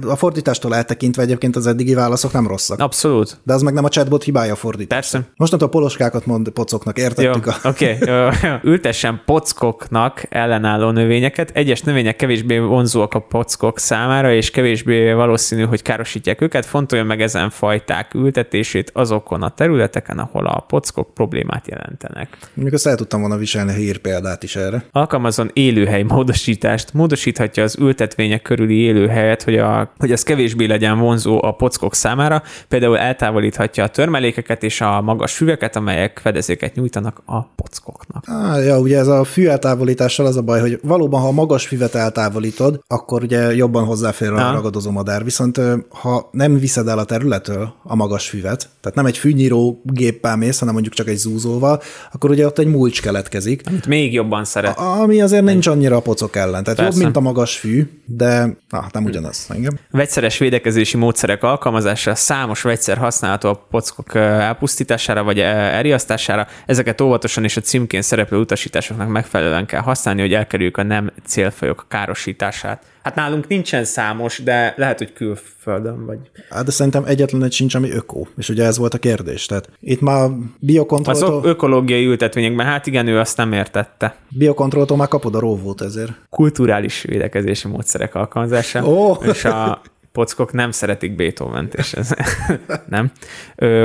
a 0.07 0.17
fordítástól 0.17 0.75
eltekintve 0.75 1.23
egyébként 1.23 1.57
az 1.57 1.67
eddigi 1.67 1.95
válaszok 1.95 2.33
nem 2.33 2.47
rosszak. 2.47 2.81
Abszolút. 2.81 3.41
De 3.45 3.53
az 3.53 3.63
meg 3.63 3.75
nem 3.75 3.85
a 3.85 3.89
chatbot 3.89 4.23
hibája 4.23 4.53
a 4.53 4.57
fordítás. 4.57 4.99
Persze. 4.99 5.29
Mostantól 5.37 5.69
poloskákat 5.69 6.27
mond 6.27 6.49
pocoknak, 6.49 6.99
értettük? 6.99 7.47
A... 7.47 7.57
oké. 7.65 7.99
Okay. 8.01 8.39
Ültessen 8.73 9.23
pockoknak 9.27 10.27
ellenálló 10.29 10.91
növényeket. 10.91 11.51
Egyes 11.55 11.81
növények 11.81 12.17
kevésbé 12.17 12.59
vonzóak 12.59 13.15
a 13.15 13.19
pockok 13.19 13.79
számára, 13.79 14.33
és 14.33 14.51
kevésbé 14.51 15.13
valószínű, 15.13 15.63
hogy 15.63 15.83
károsítják 15.83 16.41
őket. 16.41 16.67
Fontoljon 16.67 17.07
meg 17.07 17.21
ezen 17.23 17.51
fajták 17.51 18.15
ültetését 18.17 18.91
azokon 18.95 19.43
a 19.43 19.49
területeken, 19.49 20.19
ahol 20.19 20.47
a 20.47 20.61
pockok 20.61 21.15
problémát 21.15 21.69
jelentenek. 21.69 22.37
Mondjuk 22.55 22.75
azt 22.75 22.87
el 22.87 22.95
tudtam 22.97 23.21
volna 23.21 23.37
viselni 23.37 23.71
a 23.71 23.75
hír 23.75 23.99
példát 23.99 24.43
is 24.43 24.57
erre. 24.57 24.85
Alkalmazon 24.91 25.51
élőhely 25.53 26.03
módosítást, 26.03 26.95
módosíthatja 26.95 27.63
az 27.63 27.77
ültetvények 27.79 28.43
körüli 28.43 28.77
élőhelyet, 28.77 29.43
hogy, 29.43 29.59
a, 29.59 29.93
hogy 29.99 30.13
az 30.13 30.23
kevésbé 30.23 30.65
legyen 30.67 30.99
vonzó 30.99 31.43
a 31.43 31.53
pockok 31.53 31.95
számára, 31.95 32.43
például 32.69 32.99
eltávolíthatja 32.99 33.85
a 33.85 33.89
törmelékeket 33.89 34.63
és 34.63 34.81
a 34.81 35.01
magas 35.01 35.33
füveket, 35.33 35.77
amelyek 35.77 36.19
fedezéket 36.23 36.75
nyújtanak 36.75 37.23
a 37.25 37.43
pockoknak. 37.43 38.25
Á, 38.27 38.59
ja, 38.59 38.79
ugye 38.79 38.99
ez 38.99 39.07
a 39.07 39.25
fű 39.25 39.47
eltávolítással 39.47 40.27
az 40.27 40.37
a 40.37 40.43
baj, 40.43 40.61
hogy 40.61 40.79
valóban, 40.83 41.21
ha 41.21 41.29
a 41.29 41.33
magas 41.33 41.67
füvet 41.67 41.95
eltávolítod, 41.95 42.81
akkor 42.87 43.23
ugye 43.23 43.55
jobban 43.55 43.85
hozzáfér 43.85 44.33
a 44.33 44.53
ragadozó 44.53 44.91
madár. 44.91 45.25
Viszont 45.25 45.61
ha 45.89 46.29
nem 46.31 46.59
viszed 46.59 46.89
el 46.89 46.99
a 46.99 47.05
területről 47.05 47.75
a 47.83 47.97
magas 48.07 48.29
füvet, 48.29 48.69
tehát 48.81 48.97
nem 48.97 49.07
egy 49.07 49.19
fűnyíró 49.19 49.81
géppel 49.85 50.37
mész, 50.37 50.59
hanem 50.59 50.75
mondjuk 50.75 50.95
csak 50.95 51.09
egy 51.09 51.17
zúzóval, 51.17 51.83
akkor 52.13 52.31
ugye 52.31 52.47
ott 52.47 52.59
egy 52.59 52.67
mulcs 52.67 53.03
keletkezik, 53.03 53.63
Amit 53.67 53.87
még 53.87 54.13
jobban 54.13 54.45
szeret. 54.45 54.79
ami 54.79 55.21
azért 55.21 55.45
nincs 55.45 55.67
annyira 55.67 55.97
a 55.97 56.01
pocok 56.01 56.37
ellen. 56.37 56.63
Tehát 56.65 56.79
Persze. 56.79 56.93
jobb, 56.93 57.03
mint 57.03 57.17
a 57.17 57.21
magas 57.21 57.57
fű, 57.57 58.03
de 58.05 58.57
ah, 58.71 58.85
nem 58.93 59.05
ugyanaz. 59.05 59.47
Engem. 59.49 59.79
Vegyszeres 59.91 60.39
védekezési 60.39 60.97
módszerek 60.97 61.43
alkalmazása, 61.43 62.15
számos 62.15 62.63
vegyszer 62.63 62.97
használható 62.97 63.49
a 63.49 63.67
pockok 63.71 64.15
elpusztítására 64.15 65.23
vagy 65.23 65.41
elriasztására. 65.41 66.47
Ezeket 66.67 67.01
óvatosan 67.01 67.45
és 67.45 67.57
a 67.57 67.61
címkén 67.61 68.03
szereplő 68.03 68.39
utasításoknak 68.39 69.09
megfelelően 69.09 69.67
kell 69.67 69.81
használni, 69.81 70.21
hogy 70.21 70.33
elkerüljük 70.33 70.77
a 70.77 70.83
nem 70.83 71.13
célfajok 71.27 71.87
károsítását. 71.89 72.83
Hát 73.07 73.15
nálunk 73.15 73.49
nincsen 73.49 73.85
számos, 73.85 74.43
de 74.43 74.75
lehet, 74.77 74.99
hogy 74.99 75.13
külföldön 75.13 76.07
vagy. 76.07 76.19
Hát 76.51 76.65
de 76.65 76.71
szerintem 76.71 77.05
egyetlen 77.05 77.43
egy 77.43 77.53
sincs, 77.53 77.75
ami 77.75 77.91
öko. 77.91 78.27
És 78.37 78.49
ugye 78.49 78.65
ez 78.65 78.79
volt 78.79 78.95
a 78.95 78.99
kérdés. 78.99 79.47
Tehát 79.47 79.69
itt 79.81 80.01
már 80.01 80.25
Az 80.25 80.31
biokontrolltól, 80.61 81.41
ö- 81.45 81.45
ökológiai 81.45 82.05
ültetvényekben, 82.07 82.67
hát 82.67 82.87
igen, 82.87 83.07
ő 83.07 83.19
azt 83.19 83.37
nem 83.37 83.53
értette. 83.53 84.17
biokontrolltól 84.29 84.97
már 84.97 85.09
kapod 85.09 85.35
a 85.35 85.39
róvót 85.39 85.81
ezért. 85.81 86.13
Kulturális 86.31 87.03
védekezési 87.03 87.69
módszerek 87.69 88.15
alkalmazása. 88.15 88.87
Ó. 88.87 89.13
És 89.13 89.45
a 89.45 89.81
pockok 90.17 90.53
nem 90.53 90.71
szeretik 90.71 91.17
Beethoven-t, 91.17 91.75
és 91.75 91.93
ez 91.93 92.15
nem. 92.97 93.11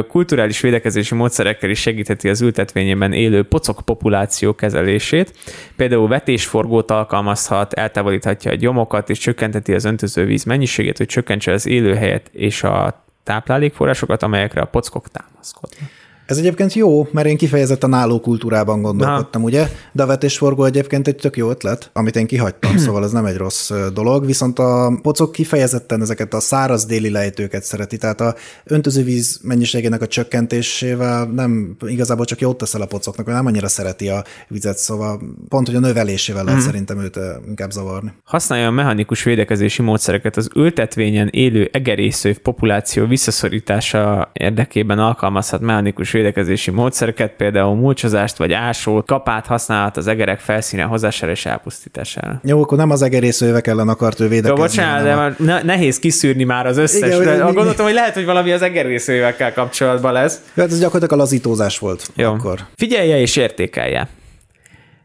Kulturális 0.07 0.61
védekezési 0.61 1.15
módszerekkel 1.15 1.69
is 1.69 1.79
segítheti 1.79 2.29
az 2.29 2.41
ültetvényében 2.41 3.13
élő 3.13 3.43
pocok 3.43 3.81
populáció 3.85 4.55
kezelését. 4.55 5.33
Például 5.75 6.07
vetésforgót 6.07 6.91
alkalmazhat, 6.91 7.73
eltávolíthatja 7.73 8.51
a 8.51 8.55
gyomokat, 8.55 9.09
és 9.09 9.17
csökkenteti 9.17 9.73
az 9.73 9.85
öntözővíz 9.85 10.43
mennyiségét, 10.43 10.97
hogy 10.97 11.07
csökkentse 11.07 11.51
az 11.51 11.67
élőhelyet 11.67 12.29
és 12.33 12.63
a 12.63 13.03
táplálékforrásokat, 13.23 14.23
amelyekre 14.23 14.61
a 14.61 14.65
pockok 14.65 15.07
támaszkodnak. 15.07 16.00
Ez 16.31 16.37
egyébként 16.37 16.73
jó, 16.73 17.07
mert 17.11 17.27
én 17.27 17.37
kifejezetten 17.37 17.93
álló 17.93 18.19
kultúrában 18.19 18.81
gondolkodtam, 18.81 19.43
ugye? 19.43 19.67
De 19.91 20.03
a 20.03 20.05
vetésforgó 20.05 20.63
egyébként 20.63 21.07
egy 21.07 21.15
tök 21.15 21.37
jó 21.37 21.49
ötlet, 21.49 21.89
amit 21.93 22.15
én 22.15 22.27
kihagytam, 22.27 22.77
szóval 22.85 23.03
ez 23.03 23.11
nem 23.11 23.25
egy 23.25 23.37
rossz 23.37 23.71
dolog, 23.93 24.25
viszont 24.25 24.59
a 24.59 24.99
pocok 25.01 25.31
kifejezetten 25.31 26.01
ezeket 26.01 26.33
a 26.33 26.39
száraz 26.39 26.85
déli 26.85 27.09
lejtőket 27.09 27.63
szereti, 27.63 27.97
tehát 27.97 28.21
a 28.21 28.35
öntözővíz 28.63 29.39
mennyiségének 29.43 30.01
a 30.01 30.07
csökkentésével 30.07 31.25
nem 31.25 31.75
igazából 31.85 32.25
csak 32.25 32.39
jót 32.39 32.57
teszel 32.57 32.81
a 32.81 32.85
pocoknak, 32.85 33.25
mert 33.25 33.37
nem 33.37 33.47
annyira 33.47 33.67
szereti 33.67 34.07
a 34.07 34.23
vizet, 34.47 34.77
szóval 34.77 35.21
pont, 35.49 35.67
hogy 35.67 35.75
a 35.75 35.79
növelésével 35.79 36.43
lehet 36.43 36.61
szerintem 36.61 36.99
őt 36.99 37.19
inkább 37.47 37.71
zavarni. 37.71 38.13
Használja 38.23 38.67
a 38.67 38.71
mechanikus 38.71 39.23
védekezési 39.23 39.81
módszereket 39.81 40.37
az 40.37 40.49
ültetvényen 40.55 41.27
élő 41.31 41.69
egerészőv 41.71 42.37
populáció 42.37 43.05
visszaszorítása 43.05 44.29
érdekében 44.33 44.99
alkalmazhat 44.99 45.61
mechanikus 45.61 46.11
védekezési 46.21 46.71
módszereket, 46.71 47.31
például 47.37 47.75
mulcsozást 47.75 48.37
vagy 48.37 48.53
ásót, 48.53 49.05
kapát 49.07 49.45
használhat 49.45 49.97
az 49.97 50.07
egerek 50.07 50.39
felszíne 50.39 50.83
hozására 50.83 51.31
és 51.31 51.45
elpusztítására. 51.45 52.39
Jó, 52.43 52.61
akkor 52.61 52.77
nem 52.77 52.89
az 52.89 53.01
egerészővek 53.01 53.67
ellen 53.67 53.89
akart 53.89 54.19
ő 54.19 54.23
Jó, 54.23 54.29
védekezni. 54.29 54.61
bocsánat, 54.61 55.03
de 55.03 55.15
már 55.15 55.35
ne- 55.37 55.61
nehéz 55.61 55.99
kiszűrni 55.99 56.43
már 56.43 56.65
az 56.65 56.77
összes. 56.77 57.15
Igen, 57.15 57.23
de 57.37 57.43
hogy- 57.43 57.53
gondoltam, 57.53 57.85
hogy 57.85 57.93
lehet, 57.93 58.13
hogy 58.13 58.25
valami 58.25 58.51
az 58.51 58.61
egerészővekkel 58.61 59.53
kapcsolatban 59.53 60.13
lesz. 60.13 60.41
Hát 60.55 60.65
ez 60.71 60.79
gyakorlatilag 60.79 61.19
a 61.19 61.23
lazítózás 61.23 61.79
volt 61.79 62.11
Jó. 62.15 62.29
akkor. 62.31 62.59
Figyelje 62.75 63.19
és 63.19 63.35
értékelje. 63.35 64.07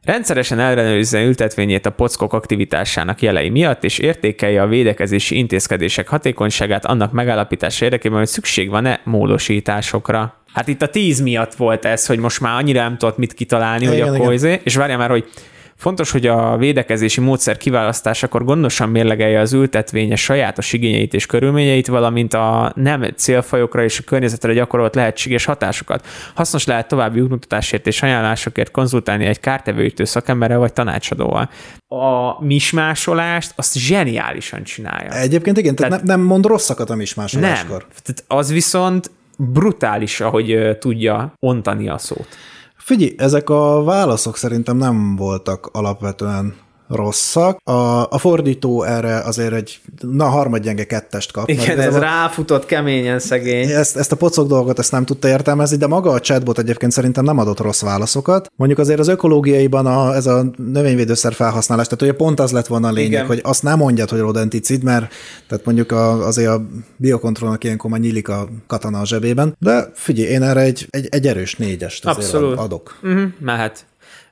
Rendszeresen 0.04 0.58
ellenőrizze 0.58 1.22
ültetvényét 1.22 1.86
a 1.86 1.90
pockok 1.90 2.32
aktivitásának 2.32 3.22
jelei 3.22 3.48
miatt, 3.48 3.84
és 3.84 3.98
értékelje 3.98 4.62
a 4.62 4.66
védekezési 4.66 5.36
intézkedések 5.36 6.08
hatékonyságát 6.08 6.84
annak 6.84 7.12
megállapítása 7.12 7.84
érdekében, 7.84 8.18
hogy 8.18 8.26
szükség 8.26 8.70
van-e 8.70 9.00
módosításokra. 9.04 10.34
Hát 10.56 10.68
itt 10.68 10.82
a 10.82 10.88
10 10.88 11.20
miatt 11.20 11.54
volt 11.54 11.84
ez, 11.84 12.06
hogy 12.06 12.18
most 12.18 12.40
már 12.40 12.58
annyira 12.58 12.82
nem 12.82 12.96
tudott 12.96 13.16
mit 13.16 13.34
kitalálni, 13.34 13.84
Igen, 13.84 14.08
hogy 14.08 14.20
akkor 14.20 14.32
izé, 14.32 14.60
és 14.64 14.76
várja 14.76 14.96
már, 14.96 15.10
hogy 15.10 15.28
Fontos, 15.76 16.10
hogy 16.10 16.26
a 16.26 16.56
védekezési 16.56 17.20
módszer 17.20 17.56
kiválasztásakor 17.56 18.44
gondosan 18.44 18.88
mérlegelje 18.88 19.40
az 19.40 19.52
ültetvénye 19.52 20.16
sajátos 20.16 20.72
igényeit 20.72 21.14
és 21.14 21.26
körülményeit, 21.26 21.86
valamint 21.86 22.34
a 22.34 22.72
nem 22.74 23.06
célfajokra 23.16 23.82
és 23.82 23.98
a 23.98 24.02
környezetre 24.02 24.52
gyakorolt 24.52 24.94
lehetséges 24.94 25.44
hatásokat. 25.44 26.06
Hasznos 26.34 26.64
lehet 26.64 26.88
további 26.88 27.20
útmutatásért 27.20 27.86
és 27.86 28.02
ajánlásokért 28.02 28.70
konzultálni 28.70 29.24
egy 29.24 29.40
kártevőítő 29.40 30.04
szakemberrel 30.04 30.58
vagy 30.58 30.72
tanácsadóval. 30.72 31.50
A 31.88 32.44
mismásolást 32.44 33.52
azt 33.56 33.78
zseniálisan 33.78 34.62
csinálja. 34.62 35.12
Egyébként 35.12 35.58
igen, 35.58 35.74
tehát, 35.74 35.90
Tehát- 35.92 36.06
nem, 36.06 36.18
nem 36.18 36.26
mond 36.26 36.46
rosszakat 36.46 36.86
a 36.86 36.90
Nem. 36.90 36.98
mismásoláskor. 36.98 37.86
Tehát 38.02 38.24
az 38.26 38.52
viszont 38.52 39.10
brutális, 39.36 40.20
ahogy 40.20 40.76
tudja 40.78 41.32
ontani 41.38 41.88
a 41.88 41.98
szót. 41.98 42.28
Figyelj, 42.76 43.14
ezek 43.18 43.50
a 43.50 43.82
válaszok 43.82 44.36
szerintem 44.36 44.76
nem 44.76 45.16
voltak 45.16 45.68
alapvetően 45.72 46.54
rosszak. 46.88 47.58
A, 47.64 48.10
a 48.10 48.18
fordító 48.18 48.82
erre 48.82 49.18
azért 49.18 49.52
egy, 49.52 49.80
na 50.00 50.24
harmadgyenge 50.24 50.84
kettest 50.84 51.32
kap. 51.32 51.48
Igen, 51.48 51.64
ez 51.64 51.72
igazából 51.72 52.00
ráfutott 52.00 52.66
keményen 52.66 53.18
szegény. 53.18 53.68
Ezt, 53.68 53.96
ezt 53.96 54.12
a 54.12 54.16
pocok 54.16 54.48
dolgot 54.48 54.78
ezt 54.78 54.92
nem 54.92 55.04
tudta 55.04 55.28
értelmezni, 55.28 55.76
de 55.76 55.86
maga 55.86 56.10
a 56.10 56.20
chatbot 56.20 56.58
egyébként 56.58 56.92
szerintem 56.92 57.24
nem 57.24 57.38
adott 57.38 57.60
rossz 57.60 57.82
válaszokat. 57.82 58.50
Mondjuk 58.56 58.78
azért 58.78 58.98
az 58.98 59.08
ökológiaiban 59.08 59.86
a, 59.86 60.14
ez 60.14 60.26
a 60.26 60.44
növényvédőszer 60.56 61.32
felhasználás, 61.32 61.84
tehát 61.86 62.02
ugye 62.02 62.12
pont 62.12 62.40
az 62.40 62.52
lett 62.52 62.66
volna 62.66 62.88
a 62.88 62.92
lényeg, 62.92 63.10
Igen. 63.10 63.26
hogy 63.26 63.40
azt 63.42 63.62
nem 63.62 63.78
mondjad, 63.78 64.08
hogy 64.08 64.18
rodenticid, 64.18 64.82
mert 64.82 65.12
tehát 65.48 65.64
mondjuk 65.64 65.92
a, 65.92 66.26
azért 66.26 66.50
a 66.50 66.66
biokontrollnak 66.96 67.64
ilyenkor 67.64 67.90
már 67.90 68.00
nyílik 68.00 68.28
a 68.28 68.48
katana 68.66 69.00
a 69.00 69.06
zsebében, 69.06 69.56
de 69.58 69.90
figyelj, 69.94 70.28
én 70.28 70.42
erre 70.42 70.60
egy, 70.60 70.86
egy, 70.90 71.06
egy 71.10 71.26
erős 71.26 71.56
négyest 71.56 72.06
Abszolút. 72.06 72.58
adok. 72.58 72.98
Uh-huh, 73.02 73.22
mehet. 73.40 73.86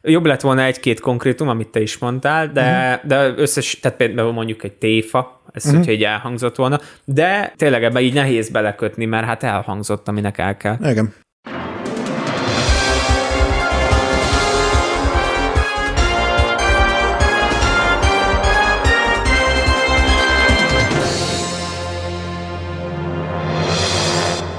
Jobb 0.06 0.26
lett 0.26 0.40
volna 0.40 0.62
egy-két 0.62 1.00
konkrétum, 1.00 1.48
amit 1.48 1.68
te 1.68 1.80
is 1.80 1.98
mondtál, 1.98 2.52
de, 2.52 2.94
uh-huh. 2.94 3.08
de 3.08 3.40
összes, 3.40 3.80
tehát 3.80 3.96
például 3.96 4.32
mondjuk 4.32 4.64
egy 4.64 4.72
téfa, 4.72 5.40
ez 5.52 5.64
uh-huh. 5.64 5.78
hogyha 5.78 5.92
így 5.92 6.04
elhangzott 6.04 6.56
volna, 6.56 6.80
de 7.04 7.52
tényleg 7.56 7.84
ebbe 7.84 8.00
így 8.00 8.14
nehéz 8.14 8.48
belekötni, 8.48 9.04
mert 9.04 9.26
hát 9.26 9.42
elhangzott, 9.42 10.08
aminek 10.08 10.38
el 10.38 10.56
kell. 10.56 10.76
Igen. 10.80 11.14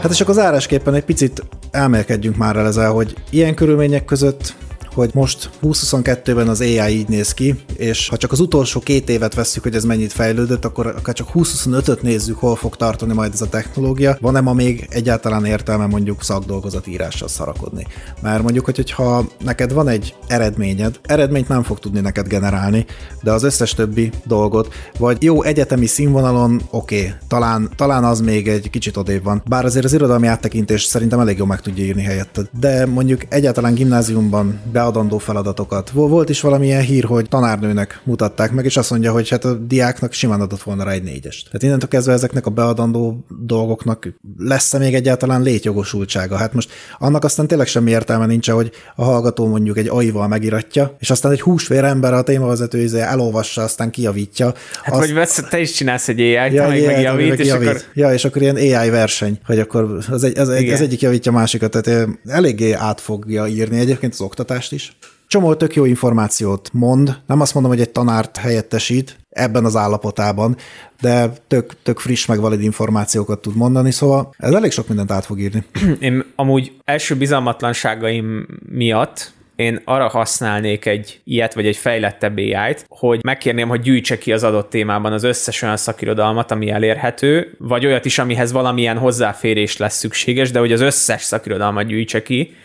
Hát 0.01 0.11
és 0.11 0.21
akkor 0.21 0.33
zárásképpen 0.33 0.93
egy 0.93 1.05
picit 1.05 1.41
elmélkedjünk 1.71 2.37
már 2.37 2.55
el 2.55 2.67
ezzel, 2.67 2.91
hogy 2.91 3.13
ilyen 3.29 3.55
körülmények 3.55 4.05
között 4.05 4.53
hogy 4.95 5.09
most 5.13 5.49
2022-ben 5.61 6.47
az 6.47 6.61
AI 6.61 6.97
így 6.97 7.07
néz 7.07 7.33
ki, 7.33 7.63
és 7.77 8.09
ha 8.09 8.17
csak 8.17 8.31
az 8.31 8.39
utolsó 8.39 8.79
két 8.79 9.09
évet 9.09 9.33
vesszük, 9.33 9.63
hogy 9.63 9.75
ez 9.75 9.83
mennyit 9.83 10.13
fejlődött, 10.13 10.65
akkor 10.65 10.87
akár 10.87 11.15
csak 11.15 11.29
2025-öt 11.33 12.01
nézzük, 12.01 12.37
hol 12.37 12.55
fog 12.55 12.75
tartani 12.75 13.13
majd 13.13 13.33
ez 13.33 13.41
a 13.41 13.49
technológia. 13.49 14.17
Van-e 14.21 14.41
ma 14.41 14.53
még 14.53 14.87
egyáltalán 14.89 15.45
értelme 15.45 15.85
mondjuk 15.85 16.23
szakdolgozat 16.23 16.87
írással 16.87 17.27
szarakodni? 17.27 17.87
Mert 18.21 18.41
mondjuk, 18.41 18.65
hogy, 18.65 18.75
hogyha 18.75 19.25
neked 19.39 19.73
van 19.73 19.87
egy 19.87 20.15
eredményed, 20.27 20.99
eredményt 21.01 21.47
nem 21.47 21.63
fog 21.63 21.79
tudni 21.79 21.99
neked 21.99 22.27
generálni, 22.27 22.85
de 23.23 23.31
az 23.31 23.43
összes 23.43 23.73
többi 23.73 24.11
dolgot, 24.25 24.73
vagy 24.97 25.23
jó 25.23 25.43
egyetemi 25.43 25.85
színvonalon, 25.85 26.61
oké, 26.69 26.97
okay, 26.97 27.13
talán, 27.27 27.69
talán 27.75 28.03
az 28.03 28.21
még 28.21 28.47
egy 28.47 28.69
kicsit 28.69 28.97
odébb 28.97 29.23
van. 29.23 29.43
Bár 29.47 29.65
azért 29.65 29.85
az 29.85 29.93
irodalmi 29.93 30.27
áttekintés 30.27 30.83
szerintem 30.83 31.19
elég 31.19 31.37
jól 31.37 31.47
meg 31.47 31.61
tudja 31.61 31.83
írni 31.83 32.03
helyetted. 32.03 32.49
De 32.59 32.85
mondjuk 32.85 33.21
egyáltalán 33.29 33.73
gimnáziumban 33.73 34.59
beadandó 34.85 35.17
feladatokat. 35.17 35.89
Volt 35.89 36.29
is 36.29 36.41
valamilyen 36.41 36.81
hír, 36.81 37.03
hogy 37.03 37.29
tanárnőnek 37.29 38.01
mutatták 38.03 38.51
meg, 38.51 38.65
és 38.65 38.77
azt 38.77 38.89
mondja, 38.89 39.11
hogy 39.11 39.29
hát 39.29 39.45
a 39.45 39.53
diáknak 39.53 40.13
simán 40.13 40.41
adott 40.41 40.61
volna 40.61 40.83
rá 40.83 40.91
egy 40.91 41.03
négyest. 41.03 41.45
Tehát 41.45 41.63
innentől 41.63 41.89
kezdve 41.89 42.13
ezeknek 42.13 42.45
a 42.45 42.49
beadandó 42.49 43.25
dolgoknak 43.39 44.07
lesz-e 44.37 44.77
még 44.77 44.93
egyáltalán 44.93 45.41
létjogosultsága? 45.41 46.37
Hát 46.37 46.53
most 46.53 46.69
annak 46.99 47.23
aztán 47.23 47.47
tényleg 47.47 47.67
semmi 47.67 47.91
értelme 47.91 48.25
nincs, 48.25 48.49
hogy 48.49 48.71
a 48.95 49.03
hallgató 49.03 49.47
mondjuk 49.47 49.77
egy 49.77 49.87
AI-val 49.87 50.27
megiratja, 50.27 50.95
és 50.99 51.09
aztán 51.09 51.31
egy 51.31 51.41
húsvér 51.41 51.83
ember 51.83 52.13
a 52.13 52.21
témavezető 52.21 52.81
izé 52.81 52.99
elolvassa, 52.99 53.61
aztán 53.61 53.89
kijavítja. 53.89 54.53
Hát 54.83 54.93
azt... 54.93 54.99
vagy 54.99 55.13
vesz, 55.13 55.43
te 55.49 55.59
is 55.59 55.71
csinálsz 55.71 56.07
egy 56.07 56.19
AI-t, 56.19 56.53
ja, 56.53 56.67
meg 56.67 56.85
megjavít, 56.85 57.29
meg 57.29 57.39
és 57.39 57.47
javít. 57.47 57.67
akkor... 57.67 57.81
Ja, 57.93 58.13
és 58.13 58.25
akkor 58.25 58.41
ilyen 58.41 58.55
AI 58.55 58.89
verseny, 58.89 59.39
hogy 59.45 59.59
akkor 59.59 59.97
az, 60.09 60.23
egy, 60.23 60.37
az, 60.37 60.49
egy, 60.49 60.69
az 60.69 60.81
egyik 60.81 61.01
javítja 61.01 61.31
a 61.31 61.35
másikat, 61.35 61.71
tehát 61.71 62.07
eléggé 62.25 62.71
át 62.71 63.01
fogja 63.01 63.47
írni 63.47 63.79
egyébként 63.79 64.13
az 64.13 64.21
oktatást 64.21 64.71
is. 64.75 64.97
Csomó 65.27 65.55
tök 65.55 65.75
jó 65.75 65.85
információt 65.85 66.69
mond, 66.73 67.17
nem 67.27 67.41
azt 67.41 67.53
mondom, 67.53 67.71
hogy 67.71 67.81
egy 67.81 67.89
tanárt 67.89 68.37
helyettesít 68.37 69.19
ebben 69.29 69.65
az 69.65 69.75
állapotában, 69.75 70.55
de 71.01 71.33
tök, 71.47 71.75
tök 71.83 71.99
friss, 71.99 72.25
meg 72.25 72.39
valid 72.39 72.61
információkat 72.61 73.41
tud 73.41 73.55
mondani, 73.55 73.91
szóval 73.91 74.33
ez 74.37 74.53
elég 74.53 74.71
sok 74.71 74.87
mindent 74.87 75.11
át 75.11 75.25
fog 75.25 75.39
írni. 75.39 75.63
Én 75.99 76.23
amúgy 76.35 76.73
első 76.83 77.15
bizalmatlanságaim 77.15 78.47
miatt 78.69 79.33
én 79.55 79.81
arra 79.85 80.07
használnék 80.07 80.85
egy 80.85 81.21
ilyet, 81.23 81.53
vagy 81.53 81.65
egy 81.65 81.77
fejlettebb 81.77 82.37
AI-t, 82.37 82.85
hogy 82.87 83.19
megkérném, 83.23 83.67
hogy 83.67 83.81
gyűjtse 83.81 84.17
ki 84.17 84.33
az 84.33 84.43
adott 84.43 84.69
témában 84.69 85.13
az 85.13 85.23
összes 85.23 85.61
olyan 85.61 85.77
szakirodalmat, 85.77 86.51
ami 86.51 86.69
elérhető, 86.69 87.55
vagy 87.59 87.85
olyat 87.85 88.05
is, 88.05 88.19
amihez 88.19 88.51
valamilyen 88.51 88.97
hozzáférés 88.97 89.77
lesz 89.77 89.97
szükséges, 89.97 90.51
de 90.51 90.59
hogy 90.59 90.71
az 90.71 90.81
összes 90.81 91.21
szakirodalmat 91.21 91.85
gyűjtse 91.85 92.21
ki, 92.21 92.55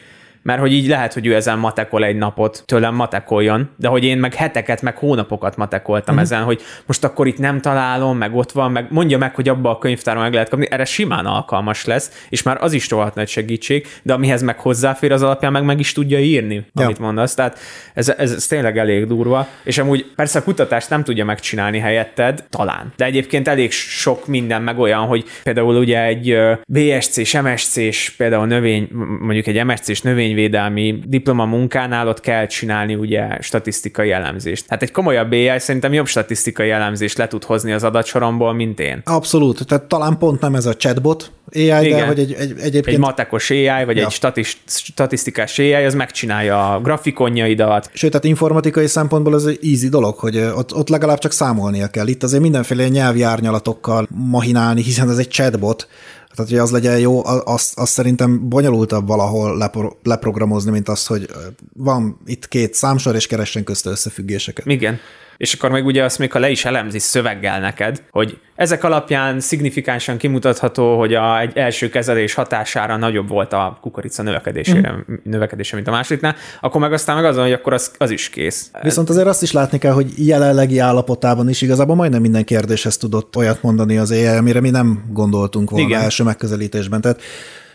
mert 0.43 0.61
hogy 0.61 0.73
így 0.73 0.89
lehet, 0.89 1.13
hogy 1.13 1.27
ő 1.27 1.35
ezen 1.35 1.59
matekol 1.59 2.05
egy 2.05 2.17
napot, 2.17 2.63
tőlem 2.67 2.95
matekoljon, 2.95 3.71
de 3.77 3.89
hogy 3.89 4.05
én 4.05 4.19
meg 4.19 4.35
heteket, 4.35 4.83
meg 4.83 4.97
hónapokat 4.97 5.57
matekoltam 5.57 6.15
mm. 6.15 6.19
ezen, 6.19 6.43
hogy 6.43 6.63
most 6.87 7.05
akkor 7.05 7.27
itt 7.27 7.39
nem 7.39 7.61
találom, 7.61 8.19
meg 8.19 8.35
ott 8.35 8.53
van, 8.53 8.73
meg 8.73 8.87
mondja 8.91 9.19
meg, 9.19 9.35
hogy 9.35 9.49
abba 9.49 9.71
a 9.71 9.79
könyvtárban 9.79 10.25
meg 10.25 10.33
lehet 10.33 10.49
kapni, 10.49 10.67
erre 10.71 10.85
simán 10.85 11.27
alkalmas 11.27 11.85
lesz, 11.85 12.27
és 12.29 12.43
már 12.43 12.57
az 12.61 12.73
is 12.73 12.91
rohadt 12.91 13.15
nagy 13.15 13.29
segítség, 13.29 13.87
de 14.03 14.13
amihez 14.13 14.43
meg 14.43 14.59
hozzáfér 14.59 15.13
az 15.13 15.23
alapján, 15.23 15.53
meg 15.53 15.65
meg 15.65 15.79
is 15.79 15.93
tudja 15.93 16.19
írni, 16.19 16.67
ja. 16.75 16.85
amit 16.85 16.99
mondasz. 16.99 17.35
Tehát 17.35 17.59
ez, 17.95 18.09
ez, 18.09 18.33
ez 18.33 18.47
tényleg 18.47 18.79
elég 18.79 19.07
durva, 19.07 19.47
és 19.65 19.79
amúgy 19.79 20.07
persze 20.17 20.39
a 20.39 20.43
kutatást 20.43 20.91
nem 20.91 21.05
tudja 21.05 21.25
megcsinálni 21.25 21.79
helyetted, 21.79 22.45
talán. 22.49 22.93
De 22.97 23.05
egyébként 23.05 23.49
elég 23.49 23.73
sok 23.73 24.27
minden 24.27 24.63
meg 24.63 24.79
olyan, 24.79 25.07
hogy 25.07 25.25
például 25.43 25.77
ugye 25.77 26.05
egy 26.05 26.39
BSC-s, 26.67 27.41
MSC-s, 27.41 28.11
például 28.11 28.47
növény, 28.47 28.89
mondjuk 29.21 29.47
egy 29.47 29.65
MSC-s 29.65 30.01
növény 30.01 30.30
növényvédelmi 30.31 31.01
diploma 31.07 31.45
munkánál 31.45 32.09
ott 32.09 32.21
kell 32.21 32.47
csinálni 32.47 32.95
ugye 32.95 33.39
statisztikai 33.41 34.11
elemzést. 34.11 34.65
Hát 34.69 34.83
egy 34.83 34.91
komolyabb 34.93 35.33
AI 35.33 35.59
szerintem 35.59 35.93
jobb 35.93 36.07
statisztikai 36.07 36.71
elemzést 36.71 37.19
le 37.19 37.29
tud 37.29 37.45
hozni 37.45 37.73
az 37.73 37.85
adatsoromból, 37.85 38.53
mint 38.53 38.81
én. 38.81 39.03
Abszolút, 39.05 39.67
tehát 39.67 39.85
talán 39.85 40.19
pont 40.19 40.41
nem 40.41 40.55
ez 40.55 40.67
a 40.67 40.75
chatbot 40.75 41.33
AI, 41.55 41.87
Igen. 41.87 41.99
de 41.99 42.07
hogy 42.07 42.19
egy, 42.19 42.33
egy, 42.33 42.51
egyébként... 42.51 42.87
Egy 42.87 42.99
matekos 42.99 43.51
AI, 43.51 43.85
vagy 43.87 43.97
ja. 43.97 44.05
egy 44.05 44.11
statist, 44.11 44.59
statisztikás 44.67 45.59
AI, 45.59 45.73
az 45.73 45.95
megcsinálja 45.95 46.75
a 46.75 46.81
grafikonjaidat. 46.81 47.91
Sőt, 47.93 48.11
tehát 48.11 48.27
informatikai 48.27 48.87
szempontból 48.87 49.35
ez 49.35 49.45
egy 49.45 49.59
easy 49.63 49.89
dolog, 49.89 50.15
hogy 50.19 50.37
ott, 50.37 50.75
ott 50.75 50.89
legalább 50.89 51.19
csak 51.19 51.33
számolnia 51.33 51.87
kell. 51.87 52.07
Itt 52.07 52.23
azért 52.23 52.43
mindenféle 52.43 52.89
nyelvi 52.89 53.23
árnyalatokkal 53.23 54.09
mahinálni, 54.11 54.83
hiszen 54.83 55.11
ez 55.11 55.19
egy 55.19 55.29
chatbot, 55.29 55.89
tehát, 56.35 56.51
hogy 56.51 56.59
az 56.59 56.71
legyen 56.71 56.99
jó, 56.99 57.25
azt, 57.45 57.79
azt 57.79 57.93
szerintem 57.93 58.49
bonyolultabb 58.49 59.07
valahol 59.07 59.57
lepro, 59.57 59.91
leprogramozni, 60.03 60.71
mint 60.71 60.89
az, 60.89 61.07
hogy 61.07 61.29
van 61.77 62.21
itt 62.27 62.49
két 62.49 62.75
számsor, 62.75 63.15
és 63.15 63.27
keressen 63.27 63.65
közt 63.65 63.87
összefüggéseket. 63.87 64.67
Igen. 64.67 64.99
És 65.41 65.55
akkor 65.55 65.71
meg 65.71 65.87
ugye 65.87 66.05
azt 66.05 66.19
még, 66.19 66.33
ha 66.33 66.39
le 66.39 66.51
is 66.51 66.65
elemzi 66.65 66.99
szöveggel 66.99 67.61
neked, 67.61 68.03
hogy 68.11 68.39
ezek 68.55 68.85
alapján 68.85 69.41
szignifikánsan 69.41 70.17
kimutatható, 70.17 70.99
hogy 70.99 71.15
a, 71.15 71.41
egy 71.41 71.57
első 71.57 71.89
kezelés 71.89 72.35
hatására 72.35 72.97
nagyobb 72.97 73.29
volt 73.29 73.53
a 73.53 73.79
kukorica 73.81 74.23
növekedésére, 74.23 74.93
mm. 74.93 75.15
növekedése, 75.23 75.75
mint 75.75 75.89
a 75.89 75.91
másodiknál, 75.91 76.37
akkor 76.61 76.81
meg 76.81 76.93
aztán 76.93 77.17
meg 77.17 77.25
azon, 77.25 77.43
hogy 77.43 77.53
akkor 77.53 77.73
az, 77.73 77.91
az 77.99 78.11
is 78.11 78.29
kész. 78.29 78.71
Viszont 78.83 79.09
azért 79.09 79.27
azt 79.27 79.43
is 79.43 79.53
látni 79.53 79.79
kell, 79.79 79.93
hogy 79.93 80.27
jelenlegi 80.27 80.79
állapotában 80.79 81.49
is 81.49 81.63
igazából 81.63 81.95
majdnem 81.97 82.21
minden 82.21 82.45
kérdéshez 82.45 82.97
tudott 82.97 83.37
olyat 83.37 83.63
mondani 83.63 83.99
az 83.99 84.11
AI, 84.11 84.27
amire 84.27 84.61
mi 84.61 84.71
nem 84.71 85.05
gondoltunk 85.13 85.71
volna 85.71 85.87
Igen. 85.87 86.01
első 86.01 86.25
megközelítésben. 86.25 87.01
Tehát 87.01 87.23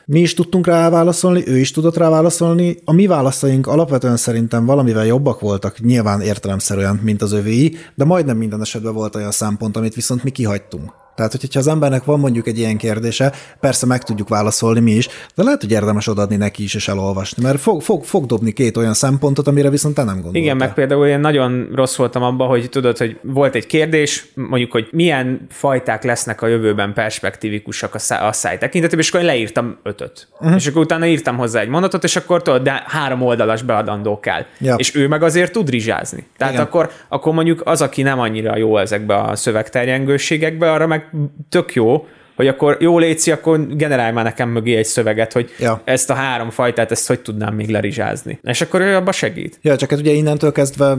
mi 0.05 0.19
is 0.19 0.33
tudtunk 0.33 0.67
rá 0.67 0.89
válaszolni, 0.89 1.43
ő 1.47 1.57
is 1.57 1.71
tudott 1.71 1.97
rá 1.97 2.09
válaszolni. 2.09 2.77
A 2.85 2.93
mi 2.93 3.07
válaszaink 3.07 3.67
alapvetően 3.67 4.17
szerintem 4.17 4.65
valamivel 4.65 5.05
jobbak 5.05 5.39
voltak, 5.39 5.79
nyilván 5.79 6.21
értelemszerűen, 6.21 6.99
mint 7.03 7.21
az 7.21 7.31
övéi, 7.31 7.75
de 7.95 8.03
majdnem 8.03 8.37
minden 8.37 8.61
esetben 8.61 8.93
volt 8.93 9.15
olyan 9.15 9.31
szempont, 9.31 9.77
amit 9.77 9.95
viszont 9.95 10.23
mi 10.23 10.29
kihagytunk. 10.29 11.04
Tehát, 11.15 11.31
hogyha 11.31 11.59
az 11.59 11.67
embernek 11.67 12.03
van 12.03 12.19
mondjuk 12.19 12.47
egy 12.47 12.57
ilyen 12.57 12.77
kérdése, 12.77 13.33
persze 13.59 13.85
meg 13.85 14.03
tudjuk 14.03 14.29
válaszolni 14.29 14.79
mi 14.79 14.91
is, 14.91 15.07
de 15.35 15.43
lehet, 15.43 15.61
hogy 15.61 15.71
érdemes 15.71 16.07
odaadni 16.07 16.35
neki 16.35 16.63
is 16.63 16.73
és 16.73 16.87
elolvasni, 16.87 17.43
mert 17.43 17.59
fog, 17.59 17.81
fog, 17.81 18.03
fog 18.03 18.25
dobni 18.25 18.51
két 18.51 18.77
olyan 18.77 18.93
szempontot, 18.93 19.47
amire 19.47 19.69
viszont 19.69 19.95
te 19.95 20.03
nem 20.03 20.13
gondoltál. 20.13 20.41
Igen, 20.41 20.57
meg 20.57 20.73
például 20.73 21.07
én 21.07 21.19
nagyon 21.19 21.69
rossz 21.73 21.95
voltam 21.95 22.23
abban, 22.23 22.47
hogy 22.47 22.69
tudod, 22.69 22.97
hogy 22.97 23.19
volt 23.21 23.55
egy 23.55 23.65
kérdés, 23.65 24.25
mondjuk, 24.33 24.71
hogy 24.71 24.87
milyen 24.91 25.45
fajták 25.49 26.03
lesznek 26.03 26.41
a 26.41 26.47
jövőben 26.47 26.93
perspektívikusak 26.93 27.95
a, 27.95 27.99
szá- 27.99 28.21
a 28.21 28.31
száj 28.31 28.57
tekintetében, 28.57 28.99
és 28.99 29.09
akkor 29.09 29.19
én 29.19 29.25
leírtam 29.25 29.77
ötöt. 29.83 30.27
Uh-huh. 30.39 30.55
És 30.55 30.67
akkor 30.67 30.81
utána 30.81 31.05
írtam 31.05 31.37
hozzá 31.37 31.59
egy 31.59 31.67
mondatot, 31.67 32.03
és 32.03 32.15
akkor 32.15 32.41
tudod, 32.41 32.61
de 32.61 32.83
három 32.87 33.21
oldalas 33.21 33.61
beadandó 33.61 34.19
kell. 34.19 34.45
Ja. 34.59 34.75
És 34.75 34.95
ő 34.95 35.07
meg 35.07 35.23
azért 35.23 35.51
tud 35.51 35.69
rizsázni. 35.69 36.27
Tehát 36.37 36.59
akkor, 36.59 36.89
akkor 37.07 37.33
mondjuk 37.33 37.61
az, 37.65 37.81
aki 37.81 38.01
nem 38.01 38.19
annyira 38.19 38.57
jó 38.57 38.77
ezekbe 38.77 39.15
a 39.15 39.35
szövegterjengőségekbe, 39.35 40.71
arra 40.71 40.87
meg 40.87 41.04
tök 41.49 41.73
jó, 41.73 42.05
hogy 42.35 42.47
akkor 42.47 42.77
jó 42.79 42.99
léci, 42.99 43.31
akkor 43.31 43.67
generálj 43.67 44.11
már 44.11 44.23
nekem 44.23 44.49
mögé 44.49 44.75
egy 44.75 44.85
szöveget, 44.85 45.33
hogy 45.33 45.49
ja. 45.59 45.81
ezt 45.83 46.09
a 46.09 46.13
három 46.13 46.49
fajtát, 46.49 46.91
ezt 46.91 47.07
hogy 47.07 47.19
tudnám 47.19 47.55
még 47.55 47.69
lerizsázni. 47.69 48.39
És 48.43 48.61
akkor 48.61 48.81
ő 48.81 48.95
abba 48.95 49.11
segít. 49.11 49.59
Ja, 49.61 49.75
csak 49.75 49.89
hát 49.89 49.99
ugye 49.99 50.11
innentől 50.11 50.51
kezdve 50.51 50.97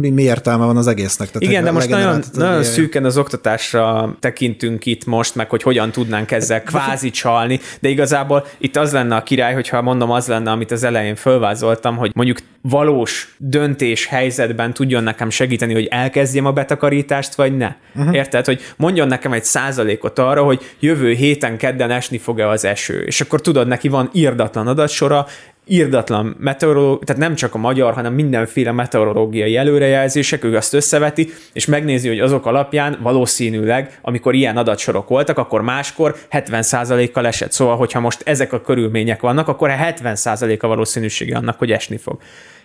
mi, 0.00 0.10
mi 0.10 0.22
értelme 0.22 0.64
van 0.64 0.76
az 0.76 0.86
egésznek. 0.86 1.30
Tehát 1.30 1.48
Igen, 1.48 1.64
de 1.64 1.70
most 1.70 1.88
nagyon, 1.88 2.22
nagyon 2.32 2.52
ilyen- 2.52 2.64
szűken 2.64 3.04
az 3.04 3.16
oktatásra 3.16 4.16
tekintünk 4.20 4.86
itt 4.86 5.04
most, 5.04 5.34
meg 5.34 5.50
hogy 5.50 5.62
hogyan 5.62 5.90
tudnánk 5.90 6.30
ezzel 6.30 6.62
kvázi 6.62 7.10
csalni, 7.10 7.60
de 7.80 7.88
igazából 7.88 8.46
itt 8.58 8.76
az 8.76 8.92
lenne 8.92 9.16
a 9.16 9.22
király, 9.22 9.54
hogyha 9.54 9.82
mondom, 9.82 10.10
az 10.10 10.26
lenne, 10.26 10.50
amit 10.50 10.70
az 10.70 10.84
elején 10.84 11.14
fölvázoltam, 11.14 11.96
hogy 11.96 12.10
mondjuk 12.14 12.38
valós 12.62 13.34
döntés 13.38 14.06
helyzetben 14.06 14.72
tudjon 14.72 15.02
nekem 15.02 15.30
segíteni, 15.30 15.72
hogy 15.72 15.86
elkezdjem 15.86 16.46
a 16.46 16.52
betakarítást, 16.52 17.34
vagy 17.34 17.56
ne. 17.56 17.74
Uh-huh. 17.94 18.14
Érted? 18.14 18.44
Hogy 18.44 18.60
mondjon 18.76 19.08
nekem 19.08 19.32
egy 19.32 19.44
százalékot 19.44 20.18
arra, 20.26 20.42
hogy 20.42 20.74
jövő 20.80 21.12
héten 21.12 21.56
kedden 21.56 21.90
esni 21.90 22.18
fog-e 22.18 22.48
az 22.48 22.64
eső. 22.64 23.02
És 23.02 23.20
akkor 23.20 23.40
tudod, 23.40 23.66
neki 23.66 23.88
van 23.88 24.10
írdatlan 24.12 24.66
adatsora, 24.66 25.26
írdatlan 25.66 26.36
meteorológia, 26.38 27.04
tehát 27.04 27.22
nem 27.22 27.34
csak 27.34 27.54
a 27.54 27.58
magyar, 27.58 27.92
hanem 27.92 28.14
mindenféle 28.14 28.72
meteorológiai 28.72 29.56
előrejelzések, 29.56 30.44
ő 30.44 30.56
azt 30.56 30.74
összeveti, 30.74 31.28
és 31.52 31.66
megnézi, 31.66 32.08
hogy 32.08 32.20
azok 32.20 32.46
alapján 32.46 32.98
valószínűleg, 33.02 33.98
amikor 34.02 34.34
ilyen 34.34 34.56
adatsorok 34.56 35.08
voltak, 35.08 35.38
akkor 35.38 35.62
máskor 35.62 36.16
70%-kal 36.30 37.26
esett. 37.26 37.52
Szóval, 37.52 37.76
hogyha 37.76 38.00
most 38.00 38.22
ezek 38.24 38.52
a 38.52 38.60
körülmények 38.60 39.20
vannak, 39.20 39.48
akkor 39.48 39.70
70% 39.78 40.60
a 40.60 40.66
valószínűsége 40.66 41.36
annak, 41.36 41.58
hogy 41.58 41.72
esni 41.72 41.96
fog. 41.96 42.18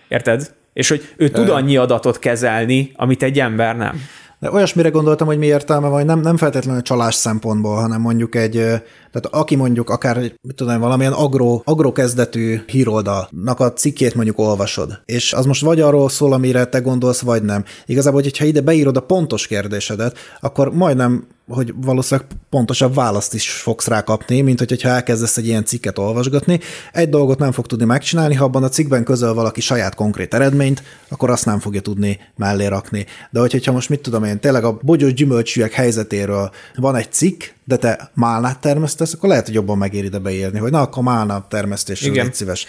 Érted? 0.08 0.54
És 0.74 0.90
hogy 0.90 1.10
ő 1.18 1.30
tud 1.30 1.50
annyi 1.50 1.78
adatot 1.78 2.20
kezelni, 2.20 2.92
amit 2.96 3.24
egy 3.24 3.40
ember 3.40 3.78
nem. 3.78 4.02
De 4.40 4.52
olyasmire 4.52 4.90
gondoltam, 4.90 5.28
hogy 5.28 5.38
mi 5.38 5.46
értelme 5.46 5.88
van, 5.88 6.06
nem, 6.06 6.20
nem 6.20 6.38
feltétlenül 6.38 6.82
csalás 6.82 7.16
szempontból, 7.16 7.76
hanem 7.76 8.02
mondjuk 8.02 8.36
egy, 8.36 8.52
tehát 8.52 9.28
aki 9.32 9.56
mondjuk 9.56 9.90
akár, 9.90 10.18
mit 10.18 10.56
tudom, 10.56 10.80
valamilyen 10.80 11.14
agro, 11.14 11.62
agrokezdetű 11.64 12.62
híroldalnak 12.68 13.60
a 13.60 13.74
cikkét 13.74 14.16
mondjuk 14.16 14.40
olvasod, 14.40 15.02
és 15.06 15.34
az 15.34 15.46
most 15.46 15.62
vagy 15.62 15.80
arról 15.80 16.10
szól, 16.10 16.34
amire 16.34 16.66
te 16.66 16.80
gondolsz, 16.80 17.22
vagy 17.22 17.44
nem. 17.44 17.64
Igazából, 17.86 18.22
hogyha 18.22 18.46
ide 18.46 18.62
beírod 18.62 18.98
a 18.98 19.02
pontos 19.02 19.48
kérdésedet, 19.48 20.18
akkor 20.40 20.74
majdnem 20.74 21.28
hogy 21.48 21.74
valószínűleg 21.76 22.30
pontosabb 22.50 22.96
választ 22.96 23.34
is 23.34 23.52
fogsz 23.52 23.88
rá 23.88 24.04
kapni, 24.04 24.42
mint 24.42 24.60
hogyha 24.60 24.90
elkezdesz 24.90 25.38
egy 25.38 25.48
ilyen 25.48 25.66
cikket 25.66 25.98
olvasgatni. 25.98 26.60
Egy 26.92 27.10
dolgot 27.10 27.40
nem 27.40 27.52
fog 27.52 27.66
tudni 27.66 27.86
megcsinálni, 27.86 28.36
ha 28.36 28.44
abban 28.44 28.64
a 28.64 28.70
cikkben 28.70 29.04
közöl 29.04 29.34
valaki 29.34 29.62
saját 29.62 29.96
konkrét 29.96 30.34
eredményt, 30.34 30.84
akkor 31.10 31.30
azt 31.30 31.46
nem 31.46 31.60
fogja 31.60 31.82
tudni 31.82 32.20
mellé 32.36 32.66
rakni. 32.66 33.06
De 33.30 33.40
hogyha 33.40 33.72
most 33.72 33.90
mit 33.90 34.00
tudom 34.00 34.24
én, 34.24 34.40
tényleg 34.40 34.64
a 34.64 34.80
bogyós 34.82 35.14
gyümölcsűek 35.14 35.72
helyzetéről 35.72 36.52
van 36.76 36.96
egy 36.96 37.12
cikk, 37.12 37.44
de 37.64 37.78
te 37.78 38.12
málnát 38.14 38.60
termesztesz, 38.60 39.14
akkor 39.14 39.30
lehet, 39.30 39.46
hogy 39.46 39.54
jobban 39.54 39.78
megéri 39.78 40.06
ide 40.06 40.20
beírni, 40.20 40.60
hogy 40.60 40.72
na, 40.72 40.82
akkor 40.82 41.04
málna 41.04 41.48
termesztésről 41.50 42.14
Igen. 42.14 42.30
szíves. 42.32 42.66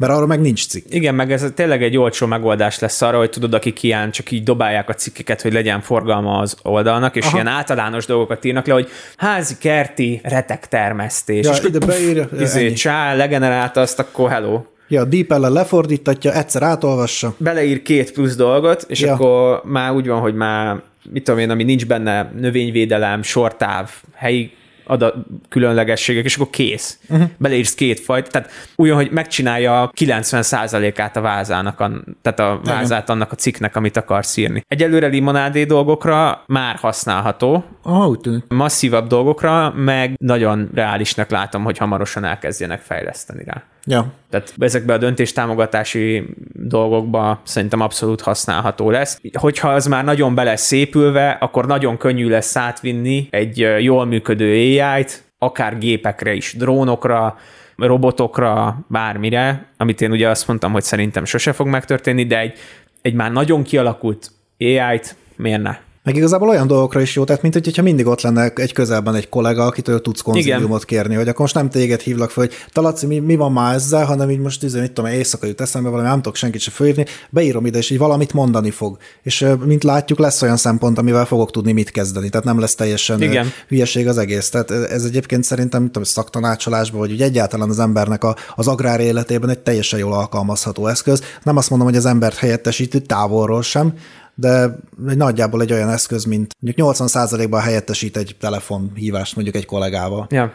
Mert 0.00 0.12
arra 0.12 0.26
meg 0.26 0.40
nincs 0.40 0.66
cikk. 0.66 0.84
Igen, 0.88 1.14
meg 1.14 1.32
ez 1.32 1.44
tényleg 1.54 1.82
egy 1.82 1.96
olcsó 1.96 2.26
megoldás 2.26 2.78
lesz 2.78 3.02
arra, 3.02 3.18
hogy 3.18 3.30
tudod, 3.30 3.54
akik 3.54 3.82
ilyen 3.82 4.10
csak 4.10 4.30
így 4.30 4.42
dobálják 4.42 4.88
a 4.88 4.94
cikkeket, 4.94 5.42
hogy 5.42 5.52
legyen 5.52 5.80
forgalma 5.80 6.38
az 6.38 6.56
oldalnak, 6.62 7.16
és 7.16 7.24
Aha. 7.24 7.34
ilyen 7.34 7.46
általános 7.46 8.06
dolgokat 8.06 8.44
írnak 8.44 8.66
le, 8.66 8.72
hogy 8.72 8.88
házi, 9.16 9.54
kerti, 9.58 10.20
retek 10.22 10.68
termesztés. 10.68 11.46
Ja, 11.46 11.52
és 11.52 11.60
ide 11.64 11.78
beírja, 11.86 12.28
izé, 12.40 12.72
csá, 12.72 13.14
legenerálta 13.14 13.80
azt, 13.80 13.98
akkor 13.98 14.30
hello. 14.30 14.62
Ja, 14.88 15.04
DeepL 15.04 15.46
lefordítatja, 15.46 16.34
egyszer 16.34 16.62
átolvassa. 16.62 17.34
Beleír 17.36 17.82
két 17.82 18.12
plusz 18.12 18.36
dolgot, 18.36 18.84
és 18.88 19.00
ja. 19.00 19.12
akkor 19.12 19.62
már 19.64 19.92
úgy 19.92 20.06
van, 20.06 20.20
hogy 20.20 20.34
már, 20.34 20.80
mit 21.10 21.24
tudom 21.24 21.40
én, 21.40 21.50
ami 21.50 21.62
nincs 21.62 21.86
benne, 21.86 22.32
növényvédelem, 22.38 23.22
sortáv, 23.22 23.90
helyi 24.14 24.52
adat, 24.90 25.14
különlegességek, 25.48 26.24
és 26.24 26.34
akkor 26.36 26.50
kész. 26.50 26.98
Uh-huh. 27.08 27.28
Beleírsz 27.38 27.74
két 27.74 28.00
fajt, 28.00 28.30
tehát 28.30 28.50
úgy, 28.76 28.90
hogy 28.90 29.10
megcsinálja 29.10 29.90
90%-át 29.96 31.16
a 31.16 31.20
vázának, 31.20 31.80
a, 31.80 31.90
tehát 32.22 32.40
a 32.40 32.60
vázát 32.64 33.10
annak 33.10 33.32
a 33.32 33.34
cikknek, 33.34 33.76
amit 33.76 33.96
akarsz 33.96 34.36
írni. 34.36 34.64
Egyelőre 34.68 35.06
limonádé 35.06 35.64
dolgokra 35.64 36.44
már 36.46 36.76
használható, 36.76 37.64
Aha, 37.82 38.08
úgy 38.08 38.20
tűnik. 38.20 38.44
masszívabb 38.48 39.06
dolgokra 39.06 39.72
meg 39.76 40.14
nagyon 40.16 40.68
reálisnak 40.74 41.30
látom, 41.30 41.64
hogy 41.64 41.78
hamarosan 41.78 42.24
elkezdjenek 42.24 42.80
fejleszteni 42.80 43.42
rá. 43.46 43.62
Ja. 43.84 44.12
Tehát 44.30 44.54
ezekben 44.58 44.96
a 44.96 44.98
döntéstámogatási 44.98 46.26
dolgokba 46.52 47.40
szerintem 47.44 47.80
abszolút 47.80 48.20
használható 48.20 48.90
lesz. 48.90 49.20
Hogyha 49.32 49.68
az 49.68 49.86
már 49.86 50.04
nagyon 50.04 50.34
be 50.34 50.42
lesz 50.42 50.62
szépülve, 50.62 51.30
akkor 51.30 51.66
nagyon 51.66 51.96
könnyű 51.96 52.28
lesz 52.28 52.56
átvinni 52.56 53.28
egy 53.30 53.58
jól 53.78 54.04
működő 54.04 54.52
AI-t, 54.52 55.24
akár 55.38 55.78
gépekre 55.78 56.32
is, 56.32 56.54
drónokra, 56.58 57.36
robotokra, 57.76 58.78
bármire, 58.88 59.66
amit 59.76 60.00
én 60.00 60.10
ugye 60.10 60.28
azt 60.28 60.48
mondtam, 60.48 60.72
hogy 60.72 60.82
szerintem 60.82 61.24
sose 61.24 61.52
fog 61.52 61.66
megtörténni, 61.66 62.26
de 62.26 62.38
egy, 62.38 62.58
egy 63.02 63.14
már 63.14 63.32
nagyon 63.32 63.62
kialakult 63.62 64.30
AI-t 64.58 65.16
miért 65.36 65.62
ne? 65.62 65.76
Meg 66.02 66.16
igazából 66.16 66.48
olyan 66.48 66.66
dolgokra 66.66 67.00
is 67.00 67.16
jó, 67.16 67.24
tehát 67.24 67.42
mint 67.42 67.54
hogyha 67.54 67.82
mindig 67.82 68.06
ott 68.06 68.20
lenne 68.20 68.52
egy 68.54 68.72
közelben 68.72 69.14
egy 69.14 69.28
kollega, 69.28 69.64
akitől 69.64 70.00
tudsz 70.00 70.20
konziliumot 70.20 70.84
kérni, 70.84 71.14
hogy 71.14 71.28
akkor 71.28 71.40
most 71.40 71.54
nem 71.54 71.70
téged 71.70 72.00
hívlak 72.00 72.30
fel, 72.30 72.44
hogy 72.44 72.54
Talaci, 72.72 73.06
mi, 73.06 73.18
mi 73.18 73.36
van 73.36 73.52
már 73.52 73.74
ezzel, 73.74 74.04
hanem 74.04 74.30
így 74.30 74.38
most 74.38 74.62
izé, 74.62 74.80
mit 74.80 74.92
tudom, 74.92 75.10
éjszaka 75.10 75.46
jut 75.46 75.60
eszembe 75.60 75.88
valami, 75.88 76.08
nem 76.08 76.16
tudok 76.16 76.36
senkit 76.36 76.60
se 76.60 76.70
fölhívni, 76.70 77.04
beírom 77.30 77.66
ide, 77.66 77.78
és 77.78 77.90
így 77.90 77.98
valamit 77.98 78.32
mondani 78.32 78.70
fog. 78.70 78.96
És 79.22 79.46
mint 79.64 79.84
látjuk, 79.84 80.18
lesz 80.18 80.42
olyan 80.42 80.56
szempont, 80.56 80.98
amivel 80.98 81.24
fogok 81.24 81.50
tudni 81.50 81.72
mit 81.72 81.90
kezdeni, 81.90 82.28
tehát 82.28 82.46
nem 82.46 82.60
lesz 82.60 82.74
teljesen 82.74 83.22
Igen. 83.22 83.46
hülyeség 83.68 84.08
az 84.08 84.18
egész. 84.18 84.48
Tehát 84.48 84.70
ez 84.70 85.04
egyébként 85.04 85.44
szerintem, 85.44 85.82
mit 85.82 85.90
tudom, 85.90 86.08
szaktanácsolásban, 86.08 87.00
vagy 87.00 87.12
úgy 87.12 87.22
egyáltalán 87.22 87.68
az 87.68 87.78
embernek 87.78 88.24
a, 88.24 88.36
az 88.56 88.68
agrár 88.68 89.00
életében 89.00 89.50
egy 89.50 89.58
teljesen 89.58 89.98
jól 89.98 90.12
alkalmazható 90.12 90.86
eszköz. 90.86 91.22
Nem 91.42 91.56
azt 91.56 91.70
mondom, 91.70 91.88
hogy 91.88 91.96
az 91.96 92.06
embert 92.06 92.36
helyettesíti 92.36 93.02
távolról 93.02 93.62
sem, 93.62 93.94
de 94.40 94.76
nagyjából 94.96 95.60
egy 95.60 95.72
olyan 95.72 95.90
eszköz, 95.90 96.24
mint 96.24 96.54
mondjuk 96.60 96.88
80%-ban 96.96 97.60
helyettesít 97.60 98.16
egy 98.16 98.36
telefonhívást 98.40 99.34
mondjuk 99.34 99.56
egy 99.56 99.66
kollégával. 99.66 100.26
Ja. 100.30 100.52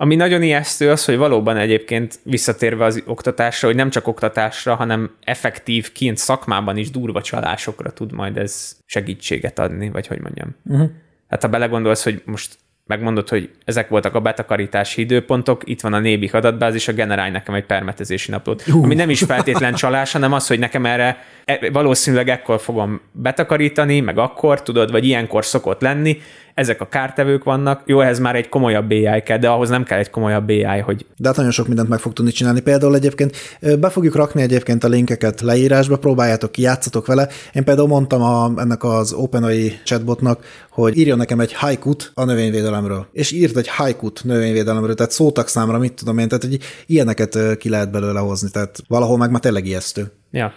Ami 0.00 0.14
nagyon 0.14 0.42
ijesztő 0.42 0.90
az, 0.90 1.04
hogy 1.04 1.16
valóban 1.16 1.56
egyébként 1.56 2.18
visszatérve 2.22 2.84
az 2.84 3.02
oktatásra, 3.06 3.68
hogy 3.68 3.76
nem 3.76 3.90
csak 3.90 4.06
oktatásra, 4.06 4.74
hanem 4.74 5.10
effektív 5.24 5.92
kint 5.92 6.16
szakmában 6.16 6.76
is 6.76 6.90
durva 6.90 7.22
csalásokra 7.22 7.90
tud 7.90 8.12
majd 8.12 8.36
ez 8.36 8.76
segítséget 8.86 9.58
adni, 9.58 9.90
vagy 9.90 10.06
hogy 10.06 10.20
mondjam. 10.20 10.54
Uh-huh. 10.64 10.90
Hát 11.28 11.42
ha 11.42 11.48
belegondolsz, 11.48 12.04
hogy 12.04 12.22
most 12.24 12.58
megmondod, 12.88 13.28
hogy 13.28 13.50
ezek 13.64 13.88
voltak 13.88 14.14
a 14.14 14.20
betakarítási 14.20 15.00
időpontok, 15.00 15.62
itt 15.64 15.80
van 15.80 15.92
a 15.92 15.98
nébik 15.98 16.34
adatbázis, 16.34 16.88
a 16.88 16.92
generálj 16.92 17.30
nekem 17.30 17.54
egy 17.54 17.64
permetezési 17.64 18.30
naplót. 18.30 18.64
Uh. 18.66 18.82
Ami 18.82 18.94
nem 18.94 19.10
is 19.10 19.22
feltétlen 19.22 19.74
csalás, 19.74 20.12
hanem 20.12 20.32
az, 20.32 20.46
hogy 20.46 20.58
nekem 20.58 20.86
erre 20.86 21.24
e- 21.44 21.70
valószínűleg 21.72 22.28
ekkor 22.28 22.60
fogom 22.60 23.00
betakarítani, 23.12 24.00
meg 24.00 24.18
akkor, 24.18 24.62
tudod, 24.62 24.90
vagy 24.90 25.04
ilyenkor 25.04 25.44
szokott 25.44 25.80
lenni, 25.80 26.18
ezek 26.58 26.80
a 26.80 26.88
kártevők 26.88 27.44
vannak, 27.44 27.82
jó, 27.84 28.00
ehhez 28.00 28.18
már 28.18 28.36
egy 28.36 28.48
komolyabb 28.48 28.90
AI 28.90 29.22
kell, 29.24 29.38
de 29.38 29.48
ahhoz 29.48 29.68
nem 29.68 29.84
kell 29.84 29.98
egy 29.98 30.10
komolyabb 30.10 30.48
AI, 30.48 30.80
hogy 30.80 31.06
De 31.16 31.28
hát 31.28 31.36
nagyon 31.36 31.52
sok 31.52 31.66
mindent 31.66 31.88
meg 31.88 31.98
fog 31.98 32.12
tudni 32.12 32.30
csinálni. 32.30 32.60
Például 32.60 32.94
egyébként 32.94 33.36
be 33.78 33.90
fogjuk 33.90 34.14
rakni 34.14 34.42
egyébként 34.42 34.84
a 34.84 34.88
linkeket 34.88 35.40
leírásba, 35.40 35.98
próbáljátok 35.98 36.52
ki, 36.52 36.62
játszatok 36.62 37.06
vele. 37.06 37.28
Én 37.52 37.64
például 37.64 37.88
mondtam 37.88 38.22
a, 38.22 38.52
ennek 38.56 38.84
az 38.84 39.12
OpenAI 39.12 39.72
chatbotnak, 39.84 40.44
hogy 40.70 40.98
írjon 40.98 41.16
nekem 41.16 41.40
egy 41.40 41.52
haikut 41.52 42.10
a 42.14 42.24
növényvédelemről. 42.24 43.06
És 43.12 43.32
írt 43.32 43.56
egy 43.56 43.68
haikut 43.68 44.20
növényvédelemről, 44.24 44.94
tehát 44.94 45.12
szótak 45.12 45.48
számra, 45.48 45.78
mit 45.78 45.94
tudom 45.94 46.18
én, 46.18 46.28
tehát 46.28 46.44
hogy 46.44 46.58
ilyeneket 46.86 47.56
ki 47.58 47.68
lehet 47.68 47.90
belőle 47.90 48.20
hozni, 48.20 48.50
tehát 48.50 48.78
valahol 48.88 49.16
meg 49.16 49.30
már 49.30 49.40
tényleg 49.40 49.66
ijesztő. 49.66 50.12
ja. 50.30 50.52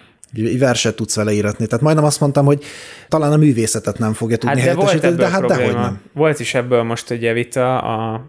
Verset 0.58 0.96
tudsz 0.96 1.16
vele 1.16 1.32
íratni. 1.32 1.66
Tehát 1.66 1.84
majdnem 1.84 2.04
azt 2.04 2.20
mondtam, 2.20 2.44
hogy 2.44 2.64
talán 3.08 3.32
a 3.32 3.36
művészetet 3.36 3.98
nem 3.98 4.12
fogja 4.12 4.36
tudni 4.36 4.60
Hát 4.60 4.64
de 4.64 4.70
helyettesíteni, 4.70 5.12
ebből 5.12 5.26
de 5.26 5.32
hát 5.32 5.46
dehogy 5.46 5.74
nem. 5.74 6.00
Volt 6.12 6.40
is 6.40 6.54
ebből 6.54 6.82
most 6.82 7.10
ugye 7.10 7.32
vita, 7.32 7.78
a 7.78 8.24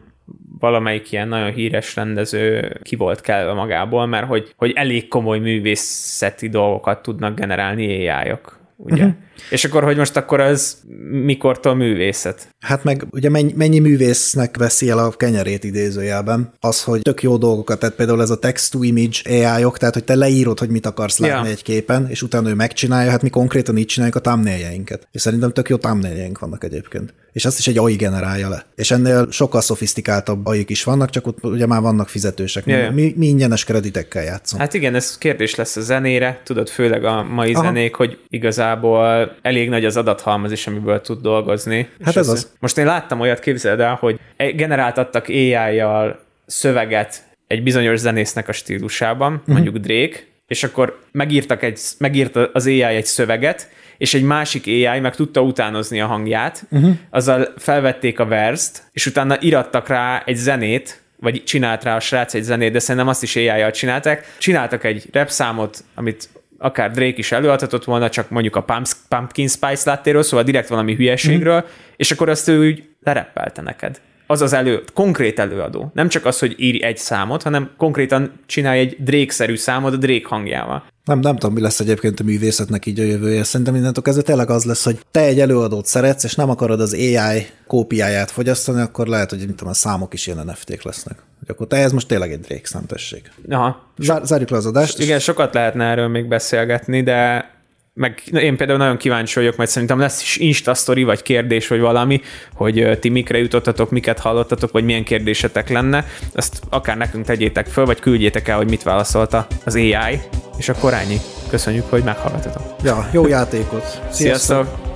valamelyik 0.59 1.11
ilyen 1.11 1.27
nagyon 1.27 1.51
híres 1.51 1.95
rendező 1.95 2.77
ki 2.81 2.95
volt 2.95 3.21
kelve 3.21 3.53
magából, 3.53 4.05
mert 4.05 4.27
hogy, 4.27 4.53
hogy 4.55 4.71
elég 4.75 5.07
komoly 5.07 5.39
művészeti 5.39 6.49
dolgokat 6.49 7.01
tudnak 7.01 7.35
generálni 7.35 8.09
AI-ok. 8.09 8.61
Ugye? 8.77 9.03
Uh-huh. 9.03 9.17
És 9.49 9.65
akkor, 9.65 9.83
hogy 9.83 9.97
most 9.97 10.17
akkor 10.17 10.39
az 10.39 10.77
mikortól 11.09 11.75
művészet? 11.75 12.47
Hát 12.59 12.83
meg 12.83 13.05
ugye 13.11 13.29
mennyi, 13.29 13.53
mennyi 13.55 13.79
művésznek 13.79 14.57
veszi 14.57 14.89
el 14.89 14.97
a 14.97 15.09
kenyerét 15.09 15.63
idézőjelben? 15.63 16.53
Az, 16.59 16.83
hogy 16.83 17.01
tök 17.01 17.23
jó 17.23 17.37
dolgokat, 17.37 17.79
tehát 17.79 17.95
például 17.95 18.21
ez 18.21 18.29
a 18.29 18.39
text-to-image 18.39 19.17
AI-ok, 19.25 19.77
tehát 19.77 19.93
hogy 19.93 20.03
te 20.03 20.15
leírod, 20.15 20.59
hogy 20.59 20.69
mit 20.69 20.85
akarsz 20.85 21.17
látni 21.17 21.47
Ja. 21.47 21.53
egy 21.53 21.63
képen, 21.63 22.07
és 22.09 22.21
utána 22.21 22.49
ő 22.49 22.53
megcsinálja, 22.53 23.11
hát 23.11 23.21
mi 23.21 23.29
konkrétan 23.29 23.77
így 23.77 23.85
csináljuk 23.85 24.15
a 24.15 24.21
thumbnail-jeinket. 24.21 25.07
És 25.11 25.21
szerintem 25.21 25.51
tök 25.51 25.69
jó 25.69 25.77
thumbnail 25.77 26.31
vannak 26.39 26.63
egyébként. 26.63 27.13
És 27.31 27.45
azt 27.45 27.57
is 27.57 27.67
egy 27.67 27.77
AI 27.77 27.95
generálja 27.95 28.49
le. 28.49 28.65
És 28.75 28.91
ennél 28.91 29.31
sokkal 29.31 29.61
szofisztikáltabb 29.61 30.45
AI 30.45 30.65
is 30.67 30.83
vannak, 30.83 31.09
csak 31.09 31.27
ott 31.27 31.43
ugye 31.43 31.65
már 31.65 31.81
vannak 31.81 32.09
fizetősek. 32.09 32.65
Ja, 32.65 32.77
ja. 32.77 32.91
Mi, 32.91 33.13
mi 33.17 33.27
ingyenes 33.27 33.63
kreditekkel 33.63 34.23
játszunk. 34.23 34.61
Hát 34.61 34.73
igen, 34.73 34.95
ez 34.95 35.17
kérdés 35.17 35.55
lesz 35.55 35.75
a 35.75 35.81
zenére, 35.81 36.41
tudod, 36.43 36.69
főleg 36.69 37.05
a 37.05 37.23
mai 37.23 37.53
Aha. 37.53 37.63
zenék, 37.63 37.95
hogy 37.95 38.19
igazából 38.63 39.35
elég 39.41 39.69
nagy 39.69 39.85
az 39.85 39.97
adathalmaz 39.97 40.51
is, 40.51 40.67
amiből 40.67 41.01
tud 41.01 41.21
dolgozni. 41.21 41.89
Hát 42.03 42.15
ez 42.15 42.27
az. 42.27 42.51
Most 42.59 42.77
én 42.77 42.85
láttam 42.85 43.19
olyat, 43.19 43.39
képzeld 43.39 43.79
el, 43.79 43.97
hogy 43.99 44.19
generáltattak 44.37 45.27
AI-jal 45.27 46.19
szöveget 46.45 47.23
egy 47.47 47.63
bizonyos 47.63 47.99
zenésznek 47.99 48.47
a 48.47 48.51
stílusában, 48.51 49.33
uh-huh. 49.33 49.53
mondjuk 49.53 49.77
Drake, 49.77 50.17
és 50.47 50.63
akkor 50.63 50.99
megírtak 51.11 51.63
egy, 51.63 51.79
megírt 51.97 52.35
az 52.35 52.65
AI 52.65 52.81
egy 52.81 53.05
szöveget, 53.05 53.69
és 53.97 54.13
egy 54.13 54.23
másik 54.23 54.65
AI 54.65 54.99
meg 54.99 55.15
tudta 55.15 55.41
utánozni 55.41 56.01
a 56.01 56.05
hangját, 56.05 56.63
uh-huh. 56.69 56.95
azzal 57.09 57.47
felvették 57.57 58.19
a 58.19 58.25
verzt, 58.25 58.83
és 58.91 59.05
utána 59.05 59.37
irattak 59.39 59.87
rá 59.87 60.23
egy 60.25 60.35
zenét, 60.35 61.01
vagy 61.19 61.43
csinált 61.43 61.83
rá 61.83 61.95
a 61.95 61.99
srác 61.99 62.33
egy 62.33 62.43
zenét, 62.43 62.71
de 62.71 62.79
szerintem 62.79 63.07
azt 63.07 63.23
is 63.23 63.35
AI-jal 63.35 63.71
csinálták. 63.71 64.35
Csináltak 64.37 64.83
egy 64.83 65.05
rap 65.11 65.29
számot, 65.29 65.83
amit 65.95 66.29
akár 66.63 66.91
Drake 66.91 67.17
is 67.17 67.31
előadhatott 67.31 67.83
volna, 67.83 68.09
csak 68.09 68.29
mondjuk 68.29 68.55
a 68.55 68.65
Pumpkin 69.07 69.47
Spice 69.47 69.89
láttéről, 69.89 70.23
szóval 70.23 70.45
direkt 70.45 70.67
valami 70.67 70.95
hülyeségről, 70.95 71.59
mm. 71.59 71.69
és 71.95 72.11
akkor 72.11 72.29
azt 72.29 72.47
ő 72.47 72.67
úgy 72.67 72.83
lereppelte 73.03 73.61
neked. 73.61 74.01
Az 74.27 74.41
az 74.41 74.53
elő, 74.53 74.83
konkrét 74.93 75.39
előadó. 75.39 75.91
Nem 75.93 76.07
csak 76.07 76.25
az, 76.25 76.39
hogy 76.39 76.55
írj 76.57 76.83
egy 76.83 76.97
számot, 76.97 77.43
hanem 77.43 77.69
konkrétan 77.77 78.31
csinálj 78.45 78.79
egy 78.79 78.97
Drake-szerű 78.99 79.55
számot 79.55 79.93
a 79.93 79.97
Drake 79.97 80.27
hangjával. 80.27 80.83
Nem, 81.05 81.19
nem 81.19 81.37
tudom, 81.37 81.55
mi 81.55 81.61
lesz 81.61 81.79
egyébként 81.79 82.19
a 82.19 82.23
művészetnek 82.23 82.85
így 82.85 82.99
a 82.99 83.03
jövője. 83.03 83.43
Szerintem 83.43 83.73
mindentől 83.73 84.03
kezdve 84.03 84.23
tényleg 84.23 84.49
az 84.49 84.63
lesz, 84.63 84.83
hogy 84.83 84.99
te 85.11 85.19
egy 85.19 85.39
előadót 85.39 85.85
szeretsz, 85.85 86.23
és 86.23 86.35
nem 86.35 86.49
akarod 86.49 86.79
az 86.79 86.93
AI 86.93 87.45
kópiáját 87.67 88.31
fogyasztani, 88.31 88.81
akkor 88.81 89.07
lehet, 89.07 89.29
hogy 89.29 89.39
mint 89.39 89.55
tudom, 89.55 89.69
a 89.69 89.75
számok 89.75 90.13
is 90.13 90.27
ilyen 90.27 90.45
NFT-k 90.45 90.83
lesznek. 90.83 91.17
Hogy 91.39 91.49
akkor 91.49 91.67
te 91.67 91.77
ez 91.77 91.91
most 91.91 92.07
tényleg 92.07 92.31
egy 92.31 92.39
Drake 92.39 92.67
szám, 92.67 92.85
tessék. 92.85 93.31
Aha. 93.49 93.91
Zár, 93.97 94.21
zárjuk 94.25 94.49
le 94.49 94.57
az 94.57 94.65
adást. 94.65 94.99
Igen, 94.99 95.19
sokat 95.19 95.53
lehetne 95.53 95.85
erről 95.85 96.07
még 96.07 96.27
beszélgetni, 96.27 97.03
de 97.03 97.49
meg 97.93 98.21
én 98.33 98.57
például 98.57 98.77
nagyon 98.77 98.97
kíváncsi 98.97 99.39
vagyok, 99.39 99.55
mert 99.55 99.69
szerintem 99.69 99.99
lesz 99.99 100.21
is 100.21 100.37
Insta 100.37 100.73
story, 100.73 101.03
vagy 101.03 101.21
kérdés, 101.21 101.67
vagy 101.67 101.79
valami, 101.79 102.21
hogy 102.53 102.97
ti 102.99 103.09
mikre 103.09 103.37
jutottatok, 103.37 103.91
miket 103.91 104.19
hallottatok, 104.19 104.71
vagy 104.71 104.83
milyen 104.83 105.03
kérdésetek 105.03 105.69
lenne. 105.69 106.05
Azt 106.33 106.61
akár 106.69 106.97
nekünk 106.97 107.25
tegyétek 107.25 107.67
föl, 107.67 107.85
vagy 107.85 107.99
küldjétek 107.99 108.47
el, 108.47 108.57
hogy 108.57 108.69
mit 108.69 108.83
válaszolta 108.83 109.47
az 109.65 109.75
AI, 109.75 110.19
és 110.57 110.69
akkor 110.69 110.93
ennyi. 110.93 111.17
Köszönjük, 111.49 111.89
hogy 111.89 112.03
meghallgatotok. 112.03 112.61
Ja, 112.83 113.09
jó 113.11 113.27
játékot! 113.27 113.85
Sziasztok! 114.11 114.11
Sziasztok. 114.11 114.92